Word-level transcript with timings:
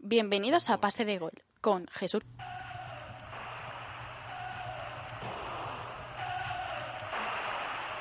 Bienvenidos 0.00 0.70
a 0.70 0.78
Pase 0.78 1.04
de 1.04 1.18
Gol 1.18 1.32
con 1.60 1.86
Jesús. 1.92 2.22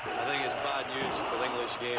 I 0.05 0.25
think 0.29 0.43
it's 0.45 0.53
bad 0.61 0.85
news 0.93 1.17
for 1.27 1.37
the 1.37 1.45
English 1.45 1.79
game. 1.79 1.97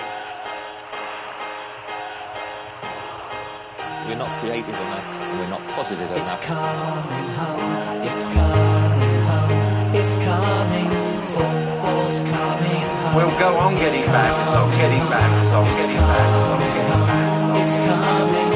We're 4.06 4.16
not 4.16 4.28
creative 4.40 4.68
enough. 4.68 5.06
We're 5.38 5.48
not 5.50 5.66
positive 5.74 6.08
It's 6.12 6.20
enough. 6.20 6.40
coming 6.42 7.28
home. 7.36 8.02
It's 8.06 8.26
coming 8.28 9.22
home. 9.28 9.94
It's 9.94 10.14
coming. 10.14 10.90
Football's 11.34 12.20
coming 12.20 12.82
home. 12.82 13.14
We'll 13.16 13.38
go 13.38 13.56
on 13.58 13.74
getting 13.74 14.06
back, 14.06 14.32
on 14.56 14.70
getting 14.78 15.04
back, 15.10 15.52
on 15.52 15.64
getting 15.76 15.96
back, 15.96 16.28
on 16.48 16.60
getting 16.60 16.86
back. 16.86 17.60
It's 17.60 17.76
coming. 17.78 18.47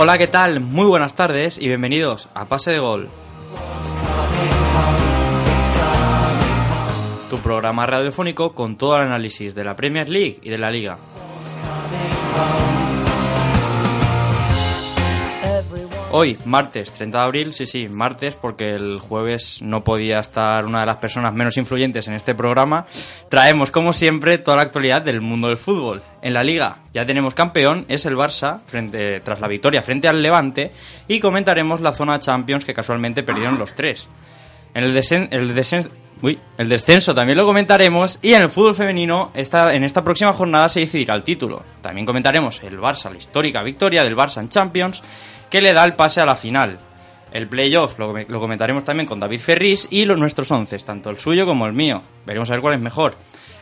Hola, 0.00 0.16
¿qué 0.16 0.28
tal? 0.28 0.60
Muy 0.60 0.86
buenas 0.86 1.14
tardes 1.14 1.58
y 1.58 1.66
bienvenidos 1.66 2.28
a 2.32 2.44
Pase 2.44 2.70
de 2.70 2.78
Gol, 2.78 3.08
tu 7.28 7.38
programa 7.38 7.84
radiofónico 7.84 8.54
con 8.54 8.76
todo 8.76 8.96
el 8.96 9.02
análisis 9.08 9.56
de 9.56 9.64
la 9.64 9.74
Premier 9.74 10.08
League 10.08 10.38
y 10.40 10.50
de 10.50 10.58
la 10.58 10.70
Liga. 10.70 10.98
Hoy, 16.10 16.38
martes 16.46 16.90
30 16.92 17.18
de 17.18 17.24
abril, 17.24 17.52
sí, 17.52 17.66
sí, 17.66 17.86
martes, 17.86 18.34
porque 18.34 18.74
el 18.74 18.98
jueves 18.98 19.60
no 19.60 19.84
podía 19.84 20.20
estar 20.20 20.64
una 20.64 20.80
de 20.80 20.86
las 20.86 20.96
personas 20.96 21.34
menos 21.34 21.58
influyentes 21.58 22.08
en 22.08 22.14
este 22.14 22.34
programa, 22.34 22.86
traemos, 23.28 23.70
como 23.70 23.92
siempre, 23.92 24.38
toda 24.38 24.56
la 24.56 24.62
actualidad 24.62 25.02
del 25.02 25.20
mundo 25.20 25.48
del 25.48 25.58
fútbol. 25.58 26.02
En 26.22 26.32
la 26.32 26.42
Liga 26.42 26.78
ya 26.94 27.04
tenemos 27.04 27.34
campeón, 27.34 27.84
es 27.88 28.06
el 28.06 28.16
Barça, 28.16 28.58
frente, 28.58 29.20
tras 29.20 29.40
la 29.40 29.48
victoria 29.48 29.82
frente 29.82 30.08
al 30.08 30.22
Levante, 30.22 30.72
y 31.08 31.20
comentaremos 31.20 31.82
la 31.82 31.92
zona 31.92 32.18
Champions 32.18 32.64
que 32.64 32.72
casualmente 32.72 33.22
perdieron 33.22 33.58
los 33.58 33.74
tres. 33.74 34.08
En 34.72 34.84
el, 34.84 34.96
el, 34.96 35.88
el 36.58 36.68
descenso 36.68 37.14
también 37.14 37.36
lo 37.36 37.44
comentaremos 37.44 38.18
y 38.22 38.32
en 38.32 38.42
el 38.42 38.50
fútbol 38.50 38.74
femenino 38.74 39.30
esta, 39.34 39.74
en 39.74 39.84
esta 39.84 40.02
próxima 40.02 40.32
jornada 40.32 40.70
se 40.70 40.80
decidirá 40.80 41.14
el 41.14 41.22
título. 41.22 41.62
También 41.82 42.06
comentaremos 42.06 42.62
el 42.62 42.78
Barça, 42.78 43.10
la 43.10 43.18
histórica 43.18 43.62
victoria 43.62 44.04
del 44.04 44.16
Barça 44.16 44.40
en 44.40 44.48
Champions 44.48 45.02
que 45.50 45.60
le 45.60 45.72
da 45.72 45.84
el 45.84 45.94
pase 45.94 46.20
a 46.20 46.26
la 46.26 46.36
final. 46.36 46.78
El 47.32 47.46
playoff 47.46 47.98
lo, 47.98 48.12
lo 48.16 48.40
comentaremos 48.40 48.84
también 48.84 49.06
con 49.06 49.20
David 49.20 49.40
Ferris 49.40 49.86
y 49.90 50.04
los 50.04 50.18
nuestros 50.18 50.50
once, 50.50 50.78
tanto 50.78 51.10
el 51.10 51.18
suyo 51.18 51.46
como 51.46 51.66
el 51.66 51.72
mío. 51.72 52.02
Veremos 52.24 52.48
a 52.48 52.54
ver 52.54 52.62
cuál 52.62 52.74
es 52.74 52.80
mejor. 52.80 53.14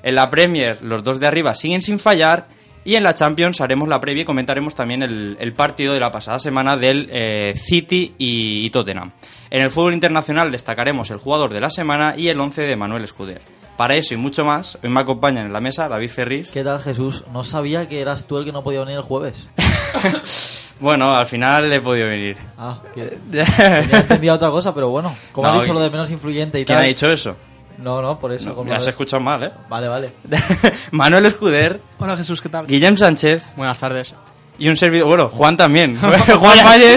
En 0.02 0.14
la 0.14 0.30
Premier 0.30 0.80
los 0.82 1.02
dos 1.02 1.18
de 1.18 1.26
arriba 1.26 1.54
siguen 1.54 1.82
sin 1.82 1.98
fallar 1.98 2.46
y 2.84 2.94
en 2.94 3.02
la 3.02 3.14
Champions 3.14 3.60
haremos 3.60 3.88
la 3.88 3.98
previa 3.98 4.22
y 4.22 4.24
comentaremos 4.24 4.76
también 4.76 5.02
el, 5.02 5.36
el 5.40 5.52
partido 5.54 5.92
de 5.92 5.98
la 5.98 6.12
pasada 6.12 6.38
semana 6.38 6.76
del 6.76 7.08
eh, 7.10 7.52
City 7.56 8.14
y, 8.16 8.64
y 8.64 8.70
Tottenham. 8.70 9.10
En 9.50 9.62
el 9.62 9.72
fútbol 9.72 9.94
internacional 9.94 10.52
destacaremos 10.52 11.10
el 11.10 11.18
jugador 11.18 11.52
de 11.52 11.60
la 11.60 11.70
semana 11.70 12.14
y 12.16 12.28
el 12.28 12.38
11 12.38 12.62
de 12.62 12.76
Manuel 12.76 13.02
Escuder. 13.02 13.42
Para 13.76 13.96
eso 13.96 14.14
y 14.14 14.16
mucho 14.16 14.44
más, 14.44 14.78
hoy 14.82 14.88
me 14.88 15.00
acompañan 15.00 15.46
en 15.46 15.52
la 15.52 15.60
mesa 15.60 15.88
David 15.88 16.08
Ferris. 16.08 16.50
¿Qué 16.52 16.62
tal, 16.62 16.80
Jesús? 16.80 17.24
No 17.32 17.42
sabía 17.44 17.88
que 17.88 18.00
eras 18.00 18.26
tú 18.26 18.38
el 18.38 18.44
que 18.44 18.52
no 18.52 18.62
podía 18.62 18.80
venir 18.80 18.96
el 18.96 19.02
jueves. 19.02 19.50
Bueno, 20.80 21.16
al 21.16 21.26
final 21.26 21.72
he 21.72 21.80
podido 21.80 22.08
venir. 22.08 22.36
Ah, 22.58 22.78
que 22.94 23.18
entendido 23.92 24.34
otra 24.34 24.50
cosa, 24.50 24.74
pero 24.74 24.90
bueno. 24.90 25.14
Como 25.32 25.48
No, 25.48 25.54
has 25.54 25.60
dicho 25.60 25.72
lo 25.72 25.80
de 25.80 25.90
menos 25.90 26.10
influyente 26.10 26.60
y 26.60 26.64
¿Quién 26.64 26.76
tal. 26.76 26.84
ha 26.84 26.88
dicho 26.88 27.10
eso? 27.10 27.36
No, 27.78 28.00
no, 28.02 28.18
por 28.18 28.32
eso. 28.32 28.54
No, 28.54 28.64
me 28.64 28.74
has 28.74 28.86
escuchado 28.86 29.20
mal, 29.22 29.42
¿eh? 29.42 29.50
Vale, 29.68 29.88
vale. 29.88 30.12
Manuel 30.92 31.26
Escuder, 31.26 31.80
Hola 31.98 32.16
Jesús, 32.16 32.40
¿qué 32.40 32.48
tal? 32.48 32.66
Guillem 32.66 32.96
Sánchez 32.96 33.52
Buenas 33.56 33.78
tardes. 33.78 34.14
y 34.58 34.68
un 34.68 34.76
servidor, 34.78 35.06
bueno, 35.08 35.28
Juan 35.30 35.56
también, 35.58 35.98
Juan 36.00 36.64
Valle 36.64 36.96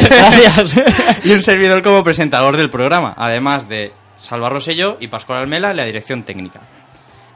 y 1.25 1.31
un 1.31 1.41
servidor 1.43 1.81
como 1.83 2.03
presentador 2.03 2.55
del 2.57 2.69
programa, 2.69 3.13
además 3.17 3.67
de 3.67 3.91
Salva 4.19 4.49
Rosselló 4.49 4.97
y 4.99 5.07
Pascual 5.07 5.39
Almela 5.39 5.71
en 5.71 5.77
la 5.77 5.85
dirección 5.85 6.23
técnica. 6.23 6.61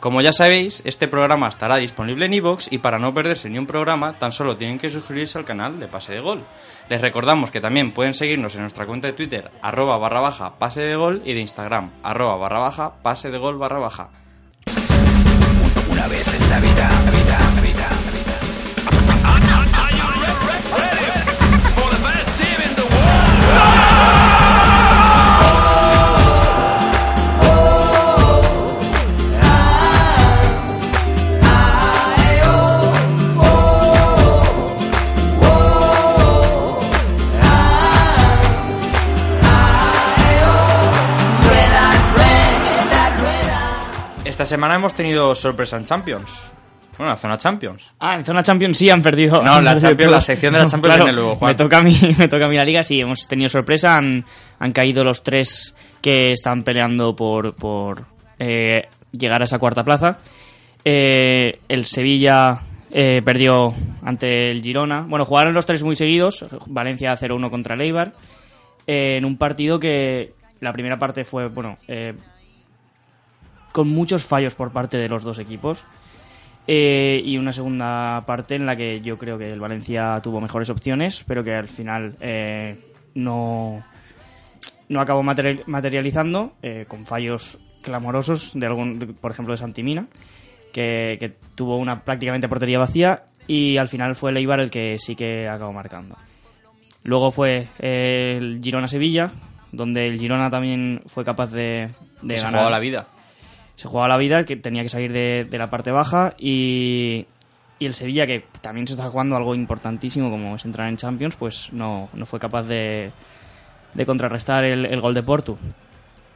Como 0.04 0.20
ya 0.20 0.34
sabéis, 0.34 0.82
este 0.84 1.08
programa 1.08 1.48
estará 1.48 1.78
disponible 1.78 2.26
en 2.26 2.34
iVoox 2.34 2.68
y 2.70 2.80
para 2.80 3.00
no 3.00 3.14
perderse 3.14 3.50
ni 3.50 3.58
un 3.58 3.66
programa, 3.66 4.20
tan 4.20 4.34
solo 4.34 4.58
tienen 4.58 4.78
que 4.78 4.90
suscribirse 4.90 5.38
al 5.38 5.46
canal 5.46 5.80
de 5.80 5.88
Pase 5.88 6.12
de 6.12 6.20
Gol. 6.20 6.42
Les 6.90 7.00
recordamos 7.00 7.52
que 7.52 7.62
también 7.62 7.94
pueden 7.94 8.14
seguirnos 8.14 8.54
en 8.56 8.64
nuestra 8.64 8.86
cuenta 8.86 9.08
de 9.08 9.14
Twitter, 9.14 9.50
arroba 9.62 9.98
barra 9.98 10.20
baja 10.20 10.60
pase 10.60 10.82
de 10.82 10.98
gol, 10.98 11.22
y 11.24 11.34
de 11.34 11.40
Instagram, 11.40 11.90
arroba 12.04 12.36
barra 12.36 12.60
baja 12.60 12.96
pase 13.02 13.32
de 13.32 13.38
gol 13.38 13.58
barra 13.58 13.80
baja. 13.80 14.10
Una 15.90 16.08
vez 16.10 16.34
en 16.34 16.50
la 16.50 16.60
vida, 16.60 16.90
vida. 17.10 17.63
Esta 44.44 44.56
semana 44.56 44.76
hemos 44.76 44.94
tenido 44.94 45.34
sorpresa 45.34 45.78
en 45.78 45.86
Champions. 45.86 46.38
Bueno, 46.98 47.14
la 47.14 47.16
zona 47.16 47.38
Champions. 47.38 47.94
Ah, 47.98 48.16
en 48.16 48.26
zona 48.26 48.44
Champions 48.44 48.78
sí 48.78 48.90
han 48.90 49.02
perdido. 49.02 49.42
No, 49.42 49.54
han 49.54 49.64
la 49.64 49.72
perdido 49.72 49.90
Champions, 49.92 50.12
la 50.12 50.22
sección 50.22 50.52
de 50.52 50.60
la 50.60 50.66
Champions 50.66 50.96
Claro, 50.96 51.06
viene 51.06 51.22
luego, 51.22 51.36
Juan. 51.38 51.52
Me 51.52 51.56
toca, 51.56 51.78
a 51.78 51.82
mí, 51.82 51.98
me 52.18 52.28
toca 52.28 52.46
a 52.46 52.50
mí 52.50 52.58
la 52.58 52.66
liga, 52.66 52.84
sí, 52.84 53.00
hemos 53.00 53.26
tenido 53.26 53.48
sorpresa, 53.48 53.96
han, 53.96 54.26
han 54.60 54.72
caído 54.74 55.06
los 55.06 55.24
tres 55.24 55.74
que 56.02 56.34
están 56.34 56.64
peleando 56.64 57.16
por, 57.16 57.56
por 57.56 58.04
eh, 58.38 58.90
llegar 59.14 59.42
a 59.42 59.46
esa 59.46 59.60
cuarta 59.60 59.86
plaza. 59.86 60.18
Eh, 60.84 61.62
el 61.70 61.86
Sevilla 61.86 62.64
eh, 62.92 63.22
perdió 63.24 63.74
ante 64.02 64.52
el 64.52 64.62
Girona. 64.62 65.06
Bueno, 65.08 65.24
jugaron 65.24 65.54
los 65.54 65.66
tres 65.66 65.84
muy 65.84 65.96
seguidos, 65.96 66.46
Valencia 66.68 67.18
0-1 67.18 67.50
contra 67.50 67.76
el 67.76 67.82
Eibar, 67.82 68.12
eh, 68.88 69.16
en 69.20 69.24
un 69.24 69.38
partido 69.38 69.80
que 69.80 70.34
la 70.60 70.74
primera 70.74 71.00
parte 71.00 71.24
fue, 71.24 71.48
bueno, 71.48 71.78
eh, 71.88 72.14
con 73.74 73.90
muchos 73.90 74.24
fallos 74.24 74.56
por 74.56 74.72
parte 74.72 74.96
de 74.96 75.10
los 75.10 75.24
dos 75.24 75.40
equipos. 75.40 75.84
Eh, 76.66 77.22
y 77.26 77.38
una 77.38 77.52
segunda 77.52 78.24
parte 78.26 78.56
en 78.56 78.66
la 78.66 78.78
que 78.78 79.02
yo 79.02 79.18
creo 79.18 79.38
que 79.38 79.50
el 79.50 79.60
Valencia 79.60 80.22
tuvo 80.24 80.40
mejores 80.40 80.70
opciones, 80.70 81.26
pero 81.28 81.44
que 81.44 81.54
al 81.54 81.68
final 81.68 82.16
eh, 82.22 82.80
no, 83.16 83.84
no 84.88 85.02
acabó 85.02 85.24
material- 85.24 85.64
materializando 85.66 86.54
eh, 86.62 86.86
con 86.88 87.06
fallos 87.06 87.58
clamorosos, 87.82 88.52
de 88.58 88.66
algún, 88.66 89.18
por 89.20 89.32
ejemplo 89.32 89.54
de 89.54 89.58
Santimina, 89.58 90.08
que, 90.72 91.18
que 91.20 91.34
tuvo 91.54 91.76
una 91.76 92.00
prácticamente 92.00 92.48
portería 92.48 92.80
vacía 92.80 93.26
y 93.46 93.76
al 93.76 93.90
final 93.90 94.16
fue 94.16 94.32
el 94.32 94.38
Eibar 94.38 94.62
el 94.62 94.72
que 94.72 94.96
sí 95.00 95.18
que 95.18 95.50
acabó 95.50 95.74
marcando. 95.74 96.16
Luego 97.04 97.32
fue 97.32 97.68
eh, 97.80 98.38
el 98.40 98.62
Girona-Sevilla, 98.64 99.32
donde 99.74 100.06
el 100.06 100.18
Girona 100.18 100.50
también 100.50 101.02
fue 101.08 101.26
capaz 101.26 101.48
de, 101.52 101.90
de 102.22 102.36
se 102.38 102.42
ganar 102.42 102.52
jugaba 102.52 102.70
la 102.70 102.80
vida. 102.80 103.08
Se 103.76 103.88
jugaba 103.88 104.08
la 104.08 104.18
vida, 104.18 104.46
que 104.46 104.56
tenía 104.56 104.84
que 104.84 104.90
salir 104.90 105.12
de, 105.12 105.46
de 105.50 105.58
la 105.58 105.70
parte 105.70 105.92
baja 105.92 106.36
y, 106.38 107.26
y 107.80 107.86
el 107.86 107.94
Sevilla, 107.96 108.28
que 108.28 108.46
también 108.62 108.88
se 108.88 108.94
está 108.94 109.10
jugando 109.10 109.36
algo 109.36 109.56
importantísimo 109.56 110.30
como 110.30 110.56
es 110.56 110.66
entrar 110.66 110.88
en 110.90 110.98
Champions, 110.98 111.36
pues 111.36 111.72
no, 111.74 112.10
no 112.14 112.26
fue 112.26 112.40
capaz 112.40 112.64
de, 112.64 113.12
de 113.94 114.06
contrarrestar 114.06 114.64
el, 114.64 114.86
el 114.86 115.02
gol 115.02 115.14
de 115.14 115.24
Porto. 115.24 115.58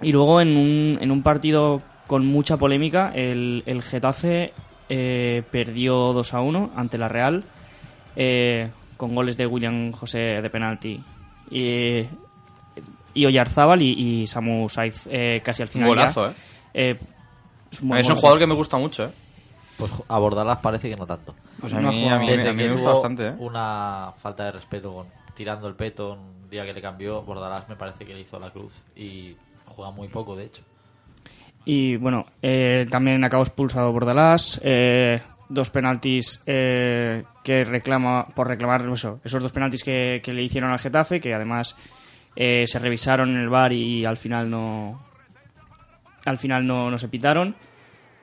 Y 0.01 0.11
luego 0.11 0.41
en 0.41 0.55
un, 0.57 0.97
en 1.01 1.11
un 1.11 1.23
partido 1.23 1.81
con 2.05 2.25
mucha 2.25 2.57
polémica, 2.57 3.11
el, 3.13 3.63
el 3.65 3.81
Getafe 3.81 4.53
eh, 4.89 5.43
perdió 5.51 6.13
2 6.13 6.33
a 6.33 6.41
1 6.41 6.71
ante 6.75 6.97
la 6.97 7.09
Real, 7.09 7.43
eh, 8.15 8.69
con 8.95 9.13
goles 9.13 9.37
de 9.37 9.45
William 9.45 9.91
José 9.91 10.19
de 10.41 10.49
penalti 10.49 11.03
y, 11.51 12.03
y 13.13 13.25
Oyarzábal 13.25 13.81
y, 13.81 14.21
y 14.21 14.27
Samu 14.27 14.67
Saiz 14.69 15.07
eh, 15.11 15.41
casi 15.43 15.61
al 15.61 15.67
final. 15.67 15.89
golazo. 15.89 16.33
Eh, 16.73 16.97
es, 17.71 17.81
muy 17.81 17.99
es 17.99 18.09
un 18.09 18.15
jugador 18.15 18.39
que 18.39 18.47
me 18.47 18.55
gusta 18.55 18.77
mucho, 18.77 19.05
¿eh? 19.05 19.11
Pues 19.77 19.91
a 20.07 20.17
Bordalás 20.17 20.59
parece 20.59 20.89
que 20.89 20.95
no 20.95 21.05
tanto. 21.05 21.35
Pues 21.59 21.73
a 21.73 21.79
mí, 21.79 22.09
a 22.09 22.17
mí, 22.17 22.27
Desde 22.27 22.49
a 22.49 22.53
mí 22.53 22.63
que 22.63 22.67
me 22.67 22.73
gusta 22.73 22.93
bastante, 22.93 23.27
¿eh? 23.27 23.33
Una 23.37 24.11
falta 24.17 24.45
de 24.45 24.51
respeto 24.53 24.93
con 24.93 25.07
tirando 25.35 25.67
el 25.67 25.75
peto 25.75 26.13
un 26.13 26.49
día 26.49 26.65
que 26.65 26.73
le 26.73 26.81
cambió, 26.81 27.21
Bordalás 27.21 27.69
me 27.69 27.75
parece 27.75 28.05
que 28.05 28.13
le 28.13 28.21
hizo 28.21 28.39
la 28.39 28.49
cruz 28.49 28.81
y 28.95 29.35
juega 29.65 29.91
muy 29.91 30.07
poco, 30.07 30.35
de 30.35 30.45
hecho. 30.45 30.63
Y 31.63 31.97
bueno, 31.97 32.25
eh, 32.41 32.87
también 32.89 33.23
acabó 33.23 33.43
expulsado 33.43 33.91
Bordalás. 33.91 34.59
eh, 34.63 35.21
dos 35.49 35.69
penaltis 35.69 36.41
eh, 36.45 37.23
que 37.43 37.63
reclama 37.63 38.27
por 38.35 38.47
reclamar 38.47 38.87
eso, 38.89 39.19
esos 39.23 39.41
dos 39.41 39.51
penaltis 39.51 39.83
que, 39.83 40.21
que 40.23 40.33
le 40.33 40.43
hicieron 40.43 40.71
al 40.71 40.79
Getafe, 40.79 41.21
que 41.21 41.33
además 41.33 41.75
eh, 42.35 42.65
se 42.67 42.79
revisaron 42.79 43.29
en 43.29 43.37
el 43.37 43.49
bar 43.49 43.71
y 43.73 44.05
al 44.05 44.17
final 44.17 44.49
no 44.49 44.99
al 46.27 46.37
final 46.37 46.65
no, 46.67 46.89
no 46.91 46.97
se 46.99 47.07
pitaron 47.07 47.55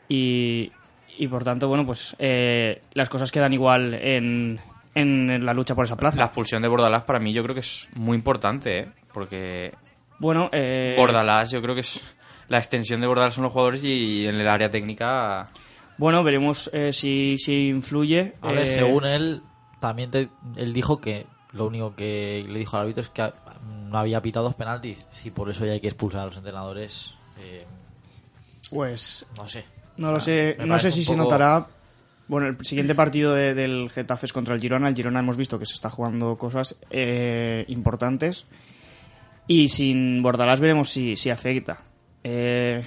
y, 0.08 0.70
y 1.18 1.28
por 1.28 1.44
tanto 1.44 1.68
bueno 1.68 1.86
pues 1.86 2.14
eh, 2.18 2.82
las 2.92 3.08
cosas 3.08 3.32
quedan 3.32 3.52
igual 3.52 3.94
en, 3.94 4.60
en 4.94 5.44
la 5.44 5.54
lucha 5.54 5.74
por 5.74 5.84
esa 5.84 5.96
plaza. 5.96 6.18
La 6.18 6.26
expulsión 6.26 6.62
de 6.62 6.68
Bordalás 6.68 7.02
para 7.04 7.18
mí 7.18 7.32
yo 7.32 7.42
creo 7.42 7.54
que 7.54 7.60
es 7.60 7.88
muy 7.94 8.16
importante, 8.16 8.78
¿eh? 8.78 8.88
Porque 9.12 9.72
Bueno, 10.18 10.50
eh, 10.52 10.94
Bordalás 10.98 11.50
yo 11.50 11.62
creo 11.62 11.74
que 11.74 11.80
es 11.82 12.00
la 12.48 12.58
extensión 12.58 13.00
de 13.00 13.06
Bordalás 13.06 13.34
son 13.34 13.44
los 13.44 13.52
jugadores 13.52 13.82
y 13.82 14.26
en 14.26 14.34
el 14.36 14.48
área 14.48 14.70
técnica 14.70 15.44
bueno 15.96 16.22
veremos 16.24 16.68
eh, 16.72 16.92
si, 16.92 17.38
si 17.38 17.68
influye. 17.68 18.34
A 18.42 18.50
ver, 18.52 18.62
eh, 18.62 18.66
según 18.66 19.04
él, 19.04 19.42
también 19.80 20.10
te- 20.10 20.28
él 20.56 20.72
dijo 20.72 21.00
que 21.00 21.26
lo 21.52 21.66
único 21.66 21.94
que 21.94 22.44
le 22.48 22.58
dijo 22.58 22.76
al 22.76 22.82
árbitro 22.82 23.02
es 23.02 23.08
que 23.10 23.32
no 23.88 23.96
había 23.98 24.20
pitado 24.20 24.46
dos 24.46 24.56
penaltis. 24.56 25.06
Si 25.12 25.30
por 25.30 25.48
eso 25.48 25.64
ya 25.64 25.72
hay 25.72 25.80
que 25.80 25.86
expulsar 25.86 26.22
a 26.22 26.26
los 26.26 26.36
entrenadores, 26.36 27.14
eh, 27.38 27.64
Pues 28.70 29.26
no 29.36 29.46
sé. 29.46 29.64
No 29.96 30.10
lo 30.12 30.20
sé, 30.20 30.56
me 30.58 30.66
no 30.66 30.78
sé 30.78 30.90
si 30.90 31.04
se 31.04 31.16
notará. 31.16 31.66
Bueno, 32.26 32.46
el 32.48 32.56
siguiente 32.64 32.94
partido 32.94 33.34
de- 33.34 33.54
del 33.54 33.90
Getafe 33.90 34.26
es 34.26 34.32
contra 34.32 34.54
el 34.54 34.60
Girona. 34.60 34.88
El 34.88 34.94
Girona 34.96 35.20
hemos 35.20 35.36
visto 35.36 35.58
que 35.58 35.66
se 35.66 35.74
está 35.74 35.90
jugando 35.90 36.36
cosas 36.36 36.76
eh, 36.90 37.64
importantes. 37.68 38.46
Y 39.46 39.68
sin 39.68 40.22
Bordalás 40.22 40.58
veremos 40.60 40.88
si, 40.90 41.16
si 41.16 41.30
afecta. 41.30 41.78
Eh, 42.24 42.82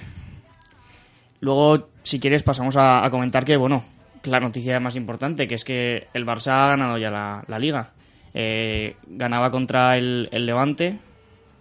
luego, 1.40 1.88
si 2.02 2.18
quieres, 2.20 2.42
pasamos 2.42 2.76
a, 2.76 3.04
a 3.04 3.10
comentar 3.10 3.44
que, 3.44 3.56
bueno, 3.56 3.84
la 4.24 4.40
noticia 4.40 4.80
más 4.80 4.96
importante, 4.96 5.46
que 5.46 5.54
es 5.54 5.64
que 5.64 6.08
el 6.14 6.26
Barça 6.26 6.48
ha 6.64 6.68
ganado 6.70 6.98
ya 6.98 7.10
la, 7.10 7.44
la 7.46 7.58
liga. 7.58 7.92
Eh, 8.34 8.96
ganaba 9.06 9.50
contra 9.50 9.96
el, 9.96 10.28
el 10.32 10.46
Levante 10.46 10.98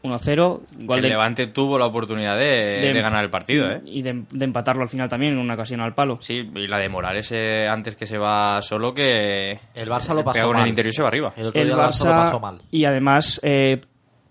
1-0. 0.03 0.61
gol 0.85 0.97
el 0.97 1.01
de- 1.03 1.09
Levante 1.09 1.47
tuvo 1.47 1.77
la 1.79 1.85
oportunidad 1.85 2.37
de, 2.37 2.91
de 2.93 3.01
ganar 3.01 3.23
el 3.23 3.29
partido, 3.29 3.69
¿eh? 3.69 3.81
Y 3.85 4.01
de, 4.01 4.23
de 4.31 4.45
empatarlo 4.45 4.83
al 4.83 4.89
final 4.89 5.09
también 5.09 5.33
en 5.33 5.39
una 5.39 5.55
ocasión 5.55 5.81
al 5.81 5.93
palo. 5.93 6.17
Sí, 6.21 6.49
y 6.55 6.67
la 6.67 6.77
de 6.79 6.89
Morales 6.89 7.31
eh, 7.31 7.67
antes 7.69 7.95
que 7.95 8.05
se 8.05 8.17
va 8.17 8.61
solo 8.61 8.93
que 8.93 9.59
El 9.73 9.89
Barça 9.89 10.13
lo 10.13 10.23
pasó 10.23 10.51
mal. 10.53 10.63
el 10.63 10.69
interior 10.69 10.91
y 10.91 10.95
se 10.95 11.01
va 11.01 11.07
arriba. 11.09 11.33
El 11.35 11.47
otro 11.47 11.61
el 11.61 11.67
día 11.67 11.75
el 11.75 11.81
Barça 11.81 12.05
lo 12.05 12.11
Barça 12.11 12.23
pasó 12.23 12.39
mal. 12.39 12.57
y 12.71 12.85
además 12.85 13.39
eh, 13.43 13.81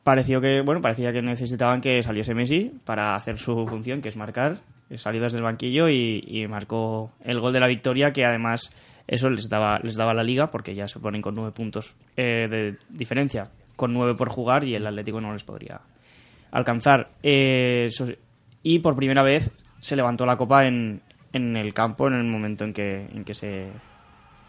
pareció 0.02 0.40
que 0.40 0.60
bueno 0.60 0.80
parecía 0.80 1.12
que 1.12 1.20
necesitaban 1.22 1.80
que 1.80 2.02
saliese 2.02 2.34
Messi 2.34 2.72
para 2.84 3.14
hacer 3.14 3.38
su 3.38 3.66
función 3.66 4.00
que 4.00 4.08
es 4.08 4.16
marcar 4.16 4.58
salió 4.96 5.20
desde 5.20 5.38
el 5.38 5.42
banquillo 5.44 5.88
y, 5.88 6.22
y 6.26 6.46
marcó 6.46 7.10
el 7.24 7.40
gol 7.40 7.52
de 7.52 7.58
la 7.60 7.66
victoria 7.66 8.12
que 8.12 8.24
además 8.24 8.70
eso 9.08 9.28
les 9.30 9.48
daba 9.48 9.80
les 9.82 9.96
daba 9.96 10.14
la 10.14 10.22
liga 10.22 10.46
porque 10.46 10.76
ya 10.76 10.86
se 10.86 11.00
ponen 11.00 11.22
con 11.22 11.34
nueve 11.34 11.50
puntos 11.50 11.94
eh, 12.16 12.46
de 12.48 12.76
diferencia 12.88 13.50
con 13.76 13.92
nueve 13.92 14.14
por 14.14 14.28
jugar 14.30 14.64
y 14.64 14.74
el 14.74 14.86
Atlético 14.86 15.20
no 15.20 15.32
les 15.32 15.44
podría 15.44 15.80
alcanzar 16.50 17.10
Eh, 17.22 17.88
y 18.62 18.78
por 18.80 18.96
primera 18.96 19.22
vez 19.22 19.50
se 19.80 19.94
levantó 19.96 20.26
la 20.26 20.36
copa 20.36 20.66
en, 20.66 21.02
en 21.32 21.56
el 21.56 21.72
campo 21.74 22.08
en 22.08 22.14
el 22.14 22.24
momento 22.24 22.64
en 22.64 22.72
que 22.72 23.06
en 23.12 23.24
que 23.24 23.34
se 23.34 23.68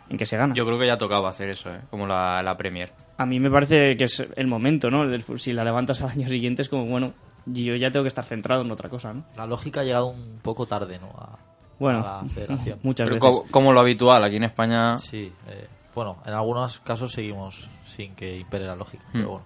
en 0.10 0.18
que 0.18 0.26
se 0.26 0.38
gana 0.38 0.54
Yo 0.54 0.66
creo 0.66 0.80
que 0.80 0.88
ya 0.88 0.98
tocaba 0.98 1.30
hacer 1.30 1.50
eso, 1.50 1.70
¿eh? 1.74 1.82
Como 1.90 2.08
la, 2.08 2.42
la 2.42 2.56
Premier. 2.56 2.92
a 3.18 3.26
mí 3.26 3.40
me 3.42 3.52
parece 3.52 3.98
que 3.98 4.06
es 4.06 4.26
el 4.36 4.48
momento, 4.48 4.90
¿no? 4.90 5.06
Del- 5.08 5.24
Si 5.38 5.52
la 5.52 5.64
levantas 5.66 6.02
al 6.02 6.12
año 6.12 6.30
siguiente 6.30 6.62
es 6.62 6.70
como, 6.70 6.86
bueno, 6.86 7.14
yo 7.46 7.76
ya 7.76 7.92
tengo 7.92 8.04
que 8.06 8.08
estar 8.10 8.24
centrado 8.24 8.62
en 8.64 8.72
otra 8.72 8.88
cosa, 8.90 9.14
¿no? 9.14 9.26
La 9.36 9.46
lógica 9.46 9.82
ha 9.82 9.84
llegado 9.84 10.08
un 10.08 10.40
poco 10.42 10.66
tarde, 10.66 10.98
¿no? 11.00 11.08
A, 11.18 11.38
Bueno, 11.78 12.00
a 12.08 12.22
la 12.24 12.30
federación. 12.30 12.80
muchas 12.84 13.10
Pero 13.10 13.20
veces. 13.20 13.42
co- 13.42 13.46
como 13.52 13.74
lo 13.74 13.82
habitual 13.82 14.24
aquí 14.24 14.38
en 14.38 14.44
España. 14.44 14.98
Sí, 14.98 15.30
eh, 15.50 15.68
bueno, 15.98 16.18
en 16.28 16.34
algunos 16.34 16.78
casos 16.82 17.12
seguimos 17.12 17.68
sin 17.88 18.14
que 18.14 18.38
impere 18.38 18.66
la 18.68 18.76
lógica, 18.76 19.04
pero 19.12 19.30
bueno. 19.30 19.46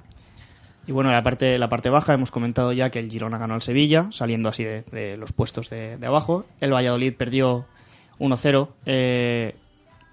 Y 0.85 0.91
bueno, 0.91 1.09
la 1.11 1.23
parte, 1.23 1.57
la 1.57 1.69
parte 1.69 1.89
baja 1.89 2.13
hemos 2.13 2.29
comentado 2.29 2.73
ya 2.73 2.89
que 2.89 2.99
el 2.99 3.09
Girona 3.09 3.37
ganó 3.37 3.53
al 3.53 3.61
Sevilla, 3.61 4.07
saliendo 4.11 4.49
así 4.49 4.65
de, 4.65 4.81
de 4.91 5.15
los 5.15 5.31
puestos 5.31 5.69
de, 5.69 5.95
de 5.95 6.07
abajo. 6.07 6.43
El 6.59 6.73
Valladolid 6.73 7.13
perdió 7.15 7.63
1-0 8.19 8.67
eh, 8.85 9.55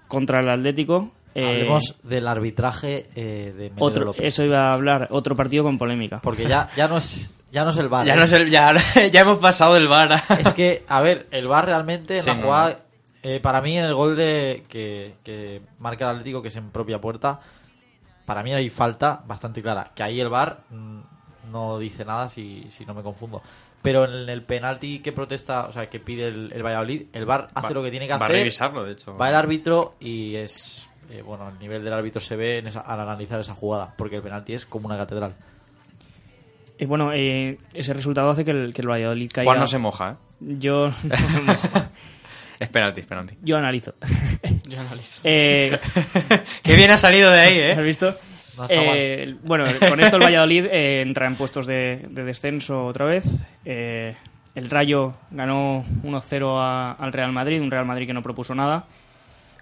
contra 0.07 0.39
el 0.39 0.47
Atlético. 0.49 1.11
Eh, 1.35 1.45
Hablemos 1.45 1.95
del 2.03 2.25
arbitraje 2.25 3.09
eh, 3.15 3.53
de 3.53 3.69
Melero 3.71 3.85
otro, 3.85 4.05
López. 4.05 4.23
eso 4.25 4.45
iba 4.45 4.69
a 4.69 4.73
hablar, 4.73 5.09
otro 5.11 5.35
partido 5.35 5.65
con 5.65 5.77
polémica. 5.77 6.21
Porque 6.21 6.47
ya, 6.47 6.69
ya 6.77 6.87
no 6.87 6.99
es 6.99 7.29
ya 7.51 7.65
no 7.65 7.71
es 7.71 7.77
el 7.77 7.89
VAR. 7.89 8.05
Ya, 8.05 8.15
no 8.15 8.23
es 8.23 8.31
el- 8.31 8.49
ya, 8.49 8.73
ya 9.11 9.19
hemos 9.21 9.39
pasado 9.39 9.73
del 9.73 9.89
bar. 9.89 10.13
a- 10.13 10.23
Es 10.39 10.53
que, 10.53 10.85
a 10.87 11.01
ver, 11.01 11.27
el 11.31 11.47
VAR 11.49 11.65
realmente 11.65 12.15
en 12.17 12.21
Sí, 12.23 12.29
la 12.29 12.35
no, 12.35 12.41
jugada... 12.43 12.79
eh, 13.23 13.39
para 13.41 13.61
mí, 13.61 13.77
en 13.77 13.85
el 13.85 13.93
gol 13.93 14.15
de 14.15 14.63
que, 14.69 15.13
que 15.23 15.61
marca 15.79 16.05
el 16.05 16.11
Atlético, 16.17 16.41
que 16.41 16.47
es 16.49 16.55
en 16.55 16.69
propia 16.71 16.99
puerta, 17.01 17.39
para 18.25 18.43
mí 18.43 18.53
hay 18.53 18.69
falta 18.69 19.21
bastante 19.25 19.61
clara. 19.61 19.91
Que 19.95 20.03
ahí 20.03 20.19
el 20.19 20.29
VAR 20.29 20.61
mm, 20.69 20.99
no 21.51 21.79
dice 21.79 22.05
nada 22.05 22.29
si, 22.29 22.67
si 22.71 22.85
no 22.85 22.93
me 22.93 23.01
confundo. 23.03 23.41
Pero 23.81 24.03
en 24.05 24.27
el 24.29 24.43
penalti 24.43 24.99
que 24.99 25.11
protesta, 25.13 25.65
o 25.67 25.71
sea, 25.71 25.89
que 25.89 25.99
pide 25.99 26.27
el, 26.27 26.51
el 26.53 26.61
Valladolid, 26.63 27.03
el 27.13 27.25
VAR 27.25 27.47
hace 27.53 27.67
Va- 27.69 27.73
lo 27.73 27.83
que 27.83 27.91
tiene 27.91 28.07
que 28.07 28.13
va 28.13 28.19
a 28.19 28.25
hacer. 28.25 28.35
revisarlo, 28.37 28.83
de 28.83 28.91
hecho. 28.93 29.15
Va 29.15 29.29
el 29.29 29.35
árbitro 29.35 29.95
y 30.01 30.35
es... 30.35 30.87
eh, 31.09 31.21
bueno, 31.21 31.47
el 31.49 31.57
nivel 31.59 31.83
del 31.83 31.93
árbitro 31.93 32.19
se 32.21 32.35
ve 32.35 32.57
en 32.57 32.67
esa- 32.67 32.81
al 32.81 32.99
analizar 32.99 33.39
esa 33.39 33.53
jugada, 33.53 33.93
porque 33.97 34.17
el 34.17 34.21
penalti 34.21 34.53
es 34.53 34.65
como 34.65 34.87
una 34.87 34.97
catedral. 34.97 35.33
Y 36.77 36.85
bueno, 36.85 37.11
eh, 37.13 37.57
ese 37.73 37.93
resultado 37.93 38.29
hace 38.29 38.43
que 38.45 38.51
el, 38.51 38.73
que 38.73 38.81
el 38.81 38.89
Valladolid 38.89 39.31
caiga... 39.33 39.49
Juan 39.49 39.59
no 39.59 39.67
se 39.67 39.77
moja, 39.79 40.11
¿eh? 40.11 40.15
Yo, 40.59 40.91
Es 42.59 42.69
penalti, 42.69 43.01
es 43.01 43.07
penalti. 43.07 43.35
yo 43.41 43.57
analizo. 43.57 43.93
Yo 44.67 44.79
analizo. 44.79 45.21
Eh, 45.23 45.79
Qué 46.63 46.75
bien 46.75 46.91
ha 46.91 46.97
salido 46.97 47.31
de 47.31 47.39
ahí, 47.39 47.59
¿Has 47.71 47.77
¿eh? 47.77 47.81
visto? 47.83 48.15
No 48.57 48.63
está 48.65 48.75
Eh, 48.75 49.35
bueno, 49.43 49.65
con 49.87 49.99
esto 50.01 50.17
el 50.17 50.23
Valladolid 50.23 50.65
eh, 50.65 51.01
entra 51.01 51.27
en 51.27 51.35
puestos 51.35 51.65
de, 51.65 52.05
de 52.09 52.23
descenso 52.25 52.85
otra 52.85 53.05
vez. 53.05 53.23
Eh, 53.63 54.13
el 54.55 54.69
Rayo 54.69 55.13
ganó 55.31 55.85
1-0 56.03 56.57
a- 56.59 56.91
al 56.93 57.13
Real 57.13 57.31
Madrid, 57.31 57.61
un 57.61 57.71
Real 57.71 57.85
Madrid 57.85 58.07
que 58.07 58.13
no 58.13 58.21
propuso 58.21 58.53
nada. 58.53 58.85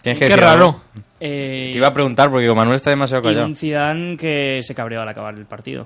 Tienes 0.01 0.17
que 0.19 0.25
Qué 0.25 0.31
decir 0.31 0.43
raro. 0.43 0.75
Eh, 1.19 1.69
Te 1.71 1.77
iba 1.77 1.87
a 1.87 1.93
preguntar 1.93 2.31
porque 2.31 2.51
Manuel 2.51 2.77
está 2.77 2.89
demasiado 2.89 3.21
y 3.21 3.25
callado. 3.25 3.45
un 3.47 3.55
Zidane 3.55 4.17
que 4.17 4.61
se 4.63 4.73
cabreó 4.73 5.01
al 5.01 5.09
acabar 5.09 5.35
el 5.35 5.45
partido. 5.45 5.85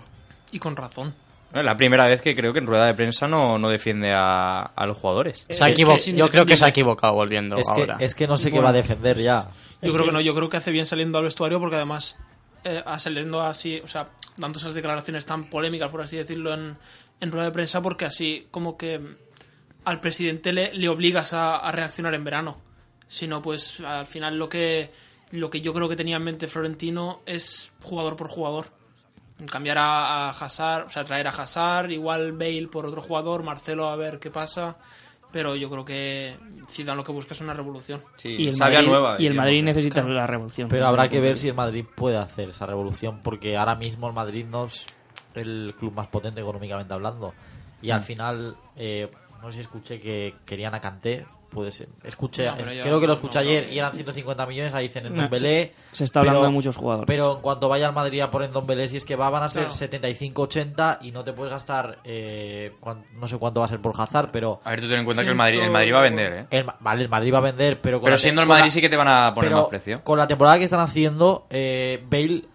Y 0.53 0.59
con 0.59 0.75
razón. 0.77 1.13
Es 1.53 1.63
la 1.65 1.75
primera 1.75 2.05
vez 2.05 2.22
que 2.22 2.36
creo 2.36 2.53
que 2.53 2.60
en 2.60 2.67
rueda 2.67 2.86
de 2.86 2.93
prensa 2.93 3.27
no, 3.27 3.58
no 3.60 3.70
defiende 3.70 4.12
a, 4.13 4.62
a 4.62 4.86
los 4.86 4.98
jugadores. 4.98 5.46
Se 5.50 5.63
ha 5.63 5.67
Es 5.67 5.75
que 5.75 5.81
equivo- 5.81 5.96
es 5.96 6.05
yo 6.05 6.27
creo 6.29 6.46
que 6.46 6.55
se 6.55 6.63
ha 6.65 6.70
equivocado 6.70 7.13
volviendo 7.13 7.58
Es 7.58 7.67
que, 7.67 7.72
ahora. 7.81 7.98
es 8.00 8.15
que 8.15 8.27
no 8.27 8.38
sé 8.38 8.51
qué 8.51 8.60
va 8.60 8.70
a 8.70 8.74
defender 8.74 9.17
ya. 9.17 9.48
Yo 9.81 9.91
creo 9.91 10.05
que 10.05 10.12
no, 10.12 10.22
yo 10.22 10.34
creo 10.36 10.48
que 10.50 10.58
hace 10.58 10.72
bien 10.72 10.86
saliendo 10.86 11.17
al 11.17 11.24
vestuario 11.25 11.60
porque 11.60 11.75
además 11.75 12.17
eh, 12.63 12.81
a- 12.86 13.00
saliendo 13.00 13.41
así, 13.41 13.81
o 13.84 13.88
sea, 13.88 14.10
dando 14.38 14.60
esas 14.60 14.74
declaraciones 14.74 15.25
tan 15.25 15.50
polémicas, 15.50 15.89
por 15.89 16.01
así 16.01 16.15
decirlo, 16.15 16.53
en, 16.53 16.77
en 17.20 17.31
rueda 17.31 17.46
de 17.48 17.51
prensa, 17.51 17.81
porque 17.81 18.05
así 18.05 18.48
como 18.51 18.77
que 18.77 19.01
al 19.84 20.00
presidente 20.00 20.53
le, 20.53 20.74
le 20.74 20.88
obligas 20.88 21.34
a, 21.34 21.58
a 21.58 21.72
reaccionar 21.72 22.13
en 22.13 22.24
verano. 22.24 22.58
Si 23.08 23.27
no, 23.27 23.41
pues 23.41 23.79
al 23.81 24.05
final 24.05 24.38
lo 24.38 24.48
que, 24.48 24.89
lo 25.31 25.50
que 25.50 25.60
yo 25.60 25.74
creo 25.74 25.89
que 25.89 25.96
tenía 25.98 26.15
en 26.17 26.24
mente 26.24 26.48
Florentino 26.48 27.22
es 27.25 27.72
jugador 27.84 28.15
por 28.15 28.29
jugador. 28.29 28.67
Cambiar 29.50 29.77
a, 29.79 30.27
a 30.27 30.29
Hazard, 30.31 30.86
o 30.88 30.89
sea, 30.89 31.03
traer 31.03 31.27
a 31.27 31.31
Hazard, 31.31 31.89
igual 31.91 32.33
Bale 32.33 32.67
por 32.71 32.86
otro 32.86 33.01
jugador, 33.01 33.43
Marcelo 33.43 33.88
a 33.89 33.95
ver 33.95 34.19
qué 34.19 34.29
pasa. 34.29 34.75
Pero 35.31 35.55
yo 35.55 35.69
creo 35.69 35.86
que 35.86 36.36
Zidane 36.69 36.98
lo 36.98 37.03
que 37.05 37.13
busca 37.13 37.33
es 37.33 37.39
una 37.39 37.53
revolución. 37.53 38.03
Sí, 38.17 38.36
Y 38.38 38.50
el 38.50 38.57
Madrid, 38.57 38.86
nueva. 38.86 39.15
y 39.17 39.27
el. 39.27 39.33
Madrid 39.33 39.63
necesita 39.63 40.01
la 40.03 40.27
revolución. 40.27 40.67
Pero 40.67 40.86
habrá 40.88 41.07
que 41.07 41.21
ver 41.21 41.38
si 41.38 41.48
el. 41.48 41.53
Madrid 41.53 41.86
puede 41.95 42.17
hacer 42.17 42.50
esa 42.50 42.65
revolución, 42.65 43.21
porque 43.24 43.55
ahora 43.55 43.75
mismo 43.75 44.07
el 44.07 44.13
Madrid 44.13 44.45
no 44.45 44.65
es 44.65 44.86
el 45.33 45.74
club 45.79 45.93
más 45.93 46.07
potente 46.07 46.41
económicamente 46.41 46.93
hablando. 46.93 47.33
Y 47.81 47.88
Mm. 47.88 47.91
al 47.93 48.01
final, 48.01 48.55
eh, 48.75 49.10
no 49.41 49.48
sé 49.48 49.53
si 49.55 49.62
escuché 49.62 50.00
que 50.01 50.36
querían 50.45 50.75
a 50.75 50.81
Kanté, 50.81 51.25
puede 51.51 51.72
ser. 51.72 51.89
Escuché, 52.03 52.46
No, 52.48 52.53
pero 52.58 52.74
yo 52.74 52.81
creo 52.84 53.00
que 53.00 53.05
lo 53.08 53.13
escuché 53.13 53.39
ayer 53.39 53.72
y 53.72 53.77
eran 53.77 53.93
150 53.93 54.46
millones, 54.48 54.74
ahí 54.74 54.88
dicen 54.88 55.05
en 55.05 55.15
No, 55.15 55.22
Dombelé. 55.24 55.74
se 55.91 56.05
está 56.05 56.22
hablando 56.22 56.39
pero- 56.39 56.48
de 56.50 56.53
muchos 56.53 56.75
jugadores. 56.77 57.05
Pero 57.08 57.36
en 57.36 57.41
cuanto 57.41 57.70
vaya 57.70 57.88
al 57.88 57.93
Madrid 57.93 58.22
a 58.22 58.31
por 58.31 58.43
en 58.43 58.51
Dombelé, 58.51 58.88
si 58.88 58.98
es 58.98 59.05
que 59.05 59.15
va, 59.15 59.29
van 59.29 59.43
a 59.43 59.50
ser 59.50 59.65
Claro. 59.65 59.75
75-80 59.75 60.98
y 61.01 61.12
no 61.12 61.24
te 61.24 61.34
puedes 61.34 61.51
gastar, 61.51 62.00
eh, 62.03 62.74
cuan- 62.79 63.03
no 63.20 63.27
sé 63.27 63.38
cuánto 63.38 63.60
va 63.60 63.65
a 63.65 63.70
ser 63.70 63.79
por 63.81 63.93
Hazard, 64.00 64.31
pero... 64.31 64.62
A 64.63 64.70
ver, 64.72 64.81
tú 64.81 64.88
ten 64.89 65.00
en 65.00 65.05
cuenta 65.05 65.24
que 65.24 65.29
el 65.29 65.36
Madrid, 65.36 65.60
el 65.62 65.70
Madrid 65.72 65.93
va 65.93 66.00
a 66.00 66.03
vender, 66.03 66.34
¿eh? 66.34 66.46
El, 66.50 66.65
vale, 66.79 67.03
el 67.03 67.10
Madrid 67.10 67.34
va 67.34 67.38
a 67.38 67.41
vender, 67.41 67.79
pero... 67.81 68.00
con 68.00 68.05
Pero 68.05 68.17
siendo 68.17 68.41
el 68.41 68.48
la- 68.48 68.55
Madrid 68.55 68.72
sí 68.72 68.81
que 68.81 68.89
te 68.89 68.98
van 68.98 69.08
a 69.08 69.34
poner 69.34 69.50
pero 69.50 69.62
más 69.62 69.70
precio. 69.70 70.03
Con 70.03 70.17
la 70.17 70.27
temporada 70.27 70.58
que 70.58 70.65
están 70.65 70.79
haciendo, 70.79 71.46
eh, 71.50 72.03
Bale, 72.10 72.46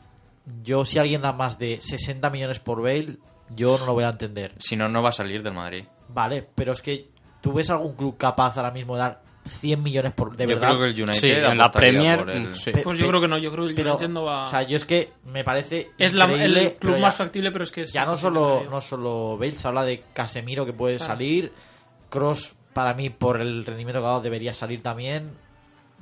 yo 0.62 0.84
si 0.84 0.98
alguien 0.98 1.22
da 1.22 1.32
más 1.32 1.58
de 1.58 1.80
60 1.80 2.30
millones 2.30 2.58
por 2.60 2.80
Bale, 2.82 3.18
yo 3.54 3.76
no 3.78 3.86
lo 3.86 3.92
voy 3.94 4.04
a 4.04 4.08
entender. 4.10 4.52
Si 4.58 4.74
no, 4.76 4.88
no 4.88 5.02
va 5.02 5.10
a 5.10 5.12
salir 5.12 5.42
del 5.42 5.52
Madrid. 5.54 5.84
Vale, 6.08 6.46
pero 6.54 6.72
es 6.72 6.82
que 6.82 7.10
tú 7.46 7.52
ves 7.52 7.70
algún 7.70 7.94
club 7.94 8.16
capaz 8.16 8.56
ahora 8.56 8.72
mismo 8.72 8.94
de 8.94 9.00
dar 9.02 9.20
100 9.44 9.80
millones 9.80 10.12
por, 10.12 10.36
de 10.36 10.42
Yo 10.44 10.56
verdad. 10.56 10.70
creo 10.70 10.80
que 10.80 10.84
el 10.86 11.02
United 11.04 11.20
Sí, 11.20 11.30
en 11.30 11.56
la 11.56 11.70
Premier, 11.70 12.28
el- 12.28 12.48
mm, 12.48 12.54
sí. 12.54 12.72
Pues 12.82 12.98
yo 12.98 13.06
creo 13.06 13.20
que 13.20 13.28
no, 13.28 13.38
yo 13.38 13.52
creo 13.52 13.64
que 13.66 13.70
el 13.70 13.76
pero, 13.76 13.90
United 13.92 14.08
no 14.08 14.24
va... 14.24 14.42
O 14.42 14.46
sea, 14.48 14.62
yo 14.62 14.76
es 14.76 14.84
que 14.84 15.12
me 15.26 15.44
parece 15.44 15.90
es 15.98 16.14
la- 16.14 16.24
el 16.24 16.74
club 16.74 16.98
más 16.98 17.16
ya- 17.16 17.24
factible, 17.24 17.52
pero 17.52 17.62
es 17.62 17.70
que... 17.70 17.82
es 17.82 17.92
Ya 17.92 18.04
no 18.04 18.16
solo, 18.16 18.64
yo. 18.64 18.70
no 18.70 18.80
solo 18.80 19.38
Bale, 19.38 19.52
se 19.52 19.68
habla 19.68 19.84
de 19.84 20.02
Casemiro 20.12 20.66
que 20.66 20.72
puede 20.72 20.96
Claro. 20.96 21.12
salir. 21.12 21.52
Cross, 22.10 22.56
para 22.74 22.92
mí, 22.94 23.10
por 23.10 23.40
el 23.40 23.64
rendimiento 23.64 24.00
que 24.00 24.06
ha 24.06 24.10
dado, 24.10 24.20
debería 24.20 24.52
salir 24.52 24.82
también. 24.82 25.30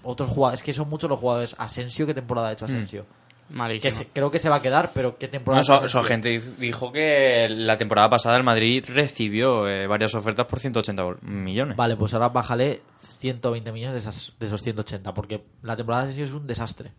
Otros 0.03 0.31
jugadores, 0.31 0.61
es 0.61 0.65
que 0.65 0.73
son 0.73 0.89
muchos 0.89 1.09
los 1.11 1.19
jugadores. 1.19 1.55
Asensio, 1.59 2.07
¿qué 2.07 2.15
temporada 2.15 2.49
ha 2.49 2.53
hecho 2.53 2.65
Asensio? 2.65 3.05
Que 3.05 3.09
Malísimo. 3.51 3.91
se- 3.93 4.07
creo 4.09 4.31
que 4.31 4.39
se 4.39 4.49
va 4.49 4.57
a 4.57 4.63
quedar, 4.63 4.91
pero 4.95 5.19
¿qué 5.19 5.29
temporada 5.29 5.63
No, 5.67 5.75
ha 5.75 5.77
eso, 5.77 5.85
hecho 5.85 5.87
eso 5.87 5.99
Asensio? 6.01 6.09
gente 6.15 6.29
diz- 6.49 6.59
dijo 6.59 6.91
que 6.93 7.49
la 7.51 7.77
temporada 7.79 8.09
pasada 8.09 8.37
el 8.37 8.43
Madrid 8.43 8.85
recibió 8.89 9.69
eh, 9.69 9.87
varias 9.87 10.15
ofertas 10.15 10.47
por 10.47 10.61
180 10.61 11.03
gol- 11.03 11.19
millones. 11.23 11.77
Vale, 11.77 11.97
pues 11.97 12.15
ahora 12.15 12.31
bájale 12.31 12.83
120 13.21 13.71
millones 13.73 13.93
de, 14.05 14.11
esas- 14.11 14.33
de 14.39 14.47
esos 14.47 14.63
180, 14.63 15.13
porque 15.15 15.45
la 15.63 15.77
temporada 15.77 16.05
de 16.05 16.09
Asensio 16.11 16.25
es 16.25 16.41
un 16.41 16.47
desastre. 16.47 16.93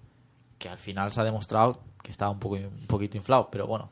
Que 0.58 0.70
al 0.70 0.78
final 0.78 1.12
se 1.12 1.20
ha 1.20 1.24
demostrado 1.24 1.80
que 2.02 2.12
estaba 2.12 2.32
un, 2.32 2.40
poco, 2.40 2.56
un 2.56 2.88
poquito 2.88 3.18
inflado, 3.18 3.50
pero 3.52 3.68
bueno. 3.68 3.90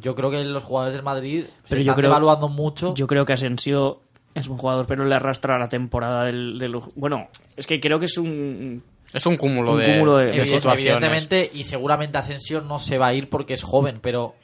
Yo 0.00 0.14
creo 0.14 0.30
que 0.30 0.42
los 0.44 0.62
jugadores 0.62 0.94
del 0.94 1.02
Madrid 1.02 1.44
se 1.64 1.70
Pero 1.70 1.80
yo 1.80 1.90
están 1.90 1.96
creo- 1.96 2.10
evaluando 2.10 2.48
mucho. 2.48 2.94
Yo 2.94 3.06
creo 3.06 3.26
que 3.26 3.32
Asensio 3.32 4.00
es 4.34 4.46
un 4.48 4.56
jugador, 4.56 4.86
pero 4.86 5.04
le 5.04 5.14
arrastra 5.14 5.58
la 5.58 5.68
temporada 5.68 6.24
del, 6.24 6.58
del- 6.58 6.76
Bueno, 6.94 7.28
es 7.56 7.66
que 7.66 7.80
creo 7.80 7.98
que 7.98 8.06
es 8.06 8.16
un... 8.16 8.82
Es 9.12 9.26
un 9.26 9.36
cúmulo 9.36 9.72
Un 9.72 9.80
de, 9.80 9.92
cúmulo 9.92 10.16
de- 10.16 10.32
de 10.32 10.46
situaciones. 10.46 10.80
Evidentemente, 10.80 11.50
y 11.52 11.64
seguramente 11.64 12.18
Asensio 12.18 12.60
no 12.62 12.78
se 12.78 12.98
va 12.98 13.08
a 13.08 13.14
ir 13.14 13.28
porque 13.28 13.54
es 13.54 13.62
joven, 13.62 13.98
pero 14.00 14.34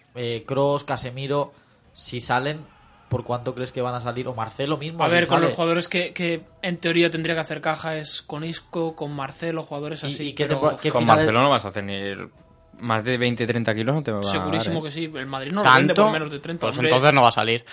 Cross, 0.47 0.85
Casemiro, 0.85 1.53
si 1.93 2.21
salen, 2.21 2.61
¿por 3.09 3.25
cuánto 3.25 3.55
crees 3.55 3.73
que 3.73 3.81
van 3.81 3.95
a 3.95 4.01
salir? 4.01 4.27
O 4.29 4.35
Marcelo 4.35 4.77
mismo. 4.77 5.03
A 5.05 5.09
ver, 5.09 5.27
con 5.27 5.37
sale. 5.37 5.47
los 5.47 5.55
jugadores 5.55 5.89
que, 5.89 6.13
que 6.13 6.43
en 6.63 6.77
teoría 6.79 7.11
tendría 7.11 7.35
que 7.35 7.41
hacer 7.41 7.61
caja 7.61 7.97
es 7.97 8.21
con 8.23 8.45
Isco, 8.45 8.95
con 8.97 9.15
Marcelo, 9.15 9.63
jugadores 9.63 10.03
¿Y- 10.05 10.07
así. 10.09 10.29
y 10.29 10.33
qué 10.35 10.47
pero 10.47 10.61
tempor- 10.61 10.79
qué 10.81 10.91
Con 10.91 11.03
finales- 11.03 11.25
Marcelo 11.27 11.43
no 11.43 11.51
vas 11.51 11.65
a 11.65 11.71
tener 11.71 12.29
más 12.81 13.05
de 13.05 13.19
20-30 13.19 13.75
kilos, 13.75 13.95
no 13.95 14.03
te 14.03 14.13
va 14.13 14.19
a 14.19 14.23
dar, 14.23 14.33
Segurísimo 14.33 14.81
¿eh? 14.81 14.83
que 14.83 14.91
sí. 14.93 15.11
El 15.15 15.27
Madrid 15.27 15.53
no 15.53 15.63
lo 15.65 15.73
vende 15.73 15.89
¿Tanto? 15.95 16.03
por 16.03 16.13
menos 16.13 16.31
de 16.31 16.39
30. 16.41 16.61
Pues 16.67 16.77
hombre. 16.77 16.91
entonces 16.91 17.13
no 17.15 17.23
va 17.23 17.29
a 17.29 17.33
salir. 17.33 17.65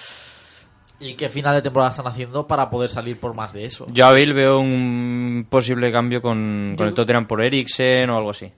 ¿Y 0.99 1.15
qué 1.15 1.27
final 1.29 1.53
de 1.55 1.61
temporada 1.61 1.89
están 1.91 2.07
haciendo 2.07 2.47
para 2.47 2.69
poder 2.69 2.89
salir 2.89 3.19
por 3.19 3.33
más 3.33 3.51
de 3.53 3.65
eso? 3.65 3.85
Yo 3.91 4.05
a 4.05 4.11
Bale 4.11 4.33
veo 4.33 4.59
un 4.59 5.45
posible 5.49 5.91
cambio 5.91 6.21
con, 6.21 6.75
con 6.77 6.85
Yo- 6.85 6.89
el 6.89 6.93
Tottenham 6.93 7.27
por 7.27 7.43
Eriksen 7.45 8.09
o 8.09 8.17
algo 8.17 8.29
así. 8.31 8.51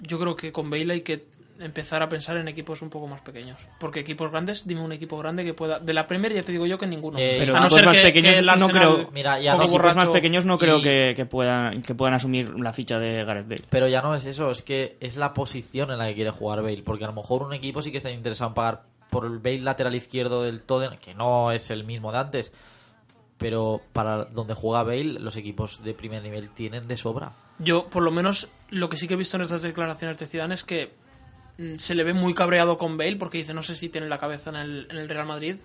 Yo 0.00 0.18
creo 0.18 0.34
que 0.34 0.50
con 0.52 0.68
Bale 0.70 0.92
hay 0.94 1.00
que 1.02 1.26
empezar 1.60 2.02
a 2.02 2.08
pensar 2.08 2.36
en 2.38 2.48
equipos 2.48 2.82
un 2.82 2.90
poco 2.90 3.06
más 3.06 3.20
pequeños. 3.20 3.56
Porque 3.78 4.00
equipos 4.00 4.30
grandes, 4.32 4.66
dime 4.66 4.80
un 4.80 4.90
equipo 4.90 5.16
grande 5.18 5.44
que 5.44 5.54
pueda. 5.54 5.78
De 5.78 5.92
la 5.92 6.08
Premier 6.08 6.32
ya 6.34 6.42
te 6.42 6.50
digo 6.50 6.66
yo 6.66 6.76
que 6.76 6.88
ninguno. 6.88 7.18
Eh, 7.20 7.36
Pero 7.38 7.56
a 7.56 7.60
no 7.60 7.70
ser 7.70 7.84
más 7.84 7.96
que, 7.96 8.02
pequeños 8.02 8.36
que 8.36 8.42
no 8.42 8.68
creo- 8.68 9.10
Mira, 9.12 9.38
ya 9.38 9.54
no- 9.54 9.64
más 9.94 10.08
pequeños 10.08 10.44
no 10.44 10.58
creo 10.58 10.78
y- 10.78 10.82
que, 10.82 11.12
que 11.14 11.24
puedan, 11.26 11.82
que 11.82 11.94
puedan 11.94 12.14
asumir 12.14 12.50
la 12.58 12.72
ficha 12.72 12.98
de 12.98 13.22
Gareth 13.24 13.46
Bale. 13.48 13.62
Pero 13.70 13.86
ya 13.86 14.02
no 14.02 14.14
es 14.16 14.26
eso, 14.26 14.50
es 14.50 14.62
que 14.62 14.96
es 14.98 15.18
la 15.18 15.32
posición 15.34 15.92
en 15.92 15.98
la 15.98 16.08
que 16.08 16.14
quiere 16.14 16.30
jugar 16.30 16.62
Bale. 16.62 16.82
Porque 16.82 17.04
a 17.04 17.08
lo 17.08 17.12
mejor 17.12 17.42
un 17.44 17.52
equipo 17.52 17.80
sí 17.80 17.92
que 17.92 17.98
está 17.98 18.10
interesado 18.10 18.48
en 18.48 18.54
pagar 18.54 18.82
por 19.12 19.26
el 19.26 19.40
Bale 19.40 19.60
lateral 19.60 19.94
izquierdo 19.94 20.42
del 20.42 20.62
Tottenham, 20.62 20.98
que 20.98 21.14
no 21.14 21.52
es 21.52 21.70
el 21.70 21.84
mismo 21.84 22.10
de 22.10 22.18
antes. 22.18 22.52
Pero 23.36 23.82
para 23.92 24.24
donde 24.24 24.54
juega 24.54 24.84
Bale, 24.84 25.20
los 25.20 25.36
equipos 25.36 25.84
de 25.84 25.92
primer 25.92 26.22
nivel 26.22 26.48
tienen 26.48 26.88
de 26.88 26.96
sobra. 26.96 27.32
Yo, 27.58 27.84
por 27.90 28.02
lo 28.02 28.10
menos, 28.10 28.48
lo 28.70 28.88
que 28.88 28.96
sí 28.96 29.06
que 29.06 29.14
he 29.14 29.18
visto 29.18 29.36
en 29.36 29.42
estas 29.42 29.60
declaraciones 29.60 30.16
de 30.16 30.26
Zidane 30.26 30.54
es 30.54 30.64
que 30.64 30.92
mm, 31.58 31.74
se 31.76 31.94
le 31.94 32.04
ve 32.04 32.14
muy 32.14 32.32
cabreado 32.32 32.78
con 32.78 32.96
Bale 32.96 33.16
porque 33.16 33.36
dice 33.36 33.52
no 33.52 33.62
sé 33.62 33.76
si 33.76 33.90
tiene 33.90 34.08
la 34.08 34.18
cabeza 34.18 34.48
en 34.48 34.56
el, 34.56 34.86
en 34.90 34.96
el 34.96 35.08
Real 35.10 35.26
Madrid 35.26 35.56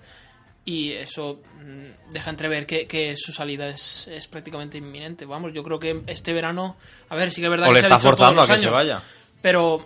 y 0.66 0.92
eso 0.92 1.40
mm, 1.64 2.12
deja 2.12 2.30
entrever 2.30 2.66
que, 2.66 2.86
que 2.86 3.16
su 3.16 3.32
salida 3.32 3.70
es, 3.70 4.10
es 4.10 4.28
prácticamente 4.28 4.78
inminente. 4.78 5.26
Vamos, 5.26 5.54
yo 5.54 5.64
creo 5.64 5.80
que 5.80 6.04
este 6.08 6.34
verano, 6.34 6.76
a 7.08 7.16
ver, 7.16 7.32
sí 7.32 7.40
que 7.40 7.48
es 7.48 7.52
verdad 7.52 7.68
O 7.68 7.70
que 7.70 7.76
le 7.76 7.80
se 7.80 7.86
ha 7.86 7.96
está 7.96 8.02
todos 8.02 8.20
forzando 8.20 8.42
a 8.42 8.48
que 8.48 8.58
se 8.58 8.68
vaya. 8.68 9.02
Pero 9.42 9.86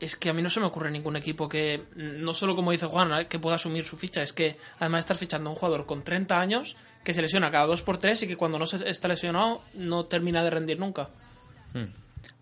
es 0.00 0.16
que 0.16 0.28
a 0.28 0.32
mí 0.32 0.42
no 0.42 0.50
se 0.50 0.60
me 0.60 0.66
ocurre 0.66 0.90
ningún 0.90 1.16
equipo 1.16 1.48
que, 1.48 1.82
no 1.96 2.34
solo 2.34 2.54
como 2.54 2.70
dice 2.72 2.86
Juan, 2.86 3.12
¿eh? 3.18 3.26
que 3.26 3.38
pueda 3.38 3.56
asumir 3.56 3.84
su 3.84 3.96
ficha, 3.96 4.22
es 4.22 4.32
que 4.32 4.56
además 4.78 5.00
estar 5.00 5.16
fichando 5.16 5.48
a 5.48 5.52
un 5.52 5.58
jugador 5.58 5.86
con 5.86 6.02
30 6.02 6.38
años 6.40 6.76
que 7.04 7.14
se 7.14 7.22
lesiona 7.22 7.50
cada 7.50 7.66
2 7.66 7.82
por 7.82 7.98
3 7.98 8.22
y 8.24 8.26
que 8.26 8.36
cuando 8.36 8.58
no 8.58 8.66
se 8.66 8.88
está 8.90 9.08
lesionado 9.08 9.62
no 9.74 10.04
termina 10.06 10.42
de 10.44 10.50
rendir 10.50 10.78
nunca. 10.78 11.08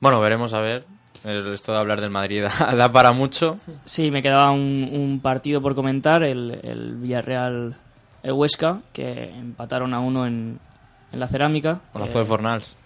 Bueno, 0.00 0.20
veremos 0.20 0.52
a 0.54 0.60
ver. 0.60 0.84
El- 1.24 1.52
Esto 1.54 1.72
de 1.72 1.78
hablar 1.78 2.00
del 2.00 2.10
Madrid 2.10 2.42
da, 2.58 2.74
da 2.74 2.92
para 2.92 3.12
mucho. 3.12 3.58
Sí, 3.84 4.10
me 4.10 4.22
quedaba 4.22 4.50
un, 4.52 4.88
un 4.92 5.20
partido 5.20 5.60
por 5.62 5.74
comentar, 5.74 6.22
el, 6.22 6.60
el 6.62 6.96
Villarreal 6.96 7.76
el 8.22 8.32
Huesca, 8.32 8.80
que 8.92 9.24
empataron 9.30 9.92
a 9.94 10.00
uno 10.00 10.26
en, 10.26 10.58
en 11.12 11.20
la 11.20 11.26
cerámica. 11.26 11.80
Golazo 11.92 12.18
Eh, 12.18 12.22
de 12.22 12.24
Fornals. 12.26 12.76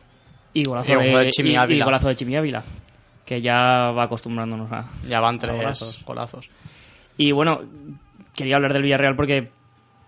Y 0.53 0.65
golazo 0.65 0.93
Y 0.93 0.97
de, 0.97 1.13
gol 1.13 1.25
de 1.25 1.31
Chimi 1.31 1.55
y- 1.69 1.81
golazo 1.83 2.09
de 2.09 2.17
Chimi 2.17 2.37
Ávila, 2.37 2.63
que 3.29 3.43
ya 3.43 3.93
va 3.93 4.05
acostumbrándonos 4.05 4.73
a... 4.73 4.87
Ya 5.07 5.21
van 5.21 5.37
tres 5.37 5.55
golazos. 5.55 6.03
golazos. 6.07 6.49
Y 7.19 7.33
bueno, 7.33 7.61
quería 8.35 8.57
hablar 8.57 8.73
del 8.73 8.83
Villarreal 8.83 9.17
porque 9.17 9.51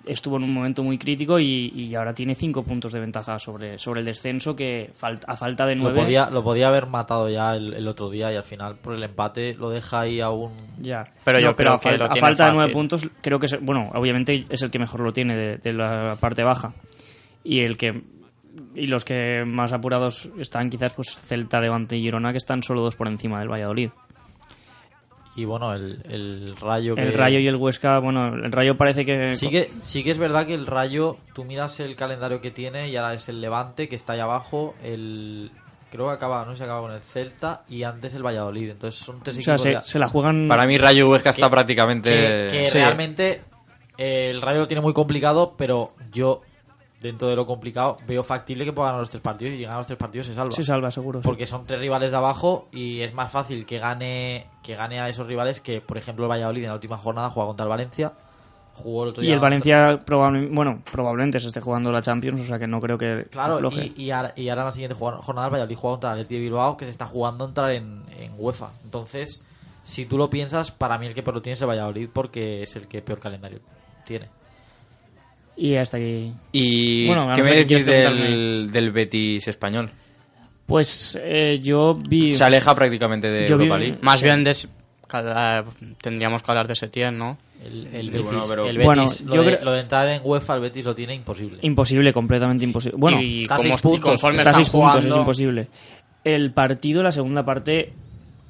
estuvo 0.07 0.39
en 0.39 0.45
un 0.45 0.55
momento 0.55 0.83
muy 0.83 0.97
crítico 0.97 1.39
y, 1.39 1.71
y 1.77 1.95
ahora 1.95 2.15
tiene 2.15 2.35
cinco 2.35 2.62
puntos 2.62 2.93
de 2.93 3.00
ventaja 3.00 3.39
sobre, 3.39 3.79
sobre 3.79 4.00
el 4.00 4.07
descenso 4.07 4.57
que 4.57 4.91
fal- 4.99 5.21
a 5.27 5.37
falta 5.37 5.67
de 5.67 5.75
Lo 5.77 5.83
nueve... 5.83 6.00
podía, 6.00 6.31
lo 6.31 6.43
podía 6.43 6.69
haber 6.69 6.87
matado 6.87 7.29
ya 7.29 7.55
el, 7.55 7.75
el 7.75 7.87
otro 7.87 8.09
día 8.09 8.33
y 8.33 8.37
al 8.37 8.43
final 8.45 8.77
por 8.77 8.95
el 8.95 9.03
empate 9.03 9.53
lo 9.55 9.69
deja 9.69 10.00
ahí 10.00 10.23
aún. 10.23 10.53
Ya. 10.81 11.05
Pero 11.23 11.39
yo 11.41 11.49
No, 11.49 11.57
creo 11.57 11.75
a, 11.75 11.79
que 11.81 11.91
fal- 11.91 11.99
lo 11.99 12.05
a 12.07 12.09
tiene 12.09 12.27
falta 12.27 12.47
de 12.47 12.53
nueve 12.55 12.73
puntos, 12.73 13.07
creo 13.21 13.39
que 13.39 13.45
es, 13.47 13.61
bueno, 13.62 13.91
obviamente 13.93 14.47
es 14.49 14.62
el 14.62 14.71
que 14.71 14.79
mejor 14.79 15.00
lo 15.03 15.12
tiene 15.12 15.37
de, 15.37 15.57
de 15.59 15.73
la 15.75 16.17
parte 16.19 16.43
baja. 16.43 16.73
Y 17.45 17.61
el 17.61 17.77
que 17.77 18.00
y 18.75 18.87
los 18.87 19.04
que 19.04 19.45
más 19.47 19.73
apurados 19.73 20.28
están 20.38 20.71
quizás 20.71 20.92
pues 20.95 21.14
Celta, 21.16 21.61
Levante 21.61 21.97
y 21.97 22.00
Girona 22.00 22.33
que 22.33 22.38
están 22.38 22.62
solo 22.62 22.80
dos 22.83 22.97
por 22.97 23.09
encima 23.09 23.38
del 23.40 23.49
Valladolid. 23.50 23.90
Y 25.37 25.45
bueno, 25.45 25.73
el, 25.75 26.02
el 26.11 26.57
Rayo 26.61 26.97
que... 26.97 27.02
El 27.02 27.14
Rayo 27.14 27.38
y 27.38 27.47
el 27.47 27.57
Huesca, 27.57 28.00
bueno, 28.00 28.35
el 28.35 28.50
Rayo 28.50 28.76
parece 28.76 29.07
que 29.07 29.33
Sí 29.33 29.49
que, 29.49 29.71
sí 29.80 30.02
que 30.02 30.11
es 30.11 30.19
verdad 30.19 30.45
que 30.47 30.54
el 30.54 30.66
Rayo, 30.66 31.16
tú 31.35 31.45
miras 31.45 31.78
el 31.80 31.95
calendario 31.95 32.40
que 32.40 32.50
tiene 32.50 32.88
y 32.88 32.97
ahora 32.97 33.14
es 33.14 33.28
el 33.28 33.40
Levante 33.40 33.88
que 33.88 33.95
está 33.95 34.14
ahí 34.14 34.21
abajo, 34.21 34.75
el 34.83 35.50
creo 35.90 36.09
que 36.09 36.14
acaba, 36.14 36.45
no 36.45 36.52
sé 36.52 36.59
si 36.59 36.64
acaba 36.64 36.80
con 36.80 36.92
el 36.92 37.00
Celta 37.00 37.62
y 37.69 37.85
antes 37.85 38.14
el 38.14 38.25
Valladolid, 38.25 38.71
entonces 38.71 39.00
son 39.00 39.23
tres 39.23 39.38
o 39.38 39.42
sea, 39.42 39.54
equipos 39.54 39.87
se, 39.87 39.92
se 39.92 39.99
la 39.99 40.09
juegan 40.09 40.47
Para 40.49 40.66
mí 40.66 40.78
Rayo 40.78 41.07
Huesca 41.09 41.30
está 41.30 41.49
prácticamente... 41.49 42.12
que, 42.12 42.49
que 42.50 42.66
Sí. 42.66 42.78
realmente 42.78 43.40
eh, 43.99 44.30
el 44.30 44.42
Rayo 44.42 44.61
lo 44.61 44.69
tiene 44.69 44.80
muy 44.80 44.92
complicado, 44.92 45.54
pero 45.57 45.92
yo 46.12 46.42
dentro 47.00 47.28
de 47.28 47.37
lo 47.37 47.47
complicado 47.47 47.97
veo 48.07 48.23
factible 48.23 48.64
que 48.64 48.73
pueda 48.73 48.88
ganar 48.88 49.00
los 49.00 49.11
tres 49.11 49.23
partidos 49.23 49.54
y 49.54 49.59
si 49.59 49.64
gana 49.64 49.78
los 49.78 49.87
tres 49.87 49.99
partidos 49.99 50.26
se 50.26 50.35
salva. 50.35 50.52
se 50.52 50.62
salva 50.64 50.90
seguro. 50.90 51.21
sí. 51.21 51.26
Porque 51.26 51.47
son 51.47 51.64
tres 51.66 51.80
rivales 51.80 52.11
de 52.11 52.16
abajo 52.19 52.69
y 52.73 53.00
es 53.00 53.14
más 53.14 53.30
fácil 53.33 53.64
que 53.66 53.78
gane 53.78 54.47
que 54.62 54.75
gane 54.76 55.00
a 55.00 55.09
esos 55.09 55.26
rivales 55.26 55.61
que, 55.61 55.80
por 55.80 55.97
ejemplo, 55.99 56.25
el 56.26 56.30
Valladolid 56.30 56.62
en 56.62 56.69
la 56.69 56.75
última 56.75 56.97
jornada 56.99 57.30
juega 57.30 57.47
contra 57.49 57.64
el 57.64 57.71
Valencia. 57.71 58.12
Jugó 58.75 59.02
el 59.02 59.09
otro 59.11 59.23
y 59.23 59.26
día 59.26 59.35
el 59.35 59.40
Valencia 59.40 59.99
probablemente, 60.07 60.54
bueno, 60.54 60.83
probablemente 60.90 61.40
se 61.40 61.49
esté 61.49 61.61
jugando 61.61 61.90
la 61.90 62.00
Champions, 62.02 62.40
o 62.40 62.45
sea 62.45 62.59
que 62.59 62.66
no 62.66 62.80
creo 62.80 62.97
que 62.97 63.26
Claro, 63.30 63.54
afloje. 63.57 63.92
y, 63.97 64.04
y 64.04 64.11
ahora, 64.11 64.33
y 64.37 64.49
ahora 64.49 64.62
en 64.62 64.66
la 64.66 64.73
siguiente 64.73 64.95
jornada 64.97 65.49
el 65.49 65.52
Valladolid 65.52 65.76
juega 65.76 65.95
contra 65.95 66.11
el 66.11 66.14
Athletic 66.21 66.37
de 66.38 66.40
Bilbao 66.45 66.76
que 66.76 66.85
se 66.85 66.90
está 66.92 67.07
jugando 67.07 67.45
entrar 67.47 67.71
en, 67.73 68.02
en 68.16 68.33
UEFA. 68.38 68.71
Entonces, 68.85 69.42
si 69.83 70.07
tú 70.07 70.16
lo 70.16 70.30
piensas, 70.30 70.71
para 70.71 70.97
mí 70.99 71.07
el 71.07 71.14
que 71.14 71.23
peor 71.23 71.35
lo 71.37 71.42
tiene 71.42 71.54
es 71.54 71.62
el 71.62 71.69
Valladolid 71.69 72.09
porque 72.12 72.62
es 72.62 72.76
el 72.76 72.87
que 72.87 73.02
peor 73.02 73.19
calendario 73.21 73.59
tiene. 74.07 74.28
Y 75.62 75.75
hasta 75.76 75.99
aquí. 75.99 76.33
¿Y 76.52 77.07
Bueno, 77.07 77.33
qué 77.35 77.43
me 77.43 77.55
decís 77.55 77.85
del, 77.85 78.71
del 78.73 78.90
Betis 78.93 79.47
español? 79.47 79.90
Pues 80.64 81.19
eh, 81.23 81.61
yo 81.62 81.95
vi. 81.95 82.33
Se 82.33 82.45
aleja 82.45 82.75
prácticamente 82.75 83.31
de 83.31 83.47
Yo 83.47 83.59
vi- 83.59 83.64
Europa 83.64 83.79
League. 83.79 83.99
Más 84.00 84.23
bien 84.23 84.43
de, 84.43 84.57
cada- 85.07 85.64
tendríamos 86.00 86.43
que 86.43 86.50
hablar 86.50 86.67
de 86.67 86.76
Setién, 86.76 87.19
¿no? 87.19 87.37
El, 87.62 87.88
el 87.93 88.05
Sí, 88.07 88.11
Betis, 88.11 88.25
bueno, 88.25 88.45
pero- 88.49 88.67
el 88.69 88.79
Betis, 88.79 88.87
Bueno, 88.87 89.02
lo, 89.26 89.35
yo 89.35 89.43
de, 89.43 89.49
creo- 89.57 89.64
lo 89.67 89.73
de 89.73 89.81
entrar 89.81 90.09
en 90.09 90.23
UEFA, 90.25 90.55
el 90.55 90.61
Betis 90.62 90.85
lo 90.87 90.95
tiene 90.95 91.14
imposible. 91.14 91.59
Imposible, 91.61 92.12
completamente 92.14 92.64
imposible. 92.64 92.97
Bueno, 92.99 93.21
y 93.21 93.40
está 93.43 93.57
como 93.57 93.69
seis 93.69 93.83
puntos, 93.83 94.11
conforme 94.12 94.37
está 94.38 94.50
están 94.50 94.64
seis 94.64 94.71
puntos, 94.71 94.95
es 94.97 95.00
jugando, 95.02 95.19
imposible. 95.19 95.67
El 96.25 96.52
partido, 96.52 97.02
la 97.02 97.12
segunda 97.12 97.45
parte, 97.45 97.93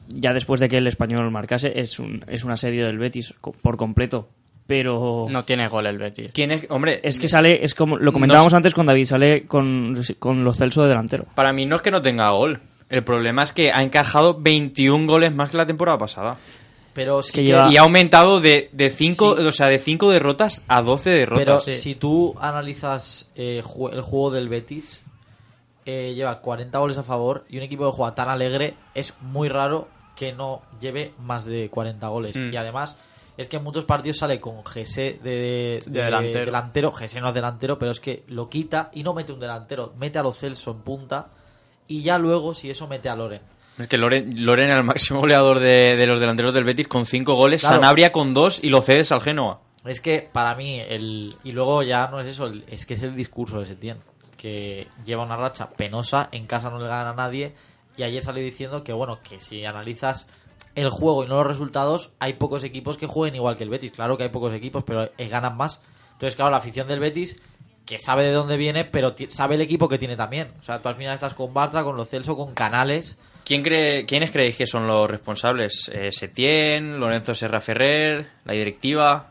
ya 0.09 0.33
después 0.33 0.61
de 0.61 0.69
que 0.69 0.77
el 0.79 0.87
español 0.87 1.29
marcase, 1.33 1.73
es, 1.81 1.99
un, 1.99 2.25
es 2.29 2.45
un 2.45 2.53
asedio 2.53 2.87
del 2.87 2.99
Betis 2.99 3.35
por 3.63 3.77
completo. 3.77 4.29
Pero 4.71 5.27
no 5.29 5.45
tiene 5.45 5.67
gol 5.69 5.85
el 5.87 5.99
Betis. 5.99 6.31
¿Quién 6.33 6.53
es? 6.53 6.67
Hombre, 6.71 7.01
es 7.03 7.19
que 7.19 7.29
sale, 7.29 7.65
es 7.65 7.75
como 7.75 7.99
lo 7.99 8.13
comentábamos 8.13 8.53
No- 8.53 8.57
antes 8.57 8.73
con 8.73 8.87
David, 8.87 9.05
sale 9.05 9.47
con, 9.49 10.01
con 10.21 10.45
los 10.45 10.57
Celso 10.57 10.83
de 10.85 10.89
delantero. 10.91 11.25
para 11.35 11.53
mí 11.53 11.67
no 11.67 11.75
es 11.77 11.83
que 11.83 11.91
no 11.91 12.01
tenga 12.01 12.31
gol. 12.31 12.61
El 12.89 13.03
problema 13.05 13.43
es 13.43 13.53
que 13.53 13.73
ha 13.73 13.83
encajado 13.83 14.39
21 14.41 15.07
goles 15.07 15.35
más 15.35 15.51
que 15.51 15.57
la 15.57 15.67
temporada 15.67 15.99
pasada. 15.99 16.37
Pero 16.93 17.21
sí 17.23 17.33
que 17.33 17.43
lleva- 17.45 17.73
Y 17.73 17.77
ha 17.77 17.83
aumentado 17.83 18.41
de, 18.41 18.69
de 18.73 18.91
cinco, 18.91 19.37
Sí. 19.37 19.43
o 19.45 19.53
sea, 19.53 19.67
de 19.69 19.79
5 19.79 20.11
derrotas 20.11 20.65
a 20.69 20.83
12 20.83 21.11
Pero 21.25 21.37
derrotas. 21.37 21.75
si 21.75 21.95
tú 21.95 22.35
analizas 22.41 23.31
eh, 23.37 23.63
ju- 23.65 23.93
el 23.93 24.01
juego 24.03 24.31
del 24.33 24.49
Betis, 24.49 25.01
eh, 25.87 26.13
lleva 26.15 26.41
40 26.41 26.79
goles 26.79 26.99
a 26.99 27.03
favor 27.03 27.45
y 27.49 27.57
un 27.59 27.63
equipo 27.63 27.89
que 27.91 27.97
juega 27.97 28.15
tan 28.15 28.29
alegre 28.29 28.75
es 28.95 29.15
muy 29.21 29.49
raro 29.49 29.89
que 30.17 30.33
no 30.33 30.63
lleve 30.81 31.13
más 31.25 31.45
de 31.45 31.71
40 31.71 32.09
goles. 32.09 32.37
Mm. 32.37 32.53
Y 32.53 32.57
además 32.57 32.97
es 33.41 33.49
que 33.49 33.57
en 33.57 33.65
muchos 33.65 33.85
partidos 33.85 34.19
sale 34.19 34.39
con 34.41 34.65
Gese 34.65 35.19
de, 35.23 35.81
de, 35.87 36.03
delantero. 36.03 36.45
delantero. 36.45 36.93
Gese 36.93 37.21
no 37.21 37.29
es 37.29 37.35
delantero, 37.35 37.79
pero 37.79 37.91
es 37.91 38.01
que 38.01 38.25
lo 38.29 38.49
quita 38.49 38.91
y 38.93 39.03
no 39.03 39.15
mete 39.15 39.33
un 39.33 39.41
delantero. 39.41 39.93
Mete 39.97 40.19
a 40.19 40.23
Lo 40.23 40.33
Celso 40.33 40.71
en 40.73 40.81
punta 40.83 41.29
y 41.89 42.03
ya 42.03 42.19
luego, 42.19 42.55
si 42.55 42.71
eso, 42.71 42.87
mete 42.87 43.09
a 43.09 43.17
Loren. 43.17 43.43
Es 43.79 43.89
que 43.89 43.97
Loren, 43.97 44.45
Loren 44.45 44.67
era 44.69 44.79
el 44.79 44.85
máximo 44.85 45.21
goleador 45.21 45.59
de, 45.59 45.97
de 45.97 46.07
los 46.07 46.21
delanteros 46.21 46.53
del 46.53 46.65
Betis 46.65 46.87
con 46.89 47.07
cinco 47.07 47.35
goles, 47.35 47.63
Claro. 47.63 47.77
Sanabria 47.77 48.13
con 48.13 48.35
dos 48.35 48.63
y 48.63 48.69
lo 48.69 48.83
cedes 48.83 49.11
al 49.11 49.23
Genoa. 49.23 49.61
Es 49.87 50.03
que 50.03 50.29
para 50.31 50.55
mí, 50.55 50.79
el 50.79 51.37
y 51.43 51.53
luego 51.53 51.83
ya 51.83 52.09
no 52.09 52.21
es 52.21 52.27
eso, 52.27 52.47
el- 52.47 52.65
es 52.69 52.85
que 52.85 52.93
es 52.95 53.03
el 53.03 53.17
discurso 53.17 53.59
de 53.61 53.65
Setién, 53.67 53.97
que 54.37 54.87
lleva 55.07 55.25
una 55.25 55.37
racha 55.37 55.71
penosa, 55.71 56.29
en 56.33 56.47
casa 56.47 56.69
no 56.69 56.79
le 56.79 56.87
gana 56.89 57.11
a 57.11 57.15
nadie, 57.15 57.55
y 57.97 58.03
ayer 58.03 58.21
salió 58.23 58.43
diciendo 58.45 58.85
que, 58.85 58.93
bueno, 58.93 59.19
que 59.27 59.41
si 59.41 59.65
analizas 59.65 60.29
el 60.75 60.91
juego 60.91 61.25
y 61.25 61.29
no 61.29 61.37
los 61.37 61.47
resultados, 61.47 62.13
hay 62.19 62.35
pocos 62.35 62.65
equipos 62.65 62.97
que 62.97 63.07
jueguen 63.07 63.35
igual 63.35 63.57
que 63.57 63.65
el 63.65 63.71
Betis. 63.71 63.93
Claro 63.93 64.17
que 64.17 64.25
hay 64.25 64.29
pocos 64.31 64.55
equipos, 64.55 64.85
pero 64.85 65.05
eh, 65.05 65.29
ganan 65.29 65.57
más. 65.57 65.83
Entonces, 66.13 66.37
claro, 66.37 66.51
la 66.51 66.59
afición 66.59 66.87
del 66.87 67.01
Betis, 67.01 67.41
que 67.85 67.99
sabe 67.99 68.25
de 68.25 68.33
dónde 68.33 68.57
viene, 68.57 68.85
pero 68.85 69.15
sabe 69.29 69.57
el 69.57 69.61
equipo 69.63 69.89
que 69.89 69.99
tiene 69.99 70.17
también. 70.17 70.49
O 70.59 70.63
sea, 70.63 70.81
tú 70.81 70.89
al 70.89 70.95
final 70.95 71.15
estás 71.15 71.35
con 71.35 71.53
Bartra, 71.53 71.83
con 71.83 71.97
Lo 71.97 72.05
Celso, 72.05 72.37
con 72.37 72.55
Canales. 72.55 73.19
¿Quién 73.45 73.63
cree, 73.63 74.05
¿Quiénes 74.05 74.31
creéis 74.31 74.57
que 74.57 74.67
son 74.67 74.87
los 74.87 75.11
responsables? 75.11 75.91
Eh, 75.93 76.13
¿Setién, 76.13 77.01
Lorenzo 77.01 77.35
Serra 77.35 77.61
Ferrer, 77.61 78.27
la 78.45 78.53
directiva? 78.53 79.31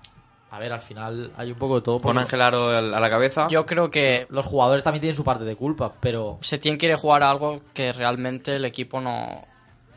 A 0.51 0.59
ver, 0.59 0.73
al 0.73 0.81
final 0.81 1.31
hay 1.37 1.51
un 1.51 1.57
poco 1.57 1.75
de 1.75 1.81
todo. 1.81 2.01
Con 2.01 2.17
Ángel 2.17 2.41
Aro 2.41 2.69
a 2.69 2.81
la 2.81 3.09
cabeza. 3.09 3.47
Yo 3.49 3.65
creo 3.65 3.91
que 3.91 4.25
Los 4.29 4.45
jugadores 4.45 4.83
también 4.83 5.01
tienen 5.01 5.15
su 5.15 5.23
parte 5.23 5.43
de 5.43 5.55
culpa, 5.55 5.93
pero 6.01 6.39
Setién 6.41 6.77
quiere 6.77 6.95
jugar 6.95 7.23
a 7.23 7.29
algo 7.29 7.61
que 7.73 7.93
realmente 7.93 8.55
el 8.55 8.65
equipo 8.65 8.99
no, 8.99 9.45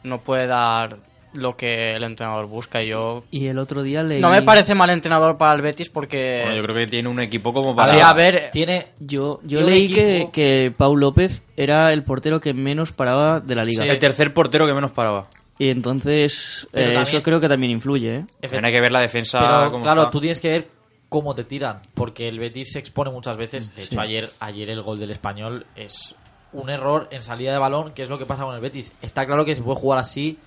no 0.03 0.21
puede 0.21 0.47
dar 0.47 0.99
lo 1.35 1.57
que 1.57 1.93
el 1.95 2.05
entrenador 2.05 2.47
busca. 2.47 2.83
Y 2.83 2.89
yo 2.89 3.25
Y 3.31 3.47
el 3.47 3.59
otro 3.59 3.83
día 3.83 4.03
leí... 4.03 4.21
no 4.21 4.31
me 4.31 4.43
parece 4.43 4.75
mal 4.75 4.91
entrenador 4.91 5.37
para 5.39 5.55
el 5.55 5.63
Betis 5.63 5.89
porque 5.91 6.41
Bueno, 6.45 6.57
yo 6.57 6.63
creo 6.65 6.77
que 6.77 6.87
tiene 6.87 7.09
un 7.09 7.21
equipo 7.21 7.53
como 7.53 7.71
Sí, 7.85 7.93
para... 7.95 8.09
a 8.11 8.13
ver, 8.15 8.51
tiene 8.53 8.89
Yo, 9.01 9.41
yo 9.43 9.61
Yo 9.61 9.67
leí 9.67 9.93
que, 9.93 10.17
equipo- 10.23 10.33
que 10.33 10.73
Pau 10.77 10.97
López 10.97 11.43
era 11.57 11.93
el 11.93 12.03
portero 12.05 12.41
que 12.41 12.53
menos 12.55 12.93
paraba 12.93 13.41
de 13.41 13.55
la 13.55 13.65
liga. 13.65 13.85
El 13.87 13.99
tercer 13.99 14.33
portero 14.35 14.67
que 14.67 14.75
menos 14.75 14.91
paraba. 14.93 15.29
Y 15.59 15.69
entonces 15.71 16.67
Pero 16.73 16.91
eh, 16.91 16.95
también- 16.95 17.15
eso 17.17 17.23
creo 17.23 17.41
que 17.41 17.49
también 17.49 17.73
influye, 17.73 18.17
¿eh? 18.17 18.25
Hay 18.43 18.73
que 18.73 18.81
ver 18.81 18.93
la 18.93 19.01
defensa 19.01 19.39
Pero 19.41 19.71
cómo 19.73 19.83
claro, 19.85 20.01
está. 20.03 20.11
tú 20.11 20.21
tienes 20.21 20.41
que 20.41 20.49
ver 20.49 20.69
cómo 21.09 21.35
te 21.35 21.45
tiran, 21.45 21.77
porque 21.95 22.27
el 22.27 22.39
Betis 22.39 22.73
se 22.73 22.79
expone 22.79 23.11
muchas 23.11 23.37
veces. 23.37 23.75
De 23.77 23.83
hecho, 23.83 24.01
ayer, 24.01 24.29
ayer 24.41 24.71
el 24.71 24.81
gol 24.83 24.99
del 24.99 25.11
español 25.11 25.67
es 25.77 26.15
un 26.55 26.71
error 26.71 27.09
en 27.11 27.21
salida 27.21 27.53
de 27.53 27.59
balón, 27.59 27.93
que 27.93 28.03
es 28.03 28.09
lo 28.09 28.19
que 28.19 28.25
pasa 28.27 28.45
con 28.45 28.55
el 28.55 28.61
Betis. 28.63 28.93
Está 29.03 29.27
claro 29.27 29.45
que 29.45 29.55
se 29.55 29.63
puede 29.63 29.79
jugar 29.79 29.99
así, 29.99 30.39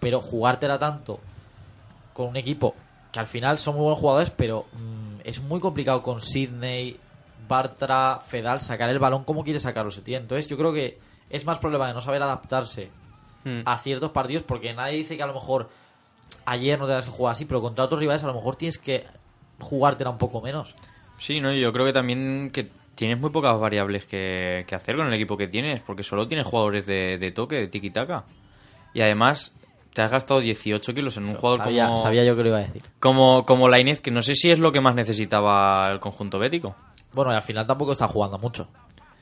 pero 0.00 0.20
jugártela 0.20 0.78
tanto 0.78 1.20
con 2.12 2.28
un 2.28 2.36
equipo 2.36 2.74
que 3.12 3.20
al 3.20 3.26
final 3.26 3.58
son 3.58 3.74
muy 3.74 3.84
buenos 3.84 4.00
jugadores, 4.00 4.30
pero 4.30 4.66
mm, 4.72 5.20
es 5.24 5.40
muy 5.40 5.60
complicado 5.60 6.02
con 6.02 6.20
Sidney, 6.20 6.98
Bartra, 7.48 8.20
Fedal 8.26 8.60
sacar 8.60 8.90
el 8.90 8.98
balón 8.98 9.24
como 9.24 9.44
quiere 9.44 9.60
sacarlo 9.60 9.90
Setién. 9.90 10.22
Entonces 10.22 10.48
yo 10.48 10.56
creo 10.56 10.72
que 10.72 10.98
es 11.28 11.44
más 11.44 11.58
problema 11.58 11.88
de 11.88 11.94
no 11.94 12.00
saber 12.00 12.22
adaptarse 12.22 12.90
Mm. 13.44 13.60
a 13.64 13.78
ciertos 13.78 14.10
partidos, 14.10 14.42
porque 14.42 14.74
nadie 14.74 14.98
dice 14.98 15.16
que 15.16 15.22
a 15.22 15.26
lo 15.26 15.32
mejor 15.32 15.70
ayer 16.44 16.78
no 16.78 16.86
tengas 16.86 17.06
que 17.06 17.10
jugar 17.10 17.32
así, 17.32 17.46
pero 17.46 17.62
contra 17.62 17.84
otros 17.84 17.98
rivales 17.98 18.22
a 18.22 18.26
lo 18.26 18.34
mejor 18.34 18.56
tienes 18.56 18.76
que 18.76 19.06
jugártela 19.58 20.10
un 20.10 20.18
poco 20.18 20.42
menos. 20.42 20.74
Sí, 21.18 21.40
no, 21.40 21.50
yo 21.52 21.72
creo 21.72 21.86
que 21.86 21.92
también 21.94 22.50
que 22.52 22.68
tienes 22.94 23.18
muy 23.18 23.30
pocas 23.30 23.58
variables 23.58 24.04
que, 24.04 24.64
que 24.66 24.74
hacer 24.74 24.96
con 24.96 25.06
el 25.06 25.14
equipo 25.14 25.38
que 25.38 25.48
tienes, 25.48 25.80
porque 25.80 26.02
solo 26.02 26.28
tienes 26.28 26.46
jugadores 26.46 26.84
de, 26.84 27.16
de 27.18 27.30
toque, 27.30 27.56
de 27.56 27.70
tiki-taka. 27.70 28.24
Y 28.92 29.00
además 29.00 29.54
te 29.92 30.02
has 30.02 30.10
gastado 30.10 30.40
18 30.40 30.94
kilos 30.94 31.16
en 31.16 31.24
un 31.24 31.34
jugador 31.34 31.60
sabía, 31.60 31.86
como, 31.86 32.02
sabía 32.02 32.24
yo 32.24 32.36
que 32.36 32.42
lo 32.42 32.48
iba 32.48 32.58
a 32.58 32.62
decir. 32.62 32.82
como, 33.00 33.44
como 33.44 33.68
Lainez, 33.68 34.00
que 34.00 34.10
no 34.10 34.22
sé 34.22 34.34
si 34.36 34.50
es 34.50 34.58
lo 34.58 34.72
que 34.72 34.80
más 34.80 34.94
necesitaba 34.94 35.90
el 35.90 36.00
conjunto 36.00 36.38
bético. 36.38 36.74
Bueno, 37.14 37.32
y 37.32 37.34
al 37.36 37.42
final 37.42 37.66
tampoco 37.66 37.92
está 37.92 38.06
jugando 38.08 38.38
mucho. 38.38 38.68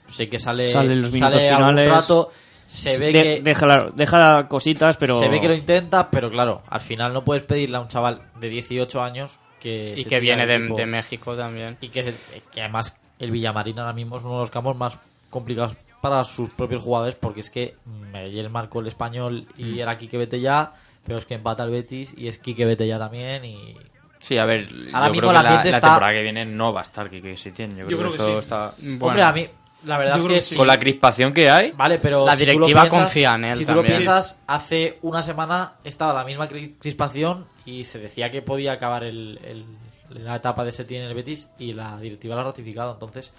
Sé 0.08 0.28
que 0.28 0.38
sale, 0.38 0.68
Sale 0.68 0.94
los 0.96 1.12
minutos 1.12 1.34
sale 1.36 1.50
algún 1.50 1.68
finales. 1.70 1.90
rato, 1.90 2.30
se 2.66 2.98
ve 2.98 3.06
De- 3.12 3.22
que 3.22 3.40
deja, 3.42 3.66
la- 3.66 3.90
deja 3.94 4.48
cositas, 4.48 4.96
pero... 4.96 5.18
se 5.20 5.28
ve 5.28 5.40
que 5.40 5.48
lo 5.48 5.54
intenta, 5.54 6.10
pero 6.10 6.30
claro, 6.30 6.62
al 6.68 6.80
final 6.80 7.12
no 7.12 7.24
puedes 7.24 7.42
pedirle 7.44 7.76
a 7.76 7.80
un 7.80 7.88
chaval 7.88 8.22
de 8.40 8.48
18 8.48 9.02
años 9.02 9.38
que 9.60 9.94
y 9.96 10.04
que 10.04 10.20
viene 10.20 10.46
de, 10.46 10.58
de 10.58 10.86
México 10.86 11.34
también. 11.34 11.76
y 11.80 11.88
que, 11.88 12.02
se- 12.04 12.14
que 12.52 12.60
además 12.60 12.94
el 13.18 13.30
Villamarín 13.30 13.78
ahora 13.78 13.92
mismo 13.92 14.16
es 14.18 14.24
uno 14.24 14.34
de 14.34 14.40
los 14.40 14.50
campos 14.50 14.76
más 14.76 14.98
complicados 15.30 15.76
para 16.00 16.22
sus 16.24 16.50
propios 16.50 16.82
jugadores 16.82 17.14
porque 17.16 17.40
es 17.40 17.50
que 17.50 17.74
ayer 18.14 18.48
marcó 18.50 18.80
el 18.80 18.86
español 18.86 19.46
y 19.56 19.64
Mm. 19.64 19.78
era 19.80 19.98
Quique 19.98 20.16
vete 20.18 20.40
ya 20.40 20.72
pero 21.04 21.18
es 21.18 21.24
que 21.24 21.34
empata 21.34 21.64
el 21.64 21.70
Betis 21.70 22.14
y 22.16 22.28
es 22.28 22.38
Quique 22.38 22.64
vete 22.66 22.86
ya 22.86 22.98
también 22.98 23.44
y 23.44 23.76
Sí, 24.20 24.36
a 24.36 24.44
ver, 24.44 24.68
Ahora 24.92 25.06
yo 25.06 25.12
mismo 25.12 25.28
creo 25.28 25.40
el 25.40 25.46
que 25.46 25.54
la, 25.54 25.62
la 25.62 25.62
está- 25.70 25.80
temporada 25.80 26.12
que 26.12 26.22
viene 26.22 26.44
no 26.44 26.72
va 26.72 26.80
a 26.80 26.82
estar 26.82 27.08
Quique 27.08 27.36
Setién. 27.36 27.76
Yo 27.76 27.86
creo, 27.86 27.98
creo 27.98 28.10
que, 28.10 28.16
que 28.16 28.22
eso 28.24 28.32
sí. 28.32 28.38
está... 28.38 28.72
hombre 29.00 29.22
a 29.22 29.32
mí 29.32 29.48
la 29.84 29.96
verdad 29.96 30.16
Yo 30.16 30.22
es 30.22 30.28
que 30.28 30.34
que 30.34 30.40
sí. 30.40 30.56
Con 30.56 30.66
la 30.66 30.76
crispación 30.78 31.32
que 31.32 31.48
hay, 31.48 31.70
Vale, 31.70 32.00
pero 32.00 32.26
La 32.26 32.34
si 32.34 32.40
directiva 32.44 32.82
piensas- 32.82 32.88
confía 33.04 33.34
en 33.36 33.44
él 33.44 33.58
Si 33.58 33.64
tú 33.64 33.72
lo 33.74 33.84
piensas, 33.84 34.42
hace 34.48 34.98
una 35.02 35.22
semana 35.22 35.74
estaba 35.84 36.12
la 36.12 36.24
misma 36.24 36.48
cri- 36.48 36.74
crispación 36.80 37.46
y 37.64 37.84
se 37.84 38.00
decía 38.00 38.28
que 38.30 38.42
podía 38.42 38.72
acabar 38.72 39.04
el, 39.04 39.38
el- 39.44 40.24
la 40.24 40.34
etapa 40.36 40.64
de 40.64 40.72
Setién 40.72 41.02
en 41.02 41.08
el 41.10 41.14
Betis 41.14 41.48
y 41.60 41.72
la 41.74 41.96
directiva 42.00 42.34
lo 42.34 42.40
ha 42.40 42.44
ratificado. 42.44 42.92
Entonces, 42.94 43.32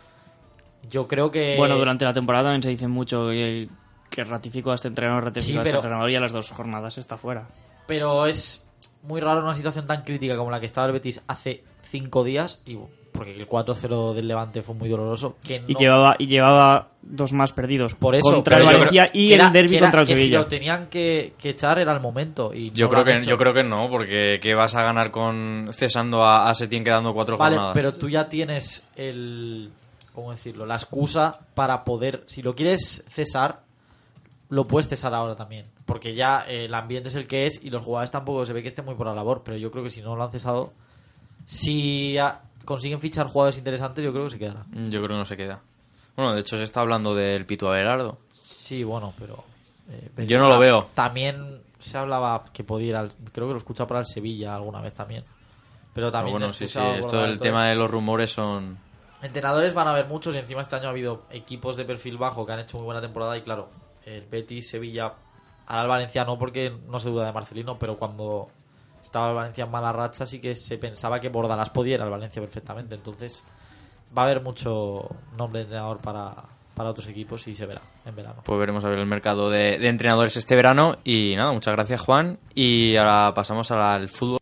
yo 0.90 1.08
creo 1.08 1.32
que... 1.32 1.56
Bueno, 1.58 1.78
durante 1.78 2.06
la 2.06 2.14
temporada 2.14 2.46
también 2.46 2.64
se 2.64 2.70
dice 2.70 2.88
mucho 2.88 3.30
que, 3.30 3.68
que 4.10 4.24
ratificó 4.24 4.72
a 4.72 4.76
este 4.76 4.88
entrenador, 4.88 5.26
ratificó 5.26 5.52
Sí, 5.52 5.58
a 5.58 5.62
este 5.62 5.70
pero- 5.72 5.80
entrenador 5.80 6.10
y 6.12 6.16
a 6.16 6.20
las 6.20 6.32
dos 6.32 6.52
jornadas 6.52 6.98
está 6.98 7.18
fuera. 7.18 7.48
Pero 7.88 8.26
es 8.28 8.66
muy 9.04 9.20
raro 9.22 9.42
una 9.42 9.54
situación 9.56 9.86
tan 9.86 10.04
crítica 10.04 10.38
como 10.38 10.52
la 10.52 10.60
que 10.60 10.66
estaba 10.66 10.88
el 10.88 10.94
Betis 10.94 11.22
hace 11.28 11.64
cinco 11.84 12.24
días 12.24 12.62
y 12.66 12.78
porque 13.12 13.36
el 13.36 13.50
4-0 13.50 14.14
del 14.14 14.28
Levante 14.28 14.62
fue 14.62 14.76
muy 14.76 14.88
doloroso. 14.88 15.36
Que 15.44 15.62
Y, 15.68 15.76
llevaba, 15.76 16.16
y 16.20 16.28
llevaba 16.28 16.90
dos 17.02 17.34
más 17.34 17.52
perdidos. 17.52 17.96
por 17.96 18.16
eso 18.16 18.32
contra 18.32 18.58
el 18.60 18.66
Valencia 18.66 19.08
y 19.12 19.34
era- 19.34 19.48
el 19.48 19.54
derby 19.54 19.80
contra 19.80 20.02
el 20.02 20.08
que 20.08 20.14
Sevilla. 20.16 20.38
Si 20.38 20.44
lo 20.44 20.46
tenían 20.46 20.88
que, 20.88 21.34
que 21.38 21.50
echar 21.50 21.80
era 21.80 21.92
el 21.94 22.00
momento. 22.00 22.54
Y 22.54 22.72
yo 22.72 22.86
no 22.86 22.92
creo 22.92 23.04
que 23.04 23.18
hecho. 23.18 23.30
yo 23.32 23.38
creo 23.38 23.54
que 23.54 23.64
no, 23.64 23.90
porque 23.90 24.40
¿qué 24.42 24.54
vas 24.54 24.76
a 24.76 24.84
ganar 24.84 25.10
con 25.12 25.70
cesando 25.74 26.24
a, 26.24 26.50
a 26.50 26.56
Setién 26.56 26.84
quedando 26.84 27.14
cuatro 27.14 27.36
Vale, 27.38 27.56
jornadas? 27.56 27.74
pero 27.76 27.94
tú 27.96 28.08
ya 28.08 28.30
tienes 28.30 28.86
el. 28.96 29.72
¿Cómo 30.20 30.32
decirlo? 30.32 30.66
La 30.66 30.76
excusa 30.76 31.38
para 31.56 31.86
poder. 31.86 32.24
Si 32.28 32.42
lo 32.42 32.54
quieres 32.54 33.06
cesar, 33.08 33.62
lo 34.50 34.66
puedes 34.66 34.90
cesar 34.90 35.14
ahora 35.14 35.36
también. 35.38 35.66
Porque 35.86 36.14
ya 36.14 36.44
eh, 36.46 36.66
el 36.66 36.74
ambiente 36.74 37.08
es 37.08 37.16
el 37.16 37.26
que 37.26 37.46
es 37.46 37.64
y 37.64 37.70
los 37.70 37.86
jugadores 37.86 38.12
tampoco 38.12 38.46
se 38.46 38.52
ve 38.52 38.62
que 38.62 38.68
estén 38.68 38.84
muy 38.84 38.96
por 38.96 39.08
la 39.08 39.16
labor. 39.16 39.44
Pero 39.46 39.56
yo 39.56 39.72
creo 39.72 39.82
que 39.84 39.90
si 39.90 40.02
no 40.02 40.18
lo 40.18 40.24
han 40.26 40.32
cesado. 40.32 40.74
Si 41.46 42.18
consiguen 42.66 43.00
fichar 43.00 43.28
jugadores 43.28 43.58
interesantes, 43.58 44.04
yo 44.04 44.12
creo 44.12 44.26
que 44.26 44.32
se 44.32 44.40
quedará. 44.40 44.66
Yo 44.74 45.00
creo 45.02 45.08
que 45.08 45.14
no 45.20 45.26
se 45.26 45.38
queda. 45.38 45.62
Bueno, 46.18 46.34
de 46.34 46.42
hecho 46.42 46.58
se 46.58 46.66
está 46.66 46.82
hablando 46.82 47.16
del 47.16 47.46
Pitu 47.46 47.68
Abelardo. 47.68 48.18
Sí, 48.44 48.84
bueno, 48.84 49.14
pero. 49.18 49.42
eh, 49.90 50.10
pero 50.14 50.28
Yo 50.28 50.38
no 50.38 50.50
lo 50.50 50.60
veo. 50.60 50.90
También 50.94 51.62
se 51.80 51.98
hablaba 51.98 52.44
que 52.52 52.66
podía 52.66 52.88
ir 52.90 52.96
al. 52.98 53.12
Creo 53.32 53.48
que 53.48 53.54
lo 53.54 53.58
escucha 53.58 53.88
para 53.88 54.02
el 54.02 54.06
Sevilla 54.06 54.54
alguna 54.54 54.82
vez 54.82 54.94
también. 54.94 55.24
Pero 55.24 55.94
Pero 55.94 56.12
también. 56.12 56.34
bueno, 56.34 56.48
he 56.48 56.54
sí, 56.54 56.68
sí, 56.68 56.78
escuchado 56.78 56.96
esto 56.96 57.22
del 57.22 57.40
tema 57.40 57.70
de 57.70 57.76
los 57.76 57.90
rumores 57.90 58.32
son... 58.32 58.78
Entrenadores 59.22 59.74
van 59.74 59.88
a 59.88 59.92
haber 59.92 60.08
muchos 60.08 60.34
y 60.34 60.38
encima 60.38 60.62
este 60.62 60.76
año 60.76 60.88
ha 60.88 60.92
habido 60.92 61.24
equipos 61.30 61.76
de 61.76 61.86
perfil 61.86 62.18
bajo 62.18 62.46
que 62.46 62.54
han 62.54 62.60
hecho 62.60 62.78
muy 62.78 62.86
buena 62.86 63.02
temporada 63.02 63.38
y 63.38 63.42
claro, 63.42 63.70
el 64.06 64.26
Betis, 64.26 64.70
Sevilla, 64.70 65.14
ahora 65.68 65.82
el 65.84 65.88
Valencia 65.90 66.24
no 66.24 66.38
porque 66.38 66.72
no 66.88 67.00
se 67.00 67.10
duda 67.10 67.26
de 67.26 67.34
Marcelino, 67.34 67.78
pero 67.78 67.98
cuando 67.98 68.48
estaba 69.04 69.30
el 69.30 69.36
Valencia 69.36 69.66
en 69.66 69.72
mala 69.72 69.92
racha 69.92 70.26
sí 70.26 70.40
que 70.40 70.56
se 70.56 70.78
pensaba 70.78 71.20
que 71.20 71.30
Bordalás 71.30 71.72
ir 71.86 72.02
al 72.02 72.10
Valencia 72.10 72.42
perfectamente, 72.42 72.96
entonces 72.96 73.44
va 74.18 74.24
a 74.24 74.26
haber 74.26 74.42
mucho 74.42 75.10
nombre 75.38 75.60
de 75.60 75.64
entrenador 75.66 76.02
para, 76.02 76.34
para 76.74 76.90
otros 76.92 77.08
equipos 77.08 77.48
y 77.48 77.56
se 77.56 77.66
verá 77.66 77.82
en 78.06 78.16
verano. 78.16 78.42
Pues 78.46 78.60
veremos 78.60 78.84
a 78.86 78.90
ver 78.90 79.00
el 79.00 79.06
mercado 79.06 79.50
de, 79.50 79.78
de 79.78 79.88
entrenadores 79.90 80.38
este 80.38 80.56
verano. 80.56 80.98
Y 81.04 81.36
nada, 81.36 81.52
muchas 81.52 81.76
gracias 81.76 82.02
Juan. 82.02 82.40
Y 82.56 82.96
ahora 82.96 83.34
pasamos 83.34 83.70
al 83.72 84.10
fútbol. 84.10 84.39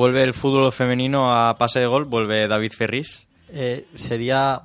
Vuelve 0.00 0.22
el 0.24 0.32
fútbol 0.32 0.72
femenino 0.72 1.30
a 1.34 1.54
pase 1.56 1.78
de 1.78 1.86
gol, 1.86 2.06
vuelve 2.06 2.48
David 2.48 2.72
Ferris. 2.72 3.26
Eh, 3.50 3.84
sería 3.96 4.62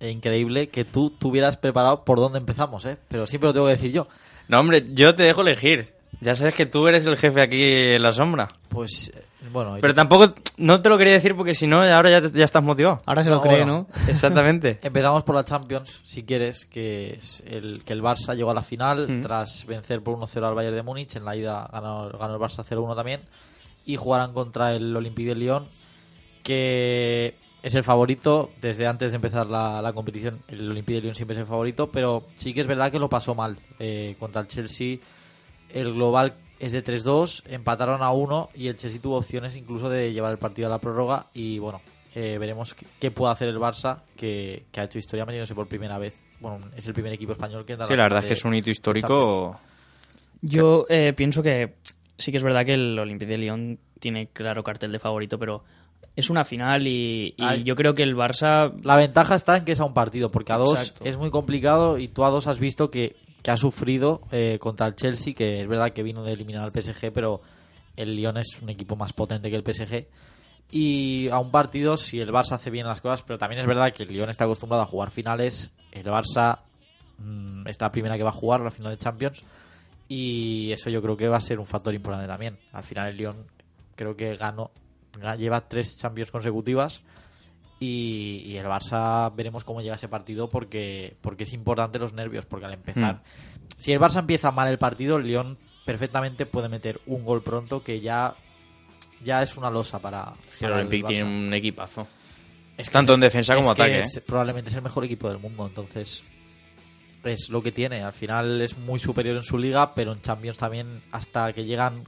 increíble 0.00 0.70
que 0.70 0.84
tú 0.84 1.10
tuvieras 1.10 1.56
preparado 1.56 2.04
por 2.04 2.18
dónde 2.18 2.40
empezamos, 2.40 2.84
¿eh? 2.84 2.96
pero 3.06 3.28
siempre 3.28 3.46
lo 3.48 3.52
tengo 3.54 3.66
que 3.66 3.72
decir 3.74 3.92
yo. 3.92 4.08
No, 4.48 4.58
hombre, 4.58 4.84
yo 4.92 5.14
te 5.14 5.22
dejo 5.22 5.42
elegir. 5.42 5.94
Ya 6.20 6.34
sabes 6.34 6.56
que 6.56 6.66
tú 6.66 6.88
eres 6.88 7.06
el 7.06 7.16
jefe 7.16 7.40
aquí 7.42 7.62
en 7.62 8.02
la 8.02 8.10
sombra. 8.10 8.48
Pues, 8.68 9.12
eh, 9.14 9.22
bueno... 9.52 9.76
Pero 9.80 9.94
tampoco, 9.94 10.34
no 10.56 10.82
te 10.82 10.88
lo 10.88 10.98
quería 10.98 11.12
decir 11.12 11.36
porque 11.36 11.54
si 11.54 11.68
no, 11.68 11.82
ahora 11.82 12.10
ya, 12.10 12.20
te- 12.22 12.36
ya 12.36 12.44
estás 12.44 12.64
motivado. 12.64 13.00
Ahora 13.06 13.22
se 13.22 13.30
lo 13.30 13.40
cree, 13.40 13.64
¿no? 13.64 13.86
Exactamente. 14.08 14.80
Empezamos 14.82 15.22
por 15.22 15.36
la 15.36 15.44
Champions, 15.44 16.00
si 16.04 16.24
quieres, 16.24 16.66
que 16.66 17.12
es 17.14 17.40
el 17.46 17.84
que 17.84 17.92
el 17.92 18.02
Barça 18.02 18.34
llegó 18.34 18.50
a 18.50 18.54
la 18.54 18.62
final 18.64 19.06
Mm. 19.08 19.22
tras 19.22 19.64
vencer 19.66 20.02
por 20.02 20.16
1-0 20.18 20.44
al 20.44 20.54
Bayern 20.56 20.74
de 20.74 20.82
Múnich. 20.82 21.14
En 21.14 21.24
la 21.24 21.36
ida 21.36 21.68
ganó, 21.72 22.08
ganó 22.10 22.34
el 22.34 22.40
Barça 22.40 22.64
0-1 22.64 22.96
también. 22.96 23.20
Y 23.86 23.96
jugarán 23.96 24.32
contra 24.32 24.74
el 24.74 24.94
Olympique 24.94 25.30
de 25.30 25.36
Lyon, 25.36 25.66
que 26.42 27.34
es 27.62 27.74
el 27.74 27.84
favorito 27.84 28.50
desde 28.60 28.86
antes 28.86 29.12
de 29.12 29.16
empezar 29.16 29.46
la, 29.46 29.80
la 29.80 29.92
competición. 29.92 30.38
El 30.48 30.70
Olympique 30.70 30.96
de 30.96 31.02
Lyon 31.02 31.14
siempre 31.14 31.34
es 31.34 31.40
el 31.40 31.46
favorito, 31.46 31.88
pero 31.88 32.24
sí 32.36 32.52
que 32.52 32.60
es 32.60 32.66
verdad 32.66 32.92
que 32.92 32.98
lo 32.98 33.08
pasó 33.08 33.34
mal 33.34 33.58
eh, 33.78 34.14
contra 34.18 34.42
el 34.42 34.48
Chelsea. 34.48 34.98
El 35.70 35.94
global 35.94 36.34
es 36.58 36.72
de 36.72 36.84
3-2, 36.84 37.42
empataron 37.46 38.02
a 38.02 38.10
1 38.12 38.50
y 38.54 38.68
el 38.68 38.76
Chelsea 38.76 39.00
tuvo 39.00 39.16
opciones 39.16 39.56
incluso 39.56 39.88
de 39.88 40.12
llevar 40.12 40.32
el 40.32 40.38
partido 40.38 40.68
a 40.68 40.70
la 40.70 40.78
prórroga. 40.78 41.26
Y 41.34 41.58
bueno, 41.58 41.80
eh, 42.14 42.38
veremos 42.38 42.74
qué, 42.74 42.86
qué 42.98 43.10
puede 43.10 43.32
hacer 43.32 43.48
el 43.48 43.58
Barça, 43.58 44.02
que, 44.16 44.66
que 44.72 44.80
ha 44.80 44.84
hecho 44.84 44.98
historia 44.98 45.26
metiéndose 45.26 45.54
por 45.54 45.66
primera 45.66 45.98
vez. 45.98 46.20
Bueno, 46.40 46.66
es 46.76 46.86
el 46.86 46.94
primer 46.94 47.12
equipo 47.12 47.32
español 47.32 47.64
que 47.64 47.72
entra 47.72 47.86
Sí, 47.86 47.96
la 47.96 48.04
verdad 48.04 48.20
final 48.20 48.24
es 48.24 48.28
que 48.28 48.34
es 48.34 48.44
un 48.44 48.54
hito 48.54 48.70
histórico. 48.70 49.58
Yo 50.40 50.86
eh, 50.88 51.12
pienso 51.16 51.42
que 51.42 51.74
sí 52.18 52.30
que 52.30 52.38
es 52.38 52.42
verdad 52.42 52.64
que 52.64 52.74
el 52.74 52.98
Olympique 52.98 53.30
de 53.30 53.38
Lyon 53.38 53.78
tiene 54.00 54.28
claro 54.28 54.62
cartel 54.62 54.92
de 54.92 54.98
favorito, 54.98 55.38
pero 55.38 55.64
es 56.14 56.30
una 56.30 56.44
final 56.44 56.86
y, 56.86 57.34
y 57.36 57.44
Ay. 57.44 57.62
yo 57.62 57.76
creo 57.76 57.94
que 57.94 58.02
el 58.02 58.16
Barça... 58.16 58.72
La 58.84 58.96
ventaja 58.96 59.34
está 59.34 59.58
en 59.58 59.64
que 59.64 59.72
es 59.72 59.80
a 59.80 59.84
un 59.84 59.94
partido, 59.94 60.30
porque 60.30 60.52
a 60.52 60.56
dos 60.56 60.80
Exacto. 60.80 61.04
es 61.04 61.16
muy 61.16 61.30
complicado 61.30 61.98
y 61.98 62.08
tú 62.08 62.24
a 62.24 62.30
dos 62.30 62.46
has 62.46 62.58
visto 62.58 62.90
que, 62.90 63.16
que 63.42 63.50
ha 63.50 63.56
sufrido 63.56 64.22
eh, 64.32 64.58
contra 64.58 64.86
el 64.86 64.96
Chelsea, 64.96 65.34
que 65.34 65.60
es 65.60 65.68
verdad 65.68 65.92
que 65.92 66.02
vino 66.02 66.24
de 66.24 66.32
eliminar 66.32 66.64
al 66.64 66.72
PSG, 66.72 67.12
pero 67.12 67.42
el 67.96 68.16
Lyon 68.16 68.38
es 68.38 68.58
un 68.62 68.70
equipo 68.70 68.96
más 68.96 69.12
potente 69.12 69.50
que 69.50 69.56
el 69.56 69.62
PSG. 69.62 70.06
Y 70.70 71.28
a 71.28 71.38
un 71.38 71.50
partido, 71.50 71.96
si 71.96 72.18
el 72.18 72.32
Barça 72.32 72.52
hace 72.52 72.70
bien 72.70 72.86
las 72.86 73.00
cosas, 73.00 73.22
pero 73.22 73.38
también 73.38 73.60
es 73.60 73.66
verdad 73.66 73.92
que 73.92 74.02
el 74.02 74.08
Lyon 74.08 74.30
está 74.30 74.44
acostumbrado 74.44 74.82
a 74.82 74.86
jugar 74.86 75.10
finales, 75.10 75.70
el 75.92 76.04
Barça 76.04 76.60
mm, 77.18 77.68
es 77.68 77.80
la 77.80 77.92
primera 77.92 78.16
que 78.16 78.24
va 78.24 78.30
a 78.30 78.32
jugar 78.32 78.60
la 78.60 78.70
final 78.70 78.90
de 78.90 78.98
Champions, 78.98 79.44
y 80.08 80.70
eso 80.72 80.90
yo 80.90 81.02
creo 81.02 81.16
que 81.16 81.28
va 81.28 81.36
a 81.38 81.40
ser 81.40 81.58
un 81.58 81.66
factor 81.66 81.94
importante 81.94 82.28
también. 82.28 82.58
Al 82.72 82.82
final 82.84 83.08
el 83.08 83.16
Lyon 83.16 83.46
creo 83.94 84.16
que 84.16 84.36
ganó, 84.36 84.70
ga- 85.20 85.36
lleva 85.36 85.66
tres 85.68 85.96
Champions 85.98 86.30
consecutivas 86.30 87.02
y, 87.80 88.42
y 88.46 88.56
el 88.56 88.66
Barça 88.66 89.34
veremos 89.34 89.64
cómo 89.64 89.80
llega 89.82 89.96
ese 89.96 90.08
partido 90.08 90.48
porque, 90.48 91.16
porque 91.20 91.42
es 91.44 91.52
importante 91.52 91.98
los 91.98 92.12
nervios, 92.12 92.46
porque 92.46 92.66
al 92.66 92.74
empezar, 92.74 93.22
si 93.78 93.92
el 93.92 94.00
Barça 94.00 94.20
empieza 94.20 94.50
mal 94.50 94.68
el 94.68 94.78
partido, 94.78 95.16
el 95.16 95.24
Lyon 95.26 95.58
perfectamente 95.84 96.46
puede 96.46 96.68
meter 96.68 96.98
un 97.06 97.24
gol 97.24 97.42
pronto 97.42 97.82
que 97.82 98.00
ya, 98.00 98.34
ya 99.24 99.42
es 99.42 99.56
una 99.56 99.70
losa 99.70 99.98
para, 99.98 100.32
que 100.58 100.64
el 100.66 100.70
para 100.72 100.84
Barça. 100.84 101.06
tiene 101.08 101.24
un 101.46 101.52
equipazo. 101.54 102.06
Es 102.78 102.88
que 102.88 102.92
Tanto 102.92 103.12
es- 103.12 103.16
en 103.16 103.20
defensa 103.22 103.54
es 103.54 103.56
como 103.62 103.74
que 103.74 103.82
ataque. 103.82 103.98
es- 104.00 104.16
¿eh? 104.18 104.22
probablemente 104.26 104.70
es 104.70 104.76
el 104.76 104.82
mejor 104.82 105.04
equipo 105.04 105.28
del 105.28 105.38
mundo, 105.38 105.66
entonces 105.66 106.22
es 107.28 107.48
lo 107.50 107.62
que 107.62 107.72
tiene. 107.72 108.02
Al 108.02 108.12
final 108.12 108.60
es 108.60 108.76
muy 108.78 108.98
superior 108.98 109.36
en 109.36 109.42
su 109.42 109.58
liga, 109.58 109.94
pero 109.94 110.12
en 110.12 110.22
Champions 110.22 110.58
también, 110.58 111.02
hasta 111.12 111.52
que 111.52 111.64
llegan 111.64 112.04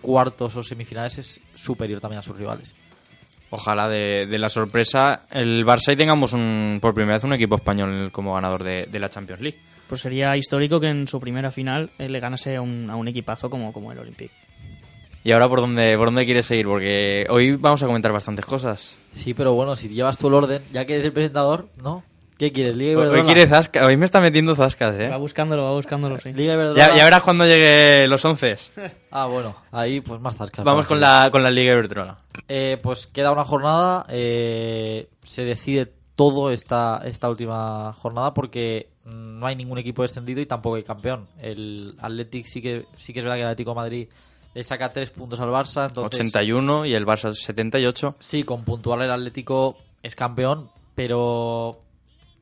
cuartos 0.00 0.54
o 0.56 0.62
semifinales, 0.62 1.18
es 1.18 1.40
superior 1.54 2.00
también 2.00 2.20
a 2.20 2.22
sus 2.22 2.36
rivales. 2.36 2.74
Ojalá 3.50 3.88
de, 3.88 4.26
de 4.26 4.38
la 4.38 4.50
sorpresa 4.50 5.22
el 5.30 5.64
Barça 5.64 5.92
y 5.92 5.96
tengamos 5.96 6.34
un, 6.34 6.78
por 6.82 6.92
primera 6.92 7.14
vez 7.14 7.24
un 7.24 7.32
equipo 7.32 7.56
español 7.56 8.10
como 8.12 8.34
ganador 8.34 8.62
de, 8.62 8.86
de 8.86 8.98
la 9.00 9.08
Champions 9.08 9.40
League. 9.40 9.58
Pues 9.88 10.02
sería 10.02 10.36
histórico 10.36 10.78
que 10.78 10.88
en 10.88 11.08
su 11.08 11.18
primera 11.18 11.50
final 11.50 11.90
eh, 11.98 12.10
le 12.10 12.20
ganase 12.20 12.56
a 12.56 12.60
un, 12.60 12.90
a 12.90 12.96
un 12.96 13.08
equipazo 13.08 13.48
como, 13.48 13.72
como 13.72 13.90
el 13.90 13.98
Olympique. 13.98 14.34
¿Y 15.24 15.32
ahora 15.32 15.48
por 15.48 15.60
dónde, 15.60 15.96
por 15.96 16.08
dónde 16.08 16.26
quieres 16.26 16.46
seguir? 16.46 16.66
Porque 16.66 17.26
hoy 17.30 17.56
vamos 17.56 17.82
a 17.82 17.86
comentar 17.86 18.12
bastantes 18.12 18.44
cosas. 18.44 18.96
Sí, 19.12 19.34
pero 19.34 19.54
bueno, 19.54 19.74
si 19.76 19.88
llevas 19.88 20.18
tú 20.18 20.28
el 20.28 20.34
orden, 20.34 20.62
ya 20.70 20.84
que 20.84 20.94
eres 20.94 21.06
el 21.06 21.12
presentador, 21.12 21.68
¿no? 21.82 22.04
¿Qué 22.38 22.52
quieres? 22.52 22.76
Liga 22.76 22.92
Iberdrola. 22.92 23.20
hoy 23.20 23.26
quiere 23.26 23.48
zasca- 23.48 23.84
hoy 23.84 23.96
me 23.96 24.06
está 24.06 24.20
metiendo 24.20 24.54
zascas, 24.54 24.94
¿eh? 24.98 25.08
Va 25.08 25.16
buscándolo, 25.16 25.64
va 25.64 25.72
buscándolo, 25.72 26.20
sí. 26.20 26.32
Liga 26.32 26.54
Iberdrola. 26.54 26.88
Ya, 26.88 26.96
ya 26.96 27.04
verás 27.04 27.22
cuando 27.22 27.44
llegue 27.44 28.06
los 28.08 28.24
once. 28.24 28.56
Ah, 29.10 29.26
bueno, 29.26 29.56
ahí 29.72 30.00
pues 30.00 30.20
más 30.20 30.36
zascas. 30.36 30.64
Vamos 30.64 30.86
con 30.86 31.00
la, 31.00 31.28
con 31.32 31.42
la 31.42 31.50
Liga 31.50 31.72
Iberdrola. 31.72 32.18
Eh, 32.46 32.78
pues 32.82 33.06
queda 33.08 33.32
una 33.32 33.44
jornada, 33.44 34.06
eh, 34.08 35.08
se 35.24 35.44
decide 35.44 35.92
todo 36.14 36.50
esta, 36.50 37.00
esta 37.04 37.28
última 37.28 37.92
jornada 37.94 38.34
porque 38.34 38.90
no 39.04 39.46
hay 39.46 39.56
ningún 39.56 39.78
equipo 39.78 40.02
descendido 40.02 40.40
y 40.40 40.46
tampoco 40.46 40.76
hay 40.76 40.82
campeón. 40.82 41.26
El 41.40 41.94
Athletic 42.00 42.46
sí 42.46 42.60
que, 42.62 42.84
sí 42.96 43.12
que 43.12 43.20
es 43.20 43.24
verdad 43.24 43.36
que 43.36 43.42
el 43.42 43.48
Atlético 43.48 43.70
de 43.70 43.76
Madrid 43.76 44.08
le 44.54 44.62
saca 44.64 44.90
tres 44.92 45.10
puntos 45.10 45.40
al 45.40 45.48
Barça. 45.48 45.88
Entonces, 45.88 46.20
81 46.20 46.86
y 46.86 46.94
el 46.94 47.06
Barça 47.06 47.32
78. 47.34 48.14
Sí, 48.18 48.42
con 48.44 48.64
puntual 48.64 49.02
el 49.02 49.10
Atlético 49.10 49.76
es 50.02 50.14
campeón, 50.14 50.68
pero 50.94 51.78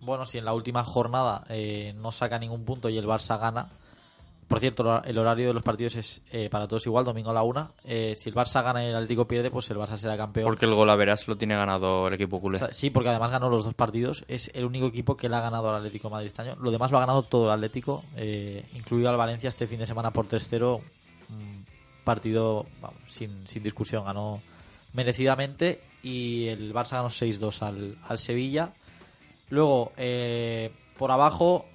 bueno, 0.00 0.26
si 0.26 0.38
en 0.38 0.44
la 0.44 0.52
última 0.52 0.84
jornada 0.84 1.44
eh, 1.48 1.94
no 1.96 2.12
saca 2.12 2.38
ningún 2.38 2.64
punto 2.64 2.88
y 2.88 2.98
el 2.98 3.06
Barça 3.06 3.38
gana. 3.38 3.68
Por 4.48 4.60
cierto, 4.60 5.02
el 5.02 5.18
horario 5.18 5.48
de 5.48 5.54
los 5.54 5.62
partidos 5.64 5.96
es 5.96 6.22
eh, 6.30 6.48
para 6.48 6.68
todos 6.68 6.86
igual, 6.86 7.04
domingo 7.04 7.30
a 7.30 7.34
la 7.34 7.42
una. 7.42 7.70
Eh, 7.84 8.14
si 8.16 8.28
el 8.28 8.34
Barça 8.34 8.62
gana 8.62 8.84
y 8.84 8.88
el 8.88 8.94
Atlético 8.94 9.26
pierde, 9.26 9.50
pues 9.50 9.68
el 9.70 9.76
Barça 9.76 9.96
será 9.96 10.16
campeón. 10.16 10.46
Porque 10.46 10.66
el 10.66 10.74
gol 10.74 10.88
a 10.88 10.94
verás 10.94 11.26
lo 11.26 11.36
tiene 11.36 11.56
ganado 11.56 12.06
el 12.06 12.14
equipo 12.14 12.40
culé. 12.40 12.56
O 12.56 12.58
sea, 12.60 12.72
sí, 12.72 12.90
porque 12.90 13.08
además 13.08 13.32
ganó 13.32 13.48
los 13.50 13.64
dos 13.64 13.74
partidos. 13.74 14.24
Es 14.28 14.52
el 14.54 14.64
único 14.64 14.86
equipo 14.86 15.16
que 15.16 15.28
le 15.28 15.34
ha 15.34 15.40
ganado 15.40 15.70
al 15.70 15.76
Atlético 15.76 16.08
de 16.08 16.12
Madrid 16.12 16.26
este 16.28 16.42
año. 16.42 16.56
Lo 16.60 16.70
demás 16.70 16.92
lo 16.92 16.98
ha 16.98 17.00
ganado 17.00 17.24
todo 17.24 17.46
el 17.46 17.50
Atlético, 17.50 18.04
eh, 18.16 18.64
incluido 18.74 19.10
al 19.10 19.16
Valencia 19.16 19.48
este 19.48 19.66
fin 19.66 19.80
de 19.80 19.86
semana 19.86 20.12
por 20.12 20.28
3-0. 20.28 20.80
Un 21.28 21.66
partido 22.04 22.66
vamos, 22.80 23.00
sin, 23.08 23.48
sin 23.48 23.64
discusión, 23.64 24.04
ganó 24.04 24.40
merecidamente. 24.92 25.82
Y 26.04 26.46
el 26.46 26.72
Barça 26.72 26.92
ganó 26.92 27.08
6-2 27.08 27.62
al, 27.62 27.98
al 28.06 28.18
Sevilla. 28.18 28.72
Luego, 29.48 29.92
eh, 29.96 30.72
por 30.98 31.10
abajo, 31.10 31.66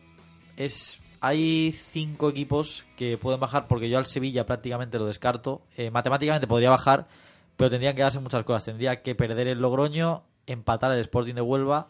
es 0.58 1.02
hay 1.22 1.72
cinco 1.72 2.30
equipos 2.30 2.86
que 2.98 3.16
pueden 3.16 3.40
bajar 3.40 3.68
porque 3.68 3.90
yo 3.90 4.00
al 4.00 4.08
Sevilla 4.08 4.48
prácticamente 4.48 4.98
lo 4.98 5.06
descarto. 5.06 5.62
Eh, 5.78 5.92
matemáticamente 5.92 6.48
podría 6.48 6.72
bajar, 6.72 7.08
pero 7.56 7.70
tendrían 7.70 7.96
que 7.96 8.02
darse 8.02 8.20
muchas 8.20 8.44
cosas. 8.44 8.66
Tendría 8.66 9.04
que 9.04 9.14
perder 9.14 9.48
el 9.48 9.60
Logroño, 9.60 10.24
empatar 10.48 10.92
el 10.92 11.00
Sporting 11.00 11.36
de 11.36 11.42
Huelva, 11.42 11.90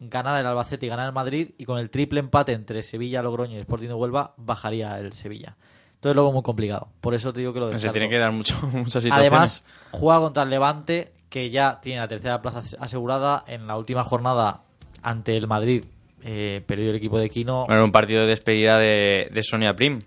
ganar 0.00 0.40
el 0.40 0.46
Albacete 0.46 0.86
y 0.86 0.88
ganar 0.88 1.06
el 1.06 1.12
Madrid. 1.12 1.52
Y 1.56 1.64
con 1.66 1.78
el 1.78 1.88
triple 1.88 2.18
empate 2.18 2.52
entre 2.52 2.82
Sevilla, 2.82 3.22
Logroño 3.22 3.56
y 3.56 3.60
Sporting 3.60 3.88
de 3.88 3.94
Huelva, 3.94 4.34
bajaría 4.36 4.98
el 4.98 5.12
Sevilla. 5.12 5.56
Entonces 5.94 6.16
luego 6.16 6.32
muy 6.32 6.42
complicado. 6.42 6.88
Por 7.00 7.14
eso 7.14 7.32
te 7.32 7.40
digo 7.40 7.52
que 7.52 7.60
lo 7.60 7.68
Se 7.68 7.74
descarto. 7.74 7.92
tiene 7.92 8.10
que 8.10 8.18
dar 8.18 8.32
mucho, 8.32 8.56
muchas 8.72 9.04
situaciones. 9.04 9.12
Además, 9.20 9.64
juega 9.92 10.18
contra 10.18 10.42
el 10.42 10.50
Levante, 10.50 11.14
que 11.28 11.50
ya 11.50 11.80
tiene 11.80 12.00
la 12.00 12.08
tercera 12.08 12.42
plaza 12.42 12.62
asegurada. 12.80 13.44
En 13.46 13.68
la 13.68 13.78
última 13.78 14.02
jornada 14.02 14.63
ante 15.04 15.36
el 15.36 15.46
Madrid, 15.46 15.84
eh, 16.24 16.62
perdió 16.66 16.90
el 16.90 16.96
equipo 16.96 17.18
de 17.18 17.30
Quino. 17.30 17.66
Bueno, 17.66 17.84
un 17.84 17.92
partido 17.92 18.22
de 18.22 18.26
despedida 18.28 18.78
de, 18.78 19.28
de 19.32 19.42
Sonia 19.42 19.76
Prim. 19.76 20.00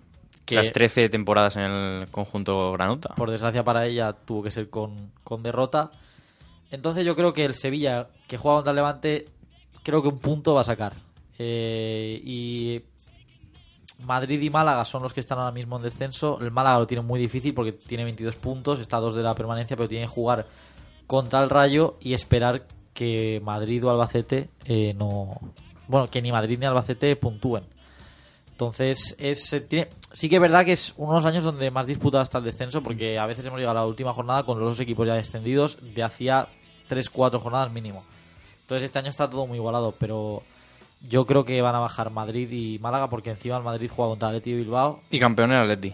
Que- 0.45 0.55
Las 0.55 0.71
13 0.71 1.09
temporadas 1.09 1.55
en 1.57 1.63
el 1.63 2.07
conjunto 2.09 2.71
Granuta. 2.71 3.13
Por 3.15 3.29
desgracia 3.31 3.63
para 3.63 3.85
ella, 3.85 4.13
tuvo 4.13 4.43
que 4.43 4.51
ser 4.51 4.69
con, 4.69 5.11
con 5.23 5.43
derrota. 5.43 5.91
Entonces 6.71 7.05
yo 7.05 7.15
creo 7.15 7.33
que 7.33 7.45
el 7.45 7.53
Sevilla, 7.53 8.07
que 8.27 8.37
juega 8.37 8.57
contra 8.57 8.71
el 8.71 8.75
Levante, 8.77 9.25
creo 9.83 10.01
que 10.01 10.07
un 10.09 10.19
punto 10.19 10.53
va 10.53 10.61
a 10.61 10.65
sacar. 10.65 10.93
Eh, 11.37 12.21
y 12.23 12.81
Madrid 14.05 14.41
y 14.41 14.49
Málaga 14.49 14.85
son 14.85 15.01
los 15.03 15.13
que 15.13 15.19
están 15.19 15.37
ahora 15.39 15.51
mismo 15.51 15.77
en 15.77 15.83
descenso. 15.83 16.39
El 16.41 16.51
Málaga 16.51 16.79
lo 16.79 16.87
tiene 16.87 17.03
muy 17.03 17.19
difícil 17.19 17.53
porque 17.53 17.73
tiene 17.73 18.03
22 18.05 18.35
puntos, 18.35 18.79
está 18.79 18.97
a 18.97 19.01
dos 19.01 19.15
de 19.15 19.23
la 19.23 19.33
permanencia, 19.35 19.75
pero 19.75 19.89
tiene 19.89 20.05
que 20.05 20.11
jugar 20.11 20.45
contra 21.07 21.41
el 21.43 21.49
Rayo 21.49 21.97
y 21.99 22.13
esperar 22.13 22.63
que 22.97 23.39
Madrid 23.43 23.85
o 23.85 23.91
Albacete 23.91 24.49
eh, 24.65 24.95
no... 24.97 25.39
Bueno, 25.87 26.07
que 26.09 26.19
ni 26.21 26.31
Madrid 26.31 26.57
ni 26.59 26.65
Albacete 26.65 27.15
puntúen. 27.15 27.63
Entonces, 28.51 29.15
es, 29.19 29.55
tiene- 29.69 29.87
sí 30.13 30.27
que 30.29 30.37
es 30.37 30.41
verdad 30.41 30.65
que 30.65 30.73
es 30.73 30.93
unos 30.97 31.23
años 31.25 31.43
donde 31.43 31.69
más 31.69 31.85
disputado 31.85 32.23
está 32.23 32.39
el 32.39 32.43
descenso, 32.45 32.81
porque 32.81 33.19
a 33.19 33.27
veces 33.27 33.45
hemos 33.45 33.59
llegado 33.59 33.77
a 33.77 33.81
la 33.81 33.87
última 33.87 34.13
jornada 34.13 34.41
con 34.43 34.59
los 34.59 34.69
dos 34.71 34.79
equipos 34.79 35.05
ya 35.05 35.13
descendidos 35.13 35.93
de 35.93 36.01
hacía 36.01 36.47
3-4 36.89 37.39
jornadas 37.39 37.71
mínimo. 37.71 38.03
Entonces, 38.61 38.85
este 38.85 38.97
año 38.97 39.11
está 39.11 39.29
todo 39.29 39.45
muy 39.45 39.57
igualado, 39.59 39.93
pero 39.99 40.41
yo 41.07 41.27
creo 41.27 41.45
que 41.45 41.61
van 41.61 41.75
a 41.75 41.79
bajar 41.79 42.09
Madrid 42.09 42.49
y 42.51 42.79
Málaga, 42.79 43.09
porque 43.11 43.29
encima 43.29 43.57
el 43.57 43.63
Madrid 43.63 43.91
juega 43.95 44.09
contra 44.09 44.29
Atleti 44.29 44.51
de 44.53 44.57
Bilbao. 44.57 45.01
Y 45.11 45.19
campeón 45.19 45.51
el 45.51 45.61
Atleti. 45.61 45.93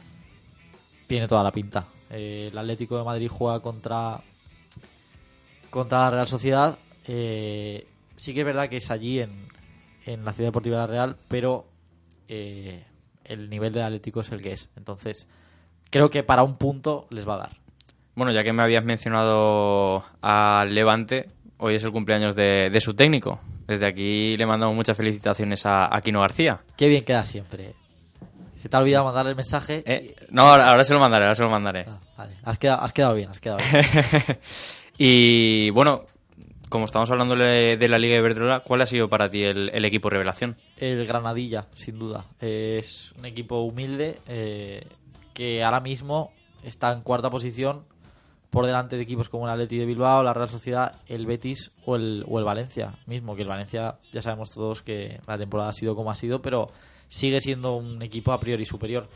Tiene 1.08 1.28
toda 1.28 1.44
la 1.44 1.52
pinta. 1.52 1.86
Eh, 2.10 2.48
el 2.52 2.58
Atlético 2.58 2.98
de 2.98 3.04
Madrid 3.04 3.28
juega 3.30 3.60
contra, 3.60 4.22
contra 5.70 6.00
la 6.00 6.10
Real 6.12 6.28
Sociedad. 6.28 6.78
Eh, 7.08 7.88
sí 8.16 8.34
que 8.34 8.42
es 8.42 8.46
verdad 8.46 8.70
que 8.70 8.78
es 8.78 8.92
allí 8.92 9.20
en, 9.20 9.32
en 10.06 10.26
la 10.26 10.34
Ciudad 10.34 10.50
Deportiva 10.50 10.78
de 10.78 10.82
la 10.82 10.88
Real, 10.88 11.18
pero 11.28 11.66
eh, 12.28 12.84
el 13.26 13.50
nivel 13.50 13.74
del 13.74 13.84
Atlético 13.84 14.22
es 14.22 14.32
el 14.32 14.42
que 14.42 14.54
es. 14.54 14.70
Entonces, 14.76 15.28
creo 15.90 16.10
que 16.10 16.24
para 16.24 16.44
un 16.44 16.58
punto 16.58 17.08
les 17.10 17.28
va 17.28 17.36
a 17.36 17.40
dar. 17.40 17.58
Bueno, 18.16 18.32
ya 18.32 18.44
que 18.44 18.54
me 18.54 18.62
habías 18.62 18.86
mencionado 18.86 20.06
al 20.22 20.74
Levante, 20.74 21.28
hoy 21.58 21.76
es 21.76 21.84
el 21.84 21.92
cumpleaños 21.92 22.36
de, 22.36 22.70
de 22.72 22.80
su 22.80 22.94
técnico. 22.94 23.40
Desde 23.68 23.88
aquí 23.88 24.38
le 24.38 24.46
mandamos 24.46 24.76
muchas 24.76 24.96
felicitaciones 24.96 25.66
a, 25.66 25.96
a 25.96 26.02
Quino 26.02 26.22
García. 26.22 26.62
Qué 26.78 26.88
bien 26.88 27.04
queda 27.04 27.24
siempre. 27.24 27.72
Se 28.62 28.70
te 28.70 28.78
ha 28.78 28.80
olvidado 28.80 29.06
mandar 29.06 29.28
el 29.28 29.36
mensaje. 29.36 29.84
Eh, 29.86 30.16
no, 30.30 30.44
ahora, 30.44 30.70
ahora 30.70 30.84
se 30.84 30.94
lo 30.94 31.00
mandaré, 31.00 31.26
ahora 31.26 31.36
se 31.36 31.44
lo 31.44 31.50
mandaré. 31.50 31.86
Vale, 32.18 32.36
has 32.44 32.58
quedado, 32.58 32.82
has 32.82 32.94
quedado 32.94 33.14
bien, 33.16 33.30
has 33.30 33.40
quedado 33.40 33.60
bien. 33.60 33.86
y 34.98 35.70
bueno, 35.72 36.06
como 36.74 36.86
estamos 36.86 37.12
hablando 37.12 37.36
de 37.36 37.88
la 37.88 38.00
Liga 38.00 38.16
de 38.16 38.20
Iberdrola, 38.22 38.62
¿cuál 38.62 38.82
ha 38.82 38.88
sido 38.88 39.08
para 39.08 39.30
ti 39.30 39.44
el, 39.44 39.70
el 39.76 39.86
equipo 39.86 40.10
revelación? 40.10 40.58
El 40.78 41.06
Granadilla, 41.06 41.68
sin 41.76 42.00
duda. 42.00 42.26
Es 42.42 43.14
un 43.20 43.26
equipo 43.28 43.60
humilde 43.60 44.18
eh, 44.28 44.88
que 45.36 45.64
ahora 45.64 45.82
mismo 45.82 46.32
está 46.64 46.92
en 46.92 47.02
cuarta 47.02 47.30
posición 47.30 47.86
por 48.50 48.66
delante 48.66 48.96
de 48.96 49.04
equipos 49.04 49.30
como 49.30 49.46
el 49.46 49.54
Atleti 49.54 49.78
de 49.78 49.86
Bilbao, 49.86 50.24
la 50.24 50.34
Real 50.34 50.50
Sociedad, 50.50 50.96
el 51.08 51.28
Betis 51.28 51.70
o 51.86 51.96
el, 51.96 52.26
o 52.28 52.40
el 52.40 52.44
Valencia 52.44 52.96
mismo. 53.06 53.36
Que 53.36 53.44
el 53.44 53.50
Valencia 53.50 54.00
ya 54.12 54.24
sabemos 54.24 54.50
todos 54.50 54.82
que 54.82 55.20
la 55.28 55.38
temporada 55.38 55.70
ha 55.70 55.74
sido 55.74 55.96
como 55.96 56.10
ha 56.10 56.16
sido, 56.16 56.42
pero 56.42 56.66
sigue 57.08 57.40
siendo 57.40 57.76
un 57.76 58.02
equipo 58.02 58.32
a 58.32 58.40
priori 58.40 58.66
superior. 58.66 59.08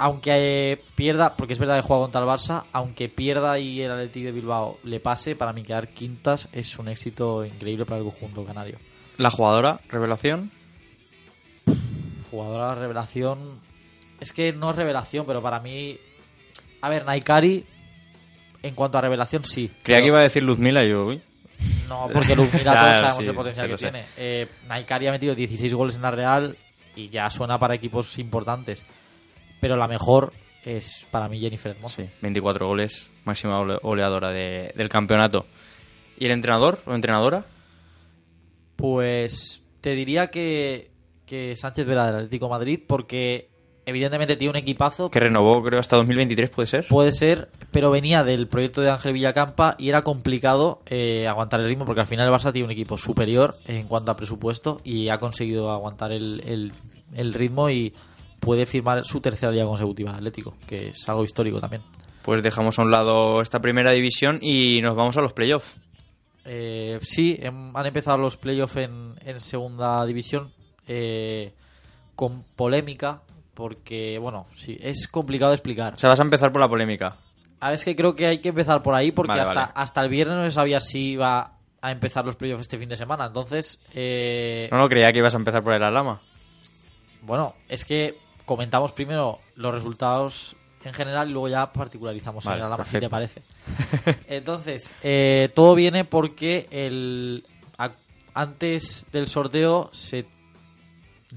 Aunque 0.00 0.30
eh, 0.72 0.80
pierda, 0.94 1.34
porque 1.34 1.54
es 1.54 1.58
verdad 1.58 1.76
que 1.76 1.82
juega 1.82 2.02
contra 2.04 2.20
el 2.20 2.26
Barça, 2.28 2.64
aunque 2.72 3.08
pierda 3.08 3.58
y 3.58 3.82
el 3.82 3.90
Atleti 3.90 4.22
de 4.22 4.30
Bilbao 4.32 4.78
le 4.84 5.00
pase, 5.00 5.34
para 5.34 5.52
mí 5.52 5.62
quedar 5.62 5.88
quintas 5.88 6.48
es 6.52 6.78
un 6.78 6.88
éxito 6.88 7.44
increíble 7.44 7.84
para 7.84 7.98
el 7.98 8.04
conjunto 8.04 8.44
canario. 8.44 8.78
La 9.16 9.30
jugadora 9.30 9.80
revelación. 9.88 10.52
Jugadora 12.30 12.74
revelación. 12.74 13.38
Es 14.20 14.32
que 14.32 14.52
no 14.52 14.70
es 14.70 14.76
revelación, 14.76 15.26
pero 15.26 15.42
para 15.42 15.60
mí. 15.60 15.96
A 16.80 16.88
ver, 16.88 17.04
Naikari, 17.04 17.64
en 18.62 18.74
cuanto 18.74 18.98
a 18.98 19.00
revelación, 19.00 19.44
sí. 19.44 19.68
Creía 19.82 19.98
Pero- 19.98 20.00
que 20.02 20.06
iba 20.08 20.18
a 20.20 20.22
decir 20.22 20.42
Luzmila 20.42 20.84
y 20.84 20.90
yo, 20.90 21.06
uy. 21.06 21.20
No, 21.88 22.08
porque 22.12 22.36
Luzmila 22.36 22.72
todos 22.74 22.94
sabemos 22.94 23.16
sí, 23.16 23.26
el 23.30 23.34
potencial 23.34 23.66
sí, 23.66 23.72
que 23.72 23.78
tiene. 23.78 24.04
Eh, 24.16 24.46
Naikari 24.68 25.06
ha 25.08 25.12
metido 25.12 25.34
16 25.34 25.74
goles 25.74 25.96
en 25.96 26.02
la 26.02 26.10
Real 26.10 26.56
y 26.94 27.08
ya 27.08 27.28
suena 27.30 27.58
para 27.58 27.74
equipos 27.74 28.18
importantes. 28.18 28.84
Pero 29.60 29.76
la 29.76 29.88
mejor 29.88 30.32
es 30.64 31.06
para 31.10 31.28
mí 31.28 31.38
Jennifer 31.40 31.72
Hermoso. 31.72 32.02
Sí, 32.02 32.08
24 32.20 32.66
goles, 32.66 33.10
máxima 33.24 33.58
ole- 33.60 33.78
goleadora 33.82 34.30
de- 34.30 34.72
del 34.76 34.88
campeonato. 34.88 35.46
¿Y 36.18 36.26
el 36.26 36.32
entrenador 36.32 36.80
o 36.86 36.94
entrenadora? 36.94 37.44
Pues 38.76 39.62
te 39.80 39.94
diría 39.94 40.28
que, 40.28 40.90
que 41.26 41.56
Sánchez 41.56 41.86
Vera 41.86 42.06
del 42.06 42.14
Atlético 42.16 42.46
de 42.46 42.50
Madrid, 42.50 42.80
porque 42.86 43.48
evidentemente 43.86 44.36
tiene 44.36 44.50
un 44.50 44.56
equipazo. 44.56 45.10
Que 45.10 45.20
renovó, 45.20 45.62
creo, 45.62 45.80
hasta 45.80 45.96
2023, 45.96 46.50
¿puede 46.50 46.66
ser? 46.66 46.86
Puede 46.88 47.12
ser, 47.12 47.48
pero 47.72 47.90
venía 47.90 48.22
del 48.22 48.46
proyecto 48.46 48.80
de 48.82 48.90
Ángel 48.90 49.14
Villacampa 49.14 49.74
y 49.78 49.88
era 49.88 50.02
complicado 50.02 50.82
eh, 50.86 51.26
aguantar 51.26 51.60
el 51.60 51.66
ritmo 51.66 51.84
porque 51.86 52.02
al 52.02 52.06
final 52.06 52.26
el 52.28 52.32
Barça 52.34 52.52
tiene 52.52 52.66
un 52.66 52.72
equipo 52.72 52.96
superior 52.98 53.54
en 53.66 53.86
cuanto 53.88 54.10
a 54.10 54.16
presupuesto 54.16 54.78
y 54.84 55.08
ha 55.08 55.18
conseguido 55.18 55.70
aguantar 55.70 56.12
el, 56.12 56.42
el- 56.46 56.72
el 57.14 57.32
ritmo 57.34 57.70
y 57.70 57.94
puede 58.40 58.66
firmar 58.66 59.04
su 59.04 59.20
tercera 59.20 59.52
liga 59.52 59.64
consecutiva 59.64 60.10
en 60.10 60.16
Atlético, 60.16 60.54
que 60.66 60.88
es 60.88 61.08
algo 61.08 61.24
histórico 61.24 61.60
también. 61.60 61.82
Pues 62.22 62.42
dejamos 62.42 62.78
a 62.78 62.82
un 62.82 62.90
lado 62.90 63.40
esta 63.40 63.60
primera 63.60 63.92
división 63.92 64.38
y 64.42 64.80
nos 64.82 64.94
vamos 64.96 65.16
a 65.16 65.20
los 65.22 65.32
playoffs. 65.32 65.76
Eh, 66.44 66.98
sí, 67.02 67.36
em- 67.40 67.76
han 67.76 67.86
empezado 67.86 68.18
los 68.18 68.36
playoffs 68.36 68.76
en, 68.76 69.14
en 69.24 69.40
segunda 69.40 70.04
división 70.06 70.52
eh, 70.86 71.52
con 72.14 72.42
polémica 72.56 73.22
porque, 73.54 74.18
bueno, 74.18 74.46
sí, 74.56 74.76
es 74.80 75.08
complicado 75.08 75.50
de 75.50 75.56
explicar. 75.56 75.94
O 75.94 75.96
sea, 75.96 76.10
vas 76.10 76.20
a 76.20 76.22
empezar 76.22 76.52
por 76.52 76.60
la 76.60 76.68
polémica. 76.68 77.16
A 77.60 77.66
ver, 77.66 77.74
es 77.74 77.84
que 77.84 77.96
creo 77.96 78.14
que 78.14 78.26
hay 78.26 78.38
que 78.38 78.50
empezar 78.50 78.82
por 78.82 78.94
ahí 78.94 79.10
porque 79.10 79.30
Vale, 79.30 79.42
hasta, 79.42 79.54
vale. 79.60 79.72
hasta 79.74 80.00
el 80.00 80.08
viernes 80.08 80.36
no 80.36 80.44
se 80.44 80.52
sabía 80.52 80.80
si 80.80 81.10
iba 81.12 81.54
a 81.80 81.90
empezar 81.92 82.24
los 82.24 82.36
playoffs 82.36 82.62
este 82.62 82.78
fin 82.78 82.88
de 82.88 82.96
semana. 82.96 83.26
Entonces, 83.26 83.80
eh, 83.94 84.68
No, 84.70 84.78
no, 84.78 84.88
creía 84.88 85.10
que 85.12 85.18
ibas 85.18 85.34
a 85.34 85.38
empezar 85.38 85.62
por 85.64 85.72
el 85.74 85.82
Alama. 85.82 86.20
bueno, 87.22 87.54
es 87.68 87.84
que 87.84 88.16
comentamos 88.48 88.90
primero 88.90 89.38
los 89.54 89.72
resultados 89.72 90.56
en 90.84 90.92
general 90.92 91.28
y 91.28 91.32
luego 91.32 91.48
ya 91.48 91.72
particularizamos 91.72 92.42
Vale, 92.44 92.56
en 92.56 92.60
el 92.62 92.66
Alhama, 92.66 92.84
si 92.84 92.98
te 92.98 93.08
parece. 93.08 93.42
Entonces, 94.26 94.94
eh, 95.04 95.50
todo 95.54 95.76
viene 95.76 96.04
porque 96.04 96.66
el 96.70 97.44
a- 97.78 97.92
antes 98.34 99.06
del 99.12 99.26
sorteo 99.28 99.90
se 99.92 100.26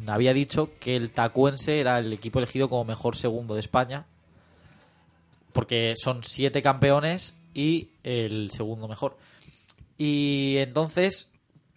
había 0.08 0.34
dicho 0.34 0.70
que 0.80 0.96
el 0.96 1.12
Tacuense 1.12 1.80
era 1.80 2.00
el 2.00 2.14
equipo 2.14 2.40
elegido 2.40 2.70
como 2.70 2.86
mejor 2.86 3.16
segundo 3.16 3.54
de 3.56 3.60
España 3.60 4.06
porque 5.54 5.94
son 5.98 6.24
siete 6.24 6.62
campeones 6.62 7.36
y 7.54 7.90
el 8.04 8.52
segundo 8.52 8.88
mejor. 8.88 9.18
Y 9.98 10.56
entonces 10.60 11.30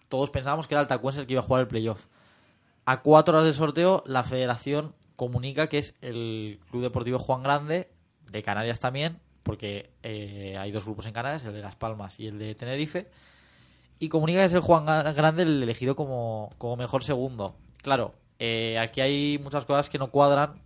todos 0.07 0.29
pensábamos 0.29 0.67
que 0.67 0.75
era 0.75 0.81
el 0.81 0.87
Tacuense 0.87 1.19
el 1.19 1.27
que 1.27 1.33
iba 1.33 1.41
a 1.41 1.45
jugar 1.45 1.61
el 1.63 1.67
playoff. 1.67 2.05
A 2.85 3.01
cuatro 3.01 3.33
horas 3.33 3.45
del 3.45 3.53
sorteo, 3.53 4.03
la 4.05 4.23
federación 4.23 4.93
comunica 5.15 5.67
que 5.67 5.77
es 5.77 5.95
el 6.01 6.59
Club 6.69 6.83
Deportivo 6.83 7.19
Juan 7.19 7.43
Grande, 7.43 7.89
de 8.31 8.43
Canarias 8.43 8.79
también, 8.79 9.19
porque 9.43 9.91
eh, 10.03 10.55
hay 10.59 10.71
dos 10.71 10.85
grupos 10.85 11.05
en 11.05 11.13
Canarias, 11.13 11.45
el 11.45 11.53
de 11.53 11.61
Las 11.61 11.75
Palmas 11.75 12.19
y 12.19 12.27
el 12.27 12.39
de 12.39 12.55
Tenerife, 12.55 13.07
y 13.99 14.09
comunica 14.09 14.39
que 14.39 14.45
es 14.45 14.53
el 14.53 14.61
Juan 14.61 14.85
Grande 14.85 15.43
el 15.43 15.63
elegido 15.63 15.95
como, 15.95 16.49
como 16.57 16.75
mejor 16.75 17.03
segundo. 17.03 17.55
Claro, 17.81 18.13
eh, 18.39 18.77
aquí 18.79 19.01
hay 19.01 19.39
muchas 19.41 19.65
cosas 19.65 19.89
que 19.89 19.99
no 19.99 20.11
cuadran, 20.11 20.61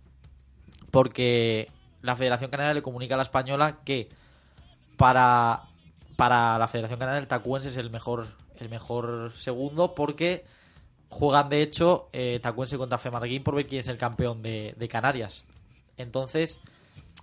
porque 0.90 1.68
la 2.02 2.16
Federación 2.16 2.50
Canaria 2.50 2.74
le 2.74 2.82
comunica 2.82 3.14
a 3.14 3.18
la 3.18 3.22
española 3.22 3.78
que 3.84 4.08
para, 4.96 5.62
para 6.16 6.58
la 6.58 6.68
Federación 6.68 6.98
Canaria 6.98 7.20
el 7.20 7.28
Tacuense 7.28 7.68
es 7.68 7.76
el 7.76 7.90
mejor, 7.90 8.26
el 8.58 8.68
mejor 8.68 9.32
segundo 9.32 9.94
porque 9.94 10.44
juegan 11.10 11.48
de 11.48 11.60
hecho 11.60 12.08
eh, 12.12 12.38
Tacuense 12.40 12.78
contra 12.78 12.96
Femarguín 12.96 13.42
por 13.42 13.54
ver 13.54 13.66
quién 13.66 13.80
es 13.80 13.88
el 13.88 13.98
campeón 13.98 14.42
de, 14.42 14.88
Canarias. 14.90 15.44
Entonces, 15.98 16.60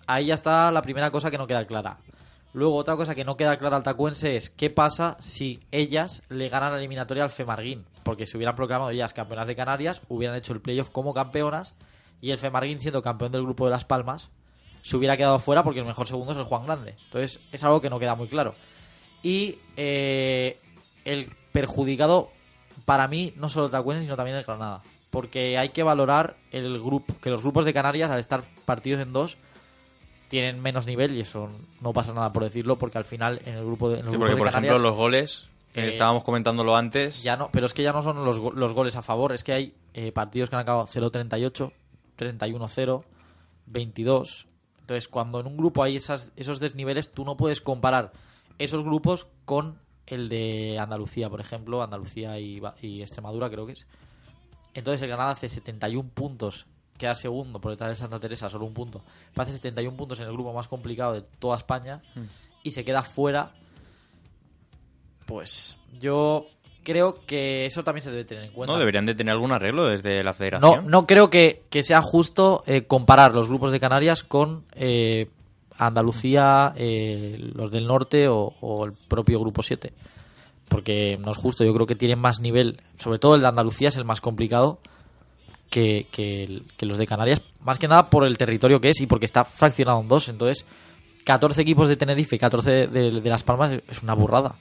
ahí 0.06 0.28
ya 0.28 0.36
está 0.36 0.70
la 0.72 0.84
primera 0.84 1.10
cosa 1.10 1.32
que 1.32 1.38
no 1.38 1.48
queda 1.48 1.66
clara. 1.66 1.98
Luego, 2.54 2.76
otra 2.76 2.96
cosa 2.96 3.16
que 3.16 3.26
no 3.26 3.38
queda 3.38 3.58
clara 3.58 3.78
al 3.78 3.84
Tacuense 3.84 4.36
es 4.36 4.50
qué 4.50 4.70
pasa 4.70 5.18
si 5.20 5.60
ellas 5.72 6.22
le 6.30 6.50
ganan 6.50 6.72
la 6.72 6.78
eliminatoria 6.78 7.24
al 7.24 7.30
Femarguín. 7.30 7.86
Porque 8.04 8.26
si 8.26 8.38
hubieran 8.38 8.56
proclamado 8.56 8.92
ellas 8.92 9.14
campeonas 9.14 9.48
de 9.48 9.56
Canarias, 9.56 10.02
hubieran 10.10 10.38
hecho 10.38 10.54
el 10.54 10.62
playoff 10.62 10.90
como 10.90 11.14
campeonas 11.14 11.74
y 12.22 12.32
el 12.32 12.38
Femarguín, 12.38 12.80
siendo 12.80 13.02
campeón 13.02 13.32
del 13.32 13.44
grupo 13.44 13.66
de 13.66 13.72
Las 13.72 13.86
Palmas, 13.86 14.32
se 14.82 14.96
hubiera 14.98 15.18
quedado 15.18 15.40
fuera 15.40 15.64
porque 15.64 15.80
el 15.80 15.86
mejor 15.86 16.08
segundo 16.08 16.34
es 16.34 16.38
el 16.38 16.46
Juan 16.46 16.66
Grande. 16.66 16.96
Entonces, 17.06 17.40
es 17.52 17.64
algo 17.64 17.82
que 17.82 17.90
no 17.90 18.00
queda 18.00 18.16
muy 18.16 18.28
claro. 18.28 18.56
Y 19.24 19.60
eh, 19.76 20.60
el 21.06 21.32
perjudicado, 21.52 22.30
para 22.86 23.08
mí, 23.08 23.34
no 23.38 23.50
solo 23.50 23.66
el 23.68 23.72
Tacuense, 23.72 24.04
sino 24.04 24.16
también 24.16 24.38
el 24.38 24.44
Granada. 24.44 24.82
Porque 25.10 25.58
hay 25.58 25.70
que 25.70 25.84
valorar 25.84 26.36
el 26.52 26.80
grupo, 26.82 27.16
que 27.22 27.30
los 27.30 27.42
grupos 27.42 27.66
de 27.66 27.74
Canarias, 27.74 28.12
al 28.12 28.20
estar 28.20 28.44
partidos 28.66 29.02
en 29.02 29.14
dos, 29.14 29.38
tienen 30.28 30.62
menos 30.62 30.86
nivel 30.86 31.16
y 31.16 31.22
eso 31.22 31.50
no 31.82 31.94
pasa 31.94 32.14
nada 32.14 32.34
por 32.34 32.44
decirlo, 32.44 32.76
porque 32.78 32.98
al 32.98 33.06
final 33.06 33.42
en 33.46 33.56
el 33.56 33.66
grupo 33.66 33.90
de, 33.90 34.00
en 34.00 34.04
los 34.06 34.12
Sí, 34.12 34.18
porque, 34.18 34.34
de 34.34 34.38
por 34.38 34.48
Canarias 34.50 34.74
ejemplo, 34.74 34.90
los 34.90 34.98
goles, 34.98 35.48
que 35.74 35.86
eh, 35.86 35.90
estábamos 35.90 36.24
comentándolo 36.26 36.76
antes, 36.76 37.24
ya 37.24 37.38
no, 37.38 37.50
pero 37.52 37.66
es 37.66 37.74
que 37.74 37.84
ya 37.84 37.94
no 37.94 38.02
son 38.02 38.26
los, 38.26 38.38
go- 38.40 38.52
los 38.52 38.74
goles 38.74 38.96
a 38.98 39.02
favor, 39.02 39.32
es 39.32 39.44
que 39.44 39.54
hay 39.54 39.74
eh, 39.94 40.12
partidos 40.12 40.50
que 40.50 40.58
han 40.58 40.62
acabado 40.64 40.86
0-38, 40.88 41.72
31-0, 42.20 43.04
22. 43.68 44.48
Entonces, 44.82 45.08
cuando 45.08 45.40
en 45.40 45.48
un 45.48 45.58
grupo 45.58 45.84
hay 45.84 45.96
esas, 45.96 46.32
esos 46.36 46.60
desniveles, 46.60 47.12
tú 47.12 47.26
no 47.26 47.38
puedes 47.38 47.62
comparar 47.62 48.12
esos 48.60 48.84
grupos 48.84 49.28
con 49.46 49.80
el 50.16 50.30
de 50.30 50.78
Andalucía, 50.80 51.30
por 51.30 51.40
ejemplo, 51.42 51.82
Andalucía 51.84 52.40
y, 52.40 52.62
y 52.82 53.02
Extremadura, 53.02 53.50
creo 53.50 53.66
que 53.66 53.74
es. 53.74 53.86
Entonces, 54.74 55.02
el 55.02 55.08
Granada 55.10 55.32
hace 55.32 55.50
71 55.50 56.10
puntos, 56.14 56.66
queda 56.98 57.16
segundo 57.16 57.60
por 57.60 57.72
detrás 57.72 57.90
de 57.92 57.96
Santa 57.96 58.20
Teresa, 58.20 58.50
solo 58.50 58.66
un 58.66 58.74
punto. 58.74 59.04
Pero 59.34 59.44
hace 59.44 59.54
71 59.54 59.96
puntos 59.98 60.20
en 60.20 60.28
el 60.28 60.34
grupo 60.34 60.54
más 60.54 60.68
complicado 60.68 61.14
de 61.14 61.22
toda 61.40 61.58
España 61.58 62.02
y 62.64 62.72
se 62.72 62.84
queda 62.86 63.04
fuera 63.04 63.52
pues 65.26 65.78
yo 66.00 66.48
creo 66.84 67.26
que 67.26 67.66
eso 67.66 67.84
también 67.84 68.02
se 68.04 68.12
debe 68.12 68.24
tener 68.24 68.46
en 68.46 68.52
cuenta. 68.52 68.72
¿no? 68.74 68.80
Deberían 68.80 69.06
de 69.06 69.14
tener 69.14 69.34
algún 69.34 69.52
arreglo 69.52 69.88
desde 69.88 70.24
la 70.24 70.32
No, 70.32 70.34
federación. 70.34 70.88
no 70.88 71.06
creo 71.06 71.30
que, 71.30 71.64
que 71.70 71.84
sea 71.84 72.02
justo 72.02 72.64
eh, 72.66 72.84
comparar 72.84 73.34
los 73.34 73.50
grupos 73.50 73.72
de 73.72 73.80
Canarias 73.82 74.24
con 74.24 74.66
eh, 74.74 75.30
Andalucía, 75.78 76.74
eh, 76.76 77.38
los 77.56 77.72
del 77.72 77.88
norte 77.88 78.28
o, 78.30 78.54
el 78.86 78.92
propio 79.08 79.40
grupo 79.40 79.64
7. 79.64 79.94
Porque 80.70 81.18
no 81.24 81.32
es 81.32 81.38
justo, 81.38 81.64
yo 81.64 81.74
creo 81.74 81.86
que 81.88 81.96
tienen 81.96 82.20
más 82.20 82.40
nivel, 82.42 82.82
sobre 82.98 83.20
todo 83.20 83.36
el 83.36 83.42
de 83.42 83.48
Andalucía 83.48 83.88
es 83.90 83.96
el 83.98 84.04
más 84.06 84.20
complicado 84.22 84.80
que, 85.70 86.08
que, 86.12 86.62
los 86.86 86.98
de 86.98 87.08
Canarias, 87.08 87.42
más 87.62 87.80
que 87.80 87.88
nada 87.88 88.10
por 88.10 88.26
el 88.26 88.38
territorio 88.38 88.82
que 88.82 88.90
es 88.90 89.00
y 89.02 89.08
porque 89.08 89.26
está 89.26 89.46
fraccionado 89.46 90.02
en 90.02 90.08
dos. 90.08 90.28
Entonces, 90.30 90.66
14 91.26 91.62
equipos 91.62 91.88
de 91.88 91.96
Tenerife 91.98 92.36
y 92.36 92.40
14 92.40 92.70
de, 92.72 92.88
de- 92.88 93.22
de 93.22 93.30
Las 93.30 93.44
Palmas 93.44 93.72
es 93.88 94.04
una 94.04 94.14
burrada. 94.14 94.56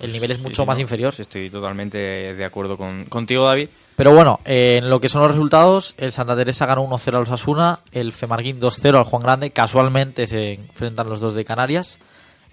El 0.00 0.12
nivel 0.12 0.30
es 0.30 0.38
mucho 0.40 0.62
sí, 0.62 0.66
más 0.66 0.78
no, 0.78 0.82
inferior. 0.82 1.12
Estoy 1.18 1.50
totalmente 1.50 1.98
de 1.98 2.44
acuerdo 2.44 2.76
con, 2.76 3.04
contigo, 3.06 3.46
David. 3.46 3.68
Pero 3.96 4.14
bueno, 4.14 4.38
eh, 4.44 4.76
en 4.80 4.90
lo 4.90 5.00
que 5.00 5.08
son 5.08 5.22
los 5.22 5.32
resultados, 5.32 5.94
el 5.98 6.12
Santa 6.12 6.36
Teresa 6.36 6.66
ganó 6.66 6.86
1-0 6.88 7.08
al 7.16 7.22
Osasuna, 7.22 7.80
el 7.90 8.12
Femarguín 8.12 8.60
2-0 8.60 8.96
al 8.96 9.04
Juan 9.04 9.22
Grande, 9.22 9.50
casualmente 9.50 10.28
se 10.28 10.52
enfrentan 10.54 11.08
los 11.08 11.20
dos 11.20 11.34
de 11.34 11.44
Canarias, 11.44 11.98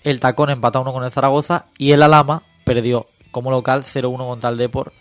el 0.03 0.19
Tacón 0.19 0.49
empató 0.49 0.81
1 0.81 0.91
con 0.91 1.03
el 1.03 1.12
Zaragoza 1.12 1.65
y 1.77 1.91
el 1.91 2.01
Alama 2.01 2.41
perdió 2.63 3.05
como 3.29 3.51
local 3.51 3.84
0-1 3.84 4.17
contra 4.25 4.49
el 4.49 4.58
Depor, 4.58 4.91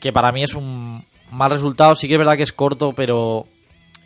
que 0.00 0.12
para 0.12 0.30
mí 0.30 0.44
es 0.44 0.54
un 0.54 1.04
mal 1.32 1.50
resultado, 1.50 1.96
sí 1.96 2.06
que 2.06 2.14
es 2.14 2.18
verdad 2.18 2.36
que 2.36 2.42
es 2.44 2.52
corto, 2.52 2.92
pero 2.92 3.46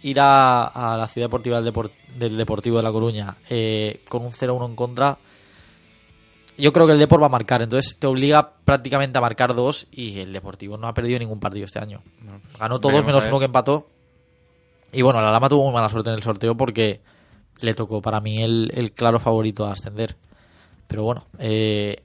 ir 0.02 0.20
a, 0.20 0.64
a 0.64 0.96
la 0.96 1.06
ciudad 1.08 1.26
deportiva 1.26 1.60
del, 1.60 1.72
Depor- 1.74 1.90
del 2.16 2.36
Deportivo 2.38 2.78
de 2.78 2.82
La 2.82 2.92
Coruña 2.92 3.34
eh, 3.50 4.00
con 4.08 4.24
un 4.24 4.32
0-1 4.32 4.64
en 4.70 4.76
contra, 4.76 5.18
yo 6.58 6.72
creo 6.72 6.86
que 6.86 6.92
el 6.92 6.98
Depor 6.98 7.20
va 7.22 7.26
a 7.26 7.30
marcar. 7.30 7.62
Entonces 7.62 7.96
te 7.98 8.06
obliga 8.06 8.52
prácticamente 8.64 9.18
a 9.18 9.20
marcar 9.20 9.54
dos 9.54 9.86
y 9.90 10.18
el 10.20 10.32
Deportivo 10.32 10.76
no 10.76 10.88
ha 10.88 10.94
perdido 10.94 11.18
ningún 11.18 11.40
partido 11.40 11.64
este 11.64 11.78
año. 11.78 12.02
Ganó 12.58 12.80
todos 12.80 13.04
menos 13.04 13.26
uno 13.26 13.38
que 13.38 13.44
empató. 13.46 13.88
Y 14.92 15.02
bueno, 15.02 15.20
la 15.20 15.30
Lama 15.32 15.48
tuvo 15.48 15.64
muy 15.64 15.72
mala 15.74 15.88
suerte 15.88 16.10
en 16.10 16.16
el 16.16 16.22
sorteo 16.22 16.56
porque 16.56 17.00
le 17.60 17.74
tocó 17.74 18.00
para 18.00 18.20
mí 18.20 18.42
el, 18.42 18.70
el 18.74 18.92
claro 18.92 19.18
favorito 19.18 19.66
a 19.66 19.72
ascender. 19.72 20.16
Pero 20.86 21.02
bueno, 21.02 21.24
eh, 21.38 21.96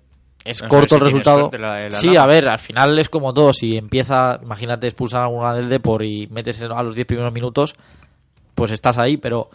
es 0.44 0.62
corto 0.64 0.96
el 0.96 1.02
resultado. 1.02 1.40
suerte 1.42 1.60
la- 1.60 1.84
la 1.84 1.92
sí, 1.92 2.08
Lama. 2.08 2.24
a 2.24 2.28
ver, 2.28 2.48
al 2.48 2.60
final 2.60 2.98
es 3.00 3.08
como 3.10 3.34
todo. 3.34 3.54
Si 3.54 3.78
empieza, 3.78 4.40
imagínate 4.42 4.88
expulsar 4.88 5.22
a 5.22 5.26
alguna 5.26 5.54
del 5.54 5.70
Depor 5.70 6.04
y 6.04 6.28
metes 6.28 6.62
a 6.64 6.84
los 6.84 6.96
10 6.96 7.06
primeros 7.08 7.32
minutos, 7.32 7.76
pues 8.56 8.72
estás 8.72 8.98
ahí, 8.98 9.18
pero 9.18 9.50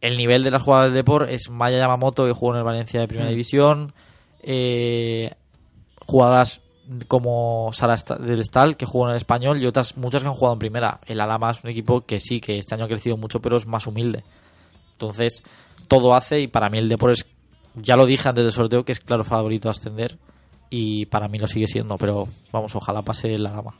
el 0.00 0.16
nivel 0.16 0.42
de 0.42 0.50
las 0.50 0.62
jugadas 0.62 0.86
del 0.86 0.94
Depor 0.94 1.28
es 1.28 1.50
Maya 1.50 1.78
Yamamoto, 1.78 2.26
que 2.26 2.32
jugó 2.32 2.52
en 2.52 2.58
el 2.58 2.64
Valencia 2.64 3.00
de 3.00 3.08
Primera 3.08 3.28
Mm. 3.28 3.32
División, 3.32 3.92
eh, 4.42 5.32
jugadoras 6.06 6.60
como 7.06 7.70
Sara 7.72 7.96
del 8.18 8.44
Stal, 8.44 8.76
que 8.76 8.86
jugó 8.86 9.04
en 9.06 9.10
el 9.10 9.16
Español, 9.16 9.62
y 9.62 9.66
otras 9.66 9.96
muchas 9.96 10.22
que 10.22 10.28
han 10.28 10.34
jugado 10.34 10.54
en 10.54 10.58
Primera. 10.58 11.00
El 11.06 11.20
Alama 11.20 11.50
es 11.50 11.62
un 11.62 11.70
equipo 11.70 12.00
que 12.00 12.18
sí, 12.18 12.40
que 12.40 12.58
este 12.58 12.74
año 12.74 12.84
ha 12.84 12.88
crecido 12.88 13.16
mucho, 13.16 13.40
pero 13.40 13.56
es 13.56 13.66
más 13.66 13.86
humilde. 13.86 14.24
Entonces, 14.92 15.42
todo 15.86 16.14
hace, 16.14 16.40
y 16.40 16.46
para 16.48 16.68
mí 16.68 16.78
el 16.78 16.88
Depor 16.88 17.12
es, 17.12 17.26
ya 17.74 17.96
lo 17.96 18.06
dije 18.06 18.28
antes 18.28 18.42
del 18.42 18.52
sorteo, 18.52 18.84
que 18.84 18.92
es 18.92 19.00
claro 19.00 19.22
favorito 19.22 19.68
a 19.68 19.72
ascender, 19.72 20.18
y 20.68 21.06
para 21.06 21.28
mí 21.28 21.38
lo 21.38 21.46
sigue 21.46 21.66
siendo, 21.66 21.96
pero 21.96 22.26
vamos, 22.50 22.74
ojalá 22.74 23.02
pase 23.02 23.32
el 23.34 23.46
Alama. 23.46 23.74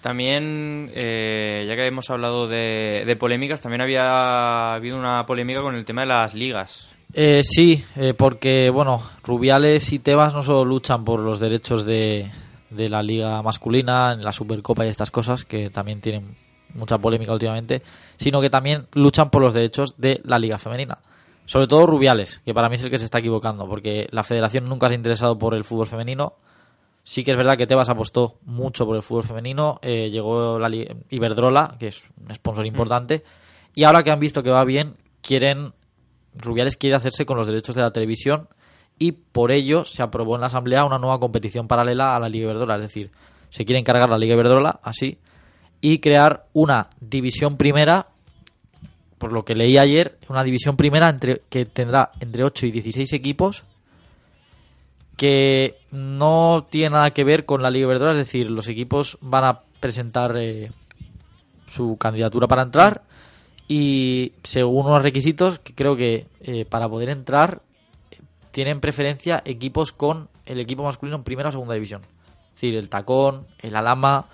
También, 0.00 0.90
eh, 0.94 1.64
ya 1.68 1.74
que 1.74 1.86
hemos 1.86 2.08
hablado 2.10 2.46
de, 2.46 3.16
polémicas, 3.18 3.60
también 3.60 3.80
había 3.80 4.74
habido 4.74 4.98
una 4.98 5.26
polémica 5.26 5.60
con 5.60 5.74
el 5.74 5.84
tema 5.84 6.02
de 6.02 6.06
las 6.06 6.34
ligas. 6.34 6.90
Eh, 7.14 7.42
sí, 7.42 7.84
eh, 7.96 8.14
porque 8.14 8.70
bueno, 8.70 9.02
Rubiales 9.24 9.92
y 9.92 9.98
Tebas 9.98 10.34
no 10.34 10.42
solo 10.42 10.64
luchan 10.64 11.04
por 11.04 11.20
los 11.20 11.40
derechos 11.40 11.84
de, 11.84 12.30
de 12.70 12.88
la 12.88 13.02
liga 13.02 13.42
masculina, 13.42 14.12
en 14.12 14.22
la 14.22 14.32
Supercopa 14.32 14.86
y 14.86 14.88
estas 14.88 15.10
cosas, 15.10 15.44
que 15.44 15.70
también 15.70 16.00
tienen 16.00 16.36
mucha 16.74 16.98
polémica 16.98 17.32
últimamente, 17.32 17.82
sino 18.16 18.40
que 18.40 18.50
también 18.50 18.86
luchan 18.94 19.30
por 19.30 19.42
los 19.42 19.52
derechos 19.52 19.94
de 19.96 20.20
la 20.24 20.38
liga 20.38 20.58
femenina. 20.58 20.98
Sobre 21.46 21.66
todo 21.66 21.86
Rubiales, 21.86 22.40
que 22.44 22.52
para 22.52 22.68
mí 22.68 22.74
es 22.74 22.82
el 22.82 22.90
que 22.90 22.98
se 22.98 23.06
está 23.06 23.20
equivocando, 23.20 23.66
porque 23.66 24.06
la 24.10 24.22
federación 24.22 24.66
nunca 24.66 24.86
se 24.88 24.94
ha 24.94 24.96
interesado 24.96 25.38
por 25.38 25.54
el 25.54 25.64
fútbol 25.64 25.86
femenino. 25.86 26.34
Sí 27.08 27.24
que 27.24 27.30
es 27.30 27.38
verdad 27.38 27.56
que 27.56 27.66
Tebas 27.66 27.88
apostó 27.88 28.36
mucho 28.44 28.84
por 28.84 28.94
el 28.94 29.02
fútbol 29.02 29.24
femenino, 29.24 29.78
eh, 29.80 30.10
llegó 30.10 30.58
la 30.58 30.68
Iberdrola, 31.08 31.74
que 31.78 31.86
es 31.86 32.02
un 32.22 32.34
sponsor 32.34 32.66
importante, 32.66 33.24
y 33.74 33.84
ahora 33.84 34.02
que 34.02 34.10
han 34.10 34.20
visto 34.20 34.42
que 34.42 34.50
va 34.50 34.62
bien, 34.66 34.94
quieren 35.22 35.72
Rubiales 36.34 36.76
quiere 36.76 36.96
hacerse 36.96 37.24
con 37.24 37.38
los 37.38 37.46
derechos 37.46 37.74
de 37.74 37.80
la 37.80 37.92
televisión 37.92 38.50
y 38.98 39.12
por 39.12 39.52
ello 39.52 39.86
se 39.86 40.02
aprobó 40.02 40.34
en 40.34 40.42
la 40.42 40.48
Asamblea 40.48 40.84
una 40.84 40.98
nueva 40.98 41.18
competición 41.18 41.66
paralela 41.66 42.14
a 42.14 42.20
la 42.20 42.28
Liga 42.28 42.44
Iberdrola. 42.44 42.76
Es 42.76 42.82
decir, 42.82 43.10
se 43.48 43.64
quiere 43.64 43.80
encargar 43.80 44.10
la 44.10 44.18
Liga 44.18 44.34
Iberdrola 44.34 44.78
así 44.82 45.16
y 45.80 46.00
crear 46.00 46.44
una 46.52 46.90
división 47.00 47.56
primera, 47.56 48.08
por 49.16 49.32
lo 49.32 49.46
que 49.46 49.54
leí 49.54 49.78
ayer, 49.78 50.18
una 50.28 50.44
división 50.44 50.76
primera 50.76 51.08
entre, 51.08 51.40
que 51.48 51.64
tendrá 51.64 52.10
entre 52.20 52.44
8 52.44 52.66
y 52.66 52.70
16 52.70 53.14
equipos 53.14 53.64
que 55.18 55.74
no 55.90 56.68
tiene 56.70 56.90
nada 56.90 57.10
que 57.10 57.24
ver 57.24 57.44
con 57.44 57.60
la 57.60 57.70
Liga 57.70 57.86
Iberdrola. 57.86 58.12
Es 58.12 58.18
decir, 58.18 58.50
los 58.50 58.68
equipos 58.68 59.18
van 59.20 59.44
a 59.44 59.60
presentar 59.80 60.36
eh, 60.36 60.70
su 61.66 61.98
candidatura 61.98 62.46
para 62.46 62.62
entrar 62.62 63.02
y 63.66 64.32
según 64.44 64.86
unos 64.86 65.02
requisitos 65.02 65.58
que 65.58 65.74
creo 65.74 65.96
que 65.96 66.28
eh, 66.40 66.64
para 66.64 66.88
poder 66.88 67.10
entrar 67.10 67.62
tienen 68.52 68.80
preferencia 68.80 69.42
equipos 69.44 69.92
con 69.92 70.28
el 70.46 70.60
equipo 70.60 70.84
masculino 70.84 71.16
en 71.16 71.24
primera 71.24 71.48
o 71.48 71.52
segunda 71.52 71.74
división. 71.74 72.02
Es 72.54 72.60
decir, 72.62 72.76
el 72.76 72.88
tacón, 72.88 73.46
el 73.58 73.74
alama. 73.74 74.26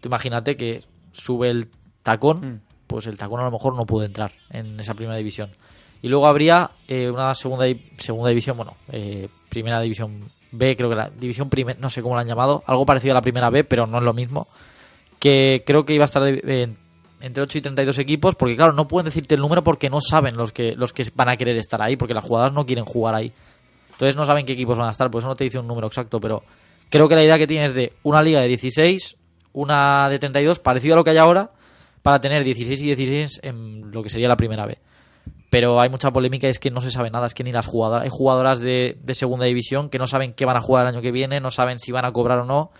Tú 0.00 0.08
imagínate 0.08 0.56
que 0.56 0.82
sube 1.12 1.50
el 1.50 1.68
tacón, 2.02 2.62
pues 2.86 3.06
el 3.06 3.18
tacón 3.18 3.40
a 3.40 3.44
lo 3.44 3.50
mejor 3.50 3.76
no 3.76 3.84
puede 3.84 4.06
entrar 4.06 4.32
en 4.48 4.80
esa 4.80 4.94
primera 4.94 5.16
división. 5.16 5.50
Y 6.00 6.08
luego 6.08 6.26
habría 6.26 6.70
eh, 6.88 7.10
una 7.10 7.34
segunda 7.34 7.66
segunda 7.98 8.30
división, 8.30 8.56
bueno, 8.56 8.76
eh, 8.90 9.28
primera 9.52 9.80
división 9.82 10.22
B, 10.50 10.74
creo 10.76 10.88
que 10.88 10.96
la 10.96 11.10
división 11.10 11.50
primer, 11.50 11.78
no 11.78 11.90
sé 11.90 12.00
cómo 12.00 12.14
la 12.14 12.22
han 12.22 12.26
llamado, 12.26 12.64
algo 12.66 12.86
parecido 12.86 13.12
a 13.12 13.16
la 13.16 13.20
primera 13.22 13.50
B, 13.50 13.64
pero 13.64 13.86
no 13.86 13.98
es 13.98 14.04
lo 14.04 14.14
mismo. 14.14 14.48
Que 15.18 15.62
creo 15.66 15.84
que 15.84 15.92
iba 15.94 16.04
a 16.04 16.06
estar 16.06 16.22
en- 16.26 16.76
entre 17.20 17.42
8 17.42 17.58
y 17.58 17.60
32 17.60 17.98
equipos, 17.98 18.34
porque 18.34 18.56
claro, 18.56 18.72
no 18.72 18.88
pueden 18.88 19.04
decirte 19.04 19.34
el 19.34 19.40
número 19.42 19.62
porque 19.62 19.90
no 19.90 20.00
saben 20.00 20.36
los 20.36 20.52
que 20.52 20.74
los 20.74 20.92
que 20.92 21.04
van 21.14 21.28
a 21.28 21.36
querer 21.36 21.56
estar 21.58 21.80
ahí, 21.82 21.96
porque 21.96 22.14
las 22.14 22.24
jugadoras 22.24 22.52
no 22.54 22.64
quieren 22.66 22.84
jugar 22.84 23.14
ahí. 23.14 23.30
Entonces 23.92 24.16
no 24.16 24.24
saben 24.24 24.46
qué 24.46 24.52
equipos 24.54 24.76
van 24.78 24.88
a 24.88 24.90
estar, 24.90 25.10
por 25.10 25.20
eso 25.20 25.28
no 25.28 25.36
te 25.36 25.44
dice 25.44 25.58
un 25.58 25.66
número 25.68 25.86
exacto, 25.86 26.18
pero 26.20 26.42
creo 26.90 27.08
que 27.08 27.14
la 27.14 27.22
idea 27.22 27.36
que 27.38 27.46
tienes 27.46 27.70
es 27.70 27.74
de 27.76 27.92
una 28.02 28.22
liga 28.22 28.40
de 28.40 28.48
16, 28.48 29.16
una 29.52 30.08
de 30.08 30.18
32, 30.18 30.58
parecido 30.58 30.94
a 30.94 30.96
lo 30.96 31.04
que 31.04 31.10
hay 31.10 31.18
ahora, 31.18 31.50
para 32.02 32.20
tener 32.20 32.42
16 32.42 32.80
y 32.80 32.84
16 32.94 33.40
en 33.44 33.92
lo 33.92 34.02
que 34.02 34.10
sería 34.10 34.26
la 34.26 34.36
primera 34.36 34.66
B. 34.66 34.78
Pero 35.52 35.78
hay 35.82 35.90
mucha 35.90 36.10
polémica 36.10 36.46
y 36.46 36.50
es 36.50 36.58
que 36.58 36.70
no 36.70 36.80
se 36.80 36.90
sabe 36.90 37.10
nada, 37.10 37.26
es 37.26 37.34
que 37.34 37.44
ni 37.44 37.52
las 37.52 37.66
jugadoras, 37.66 38.04
hay 38.04 38.08
jugadoras 38.10 38.58
de, 38.58 38.96
de 39.02 39.14
segunda 39.14 39.44
división 39.44 39.90
que 39.90 39.98
no 39.98 40.06
saben 40.06 40.32
qué 40.32 40.46
van 40.46 40.56
a 40.56 40.62
jugar 40.62 40.86
el 40.86 40.94
año 40.94 41.02
que 41.02 41.12
viene, 41.12 41.40
no 41.40 41.50
saben 41.50 41.78
si 41.78 41.92
van 41.92 42.06
a 42.06 42.12
cobrar 42.12 42.38
o 42.38 42.46
no. 42.46 42.70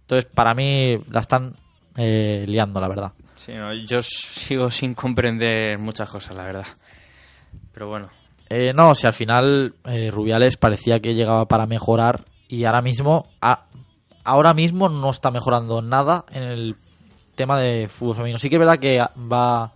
Entonces, 0.00 0.24
para 0.34 0.54
mí 0.54 0.96
la 1.10 1.20
están 1.20 1.54
eh, 1.96 2.46
liando, 2.48 2.80
la 2.80 2.88
verdad. 2.88 3.12
Sí, 3.36 3.52
no, 3.52 3.70
yo 3.74 4.00
sigo 4.02 4.70
sin 4.70 4.94
comprender 4.94 5.78
muchas 5.78 6.08
cosas, 6.08 6.34
la 6.34 6.44
verdad. 6.44 6.66
Pero 7.72 7.88
bueno, 7.88 8.08
Eh, 8.48 8.72
no, 8.74 8.94
si 8.94 9.06
al 9.06 9.12
final 9.12 9.74
eh, 9.84 10.10
Rubiales 10.10 10.56
parecía 10.56 11.00
que 11.00 11.14
llegaba 11.14 11.46
para 11.46 11.66
mejorar 11.66 12.24
y 12.48 12.64
ahora 12.64 12.80
mismo, 12.80 13.26
a- 13.42 13.64
ahora 14.24 14.54
mismo 14.54 14.88
no 14.88 15.10
está 15.10 15.30
mejorando 15.30 15.82
nada 15.82 16.24
en 16.32 16.44
el 16.44 16.76
tema 17.34 17.58
de 17.60 17.88
fútbol 17.88 18.14
femenino. 18.16 18.38
Sí 18.38 18.48
que 18.48 18.54
es 18.56 18.60
verdad 18.60 18.78
que 18.78 19.00
va, 19.30 19.72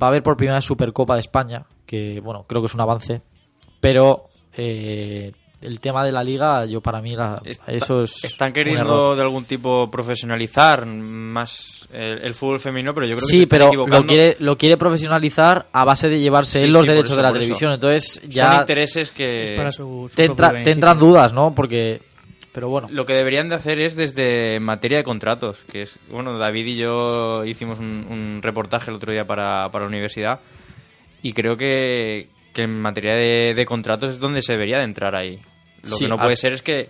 va 0.00 0.06
a 0.06 0.10
haber 0.10 0.22
por 0.22 0.36
primera 0.36 0.56
vez 0.58 0.64
Supercopa 0.64 1.14
de 1.14 1.20
España, 1.20 1.64
que 1.86 2.20
bueno, 2.20 2.44
creo 2.48 2.62
que 2.62 2.66
es 2.66 2.74
un 2.74 2.80
avance, 2.80 3.22
pero 3.80 4.24
eh, 4.56 5.32
el 5.60 5.78
tema 5.80 6.04
de 6.04 6.10
la 6.12 6.24
liga, 6.24 6.64
yo 6.66 6.80
para 6.80 7.00
mí 7.00 7.14
la- 7.14 7.40
eso 7.68 8.02
es 8.02 8.24
están 8.24 8.48
un 8.48 8.52
queriendo 8.54 8.82
error. 8.82 9.16
de 9.16 9.22
algún 9.22 9.44
tipo 9.44 9.88
profesionalizar 9.90 10.86
más 10.86 11.88
el, 11.92 12.18
el 12.22 12.34
fútbol 12.34 12.58
femenino, 12.58 12.92
pero 12.94 13.06
yo 13.06 13.16
creo 13.16 13.26
que 13.28 13.30
se 13.30 13.36
Sí, 13.36 13.42
están 13.42 13.58
pero 13.58 13.68
equivocando. 13.68 13.98
lo 14.00 14.06
quiere, 14.06 14.36
lo 14.40 14.58
quiere 14.58 14.76
profesionalizar 14.76 15.66
a 15.72 15.84
base 15.84 16.08
de 16.08 16.18
llevarse 16.20 16.58
Sí, 16.58 16.64
él 16.64 16.72
los 16.72 16.82
sí, 16.82 16.88
derechos 16.88 17.10
eso, 17.10 17.16
de 17.16 17.22
la 17.22 17.32
televisión. 17.32 17.70
eso. 17.70 17.74
Entonces 17.74 18.20
Son 18.22 18.30
ya 18.30 18.56
intereses 18.60 19.10
que 19.12 19.52
Es 19.52 19.56
para 19.58 19.70
su- 19.72 20.08
su 20.10 20.16
te, 20.16 20.24
entra- 20.24 20.48
propio 20.48 20.64
te 20.64 20.70
entran 20.72 20.98
dudas, 20.98 21.32
¿no? 21.32 21.54
Porque, 21.54 22.00
pero 22.52 22.68
bueno. 22.68 22.88
Lo 22.90 23.06
que 23.06 23.14
deberían 23.14 23.48
de 23.48 23.54
hacer 23.56 23.78
es 23.78 23.96
desde 23.96 24.60
materia 24.60 24.98
de 24.98 25.04
contratos, 25.04 25.62
que 25.70 25.82
es, 25.82 25.98
bueno, 26.10 26.36
David 26.38 26.66
y 26.66 26.76
yo 26.76 27.44
hicimos 27.44 27.78
un, 27.78 28.06
un 28.10 28.40
reportaje 28.42 28.90
el 28.90 28.96
otro 28.96 29.12
día 29.12 29.24
para, 29.26 29.68
para 29.70 29.84
la 29.84 29.88
universidad 29.88 30.40
y 31.22 31.32
creo 31.32 31.56
que, 31.56 32.28
que 32.52 32.62
en 32.62 32.80
materia 32.80 33.14
de, 33.14 33.54
de 33.54 33.64
contratos 33.64 34.12
es 34.14 34.18
donde 34.20 34.42
se 34.42 34.52
debería 34.52 34.78
de 34.78 34.84
entrar 34.84 35.14
ahí. 35.16 35.38
Lo 35.82 35.96
Sí, 35.96 36.04
que 36.04 36.08
no 36.10 36.16
puede 36.18 36.36
ser 36.36 36.52
es 36.52 36.62
que 36.62 36.88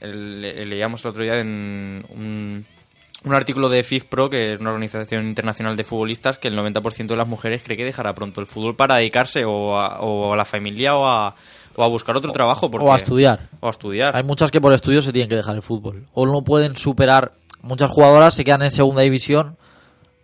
le- 0.00 0.64
leíamos 0.66 1.04
el 1.04 1.10
otro 1.10 1.22
día 1.24 1.38
en 1.40 2.04
un, 2.10 2.64
un 3.24 3.34
artículo 3.34 3.68
de 3.68 3.82
FIFPro, 3.84 4.28
que 4.28 4.54
es 4.54 4.60
una 4.60 4.70
organización 4.70 5.26
internacional 5.26 5.76
de 5.76 5.84
futbolistas, 5.84 6.38
que 6.38 6.48
el 6.48 6.56
90% 6.56 7.06
de 7.06 7.16
las 7.16 7.28
mujeres 7.28 7.62
cree 7.62 7.76
que 7.76 7.84
dejará 7.84 8.14
pronto 8.14 8.40
el 8.40 8.46
fútbol 8.46 8.74
para 8.76 8.96
dedicarse 8.96 9.44
o 9.44 9.78
a, 9.78 10.00
o 10.00 10.32
a 10.32 10.36
la 10.36 10.44
familia 10.44 10.96
o 10.96 11.06
a, 11.06 11.34
o 11.76 11.84
a 11.84 11.88
buscar 11.88 12.16
otro 12.16 12.32
trabajo. 12.32 12.70
Porque, 12.70 12.86
o 12.86 12.92
a 12.92 12.96
estudiar. 12.96 13.40
O 13.60 13.66
a 13.66 13.70
estudiar. 13.70 14.16
Hay 14.16 14.22
muchas 14.22 14.50
que 14.50 14.60
por 14.60 14.72
estudio 14.72 15.02
se 15.02 15.12
tienen 15.12 15.28
que 15.28 15.36
dejar 15.36 15.54
el 15.56 15.62
fútbol. 15.62 16.06
O 16.12 16.26
no 16.26 16.42
pueden 16.42 16.76
superar. 16.76 17.32
Muchas 17.62 17.90
jugadoras 17.90 18.34
se 18.34 18.44
quedan 18.44 18.62
en 18.62 18.70
segunda 18.70 19.02
división 19.02 19.56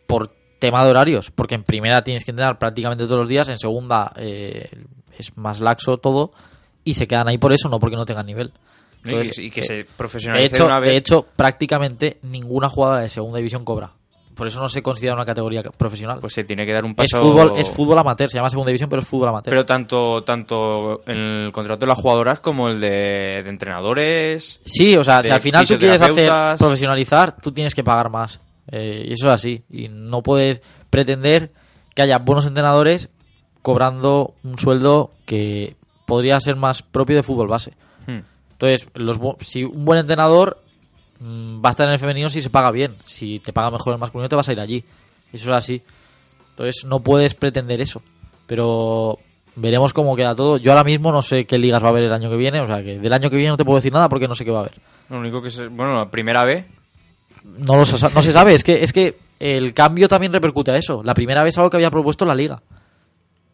por 0.07 0.31
tema 0.59 0.85
de 0.85 0.91
horarios. 0.91 1.31
Porque 1.31 1.55
en 1.55 1.63
primera 1.63 2.03
tienes 2.03 2.25
que 2.25 2.31
entrenar 2.33 2.59
prácticamente 2.59 3.05
todos 3.05 3.19
los 3.21 3.29
días. 3.29 3.49
En 3.49 3.59
segunda 3.59 4.13
eh, 4.17 4.69
es 5.19 5.37
más 5.37 5.61
laxo 5.61 5.97
todo. 5.99 6.33
Y 6.85 6.95
se 6.95 7.07
quedan 7.07 7.29
ahí 7.29 7.39
por 7.39 7.53
eso, 7.53 7.69
no 7.69 7.79
porque 7.79 7.97
no 7.97 8.07
tengan 8.07 8.27
nivel. 8.27 8.53
Y 9.05 9.11
que- 9.31 9.43
y 9.43 9.51
que 9.51 9.63
se 9.63 9.81
eh, 9.81 9.87
profesionalice 9.97 10.49
de 10.49 10.55
hecho, 10.57 10.67
una 10.67 10.81
vez. 10.81 10.91
De 10.91 10.97
hecho, 10.97 11.27
prácticamente 11.37 12.19
ninguna 12.23 12.69
jugadora 12.69 13.01
de 13.03 13.09
segunda 13.09 13.39
división 13.39 13.65
cobra. 13.65 13.93
Por 14.39 14.47
eso 14.47 14.61
no 14.61 14.69
se 14.69 14.85
considera 14.85 15.15
una 15.15 15.25
categoría 15.25 15.65
profesional. 15.65 16.19
Pues 16.21 16.33
se 16.33 16.45
tiene 16.45 16.65
que 16.65 16.73
dar 16.73 16.85
un 16.85 16.93
es 16.93 16.97
paso. 16.97 17.21
fútbol, 17.21 17.55
es 17.57 17.69
fútbol 17.69 17.99
amateur, 17.99 18.31
se 18.31 18.37
llama 18.37 18.49
segunda 18.49 18.71
división, 18.71 18.89
pero 18.89 19.03
es 19.03 19.09
fútbol 19.09 19.31
amateur. 19.31 19.51
Pero 19.51 19.67
tanto, 19.67 20.23
tanto 20.23 21.03
en 21.07 21.17
el 21.17 21.53
contrato 21.53 21.81
de 21.81 21.89
las 21.89 21.99
jugadoras 21.99 22.39
como 22.39 22.69
el 22.69 22.81
de, 22.81 23.43
de 23.43 23.51
entrenadores. 23.51 24.61
Sí, 24.65 24.97
o 24.97 25.03
sea, 25.03 25.25
si 25.25 25.31
al 25.31 25.41
final 25.41 25.67
tú 25.67 25.77
quieres 25.77 26.01
hacer 26.01 26.31
profesionalizar, 26.57 27.35
tú 27.41 27.51
tienes 27.51 27.75
que 27.75 27.83
pagar 27.83 28.11
más. 28.11 28.39
Eh, 28.71 29.07
y 29.09 29.13
eso 29.15 29.27
es 29.27 29.33
así. 29.33 29.65
Y 29.71 29.89
no 29.89 30.23
puedes 30.23 30.63
pretender 30.89 31.51
que 31.97 32.03
haya 32.03 32.19
buenos 32.19 32.47
entrenadores 32.47 33.09
cobrando 33.61 34.35
un 34.45 34.57
sueldo 34.57 35.11
que 35.27 35.75
podría 36.07 36.39
ser 36.39 36.55
más 36.55 36.83
propio 36.85 37.17
de 37.17 37.25
fútbol 37.25 37.49
base. 37.49 37.73
Hmm. 38.07 38.21
Entonces, 38.53 38.89
los, 38.95 39.19
si 39.41 39.65
un 39.65 39.85
buen 39.85 39.99
entrenador 39.99 40.63
va 41.21 41.69
a 41.69 41.73
estar 41.73 41.87
en 41.87 41.93
el 41.93 41.99
femenino 41.99 42.29
si 42.29 42.43
se 42.43 42.51
paga 42.51 42.71
bien. 42.71 42.95
Si 43.05 43.41
te 43.41 43.53
paga 43.53 43.71
mejor 43.71 43.95
el 43.95 43.99
masculino, 43.99 44.29
te 44.29 44.37
vas 44.37 44.49
a 44.49 44.53
ir 44.53 44.61
allí. 44.61 44.85
Eso 45.33 45.51
es 45.51 45.57
así. 45.57 45.83
Entonces 46.51 46.85
no 46.85 47.01
puedes 47.01 47.35
pretender 47.35 47.81
eso. 47.81 48.03
Pero 48.47 49.19
veremos 49.57 49.93
cómo 49.93 50.17
queda 50.17 50.35
todo. 50.35 50.57
Yo 50.57 50.73
ahora 50.73 50.85
mismo 50.85 51.13
no 51.13 51.23
sé 51.23 51.45
qué 51.45 51.59
ligas 51.59 51.83
va 51.83 51.89
a 51.89 51.91
haber 51.91 52.05
el 52.05 52.13
año 52.13 52.31
que 52.31 52.37
viene. 52.37 52.61
O 52.61 52.67
sea, 52.67 52.83
que 52.83 52.99
del 52.99 53.13
año 53.13 53.31
que 53.31 53.37
viene 53.37 53.51
no 53.51 53.57
te 53.57 53.65
puedo 53.65 53.77
decir 53.77 53.93
nada 53.93 54.09
porque 54.09 54.29
no 54.29 54.35
sé 54.35 54.45
qué 54.45 54.51
va 54.51 54.59
a 54.59 54.63
haber. 54.63 54.81
Lo 55.11 55.19
único 55.19 55.43
que 55.43 55.51
se... 55.51 55.67
Bueno, 55.69 55.97
la 55.97 56.11
primera 56.11 56.45
vez. 56.45 56.67
No, 57.45 57.75
lo 57.75 57.85
no 57.85 58.23
se 58.23 58.33
sabe. 58.33 58.55
Es 58.55 58.63
que, 58.63 58.83
es 58.83 58.93
que 58.93 59.17
el 59.41 59.75
cambio 59.75 60.09
también 60.09 60.33
repercute 60.33 60.71
a 60.71 60.77
eso. 60.77 61.03
La 61.03 61.15
primera 61.15 61.43
vez 61.43 61.55
es 61.55 61.59
algo 61.59 61.71
que 61.71 61.77
había 61.77 61.91
propuesto 61.91 62.25
la 62.25 62.35
liga. 62.35 62.63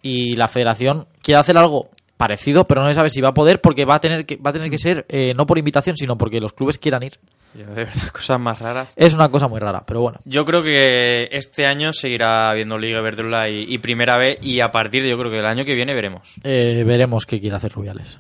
Y 0.03 0.37
la 0.37 0.49
federación 0.49 1.07
quiere 1.23 1.41
hacer 1.41 1.57
algo 1.57 1.89
parecido, 2.17 2.67
pero 2.67 2.83
no 2.83 2.89
se 2.89 2.95
sabe 2.95 3.11
si 3.11 3.21
va 3.21 3.31
a 3.31 3.35
poder 3.35 3.61
porque 3.61 3.85
va 3.85 3.97
a 3.97 4.01
tener 4.01 4.27
que, 4.27 4.37
va 4.37 4.51
a 4.51 4.53
tener 4.53 4.71
que 4.71 4.79
ser 4.79 5.05
eh, 5.09 5.35
no 5.35 5.47
por 5.47 5.59
invitación, 5.59 5.97
sino 5.97 6.17
porque 6.17 6.41
los 6.41 6.53
clubes 6.53 6.79
quieran 6.79 7.03
ir. 7.03 7.19
Yo, 7.55 7.66
de 7.66 7.84
verdad, 7.84 8.09
cosas 8.12 8.40
más 8.40 8.59
raras. 8.59 8.92
Es 8.96 9.14
una 9.14 9.28
cosa 9.28 9.48
muy 9.48 9.61
rara, 9.61 9.84
pero 9.86 10.00
bueno. 10.00 10.18
Yo 10.24 10.44
creo 10.44 10.62
que 10.62 11.28
este 11.32 11.66
año 11.66 11.92
seguirá 11.92 12.50
habiendo 12.50 12.78
Liga 12.78 13.00
Verdula 13.00 13.48
y, 13.48 13.64
y 13.72 13.78
Primera 13.78 14.16
B 14.18 14.38
y 14.42 14.61
a 14.61 14.70
partir 14.72 15.02
de 15.02 15.11
yo 15.11 15.18
creo 15.18 15.30
que 15.30 15.38
el 15.38 15.46
año 15.46 15.64
que 15.64 15.74
viene 15.74 15.94
veremos. 15.94 16.34
Eh, 16.42 16.82
veremos 16.86 17.26
qué 17.26 17.40
quiere 17.40 17.57
hacer 17.57 17.72
Rubiales. 17.72 18.18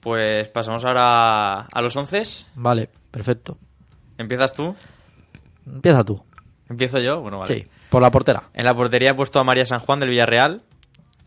Pues 0.00 0.48
pasamos 0.48 0.84
ahora 0.86 1.60
a 1.70 1.82
los 1.82 1.94
once. 1.96 2.22
Vale, 2.54 2.88
perfecto. 3.10 3.58
¿Empiezas 4.16 4.52
tú? 4.52 4.74
Empieza 5.66 6.02
tú. 6.04 6.22
¿Empiezo 6.68 6.98
yo? 7.00 7.20
Bueno, 7.20 7.38
vale. 7.40 7.54
Sí, 7.54 7.66
por 7.90 8.00
la 8.00 8.10
portera. 8.10 8.44
En 8.54 8.64
la 8.64 8.74
portería 8.74 9.10
he 9.10 9.14
puesto 9.14 9.38
a 9.40 9.44
María 9.44 9.64
San 9.66 9.80
Juan 9.80 9.98
del 10.00 10.08
Villarreal. 10.08 10.62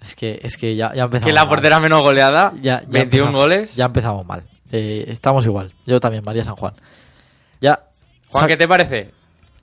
Es 0.01 0.15
que, 0.15 0.39
es 0.41 0.57
que 0.57 0.75
ya, 0.75 0.91
ya 0.93 1.03
empezamos 1.03 1.27
Que 1.27 1.33
la 1.33 1.41
mal. 1.41 1.49
portera 1.49 1.79
menos 1.79 2.01
goleada. 2.01 2.51
Ya- 2.61 2.81
ya 2.81 2.87
21 2.87 3.03
empezamos- 3.27 3.35
goles. 3.35 3.75
Ya 3.75 3.85
empezamos 3.85 4.25
mal. 4.25 4.43
Eh, 4.71 5.05
estamos 5.07 5.45
igual. 5.45 5.71
Yo 5.85 5.99
también, 5.99 6.23
María 6.25 6.43
San 6.43 6.55
Juan. 6.55 6.73
Ya. 7.63 7.79
Juan, 8.29 8.47
¿qué 8.47 8.57
te 8.57 8.67
parece? 8.67 9.09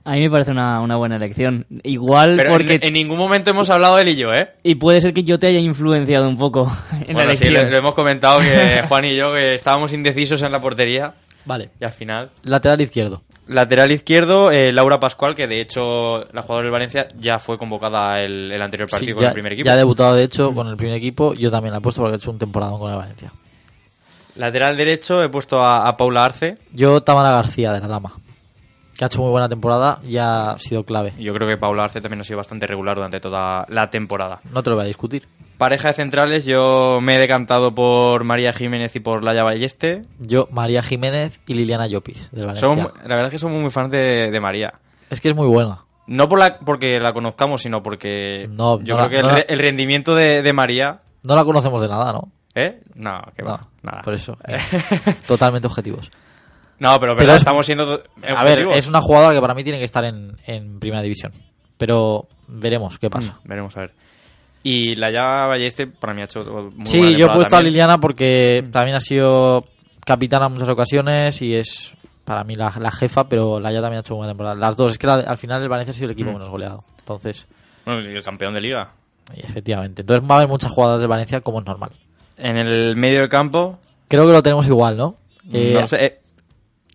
A 0.03 0.13
mí 0.13 0.21
me 0.21 0.29
parece 0.29 0.49
una, 0.49 0.81
una 0.81 0.95
buena 0.95 1.17
elección. 1.17 1.65
Igual 1.83 2.35
Pero 2.37 2.51
porque... 2.53 2.73
en, 2.75 2.85
en 2.85 2.93
ningún 2.93 3.19
momento 3.19 3.51
hemos 3.51 3.69
hablado 3.69 3.99
él 3.99 4.07
y 4.09 4.15
yo, 4.15 4.33
¿eh? 4.33 4.49
Y 4.63 4.75
puede 4.75 4.99
ser 4.99 5.13
que 5.13 5.21
yo 5.23 5.37
te 5.37 5.45
haya 5.47 5.59
influenciado 5.59 6.27
un 6.27 6.37
poco 6.37 6.63
en 6.93 7.07
la 7.09 7.13
Bueno, 7.13 7.35
sí, 7.35 7.43
elección. 7.45 7.65
lo, 7.65 7.69
lo 7.71 7.77
hemos 7.77 7.93
comentado 7.93 8.39
que 8.39 8.81
Juan 8.87 9.05
y 9.05 9.15
yo 9.15 9.31
que 9.33 9.53
estábamos 9.53 9.93
indecisos 9.93 10.41
en 10.41 10.51
la 10.51 10.59
portería. 10.59 11.13
Vale. 11.45 11.69
Y 11.79 11.83
al 11.83 11.91
final. 11.91 12.31
Lateral 12.43 12.81
izquierdo. 12.81 13.21
Lateral 13.47 13.91
izquierdo, 13.91 14.49
eh, 14.51 14.71
Laura 14.71 14.99
Pascual, 14.99 15.35
que 15.35 15.45
de 15.47 15.59
hecho 15.61 16.25
la 16.33 16.41
jugadora 16.41 16.63
del 16.63 16.71
Valencia 16.71 17.07
ya 17.19 17.37
fue 17.37 17.57
convocada 17.57 18.21
el, 18.21 18.51
el 18.51 18.61
anterior 18.61 18.89
partido 18.89 19.09
Sí, 19.11 19.13
con 19.15 19.21
ya, 19.23 19.27
el 19.29 19.33
primer 19.33 19.53
equipo. 19.53 19.65
ya 19.65 19.73
ha 19.73 19.77
debutado, 19.77 20.15
de 20.15 20.23
hecho, 20.23 20.53
con 20.55 20.67
el 20.67 20.77
primer 20.77 20.95
equipo. 20.95 21.33
Yo 21.33 21.51
también 21.51 21.73
la 21.73 21.79
he 21.79 21.81
puesto 21.81 22.01
porque 22.01 22.13
ha 22.15 22.17
hecho 22.17 22.31
un 22.31 22.39
temporada 22.39 22.71
con 22.77 22.89
el 22.91 22.97
Valencia. 22.97 23.31
Lateral 24.35 24.77
derecho 24.77 25.21
he 25.23 25.29
puesto 25.29 25.63
a, 25.63 25.87
a 25.87 25.97
Paula 25.97 26.25
Arce. 26.25 26.57
Yo, 26.73 27.01
Tamara 27.01 27.31
García, 27.31 27.71
de 27.73 27.79
la 27.81 27.87
Lama. 27.87 28.13
Que 28.97 29.05
ha 29.05 29.07
hecho 29.07 29.21
muy 29.21 29.31
buena 29.31 29.49
temporada 29.49 29.99
y 30.07 30.17
ha 30.17 30.55
sido 30.59 30.83
clave. 30.83 31.13
Yo 31.17 31.33
creo 31.33 31.47
que 31.47 31.57
Paula 31.57 31.85
Arce 31.85 32.01
también 32.01 32.21
ha 32.21 32.23
sido 32.23 32.37
bastante 32.37 32.67
regular 32.67 32.95
durante 32.95 33.19
toda 33.19 33.65
la 33.69 33.89
temporada. 33.89 34.41
No 34.51 34.61
te 34.63 34.69
lo 34.69 34.75
voy 34.75 34.85
a 34.85 34.87
discutir. 34.87 35.27
Pareja 35.57 35.89
de 35.89 35.93
centrales, 35.93 36.45
yo 36.45 36.99
me 37.01 37.15
he 37.15 37.19
decantado 37.19 37.73
por 37.75 38.23
María 38.23 38.51
Jiménez 38.51 38.95
y 38.95 38.99
por 38.99 39.23
Laia 39.23 39.43
Balleste. 39.43 40.01
Yo, 40.19 40.47
María 40.51 40.81
Jiménez 40.81 41.39
y 41.47 41.53
Liliana 41.53 41.87
Llopis, 41.87 42.29
del 42.31 42.47
Valencia. 42.47 42.67
Somos- 42.67 42.91
la 43.03 43.09
verdad 43.09 43.25
es 43.27 43.31
que 43.31 43.39
somos 43.39 43.61
muy 43.61 43.69
fans 43.69 43.91
de, 43.91 44.29
de 44.31 44.39
María. 44.39 44.73
Es 45.09 45.21
que 45.21 45.29
es 45.29 45.35
muy 45.35 45.47
buena. 45.47 45.79
No 46.07 46.27
por 46.27 46.39
la, 46.39 46.57
porque 46.59 46.99
la 46.99 47.13
conozcamos, 47.13 47.61
sino 47.61 47.83
porque 47.83 48.47
No, 48.49 48.81
yo 48.81 48.97
no 48.97 49.07
creo 49.07 49.07
la- 49.07 49.09
que 49.09 49.15
el, 49.17 49.21
no 49.23 49.29
la- 49.29 49.35
re- 49.35 49.45
el 49.49 49.59
rendimiento 49.59 50.15
de, 50.15 50.41
de 50.41 50.53
María... 50.53 50.99
No 51.23 51.35
la 51.35 51.43
conocemos 51.45 51.79
de 51.81 51.87
nada, 51.87 52.11
¿no? 52.11 52.29
¿Eh? 52.55 52.81
No, 52.95 53.21
que 53.35 53.43
va. 53.43 53.57
No, 53.83 53.91
Nada. 53.91 54.01
Por 54.01 54.13
eso. 54.13 54.37
Totalmente 55.27 55.67
objetivos. 55.67 56.09
No, 56.79 56.99
pero, 56.99 57.15
Pero 57.15 57.31
es- 57.33 57.37
estamos 57.39 57.65
siendo... 57.65 57.85
to- 57.99 58.03
A 58.23 58.43
ver, 58.43 58.53
objetivos. 58.59 58.75
es 58.77 58.87
una 58.87 59.01
jugadora 59.01 59.33
que 59.35 59.41
para 59.41 59.53
mí 59.53 59.63
tiene 59.63 59.77
que 59.79 59.85
estar 59.85 60.03
en, 60.03 60.35
en 60.45 60.79
primera 60.79 61.01
división. 61.01 61.31
Pero 61.77 62.27
veremos 62.47 62.97
qué 62.99 63.09
pasa. 63.09 63.37
Mm, 63.43 63.47
veremos 63.47 63.77
a 63.77 63.81
ver. 63.81 63.93
Y 64.63 64.95
Laia 64.95 65.45
Balleste 65.47 65.87
para 65.87 66.13
mí 66.13 66.21
ha 66.21 66.25
hecho 66.25 66.43
muy 66.75 66.85
sí, 66.85 66.99
buena 66.99 67.17
yo 67.17 67.27
he 67.27 67.29
puesto 67.33 67.55
a. 67.57 67.61
Liliana 67.63 67.99
porque 67.99 68.63
también 68.71 68.95
ha 68.95 68.99
sido 68.99 69.65
capitana 70.05 70.47
en 70.47 70.53
muchas 70.53 70.69
ocasiones 70.69 71.41
y 71.41 71.55
es 71.55 71.93
para 72.25 72.43
mí 72.43 72.53
la, 72.55 72.71
la 72.79 72.91
jefa, 72.91 73.27
pero 73.27 73.59
Laia 73.59 73.81
también 73.81 73.97
ha 73.97 74.01
hecho 74.01 74.15
buena 74.15 74.31
temporada. 74.31 74.55
Las 74.55 74.75
dos, 74.75 74.91
es 74.91 74.97
que 74.99 75.07
la- 75.07 75.15
al 75.21 75.37
final 75.37 75.61
el 75.63 75.69
Valencia 75.69 75.91
ha 75.91 75.95
sido 75.95 76.05
el 76.05 76.11
equipo 76.11 76.29
Mm. 76.29 76.33
menos 76.33 76.49
goleado. 76.49 76.83
Entonces, 76.99 77.47
Bueno, 77.85 78.01
y 78.07 78.13
el 78.15 78.23
campeón 78.23 78.53
de 78.53 78.61
liga. 78.61 78.91
y 79.35 79.39
efectivamente. 79.45 80.01
Entonces 80.01 80.29
va 80.29 80.35
a 80.35 80.37
haber 80.39 80.49
muchas 80.49 80.71
jugadas 80.71 80.99
del 80.99 81.09
Valencia 81.09 81.41
como 81.41 81.59
es 81.61 81.65
normal. 81.65 81.91
En 82.41 82.57
el 82.57 82.95
medio 82.95 83.19
del 83.21 83.29
campo... 83.29 83.77
Creo 84.07 84.25
que 84.25 84.31
lo 84.33 84.43
tenemos 84.43 84.67
igual, 84.67 84.97
¿no? 84.97 85.15
Eh, 85.53 85.77
no 85.79 85.87
sé, 85.87 86.05
eh, 86.05 86.19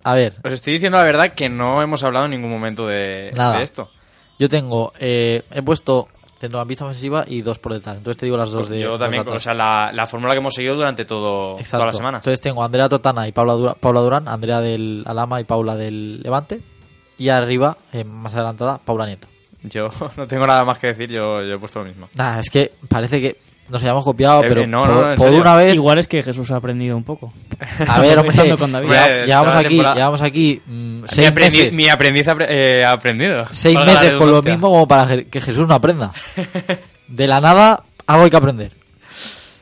A 0.05 0.15
ver, 0.15 0.35
os 0.45 0.53
estoy 0.53 0.75
diciendo 0.75 0.99
la 0.99 1.05
verdad 1.05 1.33
que 1.35 1.49
no 1.49 1.83
hemos 1.83 2.03
hablado 2.05 2.27
en 2.27 2.33
ningún 2.33 2.51
momento 2.51 2.87
de, 2.87 3.33
Nada. 3.35 3.59
de 3.59 3.65
esto. 3.65 3.91
yo 4.39 4.49
tengo, 4.49 4.93
eh, 5.01 5.43
he 5.51 5.63
puesto 5.63 6.09
centrocampista 6.39 6.85
ofensiva 6.85 7.25
y 7.27 7.41
dos 7.41 7.59
por 7.59 7.73
detrás. 7.73 7.97
Entonces 7.97 8.19
te 8.19 8.27
digo 8.27 8.37
las 8.37 8.51
dos 8.51 8.69
de 8.69 8.79
Yo 8.81 8.99
también, 8.99 9.27
o 9.27 9.39
sea, 9.39 9.55
la, 9.55 9.91
la 9.95 10.05
fórmula 10.07 10.35
que 10.35 10.39
hemos 10.41 10.55
seguido 10.55 10.75
durante 10.77 11.05
todo, 11.07 11.59
Exacto. 11.59 11.79
toda 11.79 11.87
la 11.87 11.97
semana. 11.97 12.19
Entonces 12.19 12.41
tengo 12.43 12.63
a 12.63 12.67
Andrea 12.67 12.89
Totana 12.91 13.27
y 13.27 13.33
Paula, 13.33 13.55
Dura- 13.55 13.75
Paula 13.75 14.01
Durán, 14.01 14.29
Andrea 14.29 14.61
del 14.61 15.03
Alama 15.07 15.41
y 15.41 15.45
Paula 15.45 15.75
del 15.75 16.21
Levante. 16.23 16.61
Y 17.19 17.31
arriba, 17.31 17.79
eh, 17.95 18.05
más 18.05 18.35
adelantada, 18.35 18.77
Paula 18.79 19.07
Nieto. 19.07 19.27
Yo 19.63 19.89
no 20.19 20.27
tengo 20.27 20.47
nada 20.47 20.65
más 20.65 20.79
que 20.79 20.89
decir, 20.89 21.11
yo, 21.11 21.43
yo 21.43 21.55
he 21.55 21.59
puesto 21.59 21.79
lo 21.79 21.87
mismo. 21.87 22.11
Nada, 22.15 22.41
es 22.41 22.51
que 22.51 22.73
parece 22.89 23.21
que 23.23 23.39
nos 23.69 23.83
hayamos 23.83 24.05
copiado, 24.05 24.43
Eh, 24.45 24.47
pero 24.49 24.67
no, 24.67 24.83
por, 24.83 24.89
no, 24.91 25.01
no, 25.03 25.11
en 25.13 25.17
por 25.17 25.27
serio. 25.27 25.41
una 25.41 25.57
vez... 25.57 25.75
Igual 25.75 25.99
es 25.99 26.09
que 26.09 26.23
Jesús 26.23 26.51
ha 26.51 26.57
aprendido 26.57 26.97
un 26.97 27.05
poco. 27.05 27.33
A 27.89 28.01
ver, 28.01 28.19
hombre, 28.19 28.57
con 28.57 28.71
David. 28.73 28.89
ya- 28.91 29.25
llevamos, 29.25 29.55
aquí, 29.55 29.77
llevamos 29.77 30.23
aquí 30.23 30.63
mm, 30.67 31.01
Mi, 31.03 31.09
seis 31.09 31.35
meses, 31.35 31.75
mi 31.75 31.89
aprendiz 31.89 32.27
apre- 32.29 32.47
eh, 32.49 32.85
ha 32.85 32.93
aprendido. 32.93 33.47
seis 33.51 33.79
meses 33.85 34.13
con 34.15 34.31
lo 34.31 34.43
mismo 34.43 34.69
como 34.71 34.87
para 34.89 35.07
que- 35.07 35.27
que 35.27 35.41
Jesús 35.41 35.67
no 35.67 35.75
aprenda. 35.75 36.13
De 37.09 37.27
la 37.27 37.41
nada, 37.41 37.83
algo 38.07 38.25
hay 38.25 38.31
que 38.31 38.37
aprender. 38.37 38.73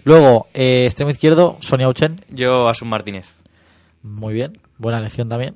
Luego, 0.05 0.49
eh, 0.53 0.83
extremo 0.85 1.11
izquierdo, 1.11 1.57
Sonia 1.61 1.89
Uchen. 1.89 2.21
Yo, 2.29 2.69
Asun 2.69 2.89
Martínez. 2.89 3.27
Muy 4.03 4.35
bien, 4.35 4.59
buena 4.77 4.99
elección 4.99 5.29
también. 5.31 5.55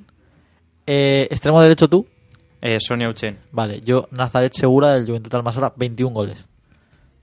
Eh, 0.87 1.29
extremo 1.31 1.61
derecho 1.61 1.89
tú. 1.89 2.07
Eh, 2.63 2.79
Sonia 2.81 3.09
Uchen. 3.11 3.39
Vale, 3.53 3.83
yo 3.85 4.09
Nazaret 4.11 4.53
Segura 4.55 4.93
del 4.93 5.07
Juventud 5.07 5.35
Almasora, 5.35 5.73
21 5.77 6.15
goles. 6.15 6.45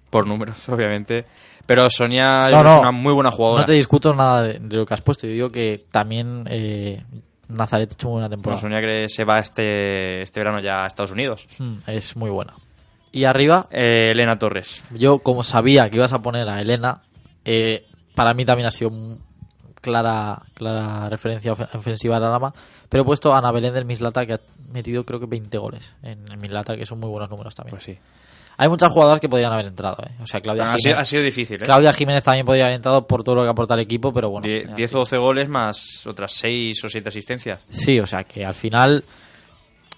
Por 0.09 0.27
números, 0.27 0.67
obviamente. 0.69 1.25
Pero 1.65 1.89
Sonia 1.89 2.49
No, 2.49 2.61
es 2.67 2.77
una 2.77 2.91
muy 2.91 3.13
buena 3.13 3.31
jugadora. 3.31 3.61
No 3.61 3.65
te 3.65 3.73
discuto 3.73 4.13
nada 4.13 4.43
de, 4.43 4.59
de 4.59 4.77
lo 4.77 4.85
que 4.85 4.93
has 4.93 5.01
puesto. 5.01 5.25
Yo 5.27 5.33
digo 5.33 5.49
que 5.49 5.85
también 5.91 6.45
eh, 6.49 7.03
Nazaret 7.47 7.89
ha 7.89 7.93
hecho 7.93 8.07
muy 8.07 8.13
buena 8.13 8.27
Bueno, 8.27 8.37
temporada. 8.37 8.61
Sonia 8.61 8.81
que 8.81 9.09
se 9.09 9.23
va 9.23 9.39
este, 9.39 10.21
este 10.21 10.39
verano 10.39 10.59
ya 10.59 10.83
a 10.83 10.87
Estados 10.87 11.11
Unidos. 11.11 11.47
Mm, 11.57 11.77
es 11.87 12.15
muy 12.15 12.29
buena. 12.29 12.53
Y 13.11 13.23
arriba, 13.25 13.67
Eh, 13.71 14.11
Elena 14.11 14.37
Torres. 14.37 14.83
yo 14.91 15.19
como 15.19 15.41
sabía 15.41 15.89
que 15.89 15.97
ibas 15.97 16.13
a 16.13 16.19
poner 16.19 16.47
a 16.49 16.59
Elena, 16.61 17.01
eh, 17.45 17.83
para 18.13 18.33
mí 18.33 18.45
también 18.45 18.67
ha 18.67 18.71
sido 18.71 18.89
un- 18.91 19.23
clara 19.81 20.41
clara 20.55 21.09
referencia 21.09 21.53
ofen- 21.53 21.69
ofensiva 21.75 22.17
a 22.17 22.19
la 22.19 22.29
dama, 22.29 22.53
pero 22.89 23.03
he 23.03 23.05
puesto 23.05 23.33
a 23.33 23.37
Ana 23.37 23.51
Belén 23.51 23.73
del 23.73 23.85
Mislata 23.85 24.25
que 24.25 24.33
ha 24.33 24.39
metido 24.71 25.05
creo 25.05 25.19
que 25.19 25.27
20 25.27 25.57
goles 25.59 25.93
en 26.03 26.27
el 26.31 26.37
Mislata, 26.37 26.75
que 26.75 26.85
son 26.85 26.99
muy 26.99 27.09
buenos 27.09 27.29
números 27.29 27.53
también. 27.55 27.71
Pues 27.71 27.83
sí. 27.83 27.97
Hay 28.57 28.69
muchas 28.69 28.91
jugadoras 28.91 29.19
que 29.19 29.27
podrían 29.29 29.51
haber 29.51 29.65
entrado, 29.65 29.97
¿eh? 30.05 30.11
O 30.21 30.25
sea, 30.25 30.39
Claudia 30.41 30.63
Ha 30.63 30.67
sido, 30.77 30.77
Jiménez, 30.77 30.99
ha 31.01 31.05
sido 31.05 31.23
difícil, 31.23 31.55
¿eh? 31.61 31.65
Claudia 31.65 31.91
Jiménez 31.93 32.23
también 32.23 32.45
podría 32.45 32.65
haber 32.65 32.75
entrado 32.75 33.05
por 33.05 33.23
todo 33.23 33.35
lo 33.35 33.43
que 33.43 33.49
aporta 33.49 33.73
el 33.73 33.81
equipo, 33.81 34.13
pero 34.13 34.29
bueno. 34.29 34.47
Die- 34.47 34.59
eh, 34.61 34.67
10 34.75 34.93
o 34.95 34.97
12 34.99 35.17
goles 35.17 35.49
más 35.49 36.05
otras 36.07 36.31
6 36.33 36.83
o 36.83 36.89
7 36.89 37.09
asistencias. 37.09 37.59
Sí, 37.69 37.99
o 37.99 38.07
sea 38.07 38.23
que 38.23 38.45
al 38.45 38.55
final 38.55 39.03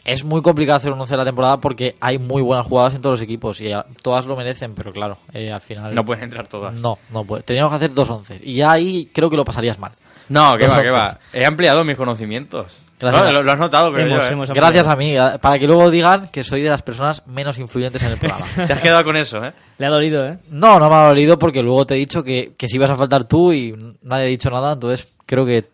es 0.05 0.23
muy 0.23 0.41
complicado 0.41 0.77
hacer 0.77 0.91
un 0.93 1.01
11 1.01 1.13
de 1.13 1.17
la 1.17 1.25
temporada 1.25 1.57
porque 1.59 1.95
hay 1.99 2.17
muy 2.17 2.41
buenas 2.41 2.65
jugadoras 2.65 2.95
en 2.95 3.01
todos 3.01 3.19
los 3.19 3.21
equipos 3.23 3.59
y 3.61 3.71
todas 4.01 4.25
lo 4.25 4.35
merecen, 4.37 4.73
pero 4.73 4.91
claro, 4.93 5.17
eh, 5.33 5.51
al 5.51 5.59
final... 5.61 5.93
No 5.93 6.05
pueden 6.05 6.23
entrar 6.23 6.47
todas. 6.47 6.79
No, 6.79 6.97
no 7.11 7.25
puede. 7.25 7.43
Teníamos 7.43 7.71
que 7.71 7.75
hacer 7.75 7.93
dos 7.93 8.09
11 8.09 8.39
y 8.43 8.55
ya 8.55 8.71
ahí 8.71 9.09
creo 9.13 9.29
que 9.29 9.35
lo 9.35 9.43
pasarías 9.43 9.77
mal. 9.77 9.91
No, 10.29 10.57
que 10.57 10.67
va, 10.67 10.81
que 10.81 10.89
va. 10.89 11.19
He 11.33 11.45
ampliado 11.45 11.83
mis 11.83 11.95
conocimientos. 11.95 12.81
Gracias. 12.99 13.23
No, 13.23 13.31
lo, 13.31 13.43
lo 13.43 13.51
has 13.51 13.59
notado, 13.59 13.93
creo 13.93 14.07
Hemos- 14.07 14.19
yo, 14.19 14.25
¿eh? 14.25 14.33
hemos- 14.33 14.49
Gracias 14.51 14.87
a 14.87 14.95
mí, 14.95 15.15
para 15.39 15.59
que 15.59 15.67
luego 15.67 15.91
digan 15.91 16.29
que 16.29 16.43
soy 16.43 16.61
de 16.63 16.69
las 16.69 16.81
personas 16.81 17.25
menos 17.27 17.59
influyentes 17.59 18.01
en 18.03 18.11
el 18.13 18.17
programa. 18.17 18.45
Te 18.55 18.73
has 18.73 18.81
quedado 18.81 19.03
con 19.03 19.15
eso, 19.15 19.43
¿eh? 19.45 19.53
Le 19.77 19.85
ha 19.85 19.89
dolido, 19.89 20.25
¿eh? 20.27 20.39
No, 20.49 20.79
no 20.79 20.89
me 20.89 20.95
ha 20.95 21.07
dolido 21.09 21.37
porque 21.37 21.61
luego 21.61 21.85
te 21.85 21.93
he 21.93 21.97
dicho 21.97 22.23
que, 22.23 22.53
que 22.57 22.67
si 22.67 22.77
ibas 22.77 22.89
a 22.89 22.95
faltar 22.95 23.25
tú 23.25 23.53
y 23.53 23.75
nadie 24.01 24.23
ha 24.25 24.27
dicho 24.27 24.49
nada, 24.49 24.73
entonces 24.73 25.07
creo 25.27 25.45
que 25.45 25.69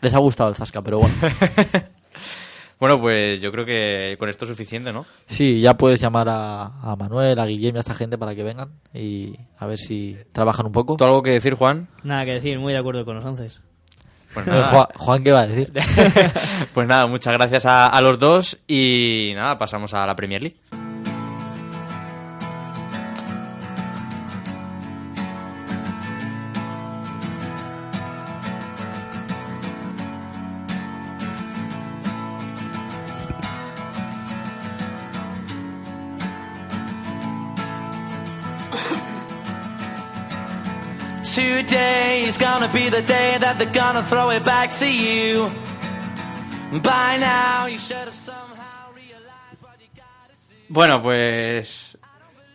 les 0.00 0.14
ha 0.14 0.18
gustado 0.18 0.50
el 0.50 0.54
Zasca, 0.54 0.82
pero 0.82 0.98
bueno. 1.00 1.14
Bueno, 2.78 3.00
pues 3.00 3.40
yo 3.40 3.52
creo 3.52 3.64
que 3.64 4.16
con 4.18 4.28
esto 4.28 4.44
es 4.44 4.48
suficiente, 4.48 4.92
¿no? 4.92 5.06
Sí, 5.28 5.60
ya 5.60 5.76
puedes 5.76 6.00
llamar 6.00 6.28
a, 6.28 6.64
a 6.82 6.96
Manuel, 6.96 7.38
a 7.38 7.46
Guillem 7.46 7.76
y 7.76 7.78
a 7.78 7.80
esta 7.80 7.94
gente 7.94 8.18
para 8.18 8.34
que 8.34 8.42
vengan 8.42 8.72
y 8.92 9.36
a 9.56 9.66
ver 9.66 9.78
si 9.78 10.16
trabajan 10.32 10.66
un 10.66 10.72
poco. 10.72 10.96
¿Tú 10.96 11.04
algo 11.04 11.22
que 11.22 11.30
decir, 11.30 11.54
Juan? 11.54 11.86
Nada 12.02 12.24
que 12.24 12.32
decir, 12.32 12.58
muy 12.58 12.72
de 12.72 12.80
acuerdo 12.80 13.04
con 13.04 13.14
los 13.14 13.24
once. 13.24 13.50
Pues 14.34 14.46
nada. 14.46 14.64
Juan, 14.64 14.86
Juan, 14.96 15.24
¿qué 15.24 15.32
va 15.32 15.40
a 15.40 15.46
decir? 15.46 15.72
pues 16.74 16.88
nada, 16.88 17.06
muchas 17.06 17.34
gracias 17.34 17.66
a, 17.66 17.86
a 17.86 18.00
los 18.00 18.18
dos 18.18 18.58
y 18.66 19.32
nada, 19.34 19.58
pasamos 19.58 19.92
a 19.94 20.06
la 20.06 20.16
Premier 20.16 20.42
League. 20.42 20.56
Today's 41.66 42.38
gonna 42.38 42.68
be 42.72 42.90
the 42.90 43.02
day 43.02 43.38
that 43.38 43.56
they're 43.56 43.70
gonna 43.72 44.02
throw 44.02 44.30
it 44.30 44.44
back 44.44 44.72
to 44.78 44.84
you. 44.86 45.48
By 46.82 47.18
now, 47.18 47.66
you 47.66 47.78
should 47.78 47.98
have 47.98 48.14
somehow 48.14 48.90
realized 48.94 49.62
what 49.62 49.78
you 49.80 49.86
gotta 49.94 50.34
do. 50.48 50.54
Bueno, 50.68 51.00
pues 51.00 51.96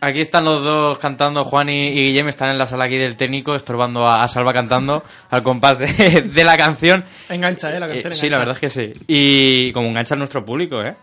aquí 0.00 0.20
están 0.20 0.44
los 0.44 0.62
dos 0.62 0.98
cantando, 0.98 1.44
Juan 1.44 1.70
y, 1.70 1.88
y 1.88 2.04
Guillem 2.04 2.28
están 2.28 2.50
en 2.50 2.58
la 2.58 2.66
sala 2.66 2.84
aquí 2.84 2.98
del 2.98 3.16
técnico, 3.16 3.54
estorbando 3.54 4.06
a, 4.06 4.22
a 4.22 4.28
Salva 4.28 4.52
cantando 4.52 5.02
al 5.30 5.42
compás 5.42 5.78
de, 5.78 6.22
de 6.26 6.44
la 6.44 6.56
canción. 6.58 7.04
Engancha, 7.30 7.74
¿eh? 7.74 7.80
La 7.80 7.88
canción 7.88 8.12
Eh, 8.12 8.16
sí, 8.16 8.28
la 8.28 8.38
verdad 8.38 8.54
es 8.56 8.60
que 8.60 8.68
sí. 8.68 8.92
Y 9.06 9.72
como 9.72 9.88
engancha 9.88 10.14
a 10.16 10.18
nuestro 10.18 10.44
público, 10.44 10.82
¿eh? 10.82 10.94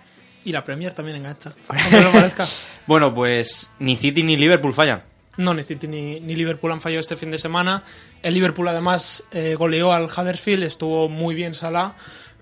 Y 0.44 0.52
la 0.52 0.64
Premier 0.64 0.94
también 0.94 1.18
engancha. 1.18 1.54
Aunque 1.70 1.90
no 1.90 2.04
lo 2.04 2.12
parezca. 2.12 2.46
Bueno, 2.86 3.12
pues 3.14 3.68
ni 3.80 3.96
City 3.96 4.22
ni 4.22 4.38
Liverpool 4.38 4.74
fallan. 4.74 5.02
No, 5.38 5.54
ni 5.54 5.64
City 5.64 5.88
ni, 5.88 6.20
ni 6.20 6.36
Liverpool 6.36 6.72
han 6.72 6.82
fallado 6.82 7.02
este 7.02 7.16
fin 7.16 7.32
de 7.32 7.38
semana. 7.38 7.84
El 8.22 8.34
Liverpool 8.34 8.68
además 8.68 9.24
eh, 9.32 9.56
goleó 9.56 9.92
al 9.92 10.06
Huddersfield, 10.06 10.64
estuvo 10.64 11.10
muy 11.10 11.36
bien 11.36 11.54
Salah. 11.54 11.96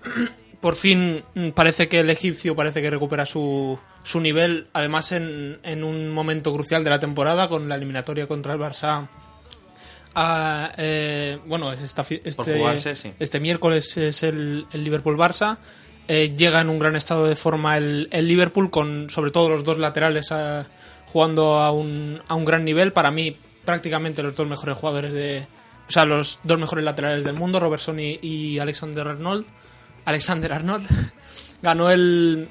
Por 0.60 0.76
fin 0.76 1.22
mm, 1.34 1.50
parece 1.50 1.88
que 1.88 2.00
el 2.00 2.10
egipcio 2.10 2.56
parece 2.56 2.80
que 2.80 2.90
recupera 2.90 3.26
su, 3.26 3.78
su 4.02 4.20
nivel, 4.20 4.68
además 4.72 5.12
en, 5.12 5.58
en 5.62 5.84
un 5.84 6.10
momento 6.10 6.52
crucial 6.52 6.84
de 6.84 6.90
la 6.90 6.98
temporada 6.98 7.48
con 7.48 7.68
la 7.68 7.74
eliminatoria 7.74 8.26
contra 8.26 8.54
el 8.54 8.60
Barça. 8.60 9.08
Ah, 10.14 10.72
eh, 10.78 11.38
bueno, 11.46 11.72
es 11.72 11.82
esta 11.82 12.02
este, 12.02 12.58
jugarse, 12.58 12.94
sí. 12.94 13.12
este 13.18 13.40
miércoles 13.40 13.96
es 13.96 14.22
el, 14.22 14.66
el 14.72 14.84
Liverpool-Barça. 14.84 15.58
Eh, 16.06 16.34
llega 16.36 16.60
en 16.60 16.68
un 16.68 16.78
gran 16.78 16.96
estado 16.96 17.26
de 17.26 17.34
forma 17.36 17.76
el, 17.78 18.08
el 18.10 18.28
Liverpool, 18.28 18.70
con 18.70 19.08
sobre 19.08 19.30
todo 19.30 19.48
los 19.48 19.64
dos 19.64 19.78
laterales 19.78 20.30
ah, 20.32 20.66
jugando 21.06 21.58
a 21.60 21.70
un, 21.72 22.20
a 22.28 22.34
un 22.34 22.44
gran 22.44 22.64
nivel. 22.64 22.92
Para 22.92 23.10
mí, 23.10 23.36
prácticamente 23.64 24.22
los 24.22 24.36
dos 24.36 24.46
mejores 24.46 24.76
jugadores 24.76 25.12
de. 25.12 25.46
O 25.88 25.92
sea, 25.92 26.04
los 26.04 26.38
dos 26.42 26.58
mejores 26.58 26.84
laterales 26.84 27.24
del 27.24 27.34
mundo, 27.34 27.60
Robertson 27.60 27.98
y, 28.00 28.18
y 28.22 28.58
Alexander 28.58 29.06
Arnold. 29.08 29.46
Alexander 30.04 30.52
Arnold. 30.52 30.86
Ganó 31.62 31.90
el, 31.90 32.48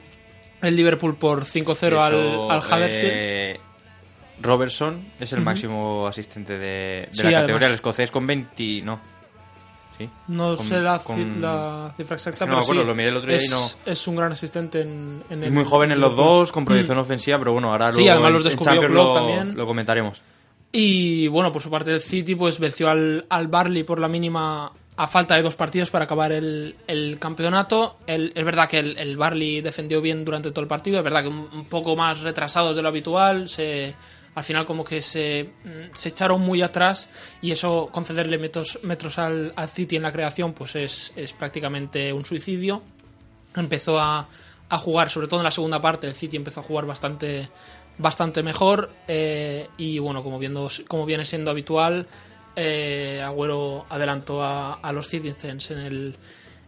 el 0.62 0.76
Liverpool 0.76 1.16
por 1.16 1.46
5-0 1.46 1.80
De 1.80 2.00
al, 2.00 2.52
al 2.52 2.60
Huddersfield. 2.60 3.12
eh, 3.14 3.60
Robertson 4.42 5.06
es 5.20 5.32
el 5.34 5.42
máximo 5.42 6.08
asistente 6.08 6.54
de, 6.58 7.08
de 7.08 7.10
Sí, 7.12 7.24
la 7.24 7.32
categoría, 7.32 7.40
además. 7.40 7.64
el 7.68 7.74
escocés 7.76 8.10
con 8.12 8.26
20... 8.26 8.82
No. 8.82 9.00
¿Sí? 9.98 10.10
No 10.28 10.56
Con- 10.56 10.66
sé 10.68 10.80
la, 10.80 11.00
con- 11.00 11.40
la 11.42 11.94
cifra 11.96 12.16
exacta, 12.16 12.46
Es 12.46 12.50
que 12.50 12.56
no 12.56 12.56
pero 12.56 12.58
me 12.58 12.64
acuerdo, 12.64 12.82
sí, 12.82 12.88
lo 12.88 12.96
miré 12.96 13.10
el 13.10 13.18
otro 13.18 13.30
día 13.32 13.42
y 13.42 13.46
es, 13.46 13.52
no- 13.52 13.70
es 13.92 14.08
un 14.08 14.16
gran 14.16 14.32
asistente 14.32 14.82
en, 14.82 15.24
en 15.30 15.40
Es 15.44 15.48
el 15.48 15.54
muy 15.54 15.66
joven 15.66 15.92
en 15.92 16.00
los 16.00 16.16
dos, 16.16 16.52
con 16.52 16.66
proyección 16.66 16.98
Mm. 16.98 17.02
ofensiva, 17.02 17.38
pero 17.38 17.54
bueno, 17.54 17.72
ahora 17.72 17.92
Sí, 17.94 18.00
luego 18.04 18.30
los 18.30 18.44
en 18.54 18.94
lo, 18.94 19.14
también. 19.14 19.56
lo 19.56 19.68
comentaremos. 19.68 20.22
Y 20.72 21.28
bueno, 21.28 21.52
por 21.52 21.62
su 21.62 21.70
parte 21.70 21.94
el 21.94 22.02
City 22.02 22.34
pues 22.36 22.60
venció 22.60 22.90
al, 22.90 23.26
al 23.30 23.48
Barley 23.48 23.84
por 23.84 24.00
la 24.00 24.08
mínima 24.08 24.72
a 24.96 25.08
falta 25.08 25.36
de 25.36 25.42
dos 25.44 25.56
partidos 25.56 25.90
para 25.92 26.06
acabar 26.06 26.32
el, 26.32 26.76
el 26.88 27.18
campeonato. 27.20 27.98
El- 28.08 28.32
es 28.36 28.44
verdad 28.46 28.68
que 28.70 28.80
el, 28.80 28.98
el 28.98 29.16
Barley 29.18 29.62
defendió 29.62 30.02
bien 30.02 30.26
durante 30.26 30.50
todo 30.52 30.62
el 30.62 30.68
partido, 30.68 30.98
es 30.98 31.04
verdad 31.04 31.22
que 31.22 31.28
un, 31.28 31.48
un 31.54 31.66
poco 31.66 31.96
más 31.96 32.22
retrasados 32.22 32.76
de 32.76 32.82
lo 32.82 32.88
habitual, 32.88 33.48
se, 33.50 33.94
al 34.36 34.44
final 34.44 34.66
como 34.66 34.84
que 34.84 35.02
se, 35.02 35.50
mm, 35.64 35.94
se 35.94 36.10
echaron 36.10 36.42
muy 36.42 36.62
atrás 36.62 37.10
y 37.42 37.52
eso 37.52 37.90
concederle 37.92 38.38
metros, 38.38 38.80
metros 38.84 39.20
al, 39.20 39.54
al 39.56 39.70
City 39.70 39.96
en 39.96 40.04
la 40.04 40.12
creación 40.12 40.54
pues 40.54 40.76
es, 40.76 41.14
es 41.16 41.34
prácticamente 41.34 42.12
un 42.14 42.26
suicidio. 42.26 42.82
Empezó 43.56 44.00
a, 44.00 44.28
a 44.70 44.78
jugar, 44.78 45.10
sobre 45.10 45.28
todo 45.28 45.40
en 45.40 45.44
la 45.46 45.52
segunda 45.52 45.80
parte, 45.80 46.08
el 46.08 46.16
City 46.16 46.38
empezó 46.38 46.62
a 46.62 46.64
jugar 46.64 46.86
bastante 46.86 47.50
bastante 47.98 48.42
mejor 48.42 48.90
eh, 49.08 49.68
y 49.78 50.00
bueno 50.00 50.24
como 50.24 50.40
viendo 50.40 50.68
como 50.88 51.06
viene 51.06 51.26
siendo 51.26 51.52
habitual 51.52 52.08
eh, 52.56 53.22
Agüero 53.24 53.86
adelantó 53.88 54.42
a, 54.42 54.74
a 54.74 54.92
los 54.94 55.08
Citizens 55.08 55.70
en 55.70 55.78
el 55.78 56.16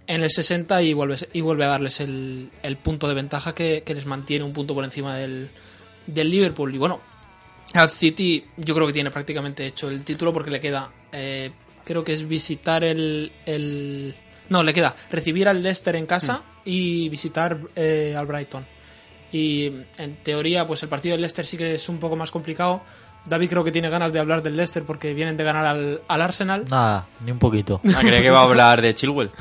en 0.07 0.21
el 0.21 0.29
60 0.29 0.83
y 0.83 0.93
vuelve 0.93 1.17
y 1.33 1.41
vuelve 1.41 1.65
a 1.65 1.69
darles 1.69 1.99
el, 1.99 2.51
el 2.61 2.77
punto 2.77 3.07
de 3.07 3.15
ventaja 3.15 3.55
que, 3.55 3.81
que 3.83 3.95
les 3.95 4.05
mantiene 4.05 4.45
un 4.45 4.53
punto 4.53 4.75
por 4.75 4.83
encima 4.83 5.17
del, 5.17 5.49
del 6.05 6.29
Liverpool 6.29 6.75
y 6.75 6.77
bueno 6.77 7.01
al 7.73 7.89
City 7.89 8.45
yo 8.57 8.73
creo 8.75 8.87
que 8.87 8.93
tiene 8.93 9.11
prácticamente 9.11 9.65
hecho 9.65 9.89
el 9.89 10.03
título 10.03 10.31
porque 10.31 10.51
le 10.51 10.59
queda 10.59 10.89
eh, 11.11 11.51
creo 11.83 12.03
que 12.03 12.13
es 12.13 12.27
visitar 12.27 12.83
el, 12.83 13.31
el 13.45 14.15
no 14.49 14.63
le 14.63 14.73
queda 14.73 14.95
recibir 15.11 15.47
al 15.47 15.61
Leicester 15.61 15.95
en 15.95 16.05
casa 16.05 16.43
y 16.63 17.09
visitar 17.09 17.57
eh, 17.75 18.15
al 18.17 18.25
Brighton 18.25 18.65
y 19.31 19.65
en 19.97 20.15
teoría, 20.23 20.65
pues 20.65 20.81
el 20.83 20.87
partido 20.89 21.13
del 21.13 21.21
Leicester 21.21 21.45
sí 21.45 21.57
que 21.57 21.73
es 21.73 21.89
un 21.89 21.97
poco 21.97 22.15
más 22.15 22.31
complicado. 22.31 22.81
David 23.25 23.49
creo 23.49 23.63
que 23.65 23.71
tiene 23.71 23.89
ganas 23.89 24.13
de 24.13 24.19
hablar 24.19 24.41
del 24.41 24.55
Leicester 24.55 24.83
porque 24.83 25.13
vienen 25.13 25.35
de 25.35 25.43
ganar 25.43 25.65
al, 25.65 26.01
al 26.07 26.21
Arsenal. 26.21 26.63
Nada, 26.69 27.07
ni 27.25 27.31
un 27.31 27.39
poquito. 27.39 27.81
Ah, 27.93 27.99
creía 27.99 28.21
que 28.21 28.29
va 28.29 28.39
a 28.39 28.43
hablar 28.43 28.81
de 28.81 28.93
Chilwell. 28.93 29.31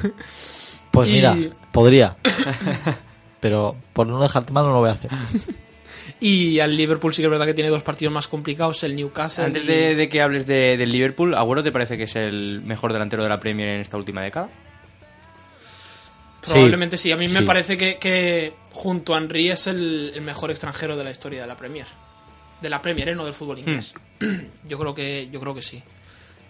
Pues 0.91 1.09
Y- 1.09 1.13
mira, 1.13 1.37
podría. 1.73 2.17
Pero 3.39 3.77
por 3.93 4.07
no 4.09 4.21
dejarte 4.21 4.53
mal 4.53 4.65
no 4.65 4.73
lo 4.73 4.79
voy 4.81 4.89
a 4.91 4.95
hacer. 4.95 5.11
Y 6.21 6.61
al 6.61 6.77
Liverpool 6.77 7.15
sí 7.15 7.23
que 7.23 7.27
es 7.27 7.31
verdad 7.31 7.47
que 7.47 7.55
tiene 7.55 7.71
dos 7.71 7.83
partidos 7.83 8.13
más 8.13 8.29
complicados, 8.29 8.83
el 8.85 8.95
Newcastle. 8.97 9.45
Antes 9.45 9.65
y- 9.65 9.67
de, 9.67 9.95
de 9.95 10.09
que 10.09 10.21
hables 10.23 10.47
de, 10.47 10.77
del 10.77 10.91
Liverpool, 10.93 11.35
¿Agüero 11.35 11.63
te 11.63 11.73
parece 11.73 11.97
que 11.97 12.05
es 12.05 12.17
el 12.17 12.63
mejor 12.65 12.93
delantero 12.93 13.23
de 13.23 13.29
la 13.29 13.41
Premier 13.41 13.69
en 13.69 13.81
esta 13.81 13.97
última 13.97 14.23
década? 14.23 14.49
Probablemente 16.43 16.97
sí. 16.99 17.11
A 17.11 17.17
mí 17.17 17.29
me 17.29 17.43
parece 17.43 17.77
que, 17.79 17.97
que 17.97 18.53
junto 18.73 19.15
a 19.15 19.19
Henry 19.19 19.49
es 19.51 19.67
el, 19.67 20.13
el 20.15 20.21
mejor 20.23 20.51
extranjero 20.51 20.97
de 20.97 21.05
la 21.05 21.11
historia 21.11 21.41
de 21.41 21.47
la 21.47 21.57
Premier. 21.57 21.87
De 22.61 22.69
la 22.69 22.83
Premier, 22.83 23.09
¿eh? 23.09 23.15
no 23.15 23.25
del 23.25 23.33
fútbol 23.35 23.59
inglés. 23.61 23.95
Yo 24.69 24.79
creo 24.79 24.95
que 24.95 25.29
yo 25.33 25.41
creo 25.41 25.55
que 25.55 25.63
sí. 25.63 25.83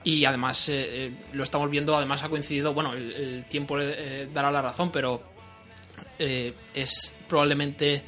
Y 0.02 0.24
además 0.24 0.68
eh, 0.68 1.06
eh, 1.06 1.12
lo 1.32 1.44
estamos 1.44 1.70
viendo, 1.70 1.96
además 1.96 2.22
ha 2.24 2.28
coincidido, 2.28 2.74
bueno, 2.74 2.92
el, 2.92 3.12
el 3.12 3.44
tiempo 3.46 3.78
eh, 3.80 4.28
dará 4.34 4.50
la 4.50 4.60
razón, 4.60 4.90
pero 4.92 5.22
eh, 6.18 6.52
es 6.74 7.12
probablemente 7.28 8.02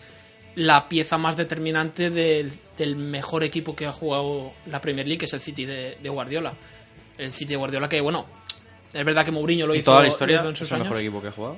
la 0.56 0.88
pieza 0.88 1.16
más 1.18 1.36
determinante 1.36 2.10
del, 2.10 2.50
del 2.76 2.96
mejor 2.96 3.44
equipo 3.44 3.74
que 3.76 3.86
ha 3.86 3.92
jugado 3.92 4.52
la 4.66 4.80
Premier 4.80 5.06
League, 5.06 5.18
que 5.18 5.24
es 5.26 5.32
el 5.32 5.40
City 5.40 5.64
de, 5.64 5.96
de 6.02 6.08
Guardiola. 6.08 6.54
El 7.18 7.32
City 7.32 7.52
de 7.52 7.56
Guardiola 7.56 7.88
que, 7.88 8.00
bueno, 8.00 8.26
es 8.92 9.04
verdad 9.04 9.24
que 9.24 9.30
Mourinho 9.32 9.66
lo 9.66 9.74
¿En 9.74 9.80
hizo, 9.80 9.90
toda 9.92 10.02
la 10.02 10.08
historia 10.08 10.40
en 10.42 10.52
es 10.52 10.58
sus 10.58 10.70
el 10.70 10.76
años. 10.76 10.88
mejor 10.88 11.00
equipo 11.02 11.22
que 11.22 11.28
ha 11.28 11.32
jugado? 11.32 11.56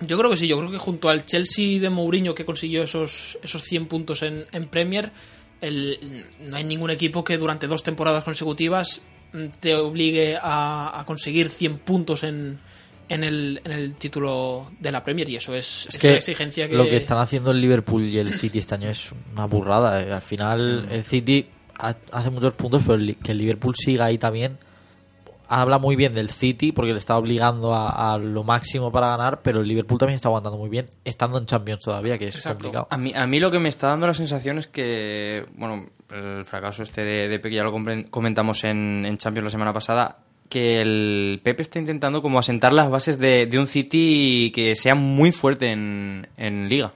Yo 0.00 0.18
creo 0.18 0.30
que 0.30 0.36
sí, 0.36 0.48
yo 0.48 0.58
creo 0.58 0.70
que 0.70 0.78
junto 0.78 1.08
al 1.08 1.24
Chelsea 1.24 1.78
de 1.80 1.88
Mourinho 1.88 2.34
que 2.34 2.44
consiguió 2.44 2.82
esos, 2.82 3.38
esos 3.42 3.62
100 3.62 3.86
puntos 3.86 4.22
en, 4.22 4.44
en 4.52 4.66
Premier, 4.68 5.10
el- 5.60 6.26
no 6.40 6.56
hay 6.56 6.64
ningún 6.64 6.90
equipo 6.90 7.22
que 7.24 7.38
durante 7.38 7.66
dos 7.66 7.82
temporadas 7.82 8.24
consecutivas 8.24 9.00
mm, 9.32 9.46
te 9.60 9.74
obligue 9.76 10.36
a, 10.40 10.98
a 10.98 11.04
conseguir 11.06 11.48
100 11.48 11.78
puntos 11.78 12.22
en, 12.24 12.58
en, 13.08 13.24
el, 13.24 13.60
en 13.64 13.72
el 13.72 13.94
título 13.96 14.70
de 14.80 14.92
la 14.92 15.02
Premier 15.02 15.28
y 15.28 15.36
eso 15.36 15.54
es, 15.54 15.86
Es 15.88 15.94
es 15.94 15.98
que, 16.00 16.08
una 16.08 16.16
exigencia 16.16 16.68
que... 16.68 16.76
lo 16.76 16.84
que 16.84 16.96
están 16.96 17.18
haciendo 17.18 17.50
el 17.50 17.60
Liverpool 17.60 18.04
y 18.04 18.18
el 18.18 18.38
City 18.38 18.58
este 18.58 18.74
año 18.74 18.88
es 18.88 19.12
una 19.32 19.46
burrada. 19.46 20.02
eh. 20.02 20.12
Al 20.12 20.22
final, 20.22 20.86
el 20.90 21.04
City 21.04 21.46
ha- 21.78 21.96
hace 22.12 22.30
muchos 22.30 22.52
puntos, 22.54 22.82
pero 22.82 22.94
el 22.94 23.16
que 23.16 23.32
el 23.32 23.38
Liverpool 23.38 23.74
siga 23.76 24.06
ahí 24.06 24.18
también. 24.18 24.58
Habla 25.46 25.78
muy 25.78 25.94
bien 25.94 26.14
del 26.14 26.30
City 26.30 26.72
porque 26.72 26.92
le 26.92 26.98
está 26.98 27.18
obligando 27.18 27.74
a, 27.74 28.14
a 28.14 28.18
lo 28.18 28.44
máximo 28.44 28.90
para 28.90 29.08
ganar, 29.08 29.42
pero 29.42 29.60
el 29.60 29.68
Liverpool 29.68 29.98
también 29.98 30.16
está 30.16 30.28
aguantando 30.28 30.56
muy 30.58 30.70
bien, 30.70 30.86
estando 31.04 31.36
en 31.38 31.44
Champions 31.44 31.82
todavía, 31.84 32.16
que 32.16 32.24
es 32.28 32.42
complicado. 32.42 32.86
A 32.90 32.96
mí, 32.96 33.12
a 33.14 33.26
mí 33.26 33.38
lo 33.40 33.50
que 33.50 33.58
me 33.58 33.68
está 33.68 33.88
dando 33.88 34.06
la 34.06 34.14
sensación 34.14 34.58
es 34.58 34.68
que, 34.68 35.44
bueno, 35.56 35.86
el 36.10 36.46
fracaso 36.46 36.82
este 36.82 37.02
de, 37.04 37.28
de 37.28 37.38
Pepe 37.38 37.56
ya 37.56 37.62
lo 37.62 37.72
comentamos 38.10 38.64
en, 38.64 39.04
en 39.04 39.18
Champions 39.18 39.44
la 39.44 39.50
semana 39.50 39.72
pasada, 39.74 40.16
que 40.48 40.80
el 40.80 41.40
Pepe 41.42 41.62
está 41.62 41.78
intentando 41.78 42.22
como 42.22 42.38
asentar 42.38 42.72
las 42.72 42.90
bases 42.90 43.18
de, 43.18 43.48
un 43.58 43.66
City 43.66 44.52
que 44.54 44.74
sea 44.76 44.94
muy 44.94 45.32
fuerte 45.32 45.70
en, 45.70 46.28
en 46.36 46.68
Liga. 46.68 46.92